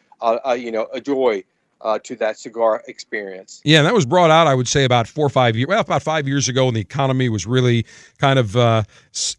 you 0.57 0.71
know, 0.71 0.87
a 0.91 0.99
joy 0.99 1.43
uh, 1.83 1.99
to 1.99 2.15
that 2.17 2.37
cigar 2.37 2.83
experience. 2.87 3.61
Yeah, 3.63 3.81
that 3.81 3.93
was 3.93 4.05
brought 4.05 4.31
out, 4.31 4.47
I 4.47 4.55
would 4.55 4.67
say, 4.67 4.83
about 4.83 5.07
four 5.07 5.25
or 5.25 5.29
five 5.29 5.55
years, 5.55 5.67
well, 5.67 5.81
about 5.81 6.03
five 6.03 6.27
years 6.27 6.47
ago, 6.47 6.65
when 6.65 6.73
the 6.73 6.81
economy 6.81 7.29
was 7.29 7.45
really 7.45 7.85
kind 8.19 8.37
of 8.37 8.55
uh, 8.55 8.83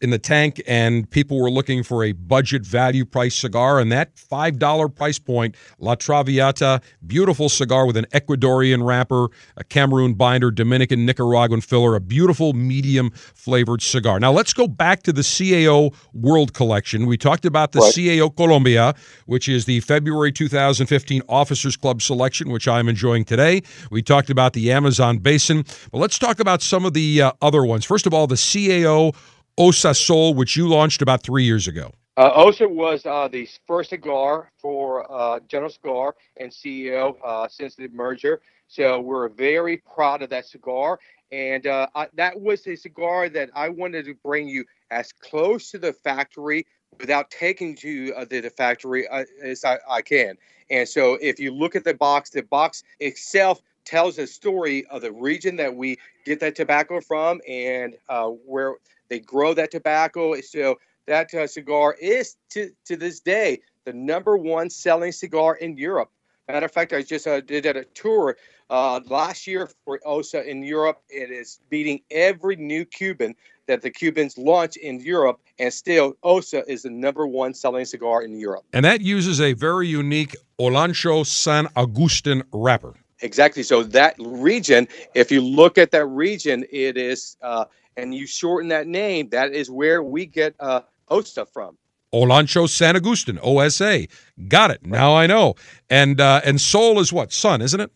in 0.01 0.11
the 0.11 0.19
tank, 0.19 0.61
and 0.67 1.09
people 1.11 1.41
were 1.41 1.51
looking 1.51 1.83
for 1.83 2.05
a 2.05 2.13
budget 2.13 2.65
value 2.65 3.05
price 3.05 3.35
cigar, 3.35 3.79
and 3.81 3.93
that 3.93 4.19
five 4.19 4.59
dollar 4.59 4.89
price 4.89 5.19
point, 5.19 5.55
La 5.79 5.95
Traviata, 5.95 6.81
beautiful 7.07 7.49
cigar 7.49 7.87
with 7.87 7.97
an 7.97 8.07
Ecuadorian 8.13 8.85
wrapper, 8.85 9.29
a 9.57 9.65
Cameroon 9.65 10.15
binder, 10.15 10.51
Dominican 10.51 11.07
Nicaraguan 11.07 11.61
filler, 11.61 11.95
a 11.95 12.01
beautiful 12.01 12.53
medium 12.53 13.11
flavored 13.11 13.83
cigar. 13.83 14.19
Now 14.19 14.33
let's 14.33 14.53
go 14.53 14.67
back 14.67 15.03
to 15.05 15.13
the 15.13 15.23
CAO 15.23 15.95
World 16.13 16.53
Collection. 16.55 17.07
We 17.07 17.17
talked 17.17 17.45
about 17.45 17.73
the 17.73 17.81
right. 17.81 17.95
CAO 17.95 18.35
Colombia, 18.35 18.95
which 19.27 19.49
is 19.49 19.65
the 19.65 19.81
February 19.81 20.33
2015 20.33 21.23
Officers 21.29 21.77
Club 21.77 22.03
selection 22.03 22.32
which 22.41 22.67
I'm 22.67 22.89
enjoying 22.89 23.25
today. 23.25 23.63
We 23.91 24.03
talked 24.03 24.31
about 24.31 24.53
the 24.53 24.73
Amazon 24.73 25.19
basin, 25.19 25.65
but 25.91 25.99
let's 25.99 26.19
talk 26.19 26.41
about 26.41 26.63
some 26.63 26.85
of 26.85 26.95
the 26.95 27.23
uh, 27.23 27.33
other 27.43 27.65
ones. 27.65 27.85
First 27.85 28.07
of 28.07 28.15
all, 28.15 28.27
the 28.27 28.37
CAO 28.37 29.15
Osa 29.59 29.95
Sol, 29.95 30.35
which 30.35 30.57
you 30.57 30.69
launched 30.69 31.03
about 31.03 31.23
three 31.23 31.45
years 31.45 31.69
ago. 31.69 31.93
Uh, 32.17 32.31
Osa 32.35 32.69
was 32.69 33.07
uh, 33.07 33.29
the 33.29 33.49
first 33.67 33.91
cigar 33.91 34.51
for 34.59 35.11
uh, 35.11 35.41
General 35.49 35.71
Cigar 35.71 36.15
and 36.39 36.51
CAO 36.51 37.17
uh, 37.25 37.49
since 37.49 37.75
the 37.75 37.89
merger. 37.89 38.41
So 38.69 39.01
we're 39.01 39.29
very 39.29 39.79
proud 39.79 40.23
of 40.23 40.31
that 40.31 40.47
cigar. 40.47 40.99
And 41.31 41.67
uh, 41.67 41.87
I, 41.95 42.09
that 42.15 42.39
was 42.39 42.67
a 42.67 42.77
cigar 42.77 43.31
that 43.31 43.51
I 43.55 43.71
wanted 43.71 44.05
to 44.05 44.15
bring 44.23 44.49
you 44.49 44.65
as 44.91 45.13
close 45.13 45.71
to 45.71 45.79
the 45.79 45.95
factory 45.95 46.67
without 47.01 47.31
taking 47.31 47.75
to 47.77 48.13
uh, 48.15 48.25
the, 48.27 48.41
the, 48.41 48.51
factory 48.51 49.09
uh, 49.09 49.25
as 49.43 49.65
I, 49.65 49.79
I, 49.89 50.03
can. 50.03 50.37
And 50.73 50.89
so 50.89 51.19
if 51.21 51.39
you 51.39 51.53
look 51.53 51.77
at 51.77 51.85
the 51.85 51.93
box, 51.93 52.31
the 52.31 52.43
box 52.43 52.83
itself 52.99 53.61
tells 53.85 54.19
a 54.19 54.27
story 54.27 54.87
of 54.87 55.03
the 55.03 55.13
region 55.13 55.57
that 55.57 55.77
we 55.77 55.99
get 56.25 56.41
that 56.41 56.57
tobacco 56.57 57.01
from 57.01 57.43
and 57.47 57.95
uh, 58.09 58.29
where 58.29 58.77
they 59.09 59.21
grow 59.21 59.53
that 59.53 59.71
tobacco. 59.71 60.41
So 60.41 60.79
that 61.07 61.33
uh, 61.35 61.47
cigar 61.47 61.95
is 62.01 62.37
to, 62.51 62.71
to 62.87 62.97
this 62.97 63.21
day 63.21 63.61
the 63.85 63.93
number 63.93 64.37
one 64.37 64.71
selling 64.71 65.13
cigar 65.13 65.57
in 65.57 65.77
Europe. 65.77 66.11
Matter 66.49 66.67
of 66.67 66.73
fact, 66.73 66.93
I 66.93 67.03
just 67.03 67.27
uh, 67.27 67.41
did 67.41 67.67
a 67.67 67.85
tour 67.85 68.37
uh, 68.69 69.01
last 69.07 69.47
year 69.47 69.71
for 69.85 70.01
OSA 70.05 70.49
in 70.49 70.63
Europe. 70.63 71.01
It 71.09 71.31
is 71.31 71.61
beating 71.71 72.01
every 72.11 72.57
new 72.57 72.85
Cuban 72.85 73.35
that 73.67 73.81
the 73.81 73.91
Cubans 73.91 74.37
launch 74.37 74.77
in 74.77 74.99
Europe, 74.99 75.41
and 75.61 75.73
still 75.73 76.15
Osa 76.25 76.65
is 76.69 76.83
the 76.83 76.91
number 76.91 77.27
one 77.27 77.55
selling 77.55 77.85
cigar 77.85 78.23
in 78.23 78.37
Europe. 78.37 78.65
And 78.73 78.85
that 78.85 79.03
uses 79.03 79.41
a 79.41 79.53
very 79.53 79.87
unique 79.87 80.35
Olancho 80.59 81.25
San 81.25 81.69
Agustin 81.77 82.43
wrapper. 82.53 82.95
Exactly. 83.21 83.63
So 83.63 83.85
that 83.85 84.17
region, 84.19 84.89
if 85.15 85.31
you 85.31 85.41
look 85.43 85.79
at 85.79 85.93
that 85.93 86.07
region, 86.07 86.65
it 86.73 86.97
is, 86.97 87.37
uh, 87.41 87.67
and 87.97 88.13
you 88.13 88.27
shorten 88.27 88.69
that 88.71 88.89
name, 88.89 89.29
that 89.29 89.53
is 89.53 89.71
where 89.71 90.03
we 90.03 90.27
get 90.27 90.57
uh, 90.59 90.81
Osa 91.09 91.47
from. 91.47 91.79
Olancho 92.13 92.69
San 92.69 92.97
Agustin, 92.97 93.39
OSA. 93.43 94.07
Got 94.49 94.71
it. 94.71 94.85
Now 94.85 95.15
I 95.15 95.27
know. 95.27 95.55
And 95.91 96.21
uh, 96.21 96.41
and 96.45 96.61
Sol 96.61 97.01
is 97.01 97.13
what? 97.13 97.33
Sun, 97.33 97.63
isn't 97.63 97.81
it? 97.81 97.91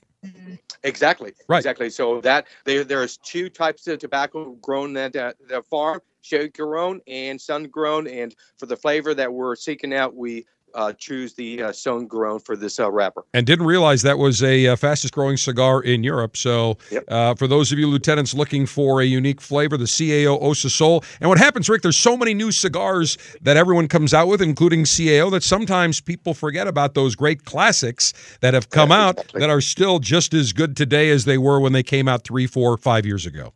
Exactly. 0.82 1.32
Right. 1.48 1.58
Exactly. 1.58 1.90
So 1.90 2.20
that 2.20 2.46
there 2.64 2.84
there's 2.84 3.16
two 3.18 3.48
types 3.48 3.86
of 3.88 3.98
tobacco 3.98 4.52
grown 4.62 4.96
at 4.96 5.12
the, 5.12 5.34
the 5.48 5.62
farm: 5.62 6.00
shade-grown 6.22 7.00
and 7.06 7.40
sun-grown. 7.40 8.06
And 8.06 8.34
for 8.56 8.66
the 8.66 8.76
flavor 8.76 9.12
that 9.14 9.32
we're 9.32 9.56
seeking 9.56 9.92
out, 9.92 10.14
we 10.14 10.46
uh, 10.74 10.92
choose 10.92 11.34
the 11.34 11.62
uh, 11.62 11.72
Sun 11.72 12.06
Grown 12.06 12.38
for 12.38 12.56
this 12.56 12.78
uh, 12.78 12.90
wrapper. 12.90 13.24
And 13.34 13.46
didn't 13.46 13.66
realize 13.66 14.02
that 14.02 14.18
was 14.18 14.42
a 14.42 14.68
uh, 14.68 14.76
fastest 14.76 15.14
growing 15.14 15.36
cigar 15.36 15.82
in 15.82 16.04
Europe. 16.04 16.36
So, 16.36 16.78
yep. 16.90 17.04
Uh, 17.08 17.34
for 17.34 17.46
those 17.46 17.72
of 17.72 17.78
you 17.78 17.86
lieutenants 17.88 18.34
looking 18.34 18.66
for 18.66 19.00
a 19.00 19.04
unique 19.04 19.40
flavor, 19.40 19.76
the 19.76 19.84
CAO 19.84 20.40
Osa 20.40 20.70
Sol. 20.70 21.04
And 21.20 21.28
what 21.28 21.38
happens, 21.38 21.68
Rick? 21.68 21.82
There's 21.82 21.96
so 21.96 22.16
many 22.16 22.34
new 22.34 22.52
cigars 22.52 23.16
that 23.42 23.56
everyone 23.56 23.88
comes 23.88 24.12
out 24.12 24.28
with, 24.28 24.42
including 24.42 24.84
CAO, 24.84 25.30
that 25.30 25.42
sometimes 25.42 26.00
people 26.00 26.34
forget 26.34 26.66
about 26.66 26.94
those 26.94 27.14
great 27.14 27.44
classics 27.44 28.12
that 28.40 28.54
have 28.54 28.70
come 28.70 28.90
yeah, 28.90 29.06
out 29.06 29.14
exactly. 29.14 29.40
that 29.40 29.50
are 29.50 29.60
still 29.60 29.98
just 29.98 30.34
as 30.34 30.52
good 30.52 30.76
today 30.76 31.10
as 31.10 31.24
they 31.24 31.38
were 31.38 31.60
when 31.60 31.72
they 31.72 31.82
came 31.82 32.08
out 32.08 32.24
three, 32.24 32.46
four, 32.46 32.76
five 32.76 33.06
years 33.06 33.26
ago. 33.26 33.52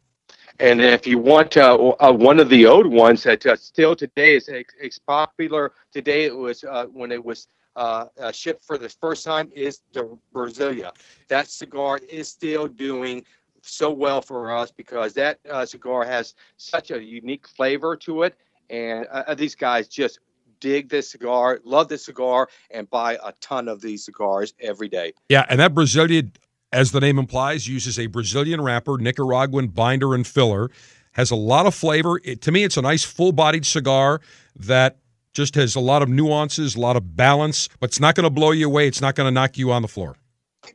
And 0.61 0.83
if 0.83 1.07
you 1.07 1.19
want 1.19 1.57
uh, 1.57 1.75
uh, 2.01 2.13
one 2.13 2.39
of 2.39 2.51
the 2.51 2.67
old 2.67 2.87
ones 2.87 3.23
that 3.23 3.47
uh, 3.47 3.57
still 3.57 3.97
today 3.97 4.37
is 4.37 4.51
ex- 4.51 4.99
popular, 4.99 5.73
today 5.91 6.25
it 6.25 6.37
was 6.37 6.65
uh, 6.65 6.85
when 6.93 7.11
it 7.11 7.25
was 7.25 7.49
uh, 7.77 8.05
uh, 8.21 8.31
shipped 8.31 8.63
for 8.67 8.77
the 8.77 8.91
first 8.91 9.25
time 9.25 9.51
is 9.55 9.81
the 9.95 10.19
Brazilia. 10.35 10.91
That 11.29 11.49
cigar 11.49 11.99
is 12.11 12.29
still 12.29 12.69
doing 12.69 13.25
so 13.63 13.91
well 13.91 14.21
for 14.21 14.55
us 14.55 14.71
because 14.71 15.15
that 15.15 15.39
cigar 15.67 16.05
has 16.05 16.35
such 16.59 16.91
a 16.91 17.03
unique 17.03 17.49
flavor 17.49 17.97
to 17.97 18.25
it, 18.25 18.37
and 18.69 19.07
these 19.39 19.55
guys 19.55 19.89
just 19.89 20.19
dig 20.61 20.91
this 20.91 21.11
cigar, 21.11 21.59
love 21.65 21.89
this 21.89 22.05
cigar, 22.05 22.49
and 22.71 22.89
buy 22.91 23.19
a 23.25 23.33
ton 23.41 23.67
of 23.67 23.81
these 23.81 24.05
cigars 24.05 24.53
every 24.61 24.89
day. 24.89 25.15
Yeah, 25.31 25.47
and 25.49 25.59
that 25.61 25.73
Brazilia 25.73 26.31
as 26.73 26.93
the 26.93 27.01
name 27.01 27.19
implies, 27.19 27.67
uses 27.69 27.99
a 27.99 28.07
Brazilian 28.07 28.61
wrapper, 28.61 28.97
Nicaraguan 28.99 29.69
binder, 29.69 30.15
and 30.15 30.27
filler. 30.27 30.71
Has 31.13 31.31
a 31.31 31.37
lot 31.37 31.67
of 31.67 31.75
flavor. 31.75 32.21
It, 32.23 32.41
to 32.43 32.53
me, 32.53 32.63
it's 32.63 32.77
a 32.77 32.83
nice 32.83 33.03
full 33.03 33.33
bodied 33.33 33.67
cigar 33.67 34.21
that 34.55 34.99
just 35.33 35.57
has 35.57 35.75
a 35.75 35.81
lot 35.81 36.03
of 36.03 36.09
nuances, 36.09 36.77
a 36.77 36.81
lot 36.81 36.97
of 36.97 37.17
balance, 37.17 37.69
but 37.81 37.91
it's 37.91 38.01
not 38.01 38.15
going 38.15 38.25
to 38.25 38.31
blow 38.31 38.53
you 38.53 38.67
away. 38.67 38.87
It's 38.87 39.01
not 39.01 39.17
going 39.17 39.27
to 39.27 39.33
knock 39.33 39.59
you 39.59 39.73
on 39.73 39.83
the 39.83 39.89
floor. 39.89 40.17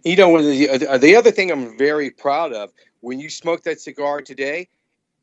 You 0.03 0.17
know, 0.17 0.41
the, 0.41 0.87
uh, 0.87 0.97
the 0.97 1.15
other 1.15 1.31
thing 1.31 1.51
I'm 1.51 1.77
very 1.77 2.09
proud 2.09 2.51
of 2.51 2.71
when 2.99 3.19
you 3.19 3.29
smoke 3.29 3.63
that 3.63 3.79
cigar 3.79 4.21
today, 4.21 4.67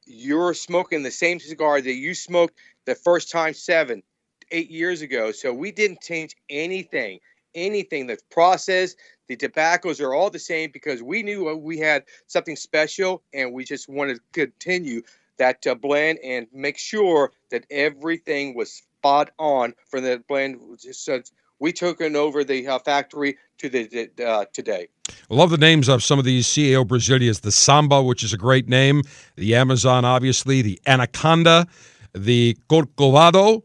you're 0.07 0.55
smoking 0.55 1.03
the 1.03 1.11
same 1.11 1.41
cigar 1.41 1.81
that 1.81 1.95
you 1.95 2.15
smoked 2.15 2.55
the 2.87 2.95
first 2.95 3.31
time 3.31 3.53
seven, 3.53 4.03
eight 4.51 4.71
years 4.71 5.03
ago. 5.03 5.33
So 5.33 5.53
we 5.53 5.73
didn't 5.73 6.01
change 6.01 6.37
anything 6.49 7.21
anything 7.55 8.07
that's 8.07 8.23
processed. 8.31 8.97
The 9.33 9.49
tobaccos 9.49 9.99
are 10.03 10.13
all 10.13 10.29
the 10.29 10.39
same 10.39 10.71
because 10.71 11.03
we 11.03 11.23
knew 11.23 11.55
we 11.57 11.79
had 11.79 12.05
something 12.27 12.55
special 12.55 13.23
and 13.33 13.55
we 13.55 13.65
just 13.65 13.89
wanted 13.89 14.17
to 14.17 14.23
continue 14.47 15.01
that 15.39 15.67
uh, 15.67 15.75
blend 15.75 16.19
and 16.23 16.47
make 16.53 16.77
sure 16.77 17.33
that 17.51 17.65
everything 17.71 18.55
was 18.55 18.71
spot 18.73 19.31
on 19.39 19.73
for 19.89 20.03
the 20.03 20.23
blend. 20.29 20.61
So 20.79 21.23
we 21.59 21.73
took 21.73 22.03
it 22.03 22.15
over 22.15 22.45
the 22.45 22.69
uh, 22.69 22.79
factory 22.81 23.39
to 23.57 23.71
the 23.71 24.11
uh, 24.23 24.45
today. 24.53 24.89
I 25.09 25.35
love 25.35 25.49
the 25.49 25.57
names 25.57 25.89
of 25.89 26.03
some 26.03 26.19
of 26.19 26.27
these 26.27 26.47
CAO 26.47 26.87
Brazilias. 26.87 27.41
The 27.41 27.53
Samba, 27.53 28.03
which 28.03 28.23
is 28.23 28.35
a 28.35 28.39
great 28.39 28.69
name. 28.69 29.03
The 29.37 29.55
Amazon, 29.55 30.05
obviously. 30.05 30.61
The 30.61 30.79
Anaconda. 30.87 31.67
The 32.13 32.59
Corcovado. 32.69 33.63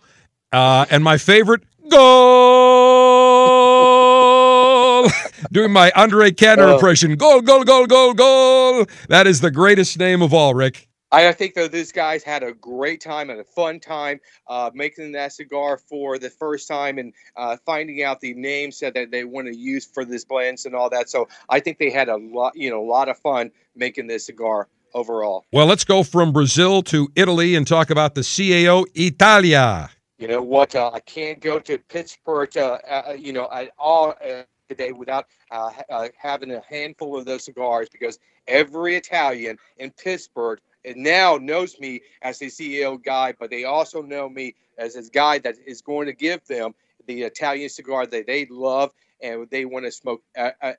Uh, 0.54 0.86
and 0.90 1.04
my 1.04 1.18
favorite, 1.18 1.64
goal. 1.90 3.27
Doing 5.52 5.72
my 5.72 5.92
Andrés 5.92 6.36
Cantor 6.38 6.66
oh. 6.66 6.74
impression. 6.76 7.16
Goal, 7.16 7.42
goal, 7.42 7.64
goal, 7.64 7.86
goal, 7.86 8.14
goal. 8.14 8.86
That 9.10 9.28
is 9.28 9.42
the 9.42 9.52
greatest 9.52 9.98
name 10.00 10.22
of 10.22 10.34
all, 10.34 10.54
Rick. 10.54 10.88
I 11.12 11.32
think 11.32 11.54
though 11.54 11.70
these 11.70 11.92
guys 11.92 12.24
had 12.24 12.44
a 12.44 12.54
great 12.54 13.00
time 13.00 13.30
and 13.30 13.40
a 13.40 13.44
fun 13.44 13.80
time 13.80 14.20
uh, 14.48 14.72
making 14.74 15.14
that 15.14 15.32
cigar 15.32 15.78
for 15.78 16.20
the 16.20 16.30
first 16.30 16.68
time 16.68 16.98
and 16.98 17.14
uh, 17.38 17.56
finding 17.66 18.04
out 18.04 18.20
the 18.20 18.34
names 18.34 18.80
that 18.82 18.94
they 19.12 19.24
want 19.24 19.48
to 19.48 19.56
use 19.56 19.86
for 19.86 20.04
this 20.04 20.26
blends 20.26 20.66
and 20.66 20.76
all 20.76 20.90
that. 20.90 21.10
So 21.10 21.30
I 21.48 21.62
think 21.62 21.78
they 21.78 21.90
had 21.90 22.10
a 22.10 22.18
lot, 22.18 22.58
you 22.58 22.70
know, 22.70 22.82
a 22.82 22.90
lot 22.90 23.08
of 23.08 23.18
fun 23.20 23.52
making 23.76 24.08
this 24.08 24.26
cigar 24.26 24.68
overall. 24.94 25.46
Well, 25.54 25.66
let's 25.66 25.86
go 25.86 26.04
from 26.04 26.34
Brazil 26.34 26.82
to 26.84 27.10
Italy 27.16 27.56
and 27.56 27.66
talk 27.66 27.90
about 27.90 28.16
the 28.16 28.22
CAO 28.22 28.86
Italia. 28.94 29.90
You 30.18 30.28
know 30.28 30.42
what? 30.42 30.76
Uh, 30.76 30.92
I 30.94 31.00
can't 31.02 31.40
go 31.40 31.60
to 31.60 31.78
Pittsburgh, 31.78 32.58
uh, 32.58 32.80
uh, 32.90 33.16
you 33.18 33.32
know, 33.34 33.48
at 33.54 33.72
all 33.78 34.16
uh, 34.28 34.44
today 34.68 34.92
without 34.92 35.28
uh, 35.52 35.72
uh, 35.90 36.08
having 36.18 36.52
a 36.52 36.62
handful 36.70 37.18
of 37.18 37.26
those 37.26 37.46
cigars 37.46 37.88
because 37.90 38.20
every 38.48 38.96
Italian 38.96 39.58
in 39.78 39.92
Pittsburgh 39.92 40.60
now 40.96 41.38
knows 41.38 41.80
me 41.80 42.02
as 42.22 42.40
the 42.40 42.48
CAO 42.48 43.02
guy, 43.04 43.34
but 43.38 43.50
they 43.50 43.64
also 43.64 44.02
know 44.02 44.30
me 44.30 44.56
as 44.78 44.94
this 44.94 45.10
guy 45.10 45.40
that 45.40 45.56
is 45.66 45.82
going 45.82 46.08
to 46.08 46.14
give 46.14 46.46
them 46.46 46.74
the 47.08 47.24
Italian 47.24 47.70
cigar 47.70 48.06
that 48.06 48.28
they 48.28 48.46
love 48.50 48.92
and 49.22 49.50
they 49.50 49.66
want 49.66 49.86
to 49.86 49.92
smoke 49.92 50.22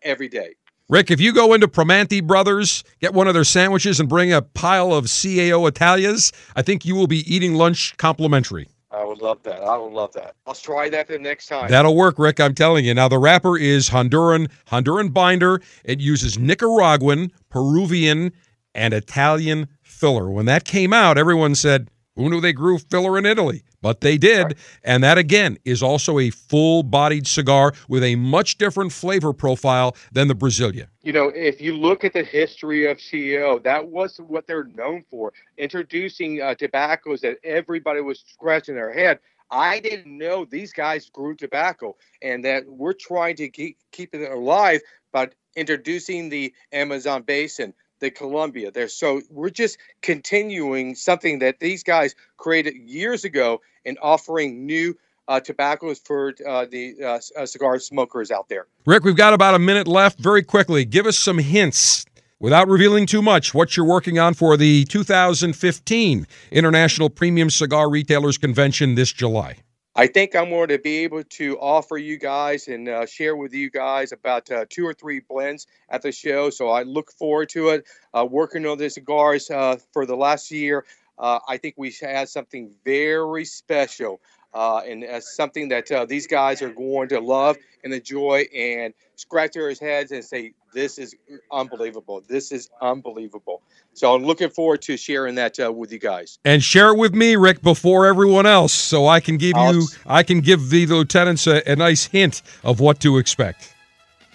every 0.03 0.29
day. 0.29 0.55
Rick, 0.91 1.11
if 1.11 1.21
you 1.21 1.35
go 1.35 1.53
into 1.53 1.69
Primanti 1.69 2.27
Brothers, 2.27 2.83
get 3.01 3.13
one 3.13 3.29
of 3.29 3.35
their 3.35 3.45
sandwiches, 3.45 4.01
and 4.01 4.09
bring 4.09 4.33
a 4.33 4.41
pile 4.41 4.95
of 4.95 5.05
CAO 5.05 5.69
Italias, 5.69 6.33
I 6.57 6.63
think 6.63 6.87
you 6.87 6.95
will 6.95 7.07
be 7.07 7.19
eating 7.31 7.55
lunch 7.55 7.95
complimentary. 7.99 8.69
I 8.99 9.05
would 9.05 9.23
love 9.23 9.43
that. 9.45 9.63
I 9.63 9.77
would 9.77 9.93
love 9.93 10.13
that. 10.15 10.35
I'll 10.45 10.55
try 10.55 10.89
that 10.89 11.07
the 11.07 11.21
next 11.21 11.47
time. 11.47 11.71
That'll 11.71 11.95
work, 11.95 12.19
Rick. 12.19 12.41
I'm 12.41 12.55
telling 12.55 12.85
you. 12.85 12.95
Now, 12.95 13.07
the 13.07 13.19
wrapper 13.19 13.57
is 13.57 13.91
Honduran, 13.91 14.51
Honduran 14.67 15.13
binder. 15.13 15.63
It 15.85 16.01
uses 16.01 16.37
Nicaraguan, 16.37 17.31
Peruvian, 17.49 18.33
and 18.75 18.93
Italian 18.93 19.69
filler. 19.83 20.29
When 20.29 20.47
that 20.47 20.65
came 20.65 20.93
out, 20.93 21.17
everyone 21.17 21.55
said, 21.55 21.91
who 22.17 22.29
knew 22.29 22.41
they 22.41 22.53
grew 22.53 22.79
filler 22.79 23.17
in 23.17 23.25
Italy? 23.25 23.63
But 23.81 24.01
they 24.01 24.19
did. 24.19 24.45
Right. 24.45 24.57
And 24.83 25.05
that, 25.05 25.19
again, 25.19 25.59
is 25.65 25.83
also 25.83 26.19
a 26.19 26.31
full 26.31 26.83
bodied 26.83 27.27
cigar 27.27 27.73
with 27.89 28.03
a 28.03 28.17
much 28.17 28.59
different 28.59 28.93
flavor 28.93 29.33
profile 29.33 29.97
than 30.13 30.29
the 30.29 30.35
Brazilia. 30.35 30.89
You 31.03 31.13
know, 31.13 31.29
if 31.35 31.61
you 31.61 31.77
look 31.77 32.05
at 32.05 32.13
the 32.13 32.25
history 32.25 32.91
of 32.91 32.99
CAO, 32.99 33.63
that 33.63 33.89
was 33.89 34.19
what 34.19 34.47
they're 34.47 34.65
known 34.65 35.05
for 35.11 35.33
introducing 35.57 36.43
uh, 36.43 36.55
tobaccos 36.55 37.21
that 37.21 37.39
everybody 37.45 38.01
was 38.01 38.25
scratching 38.27 38.75
their 38.75 38.93
head. 38.93 39.21
I 39.51 39.81
didn't 39.81 40.19
know 40.19 40.45
these 40.45 40.73
guys 40.73 41.09
grew 41.09 41.35
tobacco 41.35 41.97
and 42.21 42.45
that 42.45 42.65
we're 42.67 42.93
trying 42.93 43.37
to 43.37 43.49
keep, 43.49 43.79
keep 43.93 44.15
it 44.15 44.31
alive 44.31 44.81
by 45.13 45.29
introducing 45.57 46.29
the 46.29 46.53
Amazon 46.73 47.23
basin, 47.23 47.73
the 48.01 48.11
Colombia 48.11 48.71
there. 48.71 48.89
So 48.89 49.23
we're 49.31 49.51
just 49.51 49.79
continuing 50.03 50.95
something 50.95 51.41
that 51.41 51.61
these 51.61 51.83
guys 51.83 52.15
created 52.37 52.75
years 52.77 53.25
ago 53.25 53.61
and 53.85 53.99
offering 54.03 54.67
new 54.67 54.97
uh, 55.29 55.41
tobaccos 55.41 55.99
for 55.99 56.35
uh, 56.47 56.67
the 56.71 56.95
uh, 57.03 57.21
uh, 57.41 57.47
cigar 57.47 57.79
smokers 57.79 58.31
out 58.31 58.49
there. 58.49 58.67
Rick, 58.87 59.05
we've 59.05 59.17
got 59.17 59.35
about 59.35 59.55
a 59.55 59.59
minute 59.59 59.87
left. 59.87 60.19
Very 60.19 60.43
quickly, 60.43 60.85
give 60.85 61.07
us 61.07 61.19
some 61.19 61.39
hints 61.39 62.07
without 62.41 62.69
revealing 62.69 63.07
too 63.07 63.21
much 63.21 63.53
what 63.53 63.77
you're 63.77 63.87
working 63.87 64.19
on 64.19 64.33
for 64.35 64.57
the 64.57 64.85
2015 64.87 66.27
International 66.51 67.11
Premium 67.11 67.51
Cigar 67.51 67.91
Retailers 67.91 68.39
Convention 68.39 68.95
this 68.95 69.13
July. 69.13 69.59
I 69.99 70.07
think 70.07 70.37
I'm 70.37 70.51
going 70.51 70.69
to 70.69 70.79
be 70.79 70.99
able 70.99 71.25
to 71.25 71.59
offer 71.59 71.99
you 71.99 72.19
guys 72.19 72.69
and 72.69 72.89
uh, 72.89 73.05
share 73.07 73.37
with 73.37 73.53
you 73.53 73.69
guys 73.69 74.13
about 74.13 74.49
uh, 74.53 74.67
two 74.71 74.87
or 74.87 74.95
three 74.95 75.21
blends 75.21 75.67
at 75.91 76.03
the 76.03 76.13
show. 76.13 76.51
So 76.51 76.71
I 76.71 76.85
look 76.85 77.11
forward 77.11 77.51
to 77.51 77.71
it. 77.71 77.87
Uh, 78.15 78.25
working 78.31 78.65
on 78.67 78.79
the 78.79 78.91
cigars 78.91 79.51
uh, 79.51 79.79
for 79.93 80.07
the 80.07 80.17
last 80.17 80.53
year, 80.53 80.87
uh, 81.19 81.41
I 81.49 81.59
think 81.59 81.77
we 81.79 81.93
had 82.01 82.29
something 82.29 82.73
very 82.85 83.45
special 83.45 84.21
uh, 84.55 84.83
and 84.89 85.05
something 85.25 85.71
that 85.71 85.89
these 86.09 86.29
guys 86.29 86.63
are 86.63 86.73
going 86.73 87.11
to 87.11 87.21
love 87.21 87.59
and 87.85 87.93
enjoy 87.93 88.47
and 88.57 88.95
scratch 89.17 89.55
their 89.55 89.75
heads 89.75 90.13
and 90.13 90.25
say, 90.25 90.55
this 90.73 90.99
is 90.99 91.15
unbelievable. 91.51 92.23
This 92.27 92.53
is 92.53 92.71
unbelievable. 92.81 93.63
So 93.95 94.15
I'm 94.15 94.25
looking 94.25 94.51
forward 94.51 94.83
to 94.83 94.97
sharing 94.97 95.35
that 95.37 95.59
uh, 95.59 95.73
with 95.73 95.93
you 95.93 95.99
guys. 95.99 96.39
And 96.45 96.63
share 96.63 96.91
it 96.91 96.99
with 96.99 97.15
me, 97.15 97.37
Rick, 97.37 97.63
before 97.63 98.07
everyone 98.07 98.47
else, 98.47 98.73
so 98.73 99.07
I 99.07 99.21
can 99.21 99.37
give 99.37 99.57
I'll, 99.57 99.75
you, 99.75 99.87
I 100.07 100.23
can 100.23 100.41
give 100.41 100.71
the 100.71 100.87
lieutenants 100.87 101.47
a, 101.47 101.63
a, 101.71 101.77
nice 101.77 102.05
hint 102.05 102.43
of 102.63 102.81
what 102.81 103.01
to 103.01 103.19
expect. 103.19 103.75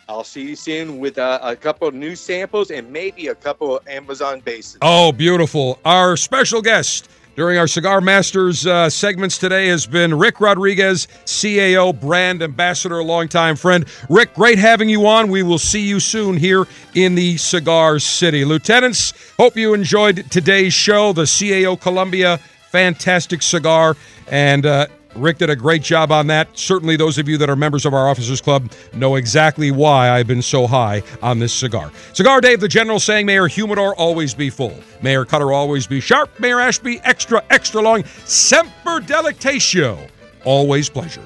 I'll 0.10 0.24
see 0.24 0.50
you 0.50 0.56
soon 0.56 1.00
with 1.00 1.18
uh, 1.18 1.40
a 1.42 1.56
couple 1.56 1.88
of 1.88 1.94
new 1.94 2.16
samples 2.16 2.72
and 2.72 2.92
maybe 2.92 3.28
a 3.28 3.36
couple 3.36 3.78
of 3.78 3.88
Amazon 3.88 4.42
bases. 4.42 4.78
Oh, 4.82 5.12
beautiful! 5.12 5.80
Our 5.86 6.18
special 6.18 6.62
guest 6.62 7.10
during 7.36 7.58
our 7.58 7.68
Cigar 7.68 8.02
Masters 8.02 8.66
uh, 8.68 8.90
segments 8.90 9.38
today 9.38 9.68
has 9.68 9.86
been 9.86 10.14
Rick 10.14 10.40
Rodriguez, 10.40 11.08
CAO 11.26 12.00
brand 12.00 12.44
ambassador, 12.44 13.04
longtime 13.04 13.56
friend. 13.56 13.86
Rick, 14.10 14.34
great 14.36 14.60
having 14.60 14.90
you 14.90 15.08
on. 15.08 15.30
We 15.30 15.44
will 15.44 15.58
see 15.58 15.82
you 15.82 16.00
soon 16.00 16.38
here 16.38 16.68
in 16.94 17.16
the 17.16 17.38
Cigar 17.38 18.00
City. 18.00 18.46
Lieutenants, 18.46 19.14
hope 19.38 19.56
you 19.58 19.74
enjoyed 19.74 20.30
today's 20.30 20.74
show. 20.74 21.14
The 21.14 21.24
CAO 21.24 21.80
Colombia 21.80 22.40
fantastic 22.74 23.44
cigar. 23.44 23.96
And, 24.28 24.66
uh, 24.66 24.88
Rick 25.16 25.38
did 25.38 25.50
a 25.50 25.56
great 25.56 25.82
job 25.82 26.12
on 26.12 26.28
that. 26.28 26.48
Certainly, 26.58 26.98
those 26.98 27.18
of 27.18 27.28
you 27.28 27.38
that 27.38 27.50
are 27.50 27.56
members 27.56 27.86
of 27.86 27.94
our 27.94 28.10
Officers 28.10 28.42
Club 28.42 28.72
know 28.94 29.16
exactly 29.16 29.72
why 29.72 30.10
I've 30.10 30.28
been 30.28 30.42
so 30.42 30.68
high 30.68 31.04
on 31.22 31.40
this 31.40 31.54
cigar. 31.54 31.92
Cigar 32.14 32.42
Dave, 32.42 32.60
the 32.60 32.68
general 32.68 33.00
saying, 33.00 33.26
Mayor 33.26 33.48
humidor 33.48 33.96
always 33.96 34.34
be 34.34 34.50
full. 34.50 34.78
Mayor 35.02 35.26
cutter 35.26 35.52
always 35.52 35.88
be 35.88 36.00
sharp. 36.00 36.40
Mayor 36.40 36.60
Ashby 36.60 37.00
extra, 37.04 37.44
extra 37.50 37.82
long. 37.82 38.04
Semper 38.26 39.00
delectatio. 39.00 40.10
Always 40.46 40.90
pleasure. 40.90 41.24